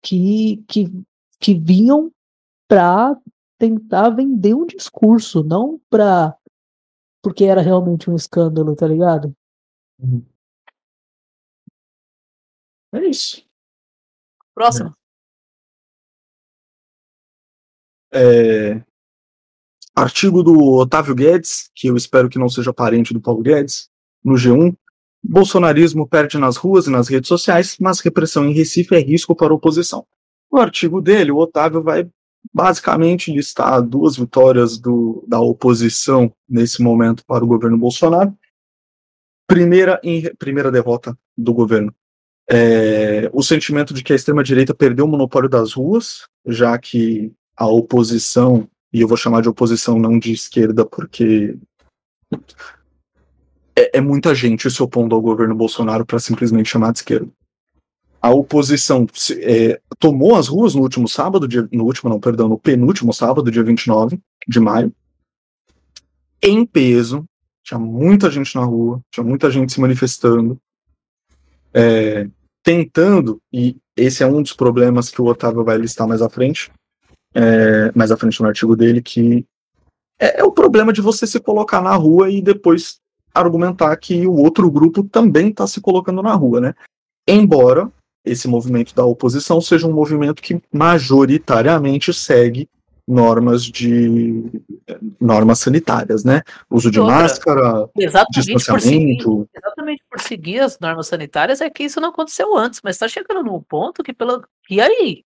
que, 0.01 0.63
que, 0.65 0.85
que 1.37 1.59
vinham 1.59 2.09
para 2.69 3.19
tentar 3.67 4.09
vender 4.09 4.53
um 4.53 4.65
discurso, 4.65 5.43
não 5.43 5.79
para 5.89 6.37
porque 7.21 7.45
era 7.45 7.61
realmente 7.61 8.09
um 8.09 8.15
escândalo, 8.15 8.75
tá 8.75 8.87
ligado? 8.87 9.35
Uhum. 9.99 10.23
É 12.93 13.07
isso. 13.07 13.43
Próximo. 14.53 14.95
É, 18.13 18.83
Artigo 19.95 20.43
do 20.43 20.75
Otávio 20.75 21.15
Guedes, 21.15 21.71
que 21.73 21.87
eu 21.87 21.95
espero 21.95 22.29
que 22.29 22.37
não 22.37 22.49
seja 22.49 22.73
parente 22.73 23.13
do 23.13 23.21
Paulo 23.21 23.41
Guedes, 23.41 23.89
no 24.23 24.35
G1. 24.35 24.75
Bolsonarismo 25.23 26.07
perde 26.07 26.37
nas 26.37 26.57
ruas 26.57 26.85
e 26.85 26.91
nas 26.91 27.07
redes 27.07 27.27
sociais, 27.27 27.77
mas 27.79 28.01
repressão 28.01 28.45
em 28.45 28.53
Recife 28.53 28.93
é 28.93 28.99
risco 28.99 29.35
para 29.35 29.51
a 29.51 29.55
oposição. 29.55 30.05
No 30.51 30.59
artigo 30.59 31.01
dele, 31.01 31.31
o 31.31 31.37
Otávio 31.37 31.81
vai 31.81 32.07
basicamente 32.53 33.31
listar 33.31 33.81
duas 33.81 34.17
vitórias 34.17 34.77
do, 34.77 35.23
da 35.27 35.39
oposição 35.39 36.33
nesse 36.47 36.81
momento 36.81 37.23
para 37.25 37.43
o 37.43 37.47
governo 37.47 37.77
Bolsonaro. 37.77 38.35
Primeira, 39.47 39.99
em, 40.03 40.33
primeira 40.35 40.71
derrota 40.71 41.17
do 41.37 41.53
governo. 41.53 41.93
É, 42.49 43.29
o 43.33 43.41
sentimento 43.43 43.93
de 43.93 44.03
que 44.03 44.13
a 44.13 44.15
extrema-direita 44.15 44.73
perdeu 44.73 45.05
o 45.05 45.07
monopólio 45.07 45.49
das 45.49 45.73
ruas, 45.73 46.27
já 46.45 46.77
que 46.77 47.31
a 47.57 47.67
oposição 47.67 48.67
e 48.95 49.01
eu 49.01 49.09
vou 49.09 49.17
chamar 49.17 49.41
de 49.41 49.49
oposição, 49.49 49.99
não 49.99 50.17
de 50.17 50.31
esquerda, 50.31 50.85
porque 50.85 51.57
é, 53.77 53.97
é 53.97 53.99
muita 53.99 54.33
gente 54.33 54.71
se 54.71 54.81
opondo 54.81 55.13
ao 55.13 55.21
governo 55.21 55.53
Bolsonaro 55.53 56.05
para 56.05 56.17
simplesmente 56.17 56.69
chamar 56.69 56.93
de 56.93 56.99
esquerda. 56.99 57.29
A 58.25 58.31
oposição 58.31 59.05
é, 59.39 59.79
tomou 59.99 60.35
as 60.35 60.47
ruas 60.47 60.73
no 60.73 60.81
último 60.81 61.07
sábado, 61.07 61.47
dia, 61.47 61.69
no 61.71 61.83
último 61.83 62.09
não, 62.09 62.19
perdão, 62.19 62.49
no 62.49 62.57
penúltimo 62.57 63.13
sábado, 63.13 63.51
dia 63.51 63.61
29 63.61 64.19
de 64.47 64.59
maio, 64.59 64.91
em 66.41 66.65
peso, 66.65 67.23
tinha 67.63 67.79
muita 67.79 68.31
gente 68.31 68.55
na 68.55 68.63
rua, 68.63 68.99
tinha 69.11 69.23
muita 69.23 69.51
gente 69.51 69.71
se 69.71 69.79
manifestando, 69.79 70.59
é, 71.71 72.27
tentando, 72.63 73.39
e 73.53 73.77
esse 73.95 74.23
é 74.23 74.25
um 74.25 74.41
dos 74.41 74.53
problemas 74.53 75.11
que 75.11 75.21
o 75.21 75.25
Otávio 75.25 75.63
vai 75.63 75.77
listar 75.77 76.07
mais 76.07 76.23
à 76.23 76.27
frente, 76.27 76.71
é, 77.31 77.91
mais 77.95 78.11
à 78.11 78.17
frente 78.17 78.41
no 78.41 78.47
artigo 78.47 78.75
dele, 78.75 79.03
que 79.03 79.45
é, 80.19 80.39
é, 80.39 80.43
o 80.43 80.51
problema 80.51 80.91
de 80.91 80.99
você 80.99 81.27
se 81.27 81.39
colocar 81.39 81.79
na 81.79 81.93
rua 81.93 82.31
e 82.31 82.41
depois 82.41 82.97
argumentar 83.35 83.95
que 83.97 84.25
o 84.25 84.33
outro 84.33 84.71
grupo 84.71 85.03
também 85.03 85.49
está 85.49 85.67
se 85.67 85.79
colocando 85.79 86.23
na 86.23 86.33
rua, 86.33 86.59
né? 86.59 86.73
Embora 87.27 87.91
esse 88.25 88.47
movimento 88.47 88.93
da 88.95 89.05
oposição 89.05 89.61
seja 89.61 89.87
um 89.87 89.93
movimento 89.93 90.41
que 90.41 90.61
majoritariamente 90.71 92.13
segue 92.13 92.69
normas 93.07 93.63
de 93.63 94.43
normas 95.21 95.59
sanitárias, 95.59 96.23
né? 96.23 96.41
Uso 96.69 96.89
de 96.89 96.99
outra, 96.99 97.15
máscara, 97.15 97.89
exatamente 97.95 98.53
distanciamento. 98.53 99.23
Por 99.23 99.45
seguir, 99.45 99.49
exatamente 99.55 100.03
por 100.09 100.19
seguir 100.21 100.59
as 100.59 100.79
normas 100.79 101.07
sanitárias 101.07 101.61
é 101.61 101.69
que 101.69 101.83
isso 101.83 102.01
não 102.01 102.09
aconteceu 102.09 102.57
antes, 102.57 102.81
mas 102.83 102.95
está 102.95 103.07
chegando 103.07 103.43
num 103.43 103.61
ponto 103.61 104.01
que 104.01 104.13
pelo 104.13 104.43
e 104.69 104.81
aí 104.81 105.23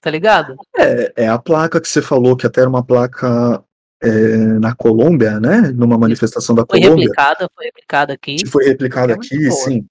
tá 0.00 0.10
ligado? 0.10 0.56
É, 0.76 1.12
é 1.24 1.28
a 1.28 1.38
placa 1.38 1.80
que 1.80 1.88
você 1.88 2.00
falou, 2.00 2.36
que 2.36 2.46
até 2.46 2.62
era 2.62 2.70
uma 2.70 2.82
placa 2.82 3.62
é, 4.02 4.08
na 4.58 4.74
Colômbia, 4.74 5.38
né? 5.38 5.72
Numa 5.74 5.98
manifestação 5.98 6.54
da 6.54 6.64
foi 6.68 6.80
Colômbia. 6.80 7.04
Replicada, 7.04 7.48
foi 7.54 7.66
replicada 7.66 8.12
aqui. 8.14 8.36
Que 8.36 8.46
foi 8.46 8.64
replicada 8.64 9.12
é 9.12 9.14
aqui, 9.14 9.50
sim. 9.50 9.86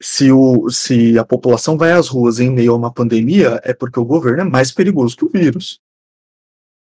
Se, 0.00 0.30
o, 0.30 0.68
se 0.68 1.18
a 1.18 1.24
população 1.24 1.78
vai 1.78 1.92
às 1.92 2.08
ruas 2.08 2.38
em 2.38 2.50
meio 2.50 2.72
a 2.72 2.76
uma 2.76 2.92
pandemia, 2.92 3.60
é 3.64 3.72
porque 3.72 3.98
o 3.98 4.04
governo 4.04 4.42
é 4.42 4.44
mais 4.44 4.70
perigoso 4.70 5.16
que 5.16 5.24
o 5.24 5.30
vírus. 5.30 5.80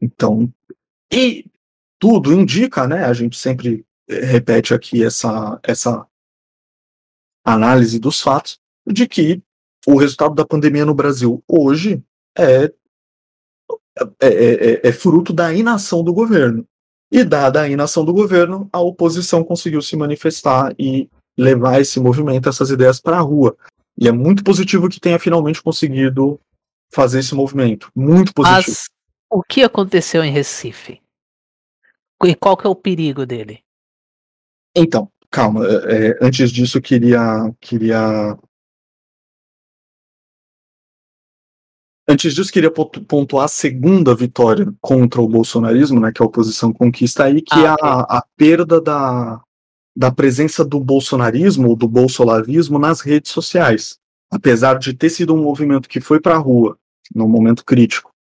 Então, 0.01 0.53
e 1.13 1.45
tudo 1.99 2.33
indica, 2.33 2.87
né? 2.87 3.05
A 3.05 3.13
gente 3.13 3.37
sempre 3.37 3.85
é, 4.09 4.21
repete 4.25 4.75
aqui 4.75 5.05
essa, 5.05 5.59
essa 5.63 6.07
análise 7.45 7.99
dos 7.99 8.21
fatos, 8.21 8.59
de 8.87 9.07
que 9.07 9.43
o 9.87 9.97
resultado 9.97 10.35
da 10.35 10.47
pandemia 10.47 10.85
no 10.85 10.95
Brasil 10.95 11.43
hoje 11.47 12.03
é, 12.37 12.65
é, 13.95 14.29
é, 14.29 14.89
é, 14.89 14.93
fruto 14.93 15.33
da 15.33 15.53
inação 15.53 16.03
do 16.03 16.13
governo. 16.13 16.67
E 17.11 17.23
dada 17.23 17.61
a 17.61 17.69
inação 17.69 18.05
do 18.05 18.13
governo, 18.13 18.69
a 18.73 18.81
oposição 18.81 19.45
conseguiu 19.45 19.81
se 19.81 19.97
manifestar 19.97 20.75
e 20.79 21.09
levar 21.37 21.81
esse 21.81 21.99
movimento, 22.01 22.49
essas 22.49 22.71
ideias 22.71 23.01
para 23.01 23.19
a 23.19 23.21
rua. 23.21 23.57
E 23.99 24.09
é 24.09 24.13
muito 24.13 24.43
positivo 24.43 24.89
que 24.89 25.01
tenha 25.01 25.19
finalmente 25.19 25.63
conseguido 25.63 26.41
fazer 26.93 27.21
esse 27.21 27.35
movimento. 27.35 27.91
Muito 27.95 28.33
positivo. 28.33 28.65
Mas 28.67 28.87
o 29.31 29.43
que 29.43 29.63
aconteceu 29.63 30.23
em 30.23 30.31
Recife? 30.31 31.01
E 32.25 32.35
qual 32.35 32.57
que 32.57 32.67
é 32.67 32.71
o 32.71 32.75
perigo 32.75 33.27
dele? 33.27 33.61
Então, 34.75 35.11
calma. 35.31 35.67
É, 35.67 36.19
antes 36.21 36.51
disso, 36.51 36.81
queria, 36.81 37.53
queria 37.61 38.37
Antes 42.07 42.35
disso, 42.35 42.53
queria 42.53 42.71
pontuar 42.71 43.47
a 43.47 43.49
segunda 43.49 44.15
vitória 44.15 44.71
contra 44.79 45.23
o 45.23 45.29
bolsonarismo, 45.29 45.99
né, 45.99 46.13
que 46.13 46.23
a 46.23 46.27
oposição 46.27 46.71
conquista 46.71 47.25
aí, 47.25 47.41
que 47.41 47.55
ah, 47.55 47.63
é 47.63 47.67
a, 47.67 48.19
a, 48.19 48.25
perda 48.37 48.79
da, 48.79 49.41
da 49.97 50.11
presença 50.11 50.65
do 50.65 50.81
bolsonarismo, 50.81 51.69
ou 51.69 51.77
do 51.77 51.87
bolsolavismo, 51.87 52.79
nas 52.79 53.01
redes 53.01 53.31
sociais. 53.31 53.99
Apesar 54.31 54.79
de 54.79 54.93
ter 54.95 55.11
sido 55.11 55.35
um 55.35 55.43
movimento 55.43 55.89
que 55.89 56.01
foi 56.01 56.21
para 56.21 56.35
a 56.35 56.39
rua, 56.39 56.77
no 57.15 57.29
momento 57.29 57.65
crítico, 57.65 58.13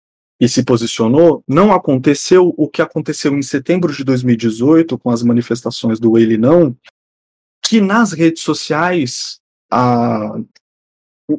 e 0.40 0.48
se 0.48 0.64
posicionou, 0.64 1.42
não 1.46 1.72
aconteceu 1.72 2.52
o 2.56 2.68
que 2.68 2.82
aconteceu 2.82 3.32
em 3.36 3.42
setembro 3.42 3.92
de 3.92 4.02
2018, 4.02 4.98
com 4.98 5.10
as 5.10 5.22
manifestações 5.22 6.00
do 6.00 6.18
Ele 6.18 6.36
Não, 6.36 6.76
que 7.64 7.80
nas 7.80 8.12
redes 8.12 8.42
sociais 8.42 9.38
a, 9.70 10.36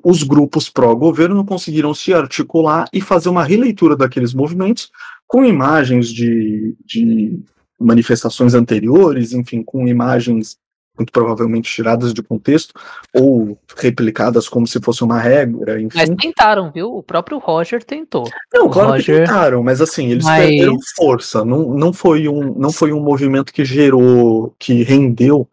os 0.04 0.24
grupos 0.24 0.70
pró-governo 0.70 1.46
conseguiram 1.46 1.94
se 1.94 2.14
articular 2.14 2.88
e 2.94 3.02
fazer 3.02 3.30
uma 3.30 3.44
releitura 3.44 3.96
daqueles 3.96 4.34
movimentos 4.34 4.90
com 5.28 5.44
imagens 5.44 6.08
de, 6.08 6.76
de 6.86 7.44
manifestações 7.84 8.54
anteriores, 8.54 9.34
enfim, 9.34 9.62
com 9.64 9.88
imagens 9.88 10.58
muito 10.96 11.12
provavelmente 11.12 11.72
tiradas 11.74 12.14
de 12.14 12.22
contexto, 12.22 12.72
ou 13.16 13.58
replicadas 13.76 14.48
como 14.48 14.68
se 14.68 14.80
fosse 14.80 15.04
uma 15.04 15.20
regra, 15.20 15.82
enfim. 15.82 15.98
Mas 15.98 16.10
tentaram, 16.10 16.72
viu? 16.72 16.98
O 16.98 17.02
próprio 17.02 17.40
Roger 17.40 17.84
tentou. 17.84 18.30
Não, 18.54 18.68
o 18.68 18.70
claro 18.70 18.92
Roger- 18.92 19.22
que 19.22 19.26
tentaram, 19.26 19.64
mas 19.64 19.82
assim, 19.82 20.12
eles 20.12 20.24
Mas- 20.24 20.46
perderam 20.46 20.78
força. 20.96 21.44
Não, 21.44 21.70
não, 21.74 21.92
foi 21.92 22.28
um, 22.28 22.54
não 22.54 22.72
foi 22.72 22.94
um 22.94 23.00
movimento 23.02 23.52
que 23.52 23.66
gerou, 23.66 24.54
que 24.60 24.84
rendeu 24.84 25.48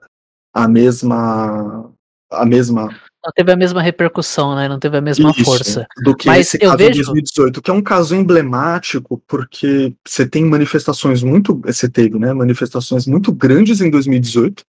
a 0.52 0.68
mesma. 0.68 1.90
a 2.30 2.44
mesma 2.44 2.94
Não 3.24 3.32
teve 3.34 3.52
a 3.52 3.56
mesma 3.56 3.82
repercussão, 3.82 4.54
né? 4.54 4.66
Não 4.68 4.78
teve 4.78 4.96
a 4.96 5.00
mesma 5.00 5.30
Isso, 5.30 5.44
força. 5.44 5.86
do 6.02 6.16
que 6.16 6.26
Mas 6.26 6.46
esse 6.48 6.58
caso 6.58 6.76
vejo- 6.78 6.90
de 6.92 6.96
2018, 7.04 7.60
que 7.60 7.70
é 7.70 7.74
um 7.74 7.82
caso 7.82 8.14
emblemático, 8.14 9.22
porque 9.28 9.94
você 10.06 10.26
tem 10.26 10.44
manifestações 10.44 11.22
muito. 11.22 11.60
Você 11.66 11.88
teve, 11.88 12.18
né? 12.18 12.32
Manifestações 12.32 13.06
muito 13.06 13.30
grandes 13.30 13.80
em 13.82 13.90
2018, 13.90 14.64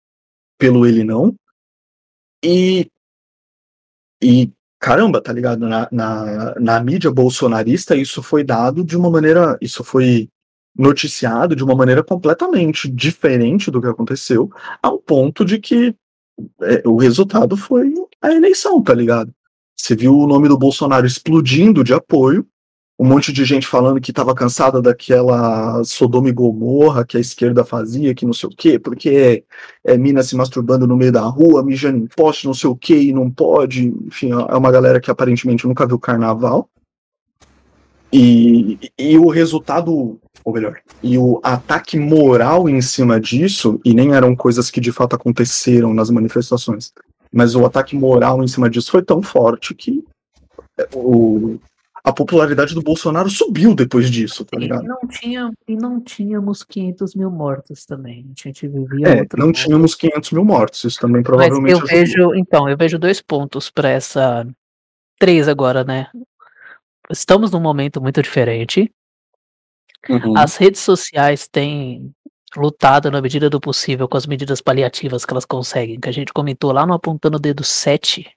pelo 0.59 0.87
ele 0.87 1.05
não. 1.05 1.35
E. 2.43 2.87
E 4.23 4.51
caramba, 4.81 5.21
tá 5.21 5.33
ligado? 5.33 5.69
Na, 5.69 5.87
na, 5.93 6.55
na 6.59 6.81
mídia 6.81 7.11
bolsonarista, 7.11 7.95
isso 7.95 8.23
foi 8.23 8.43
dado 8.43 8.83
de 8.83 8.97
uma 8.97 9.11
maneira. 9.11 9.59
Isso 9.61 9.85
foi 9.85 10.29
noticiado 10.77 11.55
de 11.57 11.65
uma 11.65 11.75
maneira 11.75 12.03
completamente 12.05 12.89
diferente 12.89 13.71
do 13.71 13.81
que 13.81 13.89
aconteceu, 13.89 14.49
ao 14.83 14.99
ponto 14.99 15.45
de 15.45 15.59
que 15.59 15.95
é, 16.63 16.83
o 16.87 16.97
resultado 16.97 17.57
foi 17.57 17.93
a 18.21 18.33
eleição, 18.33 18.83
tá 18.83 18.95
ligado? 18.95 19.33
Você 19.77 19.95
viu 19.95 20.17
o 20.17 20.27
nome 20.27 20.49
do 20.49 20.59
Bolsonaro 20.59 21.07
explodindo 21.07 21.85
de 21.85 21.95
apoio, 21.95 22.47
um 22.99 23.07
monte 23.07 23.33
de 23.33 23.45
gente 23.45 23.67
falando 23.67 24.01
que 24.01 24.11
estava 24.11 24.35
cansada 24.35 24.83
daquela 24.83 25.85
Sodoma 25.85 26.29
e 26.29 26.33
Gomorra 26.33 27.05
que 27.05 27.17
a 27.17 27.21
esquerda 27.21 27.65
fazia, 27.65 28.13
que 28.13 28.27
não 28.27 28.33
sei 28.33 28.49
o 28.49 28.53
quê, 28.53 28.77
porque 28.77 29.45
é, 29.85 29.93
é 29.93 29.97
mina 29.97 30.21
se 30.23 30.35
masturbando 30.35 30.85
no 30.85 30.97
meio 30.97 31.13
da 31.13 31.23
rua, 31.23 31.63
mijando 31.63 31.99
em 31.99 32.07
poste, 32.09 32.47
não 32.47 32.55
sei 32.55 32.69
o 32.69 32.75
quê, 32.75 33.01
e 33.01 33.13
não 33.13 33.31
pode. 33.31 33.87
Enfim, 34.07 34.33
é 34.33 34.57
uma 34.57 34.73
galera 34.73 35.01
que 35.01 35.11
aparentemente 35.11 35.67
nunca 35.67 35.87
viu 35.87 35.99
carnaval. 35.99 36.69
E, 38.13 38.79
e 38.99 39.17
o 39.19 39.29
resultado, 39.29 40.19
ou 40.45 40.53
melhor, 40.55 40.79
e 41.03 41.19
o 41.19 41.41
ataque 41.43 41.99
moral 41.99 42.69
em 42.69 42.81
cima 42.81 43.21
disso, 43.21 43.81
e 43.85 43.93
nem 43.95 44.15
eram 44.15 44.35
coisas 44.37 44.71
que 44.71 44.81
de 44.81 44.93
fato 44.93 45.15
aconteceram 45.17 45.93
nas 45.93 46.11
manifestações, 46.11 46.93
mas 47.33 47.55
o 47.55 47.65
ataque 47.67 47.95
moral 47.97 48.43
em 48.43 48.49
cima 48.49 48.71
disso 48.71 48.91
foi 48.91 49.03
tão 49.03 49.23
forte 49.23 49.75
que 49.75 50.03
é, 50.79 50.89
o, 50.95 51.59
a 52.05 52.13
popularidade 52.13 52.75
do 52.75 52.81
Bolsonaro 52.83 53.29
subiu 53.29 53.75
depois 53.75 54.11
disso, 54.11 54.45
tá 54.45 54.57
E 54.57 54.61
ligado? 54.61 54.85
não, 54.85 54.99
tinha, 55.09 55.53
e 55.67 55.77
não 55.77 56.01
tínhamos 56.01 56.63
500 56.63 57.15
mil 57.15 57.31
mortos 57.31 57.85
também. 57.85 58.25
A 58.31 58.49
gente 58.49 58.67
vivia 58.67 59.09
É, 59.09 59.27
não 59.37 59.47
mundo. 59.47 59.55
tínhamos 59.57 59.95
500 59.95 60.31
mil 60.31 60.45
mortos, 60.45 60.85
isso 60.85 60.99
também 61.01 61.21
Mas 61.21 61.27
provavelmente 61.27 61.73
eu 61.73 61.79
ajudou. 61.79 61.99
vejo, 61.99 62.35
então, 62.35 62.69
eu 62.69 62.77
vejo 62.77 62.99
dois 62.99 63.21
pontos 63.21 63.69
para 63.71 63.91
essa. 63.91 64.47
Três 65.19 65.49
agora, 65.49 65.85
né? 65.85 66.07
Estamos 67.11 67.51
num 67.51 67.61
momento 67.61 68.01
muito 68.01 68.23
diferente. 68.23 68.91
Uhum. 70.09 70.37
As 70.37 70.57
redes 70.57 70.81
sociais 70.81 71.49
têm 71.49 72.15
lutado 72.57 73.11
na 73.11 73.21
medida 73.21 73.51
do 73.51 73.61
possível 73.61 74.09
com 74.09 74.17
as 74.17 74.27
medidas 74.27 74.61
paliativas 74.61 75.25
que 75.25 75.33
elas 75.33 75.45
conseguem, 75.45 76.01
que 76.01 76.09
a 76.09 76.13
gente 76.13 76.33
comentou 76.33 76.73
lá 76.73 76.87
no 76.87 76.95
Apontando 76.95 77.37
o 77.37 77.41
Dedo 77.41 77.65
7. 77.65 78.31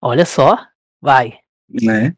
Olha 0.00 0.24
só, 0.24 0.56
vai. 1.00 1.38
Né? 1.68 2.14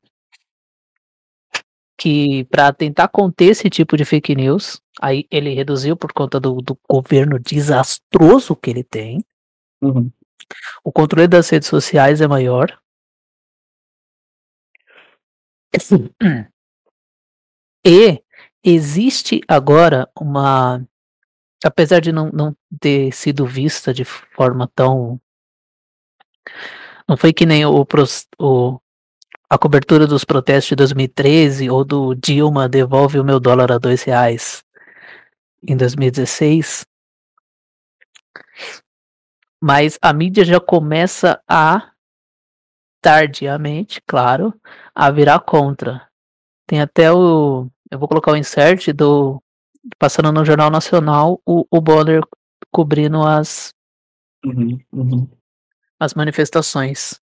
Que 1.96 2.44
para 2.44 2.72
tentar 2.72 3.08
conter 3.08 3.46
esse 3.46 3.70
tipo 3.70 3.96
de 3.96 4.04
fake 4.04 4.34
news, 4.34 4.80
aí 5.00 5.26
ele 5.30 5.54
reduziu 5.54 5.96
por 5.96 6.12
conta 6.12 6.38
do, 6.38 6.60
do 6.60 6.78
governo 6.88 7.38
desastroso 7.38 8.54
que 8.54 8.70
ele 8.70 8.84
tem. 8.84 9.24
Uhum. 9.80 10.10
O 10.84 10.92
controle 10.92 11.28
das 11.28 11.48
redes 11.48 11.68
sociais 11.68 12.20
é 12.20 12.26
maior. 12.26 12.78
E 17.88 18.22
existe 18.62 19.40
agora 19.48 20.06
uma. 20.20 20.86
Apesar 21.64 22.00
de 22.00 22.12
não, 22.12 22.30
não 22.30 22.54
ter 22.78 23.10
sido 23.12 23.46
vista 23.46 23.94
de 23.94 24.04
forma 24.04 24.70
tão. 24.74 25.18
Não 27.08 27.16
foi 27.16 27.32
que 27.32 27.46
nem 27.46 27.64
o, 27.64 27.86
o- 28.38 28.80
a 29.48 29.56
cobertura 29.56 30.06
dos 30.06 30.24
protestos 30.24 30.68
de 30.68 30.76
2013 30.76 31.70
ou 31.70 31.82
do 31.82 32.14
Dilma 32.14 32.68
devolve 32.68 33.18
o 33.18 33.24
meu 33.24 33.40
dólar 33.40 33.72
a 33.72 33.78
dois 33.78 34.02
reais 34.02 34.62
em 35.66 35.74
2016. 35.74 36.84
Mas 39.60 39.98
a 40.02 40.12
mídia 40.12 40.44
já 40.44 40.60
começa 40.60 41.42
a, 41.48 41.90
tardiamente, 43.00 44.00
claro, 44.06 44.52
a 44.94 45.10
virar 45.10 45.40
contra. 45.40 46.06
Tem 46.66 46.80
até 46.82 47.10
o. 47.10 47.66
Eu 47.90 47.98
vou 47.98 48.08
colocar 48.08 48.32
o 48.32 48.36
insert 48.36 48.92
do. 48.92 49.42
Passando 49.98 50.30
no 50.32 50.44
Jornal 50.44 50.70
Nacional, 50.70 51.40
o, 51.46 51.64
o 51.70 51.80
Bonner 51.80 52.22
cobrindo 52.70 53.22
as, 53.22 53.72
Uhum. 54.44 54.78
Uhum. 54.92 55.28
as 55.98 56.12
manifestações. 56.14 57.20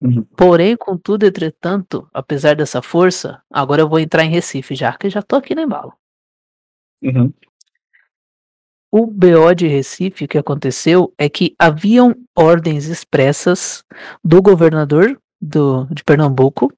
Uhum. 0.00 0.24
Porém, 0.36 0.76
contudo, 0.76 1.26
entretanto, 1.26 2.08
apesar 2.12 2.56
dessa 2.56 2.82
força, 2.82 3.40
agora 3.50 3.82
eu 3.82 3.88
vou 3.88 4.00
entrar 4.00 4.24
em 4.24 4.30
Recife 4.30 4.74
já, 4.74 4.96
que 4.96 5.08
já 5.10 5.22
tô 5.22 5.36
aqui 5.36 5.54
no 5.54 5.60
embalo. 5.60 5.92
Uhum. 7.02 7.32
O 8.90 9.06
BO 9.06 9.54
de 9.54 9.68
Recife, 9.68 10.24
o 10.24 10.28
que 10.28 10.38
aconteceu 10.38 11.14
é 11.16 11.28
que 11.28 11.54
haviam 11.58 12.14
ordens 12.36 12.86
expressas 12.86 13.84
do 14.24 14.42
governador 14.42 15.20
do, 15.40 15.84
de 15.94 16.02
Pernambuco 16.02 16.72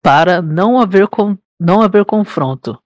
para 0.00 0.40
não 0.40 0.78
haver, 0.78 1.08
con- 1.08 1.36
não 1.62 1.80
haver 1.82 2.04
confronto. 2.04 2.78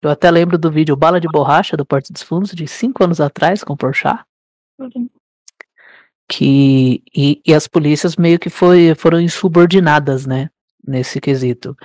Eu 0.00 0.10
até 0.10 0.30
lembro 0.30 0.58
do 0.58 0.70
vídeo 0.70 0.96
Bala 0.96 1.20
de 1.20 1.28
Borracha 1.28 1.76
do 1.76 1.86
Porto 1.86 2.12
dos 2.12 2.22
Fundos, 2.22 2.50
de 2.50 2.66
cinco 2.66 3.04
anos 3.04 3.20
atrás, 3.20 3.62
com 3.62 3.74
o 3.74 3.76
Porchat. 3.76 4.24
Que, 6.28 7.02
e, 7.14 7.40
e 7.46 7.54
as 7.54 7.68
polícias 7.68 8.16
meio 8.16 8.38
que 8.38 8.48
foi, 8.50 8.94
foram 8.94 9.20
insubordinadas, 9.20 10.26
né? 10.26 10.50
Nesse 10.84 11.20
quesito. 11.20 11.76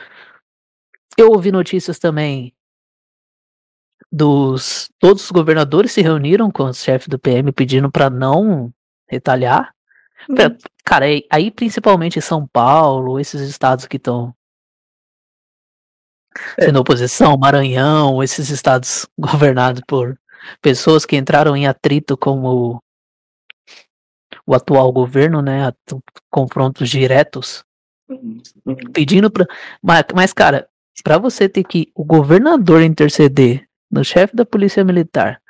Eu 1.17 1.31
ouvi 1.31 1.51
notícias 1.51 1.99
também 1.99 2.53
dos 4.11 4.89
todos 4.99 5.25
os 5.25 5.31
governadores 5.31 5.91
se 5.91 6.01
reuniram 6.01 6.49
com 6.49 6.63
os 6.63 6.81
chefes 6.81 7.07
do 7.07 7.19
PM 7.19 7.51
pedindo 7.51 7.91
para 7.91 8.09
não 8.09 8.73
retalhar. 9.09 9.73
Pra- 10.27 10.55
Cara, 10.85 11.05
aí, 11.05 11.25
aí 11.29 11.51
principalmente 11.51 12.21
São 12.21 12.47
Paulo, 12.47 13.19
esses 13.19 13.41
estados 13.41 13.85
que 13.85 13.97
estão 13.97 14.33
sendo 16.59 16.79
oposição, 16.79 17.37
Maranhão, 17.37 18.23
esses 18.23 18.49
estados 18.49 19.07
governados 19.17 19.81
por 19.87 20.17
pessoas 20.61 21.05
que 21.05 21.15
entraram 21.15 21.55
em 21.55 21.67
atrito 21.67 22.17
com 22.17 22.43
o, 22.43 22.81
o 24.45 24.55
atual 24.55 24.91
governo, 24.91 25.41
né? 25.41 25.71
Confrontos 26.29 26.89
diretos 26.89 27.65
Uhum. 28.09 28.41
pedindo 28.93 29.29
pra. 29.29 29.45
Mas, 29.81 30.03
mas 30.15 30.33
cara, 30.33 30.67
pra 31.03 31.17
você 31.17 31.49
ter 31.49 31.63
que 31.63 31.91
o 31.93 32.03
governador 32.05 32.81
interceder 32.81 33.67
no 33.91 34.03
chefe 34.03 34.35
da 34.35 34.45
polícia 34.45 34.83
militar 34.83 35.41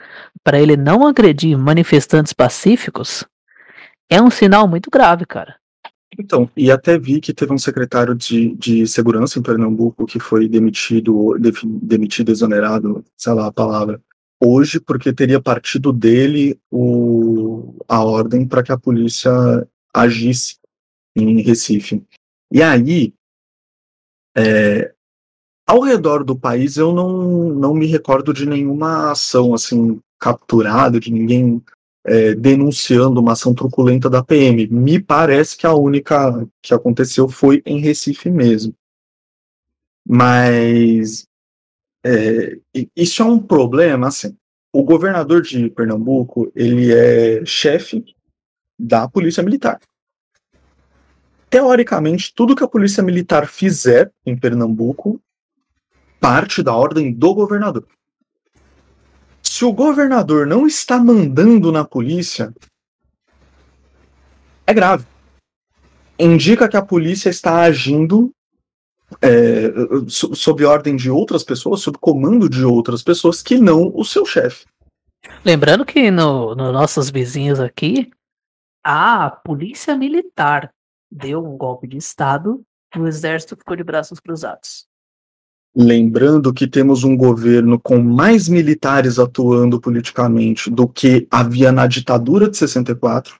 para 0.44 0.60
ele 0.60 0.76
não 0.76 1.06
agredir 1.06 1.58
manifestantes 1.58 2.34
pacíficos 2.34 3.26
é 4.10 4.22
um 4.22 4.30
sinal 4.30 4.68
muito 4.68 4.90
grave, 4.90 5.26
cara. 5.26 5.56
Então, 6.18 6.50
e 6.56 6.72
até 6.72 6.98
vi 6.98 7.20
que 7.20 7.34
teve 7.34 7.54
um 7.54 7.58
secretário 7.58 8.16
de, 8.16 8.56
de 8.56 8.88
segurança 8.88 9.40
em 9.40 9.42
Pernambuco 9.44 10.06
que 10.06 10.20
foi 10.20 10.48
demitido, 10.48 11.38
defi- 11.40 11.68
demitido, 11.68 12.32
exonerado, 12.32 13.04
sei 13.18 13.34
lá 13.34 13.48
a 13.48 13.52
palavra, 13.52 14.02
hoje, 14.42 14.80
porque 14.80 15.12
teria 15.12 15.42
partido 15.42 15.92
dele 15.92 16.60
o, 16.72 17.76
a 17.88 18.04
ordem 18.04 18.48
para 18.48 18.64
que 18.64 18.72
a 18.72 18.78
polícia 18.78 19.32
agisse 19.94 20.58
em 21.16 21.42
Recife. 21.42 22.04
E 22.52 22.62
aí, 22.62 23.14
é, 24.36 24.94
ao 25.68 25.82
redor 25.82 26.24
do 26.24 26.38
país, 26.38 26.78
eu 26.78 26.94
não, 26.94 27.54
não 27.54 27.74
me 27.74 27.86
recordo 27.86 28.34
de 28.34 28.46
nenhuma 28.46 29.12
ação 29.12 29.54
assim 29.54 30.00
capturada, 30.20 31.00
de 31.00 31.12
ninguém 31.12 31.62
é, 32.08 32.34
denunciando 32.34 33.20
uma 33.20 33.34
ação 33.34 33.54
truculenta 33.54 34.10
da 34.10 34.24
PM. 34.24 34.66
Me 34.68 34.98
parece 34.98 35.58
que 35.58 35.68
a 35.68 35.74
única 35.74 36.48
que 36.62 36.74
aconteceu 36.74 37.28
foi 37.28 37.62
em 37.66 37.80
Recife 37.80 38.32
mesmo. 38.32 38.74
Mas 40.08 41.28
é, 42.04 42.58
isso 42.96 43.22
é 43.22 43.26
um 43.26 43.38
problema, 43.38 44.08
assim. 44.08 44.36
O 44.72 44.84
governador 44.84 45.42
de 45.42 45.70
Pernambuco, 45.70 46.50
ele 46.56 46.94
é 46.94 47.44
chefe 47.46 48.06
da 48.80 49.08
Polícia 49.10 49.44
Militar. 49.44 49.80
Teoricamente, 51.50 52.34
tudo 52.34 52.56
que 52.56 52.64
a 52.64 52.68
Polícia 52.68 53.04
Militar 53.04 53.48
fizer 53.48 54.12
em 54.26 54.38
Pernambuco 54.38 55.22
parte 56.20 56.64
da 56.64 56.74
ordem 56.74 57.12
do 57.12 57.34
governador. 57.34 57.86
Se 59.50 59.66
o 59.66 59.72
governador 59.72 60.46
não 60.46 60.68
está 60.68 61.00
mandando 61.00 61.72
na 61.72 61.84
polícia, 61.84 62.54
é 64.68 64.74
grave. 64.74 65.06
Indica 66.20 66.68
que 66.68 66.78
a 66.78 66.82
polícia 66.82 67.30
está 67.30 67.62
agindo 67.62 68.32
é, 69.22 69.72
sob 70.08 70.66
ordem 70.66 70.96
de 70.96 71.10
outras 71.10 71.44
pessoas, 71.44 71.82
sob 71.82 71.98
comando 71.98 72.50
de 72.50 72.64
outras 72.64 73.02
pessoas 73.02 73.42
que 73.42 73.58
não 73.58 73.92
o 73.96 74.04
seu 74.04 74.26
chefe. 74.26 74.66
Lembrando 75.44 75.86
que 75.86 76.12
no, 76.12 76.54
no 76.54 76.72
nossos 76.72 77.10
vizinhos 77.10 77.60
aqui, 77.60 78.12
a 78.84 79.30
polícia 79.30 79.96
militar 79.96 80.72
deu 81.10 81.44
um 81.44 81.58
golpe 81.58 81.88
de 81.88 81.98
Estado 81.98 82.62
e 82.96 83.00
o 83.00 83.08
exército 83.08 83.56
ficou 83.56 83.76
de 83.76 83.84
braços 83.84 84.20
cruzados. 84.20 84.87
Lembrando 85.80 86.52
que 86.52 86.68
temos 86.68 87.04
um 87.04 87.16
governo 87.16 87.80
com 87.80 88.02
mais 88.02 88.50
militares 88.50 89.20
atuando 89.20 89.80
politicamente 89.80 90.72
do 90.72 90.88
que 90.88 91.28
havia 91.30 91.72
na 91.72 91.86
ditadura 91.86 92.50
de 92.50 92.58
64. 92.58 93.40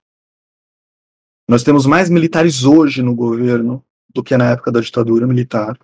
Nós 1.50 1.64
temos 1.64 1.88
mais 1.88 2.12
militares 2.12 2.64
hoje 2.64 3.02
no 3.02 3.16
governo 3.16 3.84
do 4.14 4.24
que 4.24 4.38
na 4.38 4.52
época 4.52 4.72
da 4.72 4.80
ditadura 4.80 5.26
militar. 5.26 5.80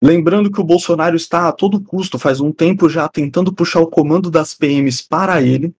Lembrando 0.00 0.52
que 0.52 0.60
o 0.60 0.64
Bolsonaro 0.64 1.16
está 1.16 1.48
a 1.48 1.52
todo 1.52 1.82
custo, 1.82 2.16
faz 2.16 2.40
um 2.40 2.52
tempo 2.52 2.88
já, 2.88 3.08
tentando 3.08 3.52
puxar 3.52 3.80
o 3.80 3.90
comando 3.90 4.30
das 4.30 4.54
PMs 4.54 5.02
para 5.02 5.42
ele. 5.42 5.74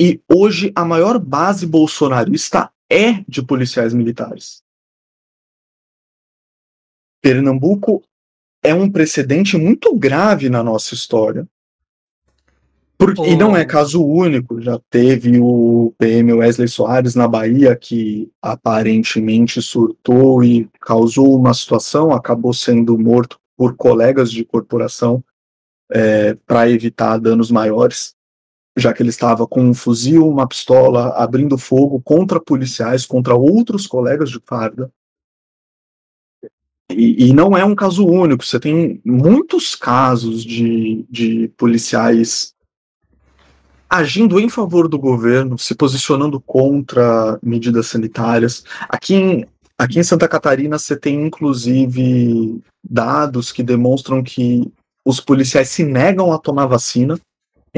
E 0.00 0.20
hoje 0.28 0.72
a 0.74 0.84
maior 0.84 1.20
base 1.20 1.64
bolsonarista 1.64 2.68
é 2.90 3.22
de 3.28 3.42
policiais 3.42 3.94
militares. 3.94 4.65
Pernambuco 7.26 8.04
é 8.62 8.72
um 8.72 8.88
precedente 8.88 9.56
muito 9.56 9.92
grave 9.96 10.48
na 10.48 10.62
nossa 10.62 10.94
história. 10.94 11.44
Porque, 12.96 13.20
oh. 13.20 13.26
E 13.26 13.36
não 13.36 13.56
é 13.56 13.64
caso 13.64 14.00
único, 14.00 14.60
já 14.62 14.80
teve 14.88 15.40
o 15.40 15.92
PM 15.98 16.32
Wesley 16.34 16.68
Soares 16.68 17.16
na 17.16 17.26
Bahia, 17.26 17.74
que 17.74 18.30
aparentemente 18.40 19.60
surtou 19.60 20.44
e 20.44 20.70
causou 20.80 21.36
uma 21.36 21.52
situação, 21.52 22.12
acabou 22.12 22.54
sendo 22.54 22.96
morto 22.96 23.40
por 23.56 23.74
colegas 23.74 24.30
de 24.30 24.44
corporação 24.44 25.22
é, 25.90 26.34
para 26.46 26.70
evitar 26.70 27.18
danos 27.18 27.50
maiores, 27.50 28.14
já 28.76 28.92
que 28.92 29.02
ele 29.02 29.10
estava 29.10 29.48
com 29.48 29.62
um 29.62 29.74
fuzil, 29.74 30.28
uma 30.28 30.46
pistola, 30.46 31.08
abrindo 31.16 31.58
fogo 31.58 32.00
contra 32.00 32.40
policiais, 32.40 33.04
contra 33.04 33.34
outros 33.34 33.84
colegas 33.88 34.30
de 34.30 34.40
farda. 34.46 34.92
E, 36.88 37.32
não 37.32 37.56
é 37.56 37.64
um 37.64 37.74
caso 37.74 38.06
único, 38.06 38.44
você 38.44 38.60
tem 38.60 39.00
muitos 39.04 39.74
casos 39.74 40.44
de, 40.44 41.04
de 41.10 41.48
policiais 41.56 42.54
agindo 43.88 44.38
em 44.38 44.48
favor 44.48 44.88
do 44.88 44.98
governo, 44.98 45.58
se 45.58 45.74
posicionando 45.74 46.40
contra 46.40 47.38
medidas 47.42 47.88
sanitárias. 47.88 48.64
Aqui 48.88 49.14
em, 49.14 49.46
aqui 49.78 49.98
em 49.98 50.04
Santa 50.04 50.28
Catarina 50.28 50.78
você 50.78 50.96
tem 50.96 51.26
inclusive 51.26 52.60
dados 52.88 53.52
que 53.52 53.62
demonstram 53.62 54.22
que 54.22 54.70
os 55.04 55.20
policiais 55.20 55.68
se 55.68 55.84
negam 55.84 56.32
a 56.32 56.38
tomar 56.38 56.66
vacina, 56.66 57.18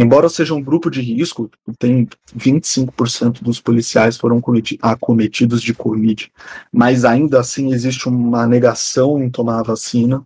embora 0.01 0.29
seja 0.29 0.55
um 0.55 0.63
grupo 0.63 0.91
de 0.91 1.01
risco, 1.01 1.51
tem 1.79 2.09
25% 2.37 3.43
dos 3.43 3.61
policiais 3.61 4.17
foram 4.17 4.41
acometidos 4.81 5.61
de 5.61 5.75
Covid, 5.75 6.33
mas 6.73 7.05
ainda 7.05 7.41
assim 7.41 7.73
existe 7.73 8.09
uma 8.09 8.47
negação 8.47 9.23
em 9.23 9.29
tomar 9.29 9.61
a 9.61 9.65
vacina. 9.65 10.25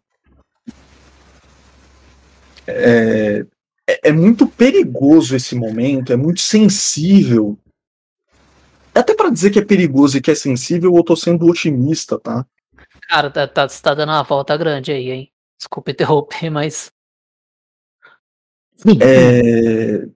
É, 2.66 3.46
é, 3.88 4.08
é 4.10 4.12
muito 4.12 4.46
perigoso 4.46 5.34
esse 5.34 5.54
momento, 5.54 6.12
é 6.12 6.16
muito 6.16 6.40
sensível. 6.40 7.58
Até 8.94 9.14
para 9.14 9.30
dizer 9.30 9.50
que 9.50 9.58
é 9.58 9.64
perigoso 9.64 10.18
e 10.18 10.20
que 10.20 10.30
é 10.30 10.34
sensível, 10.34 10.94
eu 10.94 11.02
tô 11.02 11.16
sendo 11.16 11.46
otimista, 11.46 12.18
tá? 12.18 12.46
Cara, 13.08 13.30
tá, 13.30 13.48
tá, 13.48 13.66
você 13.66 13.80
tá 13.80 13.94
dando 13.94 14.10
uma 14.10 14.22
volta 14.22 14.54
grande 14.56 14.92
aí, 14.92 15.10
hein? 15.10 15.32
Desculpa 15.58 15.90
interromper, 15.90 16.50
mas. 16.50 16.91
É... 19.00 20.06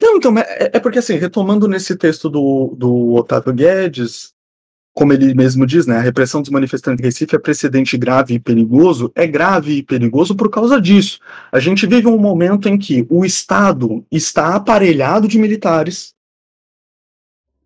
Não, 0.00 0.16
então, 0.16 0.36
é, 0.38 0.70
é 0.74 0.80
porque 0.80 0.98
assim, 0.98 1.16
retomando 1.16 1.68
nesse 1.68 1.96
texto 1.96 2.28
do, 2.28 2.74
do 2.76 3.14
Otávio 3.14 3.52
Guedes, 3.52 4.32
como 4.94 5.12
ele 5.12 5.32
mesmo 5.32 5.66
diz, 5.66 5.86
né, 5.86 5.96
a 5.96 6.02
repressão 6.02 6.42
dos 6.42 6.50
manifestantes 6.50 7.00
em 7.00 7.06
Recife 7.06 7.34
é 7.34 7.38
precedente 7.38 7.96
grave 7.96 8.34
e 8.34 8.38
perigoso, 8.38 9.10
é 9.14 9.26
grave 9.26 9.78
e 9.78 9.82
perigoso 9.82 10.34
por 10.34 10.50
causa 10.50 10.80
disso. 10.80 11.18
A 11.50 11.58
gente 11.58 11.86
vive 11.86 12.06
um 12.08 12.18
momento 12.18 12.68
em 12.68 12.76
que 12.76 13.06
o 13.08 13.24
Estado 13.24 14.04
está 14.10 14.54
aparelhado 14.54 15.26
de 15.26 15.38
militares. 15.38 16.14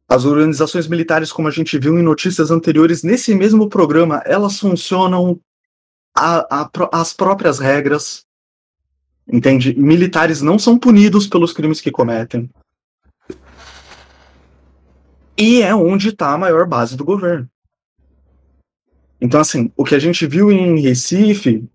As 0.08 0.24
organizações 0.24 0.86
militares, 0.86 1.32
como 1.32 1.48
a 1.48 1.50
gente 1.50 1.78
viu 1.78 1.98
em 1.98 2.02
notícias 2.02 2.52
anteriores, 2.52 3.02
nesse 3.02 3.34
mesmo 3.34 3.68
programa, 3.68 4.22
elas 4.24 4.60
funcionam 4.60 5.40
a, 6.14 6.62
a, 6.62 6.70
as 6.92 7.12
próprias 7.12 7.58
regras. 7.58 8.25
Entende? 9.30 9.74
Militares 9.78 10.40
não 10.40 10.58
são 10.58 10.78
punidos 10.78 11.26
pelos 11.26 11.52
crimes 11.52 11.80
que 11.80 11.90
cometem. 11.90 12.48
E 15.36 15.60
é 15.60 15.74
onde 15.74 16.08
está 16.10 16.32
a 16.32 16.38
maior 16.38 16.66
base 16.66 16.96
do 16.96 17.04
governo. 17.04 17.48
Então, 19.20 19.40
assim, 19.40 19.70
o 19.76 19.84
que 19.84 19.94
a 19.94 19.98
gente 19.98 20.26
viu 20.26 20.52
em 20.52 20.80
Recife 20.80 21.68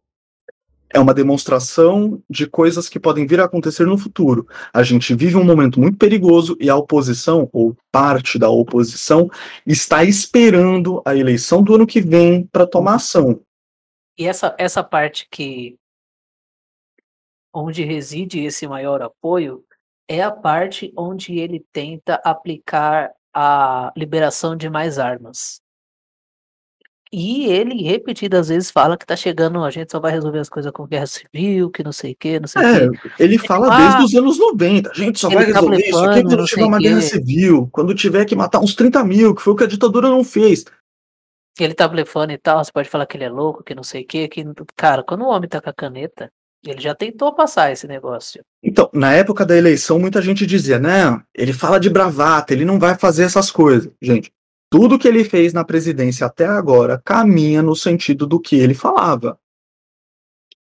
é 0.94 0.99
uma 0.99 1.14
demonstração 1.14 2.22
de 2.30 2.45
coisas 2.45 2.90
que 2.90 2.99
podem 2.99 3.26
vir 3.26 3.40
a 3.40 3.45
acontecer 3.45 3.86
no 3.86 3.98
futuro. 3.98 4.48
A 4.73 4.84
gente 4.84 5.14
vive 5.15 5.36
um 5.36 5.44
momento 5.44 5.80
muito 5.80 5.98
perigoso 5.98 6.57
e 6.60 6.69
a 6.69 6.76
oposição, 6.76 7.49
ou 7.52 7.76
parte 7.91 8.38
da 8.38 8.49
oposição, 8.49 9.30
está 9.65 10.03
esperando 10.03 11.02
a 11.06 11.15
eleição 11.15 11.64
do 11.64 11.76
ano 11.76 11.88
que 11.88 12.02
vem 12.02 12.48
para 12.52 12.68
tomar 12.68 12.95
ação. 12.95 13.40
E 14.18 14.28
essa, 14.28 14.53
essa 14.57 14.84
parte 14.84 15.28
que 15.32 15.76
onde 17.53 17.84
reside 17.84 18.40
esse 18.40 18.68
maior 18.68 19.02
apoio 19.02 19.64
é 20.07 20.22
a 20.22 20.32
parte 20.32 20.91
onde 20.98 21.40
ele 21.40 21.65
tenta 21.72 22.15
aplicar 22.23 23.11
a 23.34 23.91
liberação 23.95 24.56
de 24.56 24.69
mais 24.69 24.99
armas. 24.99 25.61
E 27.14 27.45
ele 27.48 27.84
repetidas 27.84 28.48
vezes 28.48 28.72
fala 28.72 28.98
que 28.98 29.06
tá 29.06 29.18
chegando, 29.18 29.61
a 29.65 29.69
gente 29.69 29.91
só 29.91 29.99
vai 29.99 30.14
resolver 30.14 30.40
as 30.40 30.48
coisas 30.48 30.72
com 30.72 30.88
guerra 30.88 31.06
civil, 31.06 31.69
que 31.69 31.84
não 31.84 31.91
sei 31.91 32.14
o 32.14 32.15
que, 32.18 32.40
não 32.40 32.48
sei 32.48 32.61
o 32.61 32.65
é, 32.65 32.90
que. 32.90 33.11
Ele 33.19 33.38
fala 33.38 33.68
ele, 33.68 33.84
desde 33.84 34.03
os 34.03 34.15
anos 34.15 34.40
90, 34.40 34.91
a 34.91 34.94
gente 34.94 35.19
só 35.19 35.30
vai 35.30 35.45
tá 35.45 35.60
resolver 35.60 35.82
tá 35.82 35.90
isso 35.90 36.06
aqui 36.06 36.23
quando 36.23 36.45
tiver 36.45 36.64
uma 36.64 36.80
guerra 36.80 37.02
civil, 37.02 37.69
quando 37.69 37.95
tiver 37.95 38.26
que 38.26 38.36
matar 38.36 38.60
uns 38.61 38.73
30 38.76 39.03
mil, 39.03 39.36
que 39.36 39.41
foi 39.41 39.52
o 39.52 39.56
que 39.57 39.65
a 39.65 39.68
ditadura 39.68 40.07
não 40.07 40.23
fez. 40.23 40.64
Ele 41.60 41.73
tá 41.73 41.86
blefando 41.86 42.32
e 42.32 42.38
tal, 42.38 42.64
você 42.64 42.72
pode 42.72 42.90
falar 42.90 43.06
que 43.06 43.18
ele 43.18 43.26
é 43.26 43.30
louco, 43.30 43.61
que 43.61 43.76
não 43.76 43.84
sei 43.84 44.03
o 44.03 44.07
que, 44.07 44.30
que. 44.30 44.45
Cara, 44.78 45.03
quando 45.03 45.23
o 45.23 45.28
homem 45.28 45.49
tá 45.49 45.61
com 45.61 45.69
a 45.69 45.73
caneta, 45.73 46.32
ele 46.64 46.80
já 46.80 46.94
tentou 46.94 47.34
passar 47.34 47.72
esse 47.72 47.88
negócio. 47.88 48.44
Então, 48.62 48.90
na 48.94 49.14
época 49.14 49.46
da 49.46 49.58
eleição, 49.58 49.98
muita 49.98 50.22
gente 50.22 50.46
dizia, 50.46 50.78
não, 50.78 51.22
ele 51.34 51.54
fala 51.54 51.80
de 51.80 51.90
bravata, 51.90 52.54
ele 52.54 52.66
não 52.66 52.80
vai 52.80 52.98
fazer 52.98 53.24
essas 53.24 53.50
coisas. 53.50 53.92
Gente, 54.02 54.32
tudo 54.70 55.00
que 55.00 55.08
ele 55.08 55.24
fez 55.24 55.54
na 55.54 55.66
presidência 55.66 56.28
até 56.28 56.46
agora 56.46 57.02
caminha 57.04 57.62
no 57.62 57.76
sentido 57.76 58.28
do 58.28 58.40
que 58.40 58.56
ele 58.56 58.74
falava. 58.74 59.40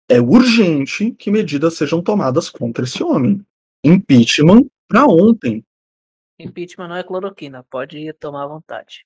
É 0.07 0.21
urgente 0.21 1.11
que 1.11 1.31
medidas 1.31 1.75
sejam 1.75 2.01
tomadas 2.01 2.49
contra 2.49 2.83
esse 2.83 3.01
homem. 3.01 3.43
Impeachment 3.83 4.67
para 4.87 5.05
ontem. 5.05 5.65
Impeachment 6.37 6.89
não 6.89 6.95
é 6.97 7.03
cloroquina, 7.03 7.63
pode 7.63 8.13
tomar 8.19 8.43
à 8.43 8.47
vontade. 8.47 9.05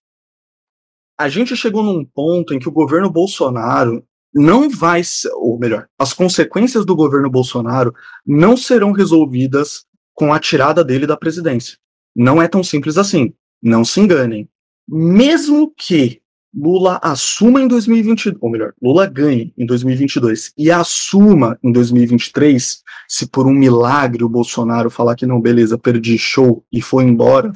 A 1.17 1.29
gente 1.29 1.55
chegou 1.55 1.83
num 1.83 2.03
ponto 2.03 2.53
em 2.53 2.59
que 2.59 2.67
o 2.67 2.71
governo 2.71 3.09
Bolsonaro 3.09 4.05
não 4.33 4.69
vai, 4.69 5.01
ou 5.35 5.57
melhor, 5.57 5.87
as 5.97 6.13
consequências 6.13 6.85
do 6.85 6.95
governo 6.95 7.29
Bolsonaro 7.29 7.93
não 8.25 8.55
serão 8.55 8.91
resolvidas 8.91 9.85
com 10.13 10.33
a 10.33 10.39
tirada 10.39 10.83
dele 10.83 11.07
da 11.07 11.17
presidência. 11.17 11.77
Não 12.15 12.41
é 12.41 12.47
tão 12.47 12.63
simples 12.63 12.97
assim. 12.97 13.33
Não 13.61 13.83
se 13.83 13.99
enganem. 13.99 14.47
Mesmo 14.87 15.73
que 15.75 16.21
Lula 16.53 16.99
assuma 17.03 17.61
em 17.61 17.67
2022, 17.67 18.37
ou 18.41 18.49
melhor, 18.49 18.73
Lula 18.81 19.05
ganhe 19.05 19.53
em 19.57 19.65
2022 19.65 20.51
e 20.57 20.71
assuma 20.71 21.57
em 21.63 21.71
2023, 21.71 22.81
se 23.07 23.27
por 23.27 23.45
um 23.45 23.53
milagre 23.53 24.23
o 24.23 24.29
Bolsonaro 24.29 24.89
falar 24.89 25.15
que 25.15 25.27
não, 25.27 25.39
beleza, 25.39 25.77
perdi 25.77 26.17
show 26.17 26.63
e 26.71 26.81
foi 26.81 27.03
embora, 27.03 27.51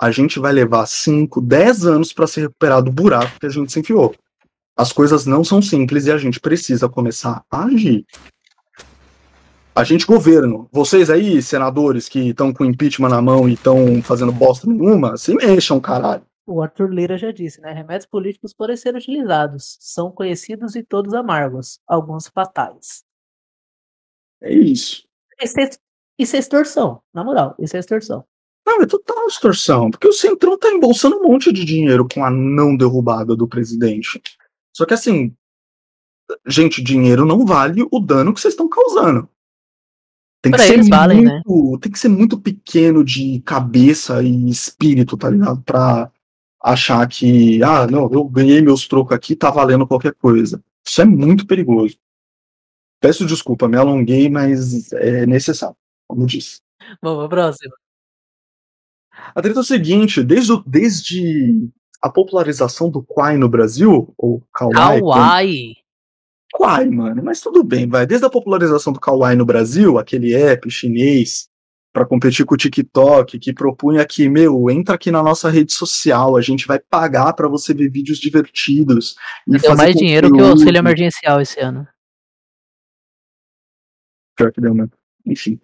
a 0.00 0.10
gente 0.12 0.38
vai 0.38 0.52
levar 0.52 0.86
5, 0.86 1.40
10 1.40 1.86
anos 1.86 2.12
para 2.12 2.26
se 2.26 2.40
recuperar 2.40 2.82
do 2.82 2.92
buraco 2.92 3.40
que 3.40 3.46
a 3.46 3.50
gente 3.50 3.72
se 3.72 3.80
enfiou 3.80 4.14
as 4.76 4.92
coisas 4.92 5.24
não 5.24 5.42
são 5.42 5.62
simples 5.62 6.06
e 6.06 6.12
a 6.12 6.18
gente 6.18 6.38
precisa 6.38 6.88
começar 6.88 7.42
a 7.50 7.64
agir. 7.64 8.04
A 9.74 9.84
gente, 9.84 10.06
governo, 10.06 10.68
vocês 10.72 11.10
aí, 11.10 11.42
senadores 11.42 12.08
que 12.08 12.30
estão 12.30 12.52
com 12.52 12.64
impeachment 12.64 13.08
na 13.08 13.20
mão 13.20 13.48
e 13.48 13.54
estão 13.54 14.02
fazendo 14.02 14.32
bosta 14.32 14.66
nenhuma, 14.66 15.16
se 15.16 15.34
mexam, 15.34 15.80
caralho. 15.80 16.24
O 16.46 16.62
Arthur 16.62 16.90
Lira 16.90 17.18
já 17.18 17.32
disse, 17.32 17.60
né? 17.60 17.72
Remédios 17.72 18.06
políticos 18.06 18.54
podem 18.54 18.76
ser 18.76 18.94
utilizados. 18.94 19.76
São 19.80 20.10
conhecidos 20.10 20.76
e 20.76 20.82
todos 20.82 21.12
amargos, 21.12 21.80
alguns 21.86 22.28
fatais. 22.28 23.02
É 24.40 24.52
isso. 24.52 25.06
isso, 25.42 25.60
é, 25.60 25.70
isso 26.18 26.36
é 26.36 26.38
extorsão, 26.38 27.02
na 27.12 27.24
moral, 27.24 27.54
isso 27.58 27.76
é 27.76 27.80
extorsão. 27.80 28.24
Não, 28.66 28.82
é 28.82 28.86
total 28.86 29.26
extorsão, 29.26 29.90
porque 29.90 30.08
o 30.08 30.12
Centrão 30.12 30.58
tá 30.58 30.68
embolsando 30.70 31.16
um 31.16 31.28
monte 31.28 31.52
de 31.52 31.64
dinheiro 31.64 32.06
com 32.12 32.24
a 32.24 32.30
não 32.30 32.76
derrubada 32.76 33.36
do 33.36 33.46
presidente. 33.46 34.20
Só 34.76 34.84
que 34.84 34.92
assim, 34.92 35.34
gente, 36.46 36.82
dinheiro 36.82 37.24
não 37.24 37.46
vale 37.46 37.82
o 37.90 37.98
dano 37.98 38.34
que 38.34 38.38
vocês 38.38 38.52
estão 38.52 38.68
causando. 38.68 39.26
Tem 40.42 40.52
que, 40.52 40.58
Pra 40.58 40.66
ser 40.66 40.74
eles 40.74 40.88
valem, 40.90 41.24
né? 41.24 41.40
muito, 41.46 41.80
tem 41.80 41.90
que 41.90 41.98
ser 41.98 42.10
muito 42.10 42.38
pequeno 42.38 43.02
de 43.02 43.40
cabeça 43.40 44.22
e 44.22 44.50
espírito, 44.50 45.16
tá 45.16 45.30
ligado? 45.30 45.62
Pra 45.62 46.12
achar 46.62 47.08
que, 47.08 47.62
ah, 47.62 47.86
não, 47.86 48.12
eu 48.12 48.22
ganhei 48.24 48.60
meus 48.60 48.86
trocos 48.86 49.16
aqui, 49.16 49.34
tá 49.34 49.50
valendo 49.50 49.86
qualquer 49.86 50.12
coisa. 50.12 50.62
Isso 50.86 51.00
é 51.00 51.06
muito 51.06 51.46
perigoso. 51.46 51.96
Peço 53.00 53.24
desculpa, 53.24 53.66
me 53.66 53.78
alonguei, 53.78 54.28
mas 54.28 54.92
é 54.92 55.24
necessário, 55.24 55.76
como 56.06 56.26
disse. 56.26 56.60
Vamos, 57.00 57.26
próximo. 57.30 57.72
A 59.34 59.40
treta 59.40 59.60
é 59.60 59.62
o 59.62 59.64
seguinte, 59.64 60.22
desde, 60.22 60.52
desde 60.66 61.70
a 62.06 62.10
popularização 62.10 62.90
do 62.90 63.02
Kwai 63.02 63.36
no 63.36 63.48
Brasil, 63.48 64.14
ou 64.16 64.42
Kawaii, 64.52 65.00
Kawaii. 66.52 66.90
Mano, 66.90 67.22
mas 67.22 67.40
tudo 67.40 67.62
bem, 67.62 67.88
vai. 67.88 68.06
Desde 68.06 68.26
a 68.26 68.30
popularização 68.30 68.92
do 68.92 69.00
Kawaii 69.00 69.36
no 69.36 69.44
Brasil, 69.44 69.98
aquele 69.98 70.34
app 70.34 70.70
chinês 70.70 71.48
para 71.92 72.06
competir 72.06 72.44
com 72.44 72.54
o 72.54 72.58
TikTok, 72.58 73.38
que 73.38 73.52
propunha 73.52 74.04
que, 74.06 74.28
meu, 74.28 74.70
entra 74.70 74.94
aqui 74.94 75.10
na 75.10 75.22
nossa 75.22 75.48
rede 75.48 75.72
social, 75.72 76.36
a 76.36 76.42
gente 76.42 76.66
vai 76.66 76.78
pagar 76.78 77.32
para 77.32 77.48
você 77.48 77.72
ver 77.72 77.90
vídeos 77.90 78.18
divertidos. 78.18 79.16
E 79.48 79.58
Deu 79.58 79.76
mais 79.76 79.94
dinheiro 79.94 80.30
que 80.30 80.40
o 80.40 80.46
auxílio 80.46 80.78
emergencial 80.78 81.40
esse 81.40 81.58
ano. 81.58 81.88
Pior 84.36 84.52
que 84.52 84.60
deu 84.60 84.74
mesmo. 84.74 84.92
Enfim. 85.24 85.58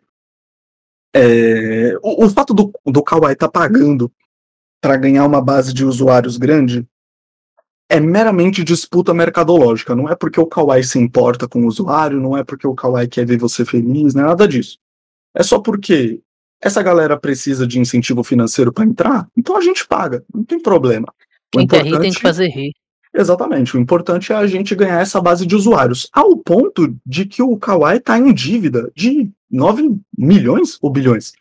É, 1.14 1.94
o, 2.02 2.24
o 2.24 2.30
fato 2.30 2.54
do, 2.54 2.72
do 2.86 3.02
Kawaii 3.02 3.34
estar 3.34 3.50
pagando 3.50 4.10
para 4.82 4.96
ganhar 4.96 5.24
uma 5.24 5.40
base 5.40 5.72
de 5.72 5.84
usuários 5.84 6.36
grande 6.36 6.84
é 7.88 8.00
meramente 8.00 8.64
disputa 8.64 9.14
mercadológica. 9.14 9.94
Não 9.94 10.08
é 10.08 10.16
porque 10.16 10.40
o 10.40 10.46
Kawaii 10.46 10.82
se 10.82 10.98
importa 10.98 11.46
com 11.46 11.62
o 11.62 11.66
usuário, 11.66 12.20
não 12.20 12.36
é 12.36 12.42
porque 12.42 12.66
o 12.66 12.74
Kawaii 12.74 13.06
quer 13.06 13.24
ver 13.24 13.38
você 13.38 13.64
feliz, 13.64 14.12
não 14.12 14.24
é 14.24 14.26
nada 14.26 14.48
disso. 14.48 14.78
É 15.34 15.42
só 15.42 15.60
porque 15.60 16.20
essa 16.60 16.82
galera 16.82 17.18
precisa 17.18 17.66
de 17.66 17.78
incentivo 17.78 18.24
financeiro 18.24 18.72
para 18.72 18.84
entrar, 18.84 19.28
então 19.36 19.56
a 19.56 19.60
gente 19.60 19.86
paga, 19.86 20.24
não 20.34 20.42
tem 20.42 20.60
problema. 20.60 21.12
Quem 21.50 21.66
quer 21.66 21.84
rir 21.84 22.00
tem 22.00 22.12
que 22.12 22.20
fazer 22.20 22.48
rir. 22.48 22.72
Exatamente. 23.14 23.76
O 23.76 23.80
importante 23.80 24.32
é 24.32 24.36
a 24.36 24.46
gente 24.46 24.74
ganhar 24.74 25.00
essa 25.00 25.20
base 25.20 25.44
de 25.44 25.54
usuários. 25.54 26.08
Ao 26.14 26.34
ponto 26.38 26.96
de 27.04 27.26
que 27.26 27.42
o 27.42 27.58
Kawaii 27.58 27.98
está 27.98 28.18
em 28.18 28.32
dívida 28.32 28.90
de 28.96 29.30
9 29.50 30.00
milhões 30.16 30.78
ou 30.80 30.90
bilhões. 30.90 31.34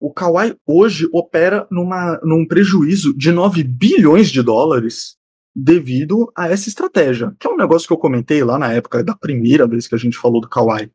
O 0.00 0.12
Kawaii 0.12 0.56
hoje 0.66 1.08
opera 1.12 1.66
numa, 1.70 2.20
num 2.22 2.46
prejuízo 2.46 3.16
de 3.16 3.32
9 3.32 3.64
bilhões 3.64 4.30
de 4.30 4.42
dólares 4.42 5.16
devido 5.54 6.30
a 6.36 6.48
essa 6.48 6.68
estratégia. 6.68 7.34
Que 7.38 7.48
é 7.48 7.50
um 7.50 7.56
negócio 7.56 7.86
que 7.86 7.92
eu 7.92 7.98
comentei 7.98 8.44
lá 8.44 8.58
na 8.58 8.72
época 8.72 9.02
da 9.02 9.14
primeira 9.14 9.66
vez 9.66 9.88
que 9.88 9.94
a 9.94 9.98
gente 9.98 10.16
falou 10.16 10.40
do 10.40 10.48
Kawaii. 10.48 10.90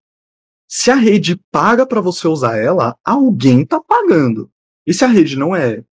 Se 0.67 0.89
a 0.89 0.95
rede 0.95 1.39
paga 1.51 1.85
para 1.85 2.01
você 2.01 2.27
usar 2.27 2.57
ela, 2.57 2.95
alguém 3.03 3.61
está 3.61 3.79
pagando. 3.79 4.49
E 4.87 4.93
se 4.93 5.03
a 5.03 5.07
rede 5.07 5.37
não 5.37 5.55
é 5.55 5.83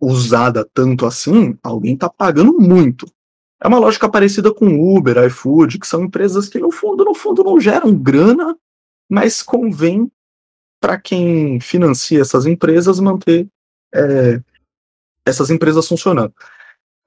usada 0.00 0.66
tanto 0.72 1.04
assim, 1.04 1.56
alguém 1.62 1.94
está 1.94 2.08
pagando 2.08 2.58
muito. 2.58 3.06
É 3.62 3.68
uma 3.68 3.78
lógica 3.78 4.08
parecida 4.08 4.52
com 4.52 4.96
Uber, 4.96 5.22
iFood, 5.26 5.78
que 5.78 5.86
são 5.86 6.04
empresas 6.04 6.48
que 6.48 6.58
no 6.58 6.72
fundo, 6.72 7.04
no 7.04 7.14
fundo, 7.14 7.44
não 7.44 7.60
geram 7.60 7.94
grana, 7.94 8.56
mas 9.08 9.42
convém 9.42 10.10
para 10.80 10.98
quem 10.98 11.60
financia 11.60 12.20
essas 12.20 12.46
empresas 12.46 12.98
manter 12.98 13.46
é, 13.94 14.40
essas 15.24 15.50
empresas 15.50 15.86
funcionando. 15.86 16.32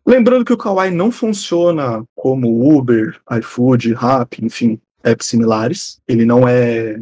Lembrando 0.05 0.45
que 0.45 0.53
o 0.53 0.57
Kawaii 0.57 0.91
não 0.91 1.11
funciona 1.11 2.03
como 2.15 2.77
Uber, 2.77 3.19
iFood, 3.39 3.93
Rappi, 3.93 4.45
enfim, 4.45 4.79
apps 5.03 5.27
similares. 5.27 5.99
Ele 6.07 6.25
não 6.25 6.47
é. 6.47 6.99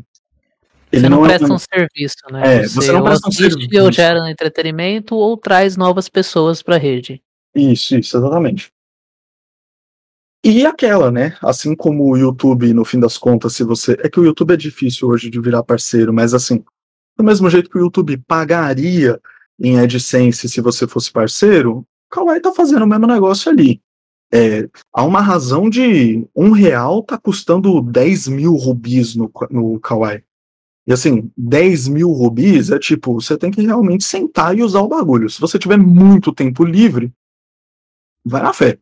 Ele 0.91 1.03
Você 1.03 1.09
não, 1.09 1.25
é 1.25 1.29
presta 1.29 1.53
um 1.53 1.57
serviço, 1.57 2.17
né? 2.31 2.57
É, 2.57 2.67
você 2.67 2.91
não 2.91 2.99
ou 2.99 3.05
presta 3.05 3.27
um 3.27 3.31
serviço. 3.31 3.83
Ou 3.83 3.91
gera 3.91 4.29
entretenimento 4.29 5.15
ou 5.15 5.35
traz 5.37 5.75
novas 5.75 6.09
pessoas 6.09 6.61
pra 6.61 6.77
rede. 6.77 7.21
Isso, 7.55 7.95
isso, 7.95 8.17
exatamente. 8.17 8.71
E 10.43 10.65
aquela, 10.65 11.11
né? 11.11 11.37
Assim 11.41 11.75
como 11.75 12.09
o 12.09 12.17
YouTube, 12.17 12.73
no 12.73 12.83
fim 12.83 12.99
das 12.99 13.17
contas, 13.17 13.53
se 13.53 13.63
você. 13.63 13.95
É 14.01 14.09
que 14.09 14.19
o 14.19 14.25
YouTube 14.25 14.53
é 14.53 14.57
difícil 14.57 15.07
hoje 15.07 15.29
de 15.29 15.39
virar 15.39 15.63
parceiro, 15.63 16.11
mas 16.11 16.33
assim, 16.33 16.63
do 17.15 17.23
mesmo 17.23 17.49
jeito 17.49 17.69
que 17.69 17.77
o 17.77 17.81
YouTube 17.81 18.17
pagaria 18.27 19.21
em 19.59 19.79
AdSense 19.79 20.49
se 20.49 20.61
você 20.61 20.87
fosse 20.87 21.11
parceiro, 21.11 21.79
o 21.79 21.85
Kawaii 22.09 22.41
tá 22.41 22.51
fazendo 22.51 22.83
o 22.83 22.87
mesmo 22.87 23.05
negócio 23.05 23.51
ali. 23.51 23.79
É, 24.33 24.67
há 24.93 25.03
uma 25.03 25.21
razão 25.21 25.69
de 25.69 26.25
um 26.35 26.51
real 26.51 27.03
tá 27.03 27.17
custando 27.17 27.81
10 27.81 28.29
mil 28.29 28.55
rubis 28.55 29.15
no, 29.15 29.31
no 29.51 29.79
Kawaii. 29.79 30.23
E 30.87 30.93
assim, 30.93 31.31
10 31.37 31.89
mil 31.89 32.11
rubis 32.11 32.71
é 32.71 32.79
tipo, 32.79 33.13
você 33.13 33.37
tem 33.37 33.51
que 33.51 33.61
realmente 33.61 34.03
sentar 34.03 34.57
e 34.57 34.63
usar 34.63 34.81
o 34.81 34.87
bagulho. 34.87 35.29
Se 35.29 35.39
você 35.39 35.59
tiver 35.59 35.77
muito 35.77 36.33
tempo 36.33 36.65
livre, 36.65 37.13
vai 38.25 38.41
na 38.41 38.53
fé. 38.53 38.79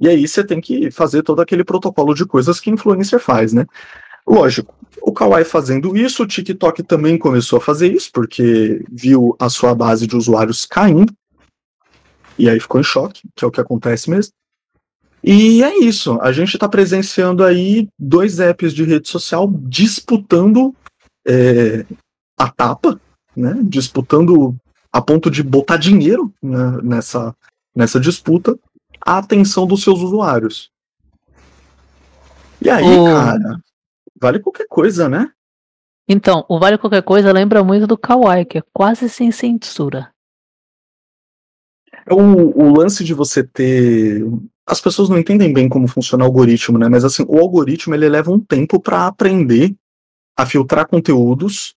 E 0.00 0.08
aí 0.08 0.26
você 0.26 0.42
tem 0.42 0.60
que 0.60 0.90
fazer 0.90 1.22
todo 1.22 1.40
aquele 1.40 1.62
protocolo 1.62 2.14
de 2.14 2.24
coisas 2.24 2.58
que 2.58 2.70
influencer 2.70 3.20
faz, 3.20 3.52
né? 3.52 3.66
Lógico, 4.26 4.74
o 5.02 5.12
Kawaii 5.12 5.44
fazendo 5.44 5.96
isso, 5.96 6.22
o 6.22 6.26
TikTok 6.26 6.82
também 6.82 7.18
começou 7.18 7.58
a 7.58 7.60
fazer 7.60 7.92
isso, 7.92 8.10
porque 8.12 8.82
viu 8.90 9.36
a 9.38 9.50
sua 9.50 9.74
base 9.74 10.06
de 10.06 10.16
usuários 10.16 10.64
caindo. 10.64 11.12
E 12.38 12.48
aí 12.48 12.58
ficou 12.58 12.80
em 12.80 12.84
choque, 12.84 13.22
que 13.34 13.44
é 13.44 13.48
o 13.48 13.50
que 13.50 13.60
acontece 13.60 14.08
mesmo. 14.08 14.32
E 15.22 15.62
é 15.62 15.78
isso, 15.80 16.18
a 16.22 16.32
gente 16.32 16.54
está 16.54 16.66
presenciando 16.66 17.44
aí 17.44 17.86
dois 17.98 18.40
apps 18.40 18.72
de 18.72 18.84
rede 18.84 19.06
social 19.08 19.52
disputando 19.52 20.74
é, 21.26 21.84
a 22.38 22.48
tapa, 22.48 22.98
né? 23.36 23.54
Disputando 23.62 24.56
a 24.90 25.02
ponto 25.02 25.30
de 25.30 25.42
botar 25.42 25.76
dinheiro 25.76 26.32
né, 26.42 26.78
nessa, 26.82 27.36
nessa 27.76 28.00
disputa 28.00 28.58
a 29.04 29.18
atenção 29.18 29.66
dos 29.66 29.82
seus 29.82 30.00
usuários. 30.00 30.70
E 32.62 32.68
aí, 32.68 32.84
O- 32.84 33.04
cara, 33.04 33.60
vale 34.20 34.38
qualquer 34.38 34.66
coisa, 34.68 35.08
né? 35.08 35.30
Então, 36.12 36.44
o 36.48 36.58
Vale 36.58 36.76
Qualquer 36.76 37.04
Coisa 37.04 37.30
lembra 37.30 37.62
muito 37.62 37.86
do 37.86 37.96
Kawaii, 37.96 38.44
que 38.44 38.58
é 38.58 38.62
quase 38.72 39.08
sem 39.08 39.30
censura. 39.30 40.12
É 42.04 42.12
O, 42.12 42.18
o 42.18 42.74
lance 42.76 43.04
de 43.04 43.14
você 43.14 43.44
ter. 43.44 44.24
As 44.66 44.80
pessoas 44.80 45.08
não 45.08 45.16
entendem 45.18 45.52
bem 45.52 45.68
como 45.68 45.86
funciona 45.86 46.24
o 46.24 46.26
algoritmo, 46.26 46.78
né? 46.78 46.88
Mas 46.88 47.04
assim, 47.04 47.24
o 47.28 47.38
algoritmo 47.38 47.94
ele 47.94 48.08
leva 48.08 48.30
um 48.32 48.40
tempo 48.40 48.80
para 48.80 49.06
aprender 49.06 49.72
a 50.36 50.44
filtrar 50.44 50.88
conteúdos, 50.88 51.76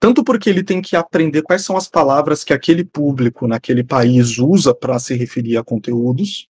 tanto 0.00 0.24
porque 0.24 0.50
ele 0.50 0.64
tem 0.64 0.82
que 0.82 0.96
aprender 0.96 1.42
quais 1.42 1.64
são 1.64 1.76
as 1.76 1.86
palavras 1.88 2.42
que 2.42 2.52
aquele 2.52 2.84
público 2.84 3.46
naquele 3.46 3.84
país 3.84 4.38
usa 4.38 4.74
para 4.74 4.98
se 4.98 5.14
referir 5.14 5.56
a 5.56 5.62
conteúdos, 5.62 6.48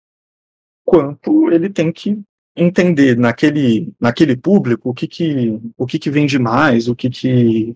quanto 0.84 1.50
ele 1.50 1.68
tem 1.68 1.92
que 1.92 2.20
entender 2.54 3.16
naquele, 3.16 3.92
naquele 3.98 4.36
público 4.36 4.90
o 4.90 4.94
que 4.94 5.06
que, 5.06 5.58
o 5.76 5.86
que 5.86 5.98
que 5.98 6.10
vende 6.10 6.38
mais, 6.38 6.88
o 6.88 6.94
que 6.94 7.08
que 7.08 7.74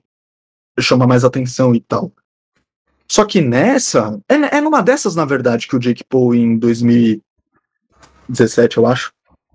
chama 0.81 1.07
mais 1.07 1.24
atenção 1.24 1.74
e 1.74 1.81
tal. 1.81 2.12
Só 3.09 3.24
que 3.24 3.41
nessa, 3.41 4.20
é, 4.28 4.59
é 4.59 4.61
numa 4.61 4.83
dessas, 4.83 5.15
na 5.15 5.24
verdade, 5.24 5.66
que 5.66 5.77
o 5.77 5.78
Jake 5.78 6.05
Paul, 6.05 6.35
em 6.35 6.59
2017, 6.59 8.78
eu 8.78 8.87
acho, 8.87 9.12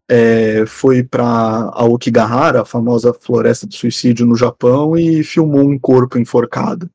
é, 0.10 0.66
foi 0.66 1.04
para 1.04 1.70
Aokigahara, 1.74 2.62
a 2.62 2.66
famosa 2.66 3.14
floresta 3.14 3.68
de 3.68 3.76
suicídio 3.76 4.26
no 4.26 4.36
Japão, 4.36 4.98
e 4.98 5.24
filmou 5.24 5.70
um 5.70 5.78
corpo 5.78 6.18
enforcado. 6.18 6.90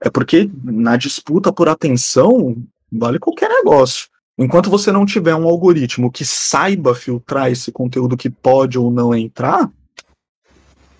É 0.00 0.08
porque 0.10 0.48
na 0.62 0.96
disputa 0.96 1.52
por 1.52 1.68
atenção, 1.68 2.56
vale 2.92 3.18
qualquer 3.18 3.48
negócio. 3.48 4.06
Enquanto 4.38 4.68
você 4.68 4.92
não 4.92 5.06
tiver 5.06 5.34
um 5.34 5.48
algoritmo 5.48 6.10
que 6.10 6.24
saiba 6.24 6.94
filtrar 6.94 7.50
esse 7.50 7.72
conteúdo 7.72 8.16
que 8.16 8.28
pode 8.28 8.78
ou 8.78 8.90
não 8.90 9.14
entrar, 9.14 9.70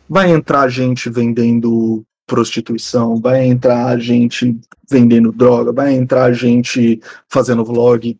vai 0.08 0.30
entrar 0.30 0.68
gente 0.68 1.10
vendendo 1.10 2.02
prostituição, 2.26 3.20
vai 3.20 3.44
entrar 3.44 3.98
gente 3.98 4.58
vendendo 4.90 5.30
droga, 5.32 5.70
vai 5.70 5.92
entrar 5.92 6.32
gente 6.32 7.00
fazendo 7.28 7.64
vlog, 7.64 8.18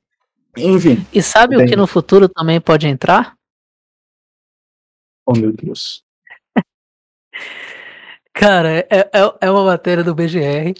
enfim. 0.57 1.05
E 1.13 1.23
sabe 1.23 1.57
o 1.57 1.67
que 1.67 1.77
no 1.77 1.87
futuro 1.87 2.29
também 2.29 2.61
pode 2.61 2.87
entrar? 2.87 3.37
Oh 5.25 5.33
meu 5.33 5.53
Deus. 5.53 6.05
Cara, 8.33 8.87
é, 8.91 9.11
é, 9.13 9.35
é 9.41 9.51
uma 9.51 9.65
matéria 9.65 10.05
do 10.05 10.15
BGR. 10.15 10.75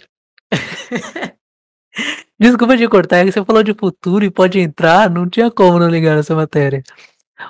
Desculpa 2.39 2.77
de 2.77 2.87
cortar, 2.87 3.17
é 3.17 3.25
que 3.25 3.31
você 3.31 3.43
falou 3.43 3.63
de 3.63 3.73
futuro 3.73 4.23
e 4.23 4.29
pode 4.29 4.59
entrar, 4.59 5.09
não 5.09 5.27
tinha 5.27 5.49
como 5.49 5.79
não 5.79 5.89
ligar 5.89 6.15
nessa 6.15 6.35
matéria. 6.35 6.83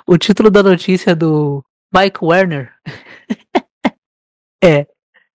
O 0.06 0.16
título 0.16 0.50
da 0.50 0.62
notícia 0.62 1.10
é 1.10 1.14
do 1.14 1.62
Mike 1.92 2.18
Werner 2.22 2.72
é 4.64 4.86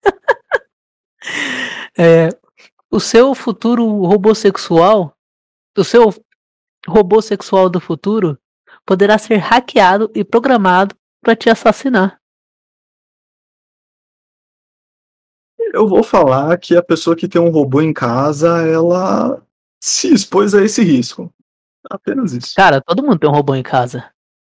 É, 1.98 2.30
o 2.90 3.00
seu 3.00 3.36
futuro 3.36 3.86
robô 4.06 4.34
sexual, 4.34 5.16
o 5.78 5.84
seu 5.84 6.14
robô 6.88 7.22
sexual 7.22 7.70
do 7.70 7.80
futuro 7.80 8.38
poderá 8.86 9.18
ser 9.18 9.38
hackeado 9.38 10.12
e 10.16 10.24
programado 10.24 10.96
para 11.22 11.36
te 11.36 11.50
assassinar. 11.50 12.20
Eu 15.74 15.88
vou 15.88 16.04
falar 16.04 16.56
que 16.60 16.76
a 16.78 16.84
pessoa 16.84 17.16
que 17.16 17.28
tem 17.28 17.42
um 17.42 17.50
robô 17.50 17.82
em 17.82 17.92
casa, 17.92 18.60
ela 18.68 19.42
se 19.84 20.14
expôs 20.14 20.54
a 20.54 20.64
esse 20.64 20.84
risco. 20.84 21.34
Apenas 21.90 22.32
isso. 22.32 22.54
Cara, 22.56 22.80
todo 22.80 23.02
mundo 23.04 23.18
tem 23.20 23.30
um 23.30 23.34
robô 23.34 23.56
em 23.56 23.64
casa. 23.64 24.06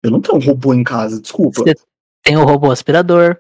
Eu 0.03 0.11
não 0.11 0.21
tenho 0.21 0.39
um 0.39 0.45
robô 0.45 0.73
em 0.73 0.83
casa, 0.83 1.21
desculpa. 1.21 1.63
Você 1.63 1.75
tem 2.25 2.37
o 2.39 2.45
robô 2.45 2.71
aspirador. 2.71 3.37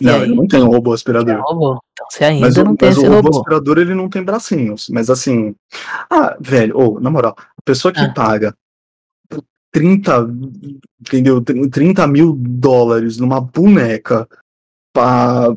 Não, 0.00 0.24
eu 0.24 0.34
não 0.36 0.46
tenho 0.46 0.66
um 0.66 0.70
robô 0.70 0.92
aspirador. 0.92 1.34
É 1.34 1.38
um 1.38 1.42
robô. 1.42 1.80
Então 1.92 2.06
você 2.08 2.24
ainda 2.24 2.46
Mas, 2.46 2.56
o- 2.56 2.64
não 2.64 2.76
tem 2.76 2.88
mas 2.90 2.96
esse 2.96 3.06
o 3.06 3.10
robô 3.12 3.26
robô. 3.28 3.38
aspirador 3.40 3.78
ele 3.78 3.94
não 3.94 4.08
tem 4.08 4.22
bracinhos. 4.22 4.88
Mas 4.88 5.10
assim. 5.10 5.54
Ah, 6.08 6.36
velho, 6.40 6.78
ô, 6.78 7.00
na 7.00 7.10
moral, 7.10 7.34
a 7.36 7.62
pessoa 7.64 7.92
que 7.92 7.98
Ah. 8.00 8.14
paga 8.14 8.54
30, 9.72 10.26
entendeu? 11.00 11.42
30 11.42 12.06
mil 12.06 12.34
dólares 12.38 13.18
numa 13.18 13.40
boneca 13.40 14.28
pra, 14.92 15.54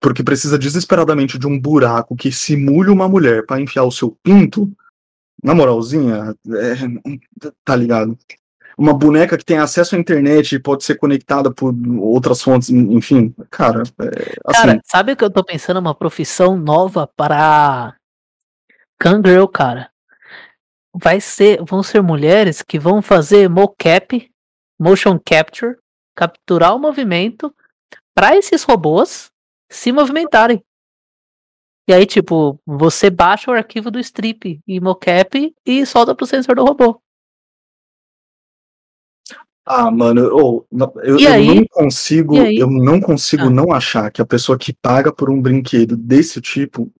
porque 0.00 0.22
precisa 0.22 0.58
desesperadamente 0.58 1.38
de 1.38 1.46
um 1.46 1.58
buraco 1.58 2.16
que 2.16 2.30
simule 2.30 2.90
uma 2.90 3.08
mulher 3.08 3.44
pra 3.46 3.60
enfiar 3.60 3.84
o 3.84 3.92
seu 3.92 4.16
pinto, 4.22 4.70
na 5.42 5.54
moralzinha, 5.54 6.34
é, 6.48 7.18
tá 7.64 7.76
ligado? 7.76 8.16
Uma 8.76 8.92
boneca 8.92 9.38
que 9.38 9.44
tem 9.44 9.58
acesso 9.58 9.96
à 9.96 9.98
internet 9.98 10.54
e 10.54 10.58
pode 10.58 10.84
ser 10.84 10.96
conectada 10.96 11.50
por 11.50 11.74
outras 11.98 12.42
fontes, 12.42 12.68
enfim, 12.68 13.34
cara, 13.50 13.82
é, 14.00 14.34
assim, 14.44 14.60
Cara, 14.60 14.80
sabe 14.84 15.12
o 15.12 15.16
que 15.16 15.24
eu 15.24 15.30
tô 15.30 15.42
pensando? 15.42 15.78
Uma 15.78 15.94
profissão 15.94 16.56
nova 16.56 17.06
para 17.06 17.94
Kangirl, 18.98 19.46
cara. 19.46 19.90
Vai 20.94 21.20
ser, 21.20 21.62
vão 21.62 21.82
ser 21.82 22.02
mulheres 22.02 22.62
que 22.62 22.78
vão 22.78 23.02
fazer 23.02 23.48
mocap, 23.48 24.30
motion 24.78 25.18
capture, 25.18 25.76
capturar 26.14 26.74
o 26.74 26.78
movimento 26.78 27.54
para 28.16 28.34
esses 28.34 28.62
robôs 28.62 29.30
se 29.70 29.92
movimentarem. 29.92 30.62
E 31.88 31.92
aí, 31.92 32.06
tipo, 32.06 32.58
você 32.66 33.10
baixa 33.10 33.50
o 33.50 33.54
arquivo 33.54 33.90
do 33.90 34.00
strip 34.00 34.60
e 34.66 34.80
mocap 34.80 35.54
e 35.64 35.86
solta 35.86 36.14
pro 36.14 36.26
sensor 36.26 36.56
do 36.56 36.64
robô. 36.64 37.00
Ah, 39.64 39.90
mano, 39.90 40.20
eu, 40.20 40.66
não- 40.70 40.92
eu, 41.02 41.18
eu 41.18 41.54
não 41.56 41.66
consigo, 41.66 42.36
eu 42.36 42.70
não 42.70 43.00
consigo 43.00 43.44
Ah. 43.44 43.50
não 43.50 43.72
achar 43.72 44.10
que 44.10 44.22
a 44.22 44.26
pessoa 44.26 44.56
que 44.56 44.72
paga 44.72 45.12
por 45.12 45.28
um 45.28 45.42
brinquedo 45.42 45.96
desse 45.96 46.40
tipo, 46.40 46.90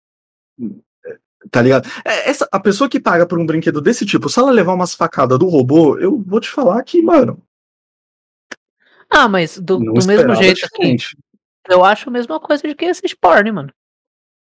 é, 1.06 1.16
tá 1.51 1.62
ligado? 1.62 1.88
É, 2.05 2.28
Essa, 2.28 2.48
a 2.51 2.59
pessoa 2.60 2.90
que 2.90 2.98
paga 3.01 3.24
por 3.26 3.38
um 3.38 3.47
brinquedo 3.47 3.80
desse 3.80 4.05
tipo, 4.05 4.28
se 4.28 4.38
ela 4.40 4.51
levar 4.51 4.74
umas 4.74 4.94
facadas 4.94 5.38
do 5.38 5.48
robô, 5.48 5.97
eu 5.98 6.20
vou 6.20 6.40
te 6.40 6.51
falar 6.51 6.82
que, 6.82 7.01
mano, 7.02 7.40
Ah, 9.10 9.28
mas 9.28 9.58
do, 9.58 9.78
do 9.78 10.06
mesmo 10.06 10.34
jeito 10.34 10.68
que 10.74 10.96
eu 11.68 11.84
acho 11.84 12.08
a 12.08 12.12
mesma 12.12 12.38
coisa 12.38 12.66
de 12.66 12.74
quem 12.74 12.90
assiste 12.90 13.16
porn, 13.16 13.50
mano. 13.50 13.72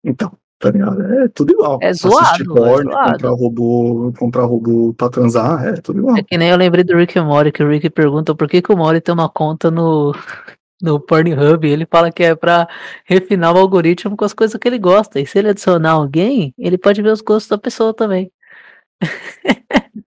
Então, 0.04 0.36
tá 0.58 0.70
ligado? 0.70 1.02
É 1.02 1.28
tudo 1.28 1.52
igual. 1.52 1.78
É 1.82 1.88
Assistir 1.88 2.08
zoado, 2.08 2.42
é 2.42 2.46
porn, 2.46 2.90
zoado. 2.90 3.12
comprar 3.12 3.30
robô, 3.30 4.12
comprar 4.18 4.44
robô 4.44 4.94
pra 4.94 5.10
transar, 5.10 5.66
é 5.66 5.72
tudo 5.74 5.98
igual. 6.00 6.16
É 6.16 6.22
que 6.22 6.36
nem 6.38 6.50
eu 6.50 6.56
lembrei 6.56 6.84
do 6.84 6.96
Rick 6.96 7.18
e 7.18 7.22
Morty, 7.22 7.52
que 7.52 7.62
o 7.62 7.68
Rick 7.68 7.90
pergunta 7.90 8.34
por 8.34 8.48
que, 8.48 8.62
que 8.62 8.72
o 8.72 8.76
Morty 8.76 9.00
tem 9.00 9.14
uma 9.14 9.28
conta 9.28 9.70
no, 9.70 10.12
no 10.80 10.98
Pornhub. 11.00 11.68
Ele 11.68 11.86
fala 11.86 12.10
que 12.10 12.22
é 12.22 12.34
pra 12.34 12.68
refinar 13.04 13.54
o 13.54 13.58
algoritmo 13.58 14.16
com 14.16 14.24
as 14.24 14.32
coisas 14.32 14.58
que 14.58 14.68
ele 14.68 14.78
gosta. 14.78 15.20
E 15.20 15.26
se 15.26 15.38
ele 15.38 15.50
adicionar 15.50 15.92
alguém, 15.92 16.54
ele 16.58 16.78
pode 16.78 17.02
ver 17.02 17.12
os 17.12 17.20
gostos 17.20 17.48
da 17.48 17.58
pessoa 17.58 17.92
também. 17.92 18.32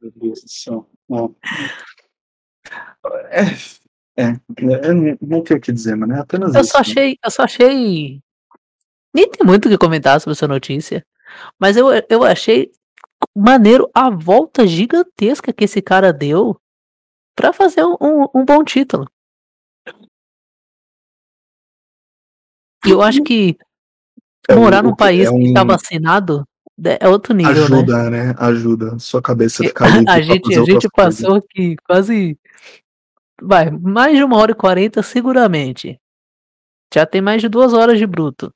Meu 0.02 0.12
Deus 0.16 0.42
do 0.42 0.50
céu. 0.50 0.88
É, 3.30 3.44
é, 4.18 4.24
é, 4.28 4.94
não- 5.22 5.44
tenho 5.44 5.58
o 5.60 5.62
que 5.62 5.72
dizer, 5.72 5.96
mano. 5.96 6.14
É 6.14 6.20
apenas 6.20 6.54
Eu 6.56 6.62
isso. 6.62 6.72
só 6.72 6.78
né? 6.78 6.82
achei, 6.82 7.18
eu 7.24 7.32
só 7.32 7.44
achei. 7.44 8.22
Nem 9.14 9.30
tem 9.30 9.46
muito 9.46 9.66
o 9.68 9.70
que 9.70 9.78
comentar 9.78 10.20
sobre 10.20 10.34
essa 10.34 10.48
notícia. 10.48 11.06
Mas 11.60 11.76
eu, 11.78 11.88
eu 12.10 12.24
achei 12.24 12.72
maneiro 13.36 13.90
a 13.94 14.10
volta 14.10 14.66
gigantesca 14.68 15.52
que 15.54 15.64
esse 15.66 15.82
cara 15.82 16.12
deu 16.14 16.60
pra 17.36 17.52
fazer 17.54 17.84
um, 17.84 17.96
um- 18.02 18.28
um 18.36 18.46
bom 18.46 18.64
título. 18.64 19.08
E 22.86 22.92
eu 22.92 23.02
acho 23.02 23.24
que 23.24 23.58
É 24.48 24.56
morar 24.56 24.84
um- 24.84 24.90
num 24.90 24.96
país 24.96 25.28
é 25.28 25.32
que 25.32 25.54
tá 25.54 25.64
um- 25.64 25.68
vacinado 25.68 26.46
é 26.84 27.00
é 27.06 27.08
outro 27.10 27.34
nível, 27.34 27.54
né? 27.54 27.62
Ajuda, 27.62 28.10
né? 28.10 28.36
Ajuda. 28.38 29.00
Sua 29.00 29.22
cabeça 29.22 29.64
fica 29.64 29.88
livre 29.88 30.10
A 30.12 30.22
gente, 30.22 30.54
a 30.60 30.64
gente 30.66 30.88
passou 30.90 31.36
aqui 31.36 31.76
quase. 31.88 32.38
Vai, 33.42 33.70
mais 33.70 34.18
de 34.18 34.24
uma 34.24 34.38
hora 34.38 34.52
e 34.52 34.56
quarenta, 34.56 35.04
seguramente. 35.04 36.00
Já 36.94 37.06
tem 37.06 37.22
mais 37.22 37.42
de 37.42 37.50
duas 37.50 37.74
horas 37.74 37.98
de 37.98 38.08
bruto. 38.08 38.54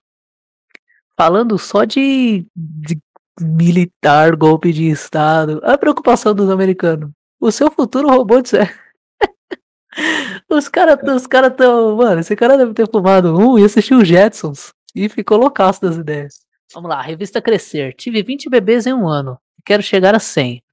Falando 1.18 1.58
só 1.58 1.84
de, 1.84 2.48
de 2.56 2.98
militar, 3.42 4.36
golpe 4.36 4.72
de 4.72 4.90
Estado. 4.90 5.60
A 5.64 5.78
preocupação 5.78 6.34
dos 6.34 6.50
americanos. 6.50 7.12
O 7.40 7.52
seu 7.52 7.70
futuro 7.72 8.10
robô 8.10 8.42
de 8.42 8.50
Os 10.50 10.68
caras 10.70 10.98
os 11.04 11.28
cara 11.28 11.52
tão. 11.52 11.96
Mano, 11.98 12.22
esse 12.22 12.36
cara 12.36 12.58
deve 12.58 12.74
ter 12.74 12.90
fumado 12.90 13.38
um 13.38 13.58
e 13.58 13.64
assistiu 13.64 14.04
Jetsons. 14.06 14.74
E 14.96 15.10
ficou 15.10 15.38
loucaço 15.38 15.82
das 15.82 15.98
ideias. 15.98 16.40
Vamos 16.74 16.90
lá, 16.90 17.02
revista 17.02 17.42
Crescer. 17.42 17.94
Tive 17.94 18.24
20 18.24 18.50
bebês 18.50 18.86
em 18.86 18.94
um 18.94 19.08
ano. 19.08 19.38
Quero 19.66 19.84
chegar 19.84 20.16
a 20.16 20.20
100. 20.20 20.64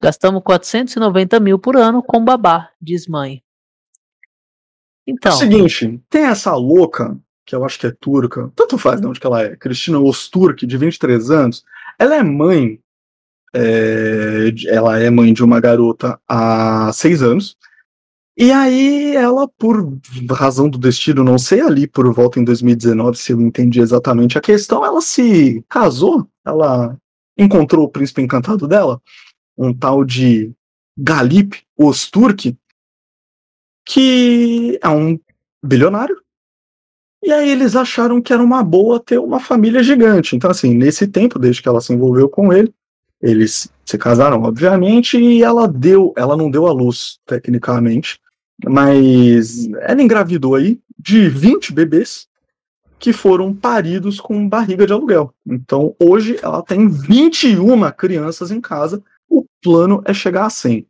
Gastamos 0.00 0.42
490 0.42 1.38
mil 1.40 1.58
por 1.58 1.76
ano 1.76 2.02
com 2.02 2.24
babá, 2.24 2.70
diz 2.80 3.06
mãe. 3.06 3.42
É 5.10 5.14
Então, 5.14 5.32
o 5.32 5.38
seguinte, 5.38 6.00
tem 6.08 6.24
essa 6.24 6.54
louca, 6.54 7.18
que 7.44 7.54
eu 7.54 7.64
acho 7.64 7.78
que 7.78 7.86
é 7.86 7.90
turca, 7.90 8.50
tanto 8.54 8.78
faz 8.78 9.00
de 9.00 9.06
onde 9.06 9.20
que 9.20 9.26
ela 9.26 9.42
é, 9.42 9.56
Cristina 9.56 9.98
Osturk, 9.98 10.66
de 10.66 10.76
23 10.76 11.30
anos, 11.30 11.64
ela 11.98 12.16
é 12.16 12.22
mãe, 12.22 12.78
é, 13.54 14.52
ela 14.68 14.98
é 14.98 15.10
mãe 15.10 15.32
de 15.32 15.42
uma 15.42 15.60
garota 15.60 16.18
há 16.28 16.90
seis 16.92 17.22
anos, 17.22 17.56
e 18.36 18.52
aí 18.52 19.14
ela, 19.14 19.46
por 19.46 19.98
razão 20.30 20.68
do 20.68 20.78
destino, 20.78 21.22
não 21.22 21.38
sei 21.38 21.60
ali 21.60 21.86
por 21.86 22.10
volta 22.12 22.40
em 22.40 22.44
2019, 22.44 23.18
se 23.18 23.32
eu 23.32 23.40
entendi 23.40 23.80
exatamente 23.80 24.38
a 24.38 24.40
questão, 24.40 24.84
ela 24.84 25.02
se 25.02 25.62
casou, 25.68 26.26
ela 26.46 26.96
encontrou 27.36 27.84
o 27.84 27.88
príncipe 27.88 28.22
encantado 28.22 28.66
dela, 28.66 29.00
um 29.58 29.74
tal 29.74 30.04
de 30.04 30.54
Galip 30.96 31.62
Osturk, 31.76 32.56
que 33.90 34.78
é 34.80 34.88
um 34.88 35.18
bilionário. 35.60 36.16
E 37.24 37.32
aí 37.32 37.50
eles 37.50 37.74
acharam 37.74 38.22
que 38.22 38.32
era 38.32 38.42
uma 38.42 38.62
boa 38.62 39.00
ter 39.00 39.18
uma 39.18 39.40
família 39.40 39.82
gigante. 39.82 40.36
Então, 40.36 40.48
assim, 40.48 40.72
nesse 40.74 41.08
tempo, 41.08 41.40
desde 41.40 41.60
que 41.60 41.68
ela 41.68 41.80
se 41.80 41.92
envolveu 41.92 42.28
com 42.28 42.52
ele, 42.52 42.72
eles 43.20 43.68
se 43.84 43.98
casaram, 43.98 44.42
obviamente, 44.42 45.18
e 45.18 45.42
ela 45.42 45.66
deu, 45.66 46.14
ela 46.16 46.36
não 46.36 46.48
deu 46.48 46.68
à 46.68 46.72
luz, 46.72 47.18
tecnicamente, 47.26 48.20
mas 48.64 49.68
ela 49.80 50.00
engravidou 50.00 50.54
aí 50.54 50.80
de 50.96 51.28
20 51.28 51.72
bebês 51.72 52.28
que 52.96 53.12
foram 53.12 53.52
paridos 53.52 54.20
com 54.20 54.48
barriga 54.48 54.86
de 54.86 54.92
aluguel. 54.92 55.34
Então, 55.44 55.96
hoje 55.98 56.38
ela 56.40 56.62
tem 56.62 56.88
21 56.88 57.90
crianças 57.90 58.52
em 58.52 58.60
casa, 58.60 59.02
o 59.28 59.44
plano 59.60 60.00
é 60.04 60.14
chegar 60.14 60.46
a 60.46 60.50
100. 60.50 60.86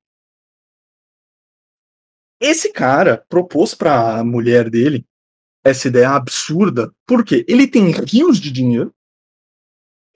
Esse 2.40 2.72
cara 2.72 3.24
propôs 3.28 3.74
para 3.74 4.18
a 4.18 4.24
mulher 4.24 4.70
dele 4.70 5.04
essa 5.62 5.88
ideia 5.88 6.10
absurda, 6.10 6.90
porque 7.06 7.44
ele 7.46 7.66
tem 7.66 7.90
rios 7.90 8.40
de 8.40 8.50
dinheiro 8.50 8.94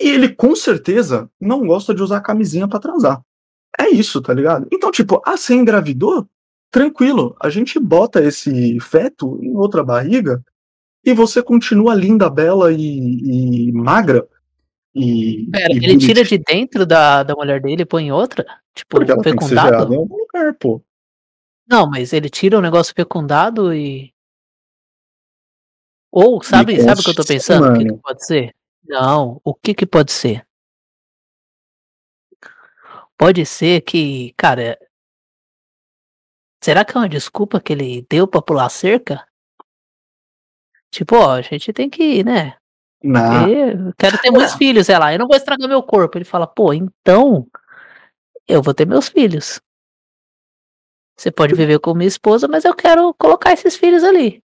e 0.01 0.09
ele 0.09 0.31
com 0.31 0.57
certeza 0.57 1.31
não 1.41 1.67
gosta 1.67 1.95
de 1.95 2.03
usar 2.03 2.21
camisinha 2.21 2.67
para 2.67 2.81
transar. 2.81 3.23
É 3.79 3.89
isso, 3.91 4.23
tá 4.23 4.33
ligado? 4.33 4.67
Então, 4.73 4.91
tipo, 4.91 5.21
ah, 5.25 5.37
você 5.37 5.55
engravidou? 5.55 6.27
Tranquilo, 6.71 7.37
a 7.41 7.51
gente 7.51 7.79
bota 7.79 8.25
esse 8.25 8.81
feto 8.81 9.39
em 9.43 9.55
outra 9.55 9.85
barriga 9.85 10.43
e 11.05 11.13
você 11.13 11.43
continua 11.43 11.95
linda, 11.95 12.31
bela 12.31 12.73
e, 12.73 13.69
e 13.69 13.73
magra. 13.73 14.27
E, 14.95 15.49
pera, 15.51 15.73
e 15.73 15.77
ele 15.77 15.99
tira 15.99 16.25
de 16.25 16.39
dentro 16.39 16.87
da, 16.87 17.23
da 17.23 17.35
mulher 17.35 17.61
dele 17.61 17.83
e 17.83 17.87
põe 17.87 18.07
em 18.07 18.13
outra? 18.13 18.45
Tipo, 18.75 18.97
porque 18.97 19.13
ela 19.13 19.23
tem 19.23 19.37
que 19.37 19.45
ser 19.45 19.57
gerada 19.57 19.79
fecundado? 19.79 19.95
em 19.95 19.97
algum 19.99 20.17
lugar, 20.17 20.55
pô. 20.55 20.83
Não, 21.67 21.89
mas 21.89 22.13
ele 22.13 22.29
tira 22.29 22.59
o 22.59 22.63
negócio 22.63 22.95
fecundado 22.95 23.73
e. 23.73 24.13
Ou, 26.11 26.43
sabe, 26.43 26.81
sabe 26.81 27.01
o 27.01 27.05
que 27.05 27.11
eu 27.11 27.15
tô 27.15 27.25
pensando? 27.25 27.73
O 27.73 27.79
que, 27.79 27.85
que 27.85 28.01
pode 28.01 28.27
ser? 28.27 28.55
Não, 28.85 29.41
o 29.43 29.55
que 29.55 29.75
que 29.75 29.87
pode 29.87 30.13
ser? 30.13 30.47
Pode 33.17 33.45
ser 33.47 33.81
que, 33.81 34.33
cara. 34.37 34.79
Será 36.63 36.85
que 36.85 36.97
é 36.97 37.01
uma 37.01 37.09
desculpa 37.09 37.61
que 37.61 37.73
ele 37.73 38.07
deu 38.09 38.27
pra 38.27 38.41
pular 38.41 38.69
cerca? 38.69 39.27
Tipo, 40.91 41.17
ó, 41.17 41.33
a 41.33 41.43
gente 41.43 41.73
tem 41.73 41.91
que, 41.91 42.23
né? 42.23 42.57
Na... 43.03 43.49
Eu 43.49 43.93
quero 43.99 44.17
ter 44.19 44.31
muitos 44.31 44.55
filhos, 44.55 44.87
sei 44.87 44.99
lá, 44.99 45.13
eu 45.13 45.19
não 45.19 45.27
vou 45.27 45.37
estragar 45.37 45.69
meu 45.69 45.83
corpo. 45.83 46.17
Ele 46.17 46.25
fala, 46.25 46.47
pô, 46.47 46.73
então 46.73 47.47
eu 48.47 48.63
vou 48.63 48.73
ter 48.73 48.87
meus 48.87 49.09
filhos. 49.09 49.61
Você 51.17 51.31
pode 51.31 51.55
viver 51.55 51.79
com 51.79 51.95
minha 51.95 52.09
esposa, 52.09 52.49
mas 52.49 52.65
eu 52.65 52.75
quero 52.75 53.15
colocar 53.15 53.53
esses 53.53 53.77
filhos 53.77 54.03
ali. 54.03 54.43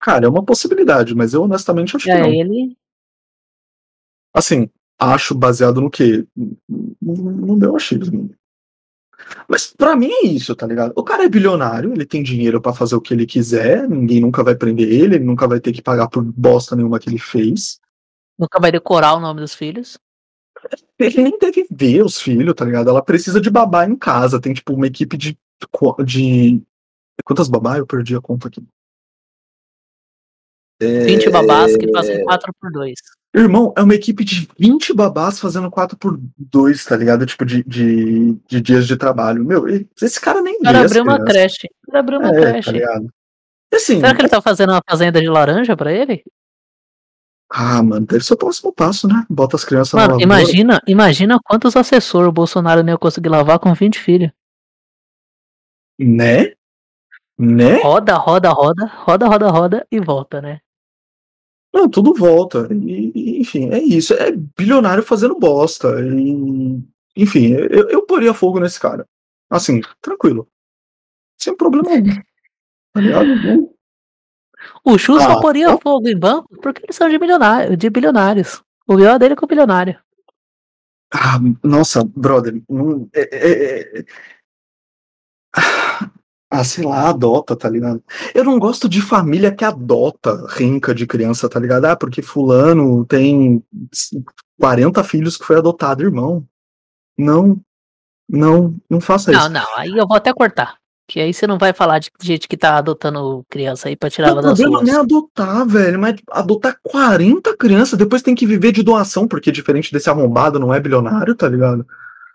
Cara, 0.00 0.26
é 0.26 0.28
uma 0.28 0.44
possibilidade, 0.44 1.14
mas 1.14 1.34
eu 1.34 1.42
honestamente 1.42 1.96
acho 1.96 2.08
E 2.08 2.12
que 2.12 2.18
não. 2.18 2.28
ele. 2.28 2.76
Assim, 4.34 4.68
acho 4.98 5.34
baseado 5.34 5.80
no 5.80 5.90
quê? 5.90 6.26
No 7.00 7.56
meu 7.56 7.76
achismo. 7.76 8.34
Mas 9.48 9.72
pra 9.72 9.96
mim 9.96 10.10
é 10.10 10.26
isso, 10.26 10.54
tá 10.54 10.66
ligado? 10.66 10.92
O 10.96 11.02
cara 11.02 11.24
é 11.24 11.28
bilionário, 11.28 11.92
ele 11.92 12.04
tem 12.04 12.22
dinheiro 12.22 12.60
pra 12.60 12.74
fazer 12.74 12.96
o 12.96 13.00
que 13.00 13.14
ele 13.14 13.24
quiser, 13.26 13.88
ninguém 13.88 14.20
nunca 14.20 14.42
vai 14.42 14.54
prender 14.54 14.88
ele, 14.88 15.16
ele 15.16 15.24
nunca 15.24 15.46
vai 15.46 15.60
ter 15.60 15.72
que 15.72 15.80
pagar 15.80 16.08
por 16.08 16.22
bosta 16.22 16.74
nenhuma 16.76 16.98
que 16.98 17.08
ele 17.08 17.18
fez. 17.18 17.80
Nunca 18.38 18.60
vai 18.60 18.72
decorar 18.72 19.14
o 19.14 19.20
nome 19.20 19.40
dos 19.40 19.54
filhos. 19.54 19.98
Ele 20.98 21.22
nem 21.22 21.38
deve 21.38 21.66
ver 21.70 22.04
os 22.04 22.20
filhos, 22.20 22.54
tá 22.54 22.64
ligado? 22.64 22.88
Ela 22.88 23.02
precisa 23.02 23.40
de 23.40 23.50
babá 23.50 23.86
em 23.86 23.96
casa, 23.96 24.40
tem 24.40 24.54
tipo 24.54 24.74
uma 24.74 24.86
equipe 24.86 25.16
de. 25.16 25.36
de... 26.04 26.62
Quantas 27.24 27.48
babá? 27.48 27.78
Eu 27.78 27.86
perdi 27.86 28.16
a 28.16 28.20
conta 28.20 28.48
aqui. 28.48 28.62
É... 30.80 31.04
20 31.04 31.30
babás 31.30 31.76
que 31.76 31.90
fazem 31.92 32.24
4 32.24 32.52
por 32.60 32.70
2 32.72 32.94
Irmão, 33.36 33.72
é 33.76 33.82
uma 33.82 33.94
equipe 33.94 34.24
de 34.24 34.48
20 34.58 34.92
babás 34.92 35.40
fazendo 35.40 35.68
4 35.68 35.96
por 35.96 36.20
2 36.36 36.84
tá 36.84 36.96
ligado? 36.96 37.26
Tipo, 37.26 37.44
de, 37.44 37.64
de, 37.64 38.34
de 38.48 38.60
dias 38.60 38.86
de 38.86 38.96
trabalho. 38.96 39.44
Meu, 39.44 39.66
esse 40.00 40.20
cara 40.20 40.40
nem 40.40 40.56
O 40.56 40.62
cara 40.62 40.84
abriu 40.84 41.02
uma 41.02 41.24
creche. 41.24 41.68
O 41.82 41.90
cara 41.90 41.98
abriu 41.98 42.20
uma 42.20 42.28
É, 42.28 42.40
creche. 42.40 42.66
tá 42.66 42.72
ligado? 42.72 43.08
Assim, 43.72 43.96
Será 43.96 44.14
que 44.14 44.22
ele 44.22 44.28
tá 44.28 44.40
fazendo 44.40 44.70
uma 44.70 44.82
fazenda 44.88 45.20
de 45.20 45.28
laranja 45.28 45.76
pra 45.76 45.92
ele? 45.92 46.22
Ah, 47.50 47.82
mano, 47.82 48.06
deve 48.06 48.24
ser 48.24 48.34
o 48.34 48.38
próximo 48.38 48.72
passo, 48.72 49.06
né? 49.06 49.24
Bota 49.28 49.56
as 49.56 49.64
crianças 49.64 49.92
Mano, 49.94 50.06
na 50.06 50.12
lavoura. 50.14 50.24
imagina, 50.24 50.80
imagina 50.86 51.38
quantos 51.44 51.76
assessores 51.76 52.28
o 52.28 52.32
Bolsonaro 52.32 52.82
não 52.82 52.92
ia 52.92 52.98
conseguir 52.98 53.28
lavar 53.28 53.58
com 53.58 53.72
20 53.72 53.98
filhos. 53.98 54.30
Né? 55.98 56.52
Né? 57.38 57.82
Roda, 57.82 58.14
roda, 58.16 58.50
roda, 58.50 58.86
roda, 58.86 59.26
roda, 59.26 59.50
roda 59.50 59.86
e 59.90 60.00
volta, 60.00 60.40
né? 60.40 60.60
Não, 61.72 61.88
tudo 61.88 62.14
volta. 62.14 62.68
E, 62.72 63.40
enfim, 63.40 63.68
é 63.70 63.78
isso. 63.80 64.14
É 64.14 64.30
bilionário 64.30 65.02
fazendo 65.02 65.38
bosta. 65.38 65.88
E, 66.00 66.80
enfim, 67.16 67.52
eu, 67.52 67.88
eu 67.88 68.06
poria 68.06 68.32
fogo 68.32 68.60
nesse 68.60 68.78
cara. 68.78 69.06
Assim, 69.50 69.80
tranquilo. 70.00 70.48
Sem 71.40 71.56
problema 71.56 71.90
algum. 71.90 72.14
Tá 72.92 73.00
ligado? 73.00 73.73
O 74.84 74.98
Chu 74.98 75.16
Ah, 75.16 75.20
só 75.20 75.40
poria 75.40 75.66
eu- 75.70 75.80
fogo 75.80 76.08
em 76.08 76.16
banco 76.18 76.48
porque 76.62 76.82
eles 76.84 76.96
são 76.96 77.08
de, 77.08 77.18
milionário, 77.18 77.76
de 77.76 77.90
bilionários. 77.90 78.62
O 78.86 78.96
pior 78.96 79.18
dele 79.18 79.34
com 79.36 79.44
o 79.46 79.48
bilionário. 79.48 79.98
Ah, 81.12 81.38
nossa, 81.62 82.02
brother. 82.04 82.60
não- 82.68 83.08
é- 83.14 83.28
é- 83.32 83.98
é- 84.00 84.04
Ah, 86.50 86.62
sei 86.62 86.84
lá, 86.84 87.08
adota, 87.08 87.56
tá 87.56 87.68
ligado? 87.68 88.02
Eu 88.32 88.44
não 88.44 88.60
gosto 88.60 88.88
de 88.88 89.00
família 89.02 89.52
que 89.54 89.64
adota 89.64 90.46
rinca 90.50 90.94
de 90.94 91.04
criança, 91.06 91.48
tá 91.48 91.58
ligado? 91.58 91.84
Ah, 91.86 91.96
porque 91.96 92.22
fulano 92.22 93.04
tem 93.06 93.64
40 94.60 95.02
filhos 95.02 95.36
que 95.36 95.44
foi 95.44 95.56
adotado, 95.56 96.02
irmão. 96.04 96.46
Não, 97.18 97.60
não, 98.28 98.76
não 98.88 99.00
faça 99.00 99.32
Não, 99.32 99.40
isso. 99.40 99.48
não, 99.50 99.76
aí 99.76 99.90
eu 99.96 100.06
vou 100.06 100.16
até 100.16 100.32
cortar. 100.32 100.76
Que 101.14 101.20
aí 101.20 101.32
você 101.32 101.46
não 101.46 101.58
vai 101.58 101.72
falar 101.72 102.00
de 102.00 102.10
gente 102.20 102.48
que 102.48 102.56
tá 102.56 102.76
adotando 102.76 103.46
criança 103.48 103.86
aí 103.88 103.94
pra 103.94 104.10
tirar 104.10 104.26
O 104.26 104.30
ela 104.32 104.42
das 104.42 104.58
problema 104.58 104.78
ruas. 104.78 104.88
não 104.88 104.96
é 104.96 105.00
adotar, 105.00 105.64
velho, 105.64 105.96
mas 105.96 106.16
adotar 106.28 106.76
40 106.82 107.56
crianças, 107.56 107.96
depois 107.96 108.20
tem 108.20 108.34
que 108.34 108.44
viver 108.44 108.72
de 108.72 108.82
doação, 108.82 109.28
porque 109.28 109.52
diferente 109.52 109.92
desse 109.92 110.10
arrombado 110.10 110.58
não 110.58 110.74
é 110.74 110.80
bilionário, 110.80 111.36
tá 111.36 111.48
ligado? 111.48 111.86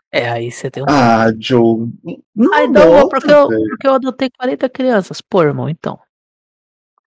É, 0.10 0.30
aí 0.30 0.50
você 0.50 0.72
tem 0.72 0.82
um. 0.82 0.86
Ah, 0.88 1.26
Joe. 1.38 1.90
Não 2.34 2.54
Ah, 2.54 2.64
então, 2.64 2.84
adota, 3.00 3.20
porque 3.20 3.34
eu, 3.34 3.48
velho. 3.50 3.68
porque 3.68 3.86
eu 3.86 3.94
adotei 3.96 4.30
40 4.30 4.70
crianças. 4.70 5.20
Pô, 5.20 5.44
irmão, 5.44 5.68
então. 5.68 6.00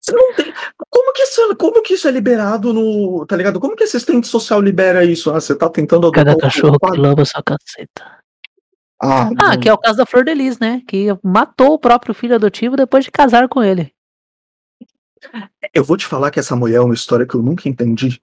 Você 0.01 0.13
não 0.13 0.33
tem. 0.33 0.55
Como 0.89 1.13
que, 1.13 1.23
isso, 1.25 1.57
como 1.57 1.83
que 1.83 1.93
isso 1.93 2.09
é 2.09 2.11
liberado 2.11 2.73
no. 2.73 3.27
Tá 3.27 3.37
ligado? 3.37 3.61
Como 3.61 3.77
que 3.77 3.85
assistente 3.85 4.27
social 4.27 4.63
libera 4.63 5.05
isso? 5.05 5.31
Ah, 5.31 5.39
você 5.39 5.55
tá 5.55 5.69
tentando 5.69 6.07
adotar 6.07 6.25
Cada 6.25 6.37
um 6.37 6.41
cachorro 6.41 6.79
que 6.81 6.99
lamba 6.99 7.23
sua 7.27 7.43
caceta. 7.43 8.19
Ah, 9.03 9.31
Ah, 9.39 9.57
que 9.57 9.69
é 9.69 9.73
o 9.73 9.79
caso 9.79 9.97
da 9.97 10.05
Flor 10.07 10.25
de 10.25 10.35
Lis, 10.35 10.59
né? 10.59 10.83
Que 10.87 11.07
matou 11.23 11.73
o 11.73 11.79
próprio 11.79 12.13
filho 12.15 12.35
adotivo 12.35 12.77
depois 12.77 13.05
de 13.05 13.11
casar 13.11 13.49
com 13.49 13.63
ele. 13.63 13.93
Eu 15.73 15.85
vou 15.85 15.97
te 15.97 16.07
falar 16.07 16.31
que 16.31 16.39
essa 16.41 16.55
mulher 16.57 16.77
é 16.77 16.81
uma 16.81 16.95
história 16.95 17.27
que 17.27 17.35
eu 17.35 17.43
nunca 17.43 17.69
entendi. 17.69 18.21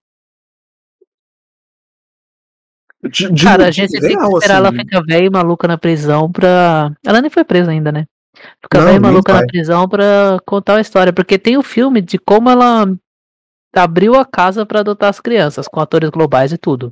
De, 3.04 3.32
de 3.32 3.44
Cara, 3.44 3.68
a 3.68 3.72
gente 3.72 3.92
tem 3.92 4.02
que 4.18 4.24
esperar 4.24 4.58
ela 4.58 4.70
assim. 4.70 4.80
ficar 4.80 5.02
velha 5.04 5.26
e 5.26 5.30
maluca 5.30 5.68
na 5.68 5.78
prisão 5.78 6.32
pra. 6.32 6.92
Ela 7.06 7.22
nem 7.22 7.30
foi 7.30 7.44
presa 7.44 7.72
ainda, 7.72 7.92
né? 7.92 8.06
Ficar 8.62 8.80
Não, 8.80 8.86
velha 8.88 8.98
e 8.98 9.00
maluca 9.00 9.32
vai. 9.34 9.42
na 9.42 9.48
prisão 9.48 9.88
pra 9.88 10.38
contar 10.46 10.76
a 10.78 10.82
história. 10.82 11.14
Porque 11.14 11.38
tem 11.38 11.58
o 11.58 11.64
filme 11.64 12.02
de 12.02 12.18
como 12.18 12.50
ela 12.50 12.88
abriu 13.76 14.16
a 14.16 14.26
casa 14.26 14.66
pra 14.66 14.80
adotar 14.80 15.10
as 15.10 15.20
crianças, 15.20 15.68
com 15.68 15.80
atores 15.80 16.10
globais 16.10 16.52
e 16.52 16.58
tudo. 16.58 16.92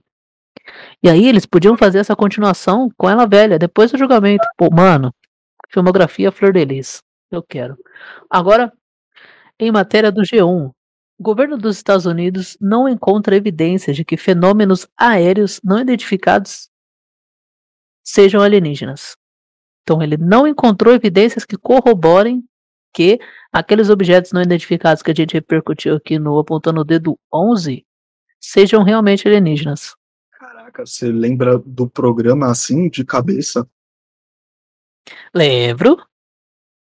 E 1.02 1.10
aí 1.10 1.28
eles 1.28 1.46
podiam 1.46 1.78
fazer 1.78 2.00
essa 2.00 2.16
continuação 2.16 2.90
com 2.98 3.10
ela 3.10 3.26
velha, 3.26 3.60
depois 3.60 3.92
do 3.92 3.98
julgamento. 3.98 4.46
Pô, 4.58 4.70
mano, 4.72 5.14
filmografia 5.70 6.32
Flor 6.32 6.54
de 6.54 6.66
Lis. 6.66 7.00
Eu 7.32 7.44
quero. 7.44 7.78
Agora, 8.30 8.72
em 9.60 9.72
matéria 9.72 10.12
do 10.12 10.22
G1, 10.22 10.72
o 11.18 11.24
governo 11.24 11.58
dos 11.58 11.78
Estados 11.78 12.06
Unidos 12.06 12.58
não 12.60 12.90
encontra 12.90 13.36
evidências 13.36 13.96
de 13.96 14.04
que 14.04 14.18
fenômenos 14.18 14.88
aéreos 14.98 15.62
não 15.64 15.80
identificados 15.80 16.70
sejam 18.04 18.42
alienígenas. 18.42 19.16
Então, 19.84 20.02
ele 20.02 20.18
não 20.18 20.48
encontrou 20.48 20.94
evidências 20.94 21.46
que 21.46 21.58
corroborem 21.58 22.44
que 22.94 23.20
aqueles 23.52 23.90
objetos 23.90 24.32
não 24.32 24.42
identificados 24.42 25.04
que 25.04 25.12
a 25.12 25.14
gente 25.14 25.34
repercutiu 25.34 25.96
aqui 25.96 26.18
no 26.18 26.40
Apontando 26.40 26.82
o 26.82 26.84
Dedo 26.84 27.18
11 27.34 27.86
sejam 28.40 28.84
realmente 28.84 29.28
alienígenas. 29.28 29.96
Caraca, 30.76 30.86
você 30.86 31.10
lembra 31.10 31.58
do 31.66 31.90
programa 31.90 32.52
assim, 32.52 32.90
de 32.90 33.06
cabeça? 33.06 33.66
Lembro. 35.34 35.98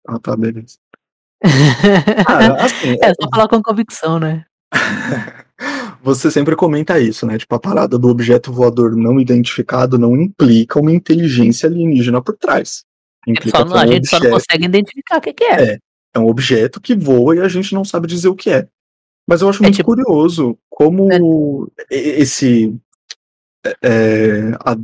Ah, 0.08 0.18
tá, 0.20 0.36
beleza. 0.36 0.78
Ah, 2.28 2.64
assim, 2.66 2.96
é 3.02 3.14
só 3.20 3.28
falar 3.30 3.48
com 3.50 3.62
convicção, 3.62 4.20
né? 4.20 4.46
Você 6.04 6.32
sempre 6.32 6.56
comenta 6.56 7.00
isso, 7.00 7.26
né? 7.28 7.38
Tipo, 7.38 7.54
a 7.56 7.60
parada 7.60 7.98
do 8.00 8.08
objeto 8.08 8.52
voador 8.52 8.96
não 8.96 9.20
identificado 9.20 10.00
não 10.00 10.16
implica 10.20 10.80
uma 10.80 10.92
inteligência 10.92 11.68
alienígena 11.70 12.22
por 12.22 12.36
trás. 12.38 12.84
Implica 13.28 13.58
Só 13.60 13.64
é 13.76 13.82
a 13.82 13.86
um 13.86 13.88
gente 13.92 14.08
só 14.08 14.16
não 14.20 14.26
objeto- 14.28 14.34
consegue 14.34 14.66
identificar 14.66 15.18
o 15.18 15.22
que, 15.22 15.34
que 15.34 15.44
é. 15.44 15.74
É. 15.74 15.78
É 16.16 16.20
um 16.20 16.28
objeto 16.28 16.82
que 16.82 16.96
voa 16.96 17.36
e 17.36 17.40
a 17.40 17.48
gente 17.48 17.74
não 17.76 17.86
sabe 17.86 18.08
dizer 18.08 18.30
o 18.30 18.36
que 18.36 18.50
é. 18.50 18.68
Mas 19.28 19.42
eu 19.42 19.50
acho 19.50 19.62
É 19.62 19.66
muito 19.68 19.76
tipo- 19.76 19.86
curioso 19.96 20.58
como 20.70 21.08
e- 21.92 21.96
esse. 21.96 22.76
É, 23.82 24.52
a, 24.60 24.78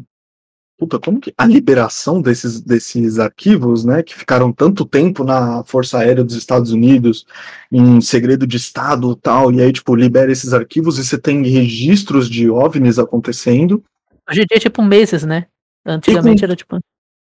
puta, 0.78 1.00
como 1.00 1.20
que. 1.20 1.34
A 1.38 1.46
liberação 1.46 2.22
desses, 2.22 2.62
desses 2.62 3.20
arquivos, 3.20 3.84
né? 3.84 4.04
Que 4.04 4.16
ficaram 4.16 4.52
tanto 4.54 4.86
tempo 4.86 5.24
na 5.24 5.64
Força 5.64 6.00
Aérea 6.00 6.24
dos 6.24 6.36
Estados 6.36 6.72
Unidos, 6.72 7.26
em 7.72 8.00
segredo 8.00 8.46
de 8.46 8.58
Estado 8.58 9.12
e 9.12 9.16
tal, 9.22 9.52
e 9.52 9.62
aí, 9.62 9.74
tipo, 9.74 9.96
libera 9.96 10.32
esses 10.32 10.54
arquivos 10.54 11.00
e 11.00 11.04
você 11.04 11.18
tem 11.18 11.44
registros 11.44 12.30
de 12.30 12.50
OVNIs 12.50 13.00
acontecendo. 13.00 13.84
Hoje 14.30 14.42
em 14.42 14.46
dia 14.46 14.58
é 14.58 14.60
tipo 14.60 14.84
meses, 14.84 15.24
né? 15.24 15.48
Antigamente 15.86 16.44
era 16.44 16.56
tipo. 16.56 16.78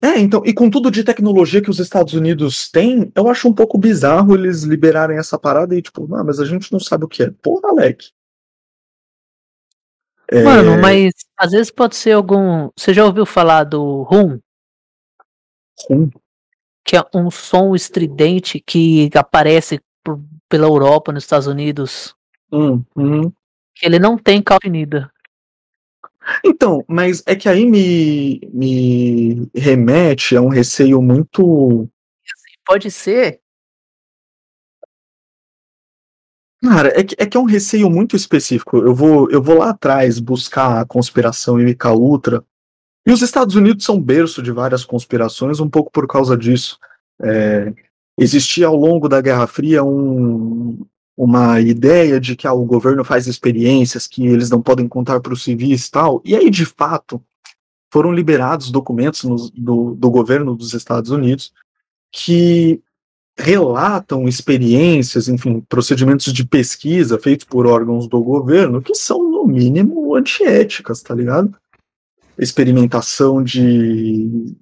É, 0.02 0.20
então, 0.20 0.44
e 0.46 0.54
com 0.54 0.70
tudo 0.70 0.92
de 0.92 1.04
tecnologia 1.04 1.62
que 1.62 1.70
os 1.70 1.80
Estados 1.80 2.14
Unidos 2.14 2.70
têm, 2.70 3.12
eu 3.16 3.28
acho 3.30 3.48
um 3.48 3.54
pouco 3.54 3.78
bizarro 3.78 4.36
eles 4.36 4.64
liberarem 4.64 5.18
essa 5.18 5.38
parada 5.38 5.76
e, 5.76 5.82
tipo, 5.82 6.14
ah, 6.16 6.24
mas 6.24 6.40
a 6.40 6.46
gente 6.46 6.72
não 6.72 6.80
sabe 6.80 7.06
o 7.06 7.08
que 7.08 7.24
é. 7.24 7.32
Porra, 7.42 7.70
Alec. 7.70 8.10
É, 10.32 10.44
Mano, 10.44 10.82
mas 10.82 11.12
às 11.38 11.52
vezes 11.52 11.72
pode 11.72 11.96
ser 11.96 12.12
algum. 12.14 12.70
Você 12.76 12.94
já 12.94 13.06
ouviu 13.06 13.26
falar 13.26 13.64
do 13.64 14.04
rum? 14.04 14.40
Rum? 15.90 16.10
Que 16.84 16.98
é 16.98 17.04
um 17.14 17.30
som 17.30 17.76
estridente 17.76 18.60
que 18.60 19.10
aparece 19.16 19.80
por- 20.04 20.20
pela 20.50 20.68
Europa, 20.68 21.12
nos 21.12 21.24
Estados 21.24 21.48
Unidos. 21.48 22.16
hum, 22.52 22.84
hum. 22.96 23.32
Que 23.76 23.86
ele 23.86 24.00
não 24.00 24.18
tem 24.18 24.42
calvinida. 24.42 25.12
Então, 26.44 26.84
mas 26.88 27.22
é 27.28 27.36
que 27.36 27.48
aí 27.48 27.66
me, 27.66 28.40
me 28.52 29.48
remete 29.54 30.36
a 30.36 30.42
um 30.42 30.48
receio 30.48 31.02
muito. 31.02 31.88
Pode 32.66 32.90
ser. 32.90 33.42
Cara, 36.66 37.00
é 37.00 37.04
que, 37.04 37.16
é 37.18 37.26
que 37.26 37.38
é 37.38 37.40
um 37.40 37.46
receio 37.46 37.90
muito 37.90 38.16
específico. 38.16 38.78
Eu 38.78 38.94
vou, 38.94 39.30
eu 39.30 39.42
vou 39.42 39.60
lá 39.60 39.70
atrás 39.70 40.20
buscar 40.20 40.82
a 40.82 40.86
conspiração 40.86 41.58
MK 41.58 41.88
Ultra. 41.90 42.44
E 43.06 43.12
os 43.12 43.22
Estados 43.22 43.56
Unidos 43.56 43.86
são 43.86 44.02
berço 44.02 44.42
de 44.42 44.52
várias 44.52 44.84
conspirações, 44.84 45.60
um 45.60 45.70
pouco 45.70 45.92
por 45.92 46.08
causa 46.08 46.36
disso. 46.36 46.80
É, 47.22 47.72
existia 48.18 48.68
ao 48.68 48.76
longo 48.76 49.08
da 49.08 49.22
Guerra 49.22 49.46
Fria 49.46 49.84
um, 49.84 50.86
uma 51.16 51.62
ideia 51.62 52.20
de 52.20 52.36
que 52.36 52.48
ah, 52.48 52.54
o 52.54 52.66
governo 52.66 53.04
faz 53.04 53.28
experiências 53.28 54.08
que 54.08 54.26
eles 54.26 54.50
não 54.50 54.62
podem 54.62 54.88
contar 54.88 55.20
para 55.20 55.34
os 55.34 55.44
civis 55.44 55.86
e 55.86 55.92
tal. 55.92 56.22
E 56.26 56.36
aí, 56.36 56.50
de 56.50 56.66
fato, 56.66 57.24
foram 57.94 58.12
liberados 58.12 58.72
documentos 58.72 59.24
no, 59.24 59.36
do, 59.52 59.96
do 59.96 60.10
governo 60.10 60.56
dos 60.56 60.74
Estados 60.74 61.12
Unidos 61.12 61.54
que 62.12 62.82
relatam 63.38 64.28
experiências, 64.28 65.28
enfim, 65.28 65.62
procedimentos 65.68 66.32
de 66.32 66.46
pesquisa 66.46 67.20
feitos 67.20 67.46
por 67.46 67.68
órgãos 67.68 68.08
do 68.08 68.22
governo 68.24 68.82
que 68.82 68.96
são, 68.96 69.22
no 69.30 69.46
mínimo, 69.46 70.16
antiéticas, 70.16 71.02
tá 71.02 71.14
ligado? 71.14 71.54
Experimentação 72.40 73.44
de 73.44 74.56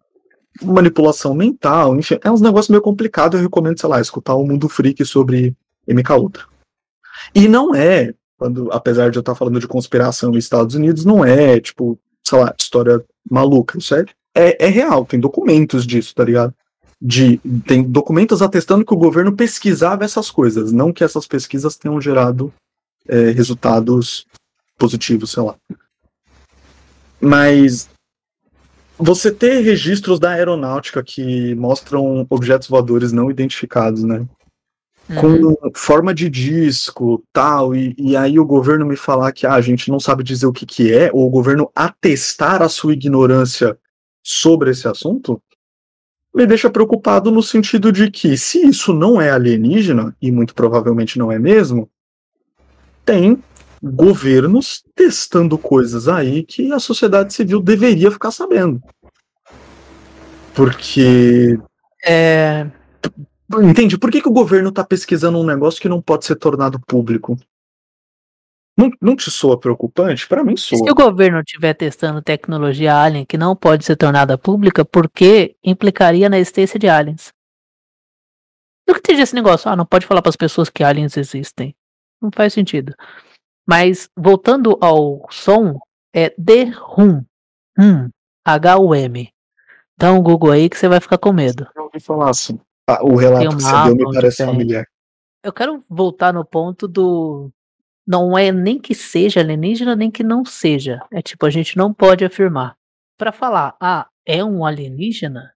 manipulação 0.62 1.34
mental, 1.34 1.96
enfim, 1.98 2.18
é 2.24 2.32
uns 2.32 2.42
negócios 2.42 2.70
meio 2.70 2.82
complicado. 2.82 3.38
Eu 3.38 3.44
recomendo, 3.44 3.80
sei 3.80 3.90
lá, 3.90 4.02
escutar 4.02 4.36
o 4.36 4.46
Mundo 4.46 4.68
Freak 4.68 5.04
sobre 5.06 5.56
MK 5.88 6.14
Ultra. 6.14 6.44
E 7.34 7.48
não 7.48 7.74
é, 7.74 8.14
quando, 8.38 8.72
apesar 8.72 9.10
de 9.10 9.18
eu 9.18 9.22
estar 9.22 9.36
falando 9.36 9.60
de 9.60 9.68
conspiração 9.68 10.32
nos 10.32 10.44
Estados 10.44 10.76
Unidos, 10.76 11.06
não 11.06 11.24
é, 11.24 11.60
tipo, 11.60 12.00
sei 12.24 12.40
lá, 12.40 12.54
história 12.60 13.04
maluca. 13.30 13.78
Isso 13.78 13.96
é, 13.96 14.06
é, 14.36 14.66
é 14.66 14.68
real, 14.68 15.06
tem 15.06 15.20
documentos 15.20 15.86
disso, 15.86 16.14
tá 16.14 16.24
ligado? 16.24 16.54
De, 17.06 17.38
tem 17.68 17.84
documentos 17.84 18.42
atestando 18.42 18.86
que 18.86 18.94
o 18.94 18.98
governo 18.98 19.36
pesquisava 19.36 20.06
essas 20.06 20.32
coisas, 20.32 20.72
não 20.72 20.94
que 20.94 21.04
essas 21.04 21.28
pesquisas 21.28 21.76
tenham 21.76 22.00
gerado 22.00 22.54
é, 23.06 23.32
resultados 23.32 24.26
positivos, 24.78 25.32
sei 25.32 25.44
lá. 25.44 25.56
Mas 27.20 27.90
você 28.98 29.32
ter 29.32 29.60
registros 29.62 30.20
da 30.20 30.32
aeronáutica 30.32 31.04
que 31.04 31.54
mostram 31.56 32.26
objetos 32.30 32.68
voadores 32.68 33.12
não 33.12 33.30
identificados, 33.30 34.04
né? 34.04 34.26
Uhum. 35.10 35.54
Com 35.54 35.72
forma 35.76 36.14
de 36.14 36.30
disco, 36.30 37.22
tal, 37.34 37.76
e, 37.76 37.94
e 37.98 38.16
aí 38.16 38.40
o 38.40 38.46
governo 38.46 38.86
me 38.86 38.96
falar 38.96 39.34
que 39.34 39.46
ah, 39.46 39.56
a 39.56 39.62
gente 39.62 39.92
não 39.92 40.00
sabe 40.00 40.24
dizer 40.24 40.46
o 40.46 40.54
que, 40.54 40.66
que 40.66 40.94
é, 40.94 41.10
ou 41.12 41.28
o 41.28 41.30
governo 41.30 41.70
atestar 41.76 42.62
a 42.62 42.70
sua 42.70 42.94
ignorância 42.94 43.78
sobre 44.24 44.72
esse 44.72 44.88
assunto, 44.88 45.42
me 46.34 46.46
deixa 46.48 46.70
preocupado 46.70 47.30
no 47.30 47.44
sentido 47.44 47.92
de 47.92 48.10
que, 48.10 48.36
se 48.38 48.66
isso 48.66 48.94
não 48.94 49.22
é 49.22 49.30
alienígena, 49.30 50.16
e 50.22 50.32
muito 50.32 50.56
provavelmente 50.56 51.20
não 51.20 51.32
é 51.32 51.38
mesmo, 51.38 51.90
tem 53.06 53.42
governos 53.82 54.84
testando 54.96 55.58
coisas 55.58 56.08
aí 56.08 56.44
que 56.44 56.72
a 56.72 56.80
sociedade 56.80 57.34
civil 57.34 57.62
deveria 57.62 58.10
ficar 58.10 58.32
sabendo. 58.32 58.82
Porque. 60.56 61.60
É. 62.06 62.68
Entende? 63.62 63.98
Por 63.98 64.10
que, 64.10 64.22
que 64.22 64.28
o 64.28 64.34
governo 64.34 64.70
está 64.70 64.84
pesquisando 64.84 65.38
um 65.38 65.46
negócio 65.46 65.82
que 65.82 65.90
não 65.90 66.02
pode 66.02 66.26
ser 66.26 66.36
tornado 66.36 66.80
público? 66.80 67.38
Não, 68.78 68.90
não 69.00 69.16
te 69.16 69.30
soa 69.30 69.60
preocupante? 69.60 70.28
Para 70.28 70.44
mim 70.44 70.58
soa. 70.58 70.80
Se 70.80 70.92
o 70.92 70.96
governo 70.96 71.40
estiver 71.40 71.74
testando 71.74 72.22
tecnologia 72.22 72.96
alien 72.96 73.26
que 73.26 73.38
não 73.38 73.56
pode 73.56 73.86
ser 73.86 73.96
tornada 73.96 74.38
pública, 74.38 74.84
por 74.84 75.10
que 75.10 75.56
implicaria 75.64 76.28
na 76.28 76.40
existência 76.40 76.80
de 76.80 76.90
aliens? 76.90 77.32
Eu 78.88 78.96
que 78.96 79.00
entendi 79.00 79.22
esse 79.22 79.36
negócio. 79.36 79.70
Ah, 79.70 79.76
não 79.76 79.86
pode 79.86 80.06
falar 80.06 80.22
para 80.22 80.30
as 80.30 80.36
pessoas 80.36 80.70
que 80.70 80.84
aliens 80.84 81.16
existem. 81.18 81.76
Não 82.22 82.32
faz 82.34 82.54
sentido. 82.54 82.96
Mas 83.68 84.10
voltando 84.18 84.78
ao 84.82 85.26
som, 85.30 85.80
é 86.14 86.30
The 86.32 86.74
Hum. 86.98 87.24
Hum. 87.80 88.10
H-U-M. 88.46 89.30
Dá 89.98 90.12
um 90.12 90.22
Google 90.22 90.52
aí 90.52 90.70
que 90.70 90.78
você 90.78 90.88
vai 90.88 91.00
ficar 91.00 91.18
com 91.18 91.32
medo. 91.32 91.68
Eu 91.76 91.84
ouvi 91.84 92.00
falar 92.00 92.30
assim. 92.30 92.60
Ah, 92.88 93.04
o 93.04 93.16
relato 93.16 93.56
que 93.56 93.64
você 93.64 93.84
deu 93.86 93.96
me 93.96 94.14
parece 94.14 94.46
familiar. 94.46 94.86
Eu 95.44 95.54
quero 95.54 95.80
voltar 95.90 96.34
no 96.34 96.44
ponto 96.44 96.88
do. 96.88 97.52
Não 98.06 98.38
é 98.38 98.52
nem 98.52 98.80
que 98.80 98.94
seja 98.94 99.40
alienígena, 99.40 99.96
nem 99.96 100.12
que 100.12 100.24
não 100.24 100.44
seja. 100.44 101.02
É 101.12 101.22
tipo, 101.22 101.46
a 101.46 101.50
gente 101.50 101.78
não 101.78 101.94
pode 101.94 102.26
afirmar. 102.26 102.76
Para 103.18 103.32
falar, 103.32 103.76
ah, 103.80 104.08
é 104.26 104.44
um 104.44 104.66
alienígena, 104.66 105.54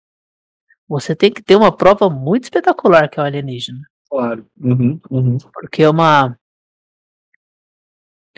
você 0.88 1.16
tem 1.16 1.32
que 1.32 1.44
ter 1.44 1.56
uma 1.56 1.76
prova 1.76 2.10
muito 2.10 2.46
espetacular 2.46 3.10
que 3.10 3.20
é 3.20 3.24
o 3.24 3.26
alienígena. 3.26 3.82
Claro. 4.10 4.46
Uhum, 4.60 5.00
uhum. 5.10 5.38
Porque 5.54 5.84
é 5.84 5.90
uma 5.90 6.38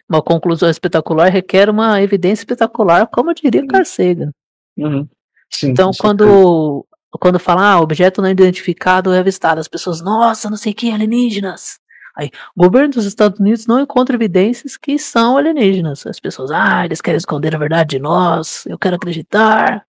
uma 0.09 0.23
conclusão 0.23 0.67
espetacular 0.67 1.29
requer 1.29 1.69
uma 1.69 2.01
evidência 2.01 2.41
espetacular, 2.41 3.05
como 3.07 3.33
diria 3.33 3.65
Carl 3.67 3.85
Sagan. 3.85 4.31
Uhum. 4.75 5.07
Sim, 5.51 5.69
então, 5.69 5.91
quando, 5.99 6.85
quando 7.11 7.39
fala, 7.39 7.73
ah, 7.73 7.79
objeto 7.79 8.21
não 8.21 8.29
identificado 8.29 9.13
é 9.13 9.19
avistado, 9.19 9.59
as 9.59 9.67
pessoas, 9.67 10.01
nossa, 10.01 10.49
não 10.49 10.57
sei 10.57 10.71
o 10.71 10.75
que, 10.75 10.91
alienígenas. 10.91 11.79
Aí, 12.19 12.29
o 12.53 12.63
governo 12.63 12.93
dos 12.95 13.05
Estados 13.05 13.39
Unidos 13.39 13.65
não 13.65 13.79
encontra 13.79 14.13
evidências 14.13 14.75
que 14.75 14.99
são 14.99 15.37
alienígenas. 15.37 16.05
As 16.05 16.19
pessoas, 16.19 16.51
ah, 16.51 16.83
eles 16.83 16.99
querem 16.99 17.17
esconder 17.17 17.55
a 17.55 17.57
verdade 17.57 17.91
de 17.91 17.99
nós, 17.99 18.65
eu 18.65 18.77
quero 18.77 18.97
acreditar. 18.97 19.87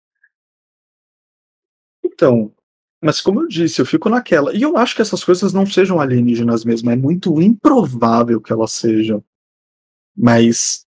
Então, 2.05 2.53
mas 3.03 3.21
como 3.21 3.43
eu 3.43 3.49
disse, 3.49 3.81
eu 3.81 3.87
fico 3.87 4.09
naquela. 4.09 4.55
E 4.55 4.63
eu 4.63 4.77
acho 4.77 4.95
que 4.95 5.03
essas 5.03 5.25
coisas 5.25 5.53
não 5.53 5.67
sejam 5.67 6.01
alienígenas 6.01 6.65
mesmo. 6.65 6.93
É 6.93 6.97
muito 6.97 7.43
improvável 7.43 8.41
que 8.41 8.53
elas 8.53 8.71
sejam. 8.71 9.25
Mas. 10.17 10.87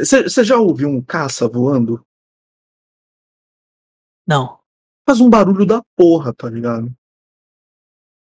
Você 0.00 0.40
é, 0.40 0.44
já 0.44 0.56
ouviu 0.56 0.88
um 0.88 1.00
caça 1.00 1.46
voando? 1.46 2.04
Não. 4.26 4.58
Faz 5.08 5.20
um 5.20 5.30
barulho 5.30 5.64
da 5.64 5.80
porra, 5.96 6.34
tá 6.34 6.50
ligado? 6.50 6.92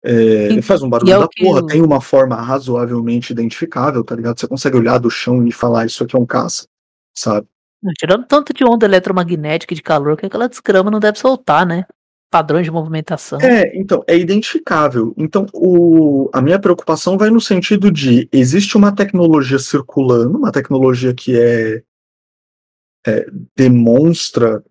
É, 0.03 0.61
faz 0.61 0.81
um 0.81 0.89
barulho 0.89 1.11
é 1.11 1.19
da 1.19 1.27
porra, 1.27 1.59
eu... 1.59 1.65
tem 1.65 1.81
uma 1.81 2.01
forma 2.01 2.35
razoavelmente 2.35 3.31
identificável, 3.31 4.03
tá 4.03 4.15
ligado? 4.15 4.39
Você 4.39 4.47
consegue 4.47 4.77
olhar 4.77 4.97
do 4.97 5.09
chão 5.09 5.45
e 5.45 5.51
falar 5.51 5.85
isso 5.85 6.03
aqui 6.03 6.15
é 6.15 6.19
um 6.19 6.25
caça, 6.25 6.65
sabe? 7.15 7.47
Tirando 7.97 8.25
tanto 8.25 8.53
de 8.53 8.63
onda 8.63 8.85
eletromagnética 8.85 9.73
e 9.73 9.75
de 9.75 9.81
calor 9.81 10.17
que 10.17 10.25
aquela 10.25 10.47
desgrama 10.47 10.91
não 10.91 10.99
deve 10.99 11.17
soltar, 11.17 11.65
né? 11.65 11.85
padrões 12.31 12.63
de 12.63 12.71
movimentação. 12.71 13.39
É, 13.41 13.77
então, 13.77 14.01
é 14.07 14.17
identificável. 14.17 15.13
Então, 15.17 15.45
o, 15.53 16.29
a 16.31 16.41
minha 16.41 16.57
preocupação 16.57 17.17
vai 17.17 17.29
no 17.29 17.41
sentido 17.41 17.91
de 17.91 18.27
existe 18.31 18.77
uma 18.77 18.95
tecnologia 18.95 19.59
circulando, 19.59 20.37
uma 20.37 20.51
tecnologia 20.51 21.13
que 21.13 21.37
é, 21.37 21.83
é 23.05 23.25
demonstra 23.53 24.63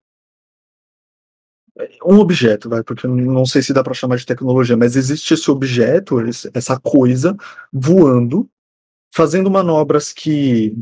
um 2.05 2.19
objeto, 2.19 2.69
vai, 2.69 2.83
porque 2.83 3.07
não 3.07 3.45
sei 3.47 3.63
se 3.63 3.73
dá 3.73 3.83
para 3.83 3.95
chamar 3.95 4.17
de 4.17 4.27
tecnologia, 4.27 4.77
mas 4.77 4.97
existe 4.97 5.35
esse 5.35 5.51
objeto, 5.51 6.17
essa 6.55 6.79
coisa 6.79 7.37
voando, 7.73 8.49
fazendo 9.13 9.51
manobras 9.51 10.13
que 10.13 10.77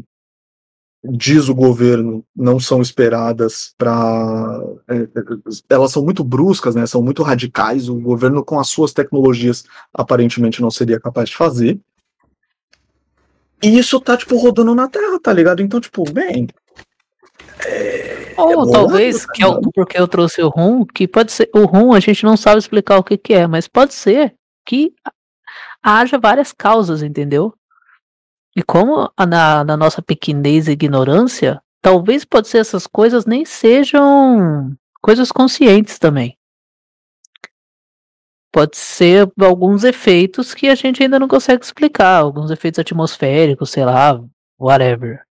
diz 1.05 1.49
o 1.49 1.55
governo, 1.55 2.25
não 2.35 2.59
são 2.59 2.83
esperadas 2.83 3.75
para. 3.79 4.61
É, 4.89 4.97
é, 4.97 5.09
elas 5.71 5.93
são 5.93 6.05
muito 6.05 6.25
bruscas, 6.25 6.75
né? 6.75 6.87
São 6.87 7.03
muito 7.03 7.23
radicais. 7.23 7.89
O 7.89 7.95
governo, 7.97 8.45
com 8.45 8.59
as 8.59 8.69
suas 8.69 8.93
tecnologias, 8.93 9.65
aparentemente 9.95 10.61
não 10.61 10.71
seria 10.71 11.01
capaz 11.01 11.31
de 11.31 11.37
fazer. 11.37 11.79
E 13.63 13.79
isso 13.79 14.01
tá, 14.01 14.17
tipo, 14.17 14.37
rodando 14.37 14.75
na 14.75 14.89
Terra, 14.89 15.19
tá 15.21 15.33
ligado? 15.33 15.63
Então, 15.63 15.81
tipo, 15.81 16.05
bem. 16.11 16.49
É, 17.67 18.28
Ou 18.39 18.69
é 18.69 18.73
talvez, 18.73 19.27
tá 19.27 19.33
que 19.33 19.45
é 19.45 19.47
porque 19.75 19.99
eu 19.99 20.07
trouxe 20.07 20.41
o 20.43 20.49
RUM, 20.49 20.85
que 20.85 21.09
pode 21.09 21.33
ser. 21.33 21.51
O 21.55 21.65
RUM 21.65 21.93
a 21.93 22.01
gente 22.01 22.25
não 22.25 22.37
sabe 22.37 22.59
explicar 22.59 22.99
o 22.99 23.05
que, 23.05 23.19
que 23.19 23.35
é, 23.35 23.47
mas 23.47 23.67
pode 23.67 23.93
ser 23.95 24.35
que 24.65 24.93
haja 25.83 26.19
várias 26.19 26.53
causas, 26.53 27.03
entendeu? 27.03 27.53
E 28.55 28.63
como 28.63 29.11
na, 29.19 29.65
na 29.65 29.77
nossa 29.77 30.03
pequenez 30.03 30.69
e 30.69 30.73
ignorância, 30.73 31.63
talvez 31.81 32.25
pode 32.25 32.49
ser 32.49 32.59
essas 32.59 32.87
coisas 32.87 33.25
nem 33.27 33.45
sejam 33.45 34.77
coisas 35.01 35.31
conscientes 35.31 35.99
também. 35.99 36.37
Pode 38.53 38.77
ser 38.77 39.31
alguns 39.41 39.85
efeitos 39.85 40.55
que 40.55 40.69
a 40.69 40.75
gente 40.75 41.03
ainda 41.03 41.19
não 41.19 41.29
consegue 41.29 41.65
explicar, 41.65 42.17
alguns 42.19 42.51
efeitos 42.51 42.79
atmosféricos, 42.79 43.71
sei 43.71 43.85
lá, 43.85 44.21
whatever. 44.59 45.28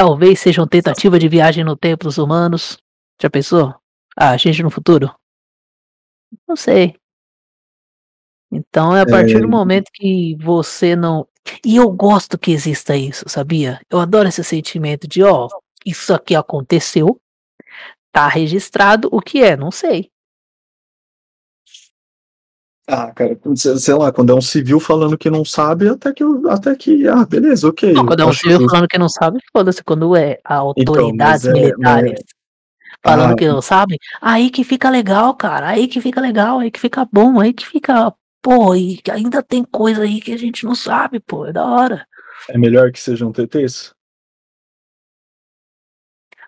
Talvez 0.00 0.40
sejam 0.40 0.66
tentativa 0.66 1.18
de 1.18 1.28
viagem 1.28 1.62
no 1.62 1.76
tempo 1.76 2.04
dos 2.04 2.16
humanos. 2.16 2.78
Já 3.20 3.28
pensou? 3.28 3.74
Ah, 4.16 4.30
a 4.30 4.36
gente 4.38 4.62
no 4.62 4.70
futuro? 4.70 5.14
Não 6.48 6.56
sei. 6.56 6.96
Então 8.50 8.96
é 8.96 9.02
a 9.02 9.06
partir 9.06 9.36
é... 9.36 9.40
do 9.40 9.46
momento 9.46 9.90
que 9.92 10.38
você 10.40 10.96
não. 10.96 11.28
E 11.62 11.76
eu 11.76 11.90
gosto 11.90 12.38
que 12.38 12.50
exista 12.50 12.96
isso, 12.96 13.28
sabia? 13.28 13.78
Eu 13.90 14.00
adoro 14.00 14.26
esse 14.26 14.42
sentimento 14.42 15.06
de, 15.06 15.22
ó, 15.22 15.48
isso 15.84 16.14
aqui 16.14 16.34
aconteceu, 16.34 17.20
tá 18.10 18.26
registrado, 18.26 19.06
o 19.12 19.20
que 19.20 19.42
é? 19.42 19.54
Não 19.54 19.70
sei. 19.70 20.10
Ah, 22.90 23.12
cara, 23.12 23.38
sei 23.54 23.94
lá, 23.94 24.10
quando 24.10 24.32
é 24.32 24.34
um 24.34 24.40
civil 24.40 24.80
falando 24.80 25.16
que 25.16 25.30
não 25.30 25.44
sabe, 25.44 25.88
até 25.88 26.12
que, 26.12 26.24
até 26.48 26.74
que 26.74 27.06
ah, 27.06 27.24
beleza, 27.24 27.68
ok. 27.68 27.92
Não, 27.92 28.04
quando 28.04 28.20
é 28.20 28.26
um 28.26 28.32
civil 28.32 28.68
falando 28.68 28.88
que 28.88 28.98
não 28.98 29.08
sabe, 29.08 29.38
foda-se. 29.52 29.84
Quando 29.84 30.16
é 30.16 30.40
a 30.44 30.56
autoridades 30.56 31.44
então, 31.44 31.56
é, 31.56 31.62
militares 31.62 32.20
é... 32.20 32.24
falando 33.02 33.32
ah, 33.32 33.36
que 33.36 33.48
não 33.48 33.62
sabe, 33.62 33.96
aí 34.20 34.50
que 34.50 34.64
fica 34.64 34.90
legal, 34.90 35.34
cara. 35.34 35.68
Aí 35.68 35.86
que 35.86 36.00
fica 36.00 36.20
legal, 36.20 36.58
aí 36.58 36.70
que 36.70 36.80
fica 36.80 37.06
bom, 37.12 37.38
aí 37.38 37.52
que 37.52 37.66
fica 37.66 38.12
Pô, 38.42 38.74
e 38.74 39.00
ainda 39.10 39.42
tem 39.42 39.62
coisa 39.62 40.02
aí 40.02 40.20
que 40.20 40.32
a 40.32 40.36
gente 40.36 40.64
não 40.64 40.74
sabe, 40.74 41.20
pô, 41.20 41.46
é 41.46 41.52
da 41.52 41.64
hora. 41.64 42.06
É 42.48 42.56
melhor 42.56 42.90
que 42.90 42.98
sejam 42.98 43.32
TTs? 43.32 43.94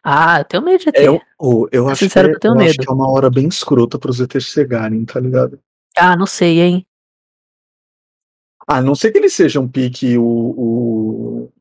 Ah, 0.03 0.41
eu 0.41 0.45
tenho 0.45 0.63
medo 0.63 0.83
de 0.83 0.89
ET. 0.89 0.97
É, 0.97 1.07
eu, 1.07 1.21
oh, 1.39 1.69
eu, 1.71 1.89
acho, 1.89 2.09
que 2.09 2.19
é, 2.19 2.23
que 2.23 2.47
eu 2.47 2.55
eu 2.55 2.61
acho 2.61 2.79
que 2.79 2.89
é 2.89 2.93
uma 2.93 3.11
hora 3.11 3.31
bem 3.31 3.47
escrota 3.47 3.99
pros 3.99 4.21
ETs 4.21 4.45
chegarem, 4.45 5.05
tá 5.05 5.21
ligado? 5.21 5.61
Ah, 5.97 6.17
não 6.17 6.27
sei, 6.27 6.61
hein? 6.61 6.87
A 8.67 8.81
não 8.81 8.95
ser 8.95 9.11
que 9.13 9.19
eles 9.19 9.33
sejam 9.35 9.69
pique 9.69 10.17
o, 10.17 10.25
o- 10.25 11.53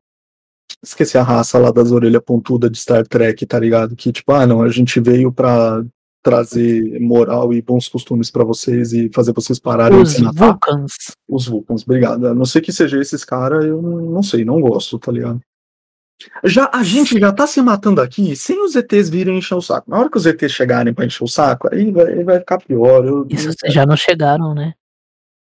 Esqueci 0.82 1.16
a 1.18 1.22
raça 1.22 1.58
lá 1.58 1.70
das 1.70 1.92
orelhas 1.92 2.22
pontudas 2.24 2.70
de 2.70 2.78
Star 2.78 3.06
Trek, 3.06 3.44
tá 3.46 3.58
ligado? 3.58 3.94
Que 3.94 4.10
tipo, 4.12 4.32
ah, 4.32 4.46
não, 4.46 4.62
a 4.62 4.68
gente 4.68 4.98
veio 5.00 5.32
pra 5.32 5.84
trazer 6.24 6.98
moral 7.00 7.52
e 7.52 7.60
bons 7.60 7.88
costumes 7.88 8.30
pra 8.30 8.44
vocês 8.44 8.92
e 8.92 9.10
fazer 9.12 9.32
vocês 9.32 9.58
pararem 9.58 10.00
Os 10.00 10.18
matar. 10.18 10.46
Vulcans. 10.52 10.92
Os 11.28 11.46
Vulcans, 11.46 11.82
obrigado. 11.82 12.26
A 12.28 12.34
não 12.34 12.44
ser 12.44 12.60
que 12.62 12.72
seja 12.72 13.00
esses 13.00 13.24
caras, 13.24 13.64
eu 13.64 13.80
não 13.82 14.22
sei, 14.22 14.44
não 14.44 14.60
gosto, 14.60 14.98
tá 14.98 15.12
ligado? 15.12 15.40
Já, 16.44 16.70
a 16.72 16.82
gente 16.82 17.18
já 17.18 17.32
tá 17.32 17.46
se 17.46 17.60
matando 17.62 18.00
aqui 18.00 18.34
sem 18.36 18.62
os 18.62 18.74
ETs 18.74 19.08
virem 19.08 19.38
encher 19.38 19.54
o 19.54 19.62
saco. 19.62 19.90
Na 19.90 19.98
hora 19.98 20.10
que 20.10 20.16
os 20.16 20.26
ETs 20.26 20.52
chegarem 20.52 20.92
pra 20.92 21.04
encher 21.04 21.24
o 21.24 21.28
saco, 21.28 21.68
aí 21.72 21.90
vai, 21.90 22.22
vai 22.24 22.38
ficar 22.38 22.58
pior. 22.58 23.04
Eu, 23.04 23.26
Isso 23.28 23.52
vocês 23.52 23.72
já 23.72 23.86
não 23.86 23.96
chegaram, 23.96 24.54
né? 24.54 24.74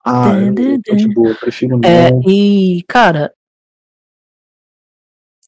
ah, 0.06 0.34
eu, 0.38 0.82
eu 0.86 0.96
de 0.96 1.14
boa, 1.14 1.34
prefiro 1.36 1.78
não. 1.78 1.90
É, 1.90 2.10
e, 2.28 2.84
cara. 2.88 3.34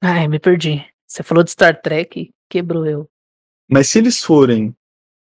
Ai, 0.02 0.28
me 0.28 0.40
perdi. 0.40 0.86
Você 1.08 1.24
falou 1.24 1.44
de 1.44 1.52
Star 1.52 1.82
Trek, 1.82 2.32
quebrou 2.50 2.86
eu. 2.86 3.10
Mas 3.70 3.88
se 3.88 3.98
eles 3.98 4.24
forem 4.24 4.76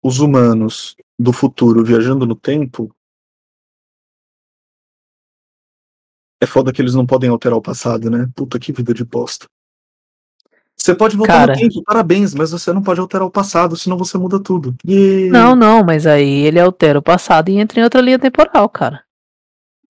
os 0.03 0.19
humanos 0.19 0.97
do 1.19 1.33
futuro 1.33 1.85
viajando 1.85 2.27
no 2.27 2.35
tempo, 2.35 2.95
é 6.41 6.47
foda 6.47 6.73
que 6.73 6.83
eles 6.83 6.95
não 6.95 7.07
podem 7.07 7.31
alterar 7.31 7.57
o 7.57 7.63
passado, 7.63 8.11
né? 8.11 8.29
Puta 8.35 8.59
que 8.59 8.73
vida 8.73 8.93
de 8.93 9.05
bosta. 9.05 9.47
Você 10.77 10.95
pode 10.95 11.17
voltar 11.17 11.35
Cara. 11.47 11.53
no 11.55 11.59
tempo, 11.61 11.83
parabéns, 11.85 12.35
mas 12.35 12.51
você 12.51 12.73
não 12.73 12.83
pode 12.83 12.99
alterar 13.01 13.27
o 13.27 13.31
passado, 13.31 13.77
senão 13.77 13.97
você 13.97 14.19
muda 14.19 14.41
tudo. 14.43 14.75
E 14.87 15.29
Não, 15.31 15.55
não, 15.55 15.85
mas 15.85 16.07
aí 16.07 16.45
ele 16.45 16.59
altera 16.59 16.99
o 16.99 17.03
passado 17.03 17.49
e 17.51 17.59
entra 17.59 17.79
em 17.79 17.85
outra 17.85 18.01
linha 18.01 18.19
temporal, 18.19 18.69
cara. 18.69 19.03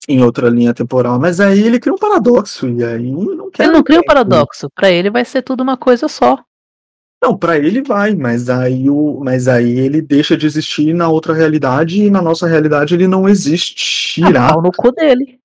em 0.07 0.21
outra 0.21 0.49
linha 0.49 0.73
temporal. 0.73 1.17
Mas 1.19 1.39
aí 1.39 1.61
ele 1.65 1.79
cria 1.79 1.93
um 1.93 1.97
paradoxo, 1.97 2.67
e 2.69 2.83
aí 2.83 3.09
não 3.11 3.49
quer. 3.49 3.63
Ele 3.63 3.71
não 3.71 3.81
cria 3.83 4.01
um 4.01 4.03
paradoxo. 4.03 4.67
Pra 4.75 4.91
ele 4.91 5.09
vai 5.09 5.23
ser 5.25 5.41
tudo 5.41 5.61
uma 5.63 5.77
coisa 5.77 6.07
só. 6.07 6.37
Não, 7.23 7.37
pra 7.37 7.57
ele 7.57 7.81
vai, 7.81 8.13
mas 8.13 8.49
aí, 8.49 8.89
o, 8.89 9.21
mas 9.23 9.47
aí 9.47 9.79
ele 9.79 10.01
deixa 10.01 10.35
de 10.35 10.45
existir 10.45 10.93
na 10.93 11.07
outra 11.07 11.33
realidade 11.33 12.03
e 12.03 12.09
na 12.11 12.21
nossa 12.21 12.45
realidade 12.47 12.93
ele 12.93 13.07
não 13.07 13.25
Ah, 13.25 13.31
existirá. 13.31 14.49
pau 14.49 14.61
no 14.61 14.71
cu 14.73 14.91
dele. 14.91 15.39